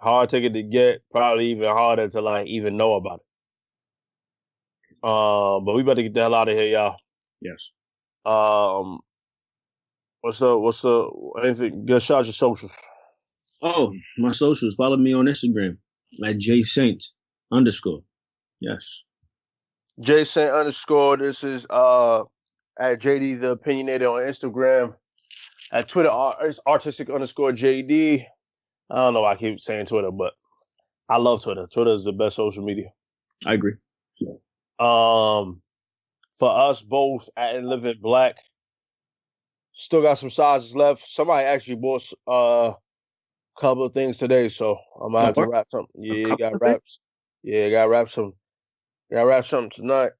Hard 0.00 0.28
ticket 0.30 0.54
to 0.54 0.62
get, 0.62 1.02
probably 1.10 1.50
even 1.50 1.64
harder 1.68 2.08
to 2.08 2.20
like 2.20 2.46
even 2.46 2.76
know 2.76 2.94
about 2.94 3.20
it. 3.20 3.26
Um, 5.04 5.64
but 5.66 5.74
we 5.74 5.82
better 5.82 6.02
get 6.02 6.14
the 6.14 6.20
hell 6.20 6.34
out 6.34 6.48
of 6.48 6.54
here, 6.54 6.68
y'all. 6.68 6.96
Yes. 7.42 7.70
Um, 8.24 9.00
what's 10.22 10.40
up? 10.40 10.60
What's 10.60 10.84
up? 10.84 11.10
Anything? 11.42 11.84
Good 11.84 12.02
shout 12.02 12.20
out 12.20 12.24
your 12.24 12.32
socials. 12.32 12.74
Oh, 13.60 13.92
my 14.18 14.32
socials. 14.32 14.74
Follow 14.76 14.96
me 14.96 15.12
on 15.12 15.26
Instagram 15.26 15.76
at 16.24 16.38
J 16.38 16.62
Saint 16.62 17.04
underscore. 17.52 18.00
Yes. 18.60 19.02
Jason 20.00 20.48
underscore. 20.48 21.16
This 21.16 21.44
is 21.44 21.66
uh 21.70 22.22
at 22.80 23.00
JD 23.00 23.40
the 23.40 23.50
opinionated 23.50 24.06
on 24.06 24.22
Instagram. 24.22 24.94
At 25.72 25.88
Twitter, 25.88 26.10
it's 26.42 26.60
artistic 26.66 27.10
underscore 27.10 27.52
JD. 27.52 28.24
I 28.90 28.94
don't 28.94 29.14
know 29.14 29.22
why 29.22 29.32
I 29.32 29.36
keep 29.36 29.58
saying 29.58 29.86
Twitter, 29.86 30.10
but 30.10 30.32
I 31.08 31.16
love 31.18 31.42
Twitter. 31.42 31.66
Twitter 31.72 31.92
is 31.92 32.04
the 32.04 32.12
best 32.12 32.36
social 32.36 32.64
media. 32.64 32.88
I 33.46 33.54
agree. 33.54 33.74
Um, 34.78 35.62
for 36.38 36.50
us 36.50 36.82
both 36.82 37.28
at 37.36 37.56
In 37.56 37.68
Living 37.68 37.98
Black, 38.00 38.36
still 39.72 40.02
got 40.02 40.18
some 40.18 40.30
sizes 40.30 40.74
left. 40.74 41.06
Somebody 41.06 41.46
actually 41.46 41.76
bought 41.76 42.12
uh, 42.28 42.72
a 42.72 43.60
couple 43.60 43.84
of 43.84 43.94
things 43.94 44.18
today, 44.18 44.48
so 44.48 44.78
I'm 45.00 45.12
gonna 45.12 45.26
have 45.26 45.34
to 45.34 45.46
wrap 45.46 45.66
something. 45.70 46.02
Yeah, 46.02 46.34
got 46.36 46.60
wraps. 46.60 47.00
Yeah, 47.42 47.70
got 47.70 47.88
wrap 47.88 48.08
some. 48.08 48.32
Got 49.12 49.22
wrap 49.22 49.44
something 49.44 49.70
tonight. 49.70 50.12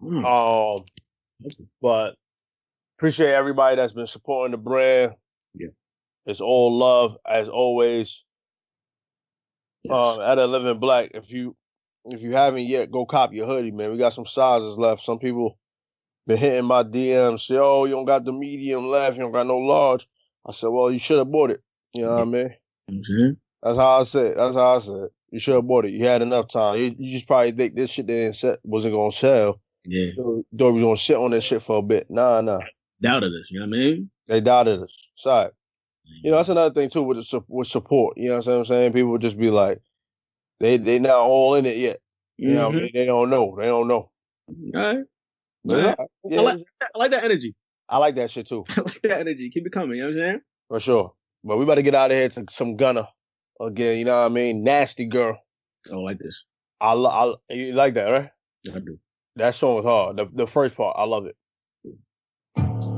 Hmm. 0.00 0.24
Um, 0.24 0.84
but 1.82 2.14
appreciate 2.98 3.32
everybody 3.32 3.76
that's 3.76 3.92
been 3.92 4.06
supporting 4.06 4.52
the 4.52 4.58
brand. 4.58 5.12
Yeah. 5.54 5.68
It's 6.26 6.40
all 6.40 6.76
love 6.76 7.16
as 7.28 7.48
always. 7.48 8.24
Yes. 9.84 9.92
Um, 9.92 10.20
at 10.20 10.38
a 10.38 10.46
living 10.46 10.78
black, 10.78 11.10
if 11.14 11.32
you 11.32 11.56
if 12.04 12.22
you 12.22 12.32
haven't 12.32 12.66
yet, 12.66 12.90
go 12.90 13.06
cop 13.06 13.32
your 13.32 13.46
hoodie, 13.46 13.70
man. 13.70 13.92
We 13.92 13.98
got 13.98 14.12
some 14.12 14.26
sizes 14.26 14.78
left. 14.78 15.02
Some 15.02 15.18
people 15.18 15.58
been 16.26 16.38
hitting 16.38 16.64
my 16.64 16.82
DMs, 16.82 17.46
say, 17.46 17.56
"Oh, 17.58 17.84
you 17.84 17.92
don't 17.92 18.04
got 18.04 18.24
the 18.24 18.32
medium 18.32 18.88
left. 18.88 19.16
You 19.16 19.24
don't 19.24 19.32
got 19.32 19.46
no 19.46 19.58
large." 19.58 20.08
I 20.46 20.52
said, 20.52 20.68
"Well, 20.68 20.90
you 20.90 20.98
should 20.98 21.18
have 21.18 21.30
bought 21.30 21.50
it." 21.50 21.62
You 21.94 22.02
know 22.02 22.12
what 22.12 22.20
I 22.20 22.22
mm-hmm. 22.22 22.32
mean? 22.32 22.44
What 22.86 22.96
I'm 22.96 23.04
saying? 23.04 23.36
That's 23.62 23.78
how 23.78 24.00
I 24.00 24.04
said. 24.04 24.36
That's 24.36 24.54
how 24.54 24.76
I 24.76 24.78
said. 24.78 25.08
You 25.30 25.38
should 25.38 25.54
have 25.54 25.66
bought 25.66 25.84
it. 25.84 25.92
You 25.92 26.06
had 26.06 26.22
enough 26.22 26.48
time. 26.48 26.78
You, 26.78 26.94
you 26.98 27.12
just 27.12 27.26
probably 27.26 27.52
think 27.52 27.74
this 27.74 27.90
shit 27.90 28.06
didn't 28.06 28.34
set 28.34 28.58
wasn't 28.64 28.94
gonna 28.94 29.12
sell. 29.12 29.60
Yeah. 29.84 30.10
Though 30.52 30.72
was 30.72 30.82
gonna 30.82 30.96
sit 30.96 31.16
on 31.16 31.30
this 31.30 31.44
shit 31.44 31.62
for 31.62 31.78
a 31.78 31.82
bit. 31.82 32.06
Nah, 32.10 32.40
nah. 32.40 32.60
Doubted 33.00 33.32
us. 33.32 33.50
You 33.50 33.60
know 33.60 33.66
what 33.66 33.76
I 33.76 33.78
mean? 33.78 34.10
They 34.26 34.40
doubted 34.40 34.82
us. 34.82 34.96
Sorry. 35.16 35.50
You 36.22 36.30
know, 36.30 36.36
that's 36.36 36.48
mm-hmm. 36.48 36.58
another 36.58 36.74
thing 36.74 36.90
too 36.90 37.02
with 37.02 37.18
the, 37.18 37.44
with 37.48 37.68
support. 37.68 38.18
You 38.18 38.30
know 38.30 38.36
what 38.36 38.48
I'm 38.48 38.64
saying? 38.64 38.92
People 38.92 39.12
would 39.12 39.20
just 39.20 39.38
be 39.38 39.50
like, 39.50 39.80
they 40.60 40.76
they 40.76 40.98
not 40.98 41.18
all 41.18 41.54
in 41.56 41.66
it 41.66 41.76
yet. 41.76 42.00
You 42.36 42.54
know, 42.54 42.68
what 42.68 42.76
I 42.76 42.78
Mhm. 42.78 42.82
mean? 42.82 42.90
they 42.94 43.06
don't 43.06 43.30
know. 43.30 43.56
They 43.58 43.66
don't 43.66 43.88
know. 43.88 44.10
All 44.48 44.72
right. 44.74 44.98
Yeah. 45.64 45.74
it's 45.76 45.84
all 45.84 45.94
right. 45.98 46.08
Yeah, 46.24 46.38
I, 46.38 46.42
like, 46.42 46.58
I 46.94 46.98
like 46.98 47.10
that 47.12 47.24
energy. 47.24 47.54
I 47.88 47.98
like 47.98 48.14
that 48.16 48.30
shit 48.30 48.46
too, 48.46 48.64
I 48.76 48.80
like 48.82 49.02
that 49.02 49.20
energy. 49.20 49.50
Keep 49.50 49.66
it 49.66 49.72
coming. 49.72 49.96
You 49.98 50.04
know 50.04 50.08
what 50.10 50.16
I'm 50.22 50.30
saying? 50.30 50.40
for 50.68 50.80
sure. 50.80 51.14
But 51.42 51.56
we 51.56 51.64
better 51.64 51.82
get 51.82 51.94
out 51.94 52.10
of 52.10 52.16
here 52.16 52.28
to 52.28 52.44
some 52.50 52.76
Gunna 52.76 53.08
again. 53.60 53.98
You 53.98 54.04
know 54.04 54.20
what 54.20 54.26
I 54.26 54.28
mean? 54.28 54.62
Nasty 54.62 55.06
girl. 55.06 55.38
I 55.86 55.90
don't 55.90 56.04
like 56.04 56.18
this. 56.18 56.44
I, 56.80 56.92
I 56.94 57.34
you 57.50 57.72
like 57.72 57.94
that, 57.94 58.04
right? 58.04 58.30
I 58.74 58.78
do. 58.78 58.98
That 59.36 59.54
song 59.54 59.78
is 59.80 59.84
hard. 59.84 60.16
The 60.18 60.26
the 60.26 60.46
first 60.46 60.76
part, 60.76 60.96
I 60.98 61.04
love 61.04 61.26
it. 61.26 61.36
Travel 62.56 62.89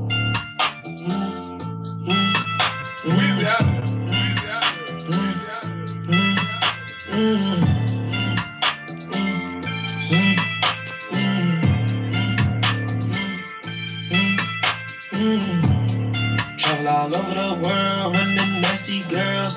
all 17.03 17.15
over 17.17 17.33
the 17.35 17.53
world, 17.67 18.15
running 18.15 18.61
nasty 18.61 18.99
girls. 19.11 19.55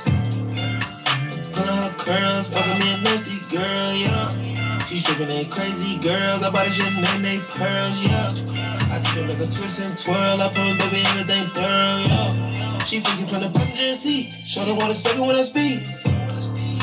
Pull 1.54 1.68
up 1.68 1.92
curls, 1.98 2.48
fucking 2.48 2.78
me 2.80 2.92
a 2.92 2.96
nasty 2.98 3.38
girl, 3.54 3.92
yeah. 3.94 4.28
She 4.86 4.98
stripping 4.98 5.28
that 5.28 5.50
crazy 5.50 5.96
girls. 6.00 6.42
A 6.42 6.50
shit 6.70 6.92
and 6.92 7.24
they 7.24 7.38
pearls, 7.38 7.96
yeah. 8.02 8.30
I 8.90 8.98
turn 9.00 9.28
like 9.28 9.38
a 9.38 9.46
twist 9.46 9.78
and 9.80 9.96
twirl. 9.96 10.42
I 10.42 10.48
put 10.48 10.78
baby 10.78 11.04
everything 11.06 11.44
thorough, 11.54 12.02
yeah. 12.08 12.84
She 12.84 12.98
freaking 13.00 13.30
from 13.30 13.42
the 13.42 13.48
passenger 13.50 13.94
seat. 13.94 14.32
Shorty 14.46 14.72
wanna 14.72 14.94
suck 14.94 15.16
it 15.16 15.20
when 15.20 15.36
I 15.36 15.42
speak. 15.42 15.80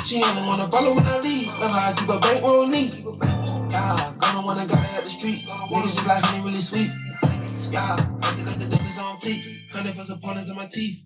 She 0.05 0.23
only 0.23 0.43
wanna 0.43 0.65
follow 0.67 0.93
when 0.95 1.05
I 1.05 1.19
leave. 1.19 1.49
That's 1.59 1.75
how 1.75 1.89
I 1.89 1.93
keep 1.93 2.09
a 2.09 2.19
bankroll 2.19 2.67
neat. 2.67 3.03
The 4.33 4.41
one 4.41 4.57
that 4.57 4.67
got 4.69 4.79
at 4.97 5.03
the 5.03 5.09
street. 5.09 5.47
Niggas 5.47 5.95
just 5.95 6.07
like 6.07 6.23
honey 6.23 6.41
really 6.41 6.61
sweet. 6.61 6.89
Yeah, 7.73 7.97
I 8.23 8.29
just 8.35 8.45
let 8.47 8.59
the 8.59 8.67
dentist 8.67 8.99
on 8.99 9.19
fleek. 9.19 9.71
Honey 9.71 9.93
for 9.93 10.03
some 10.03 10.19
opponents 10.19 10.51
in 10.51 10.57
my 10.57 10.67
teeth. 10.67 11.05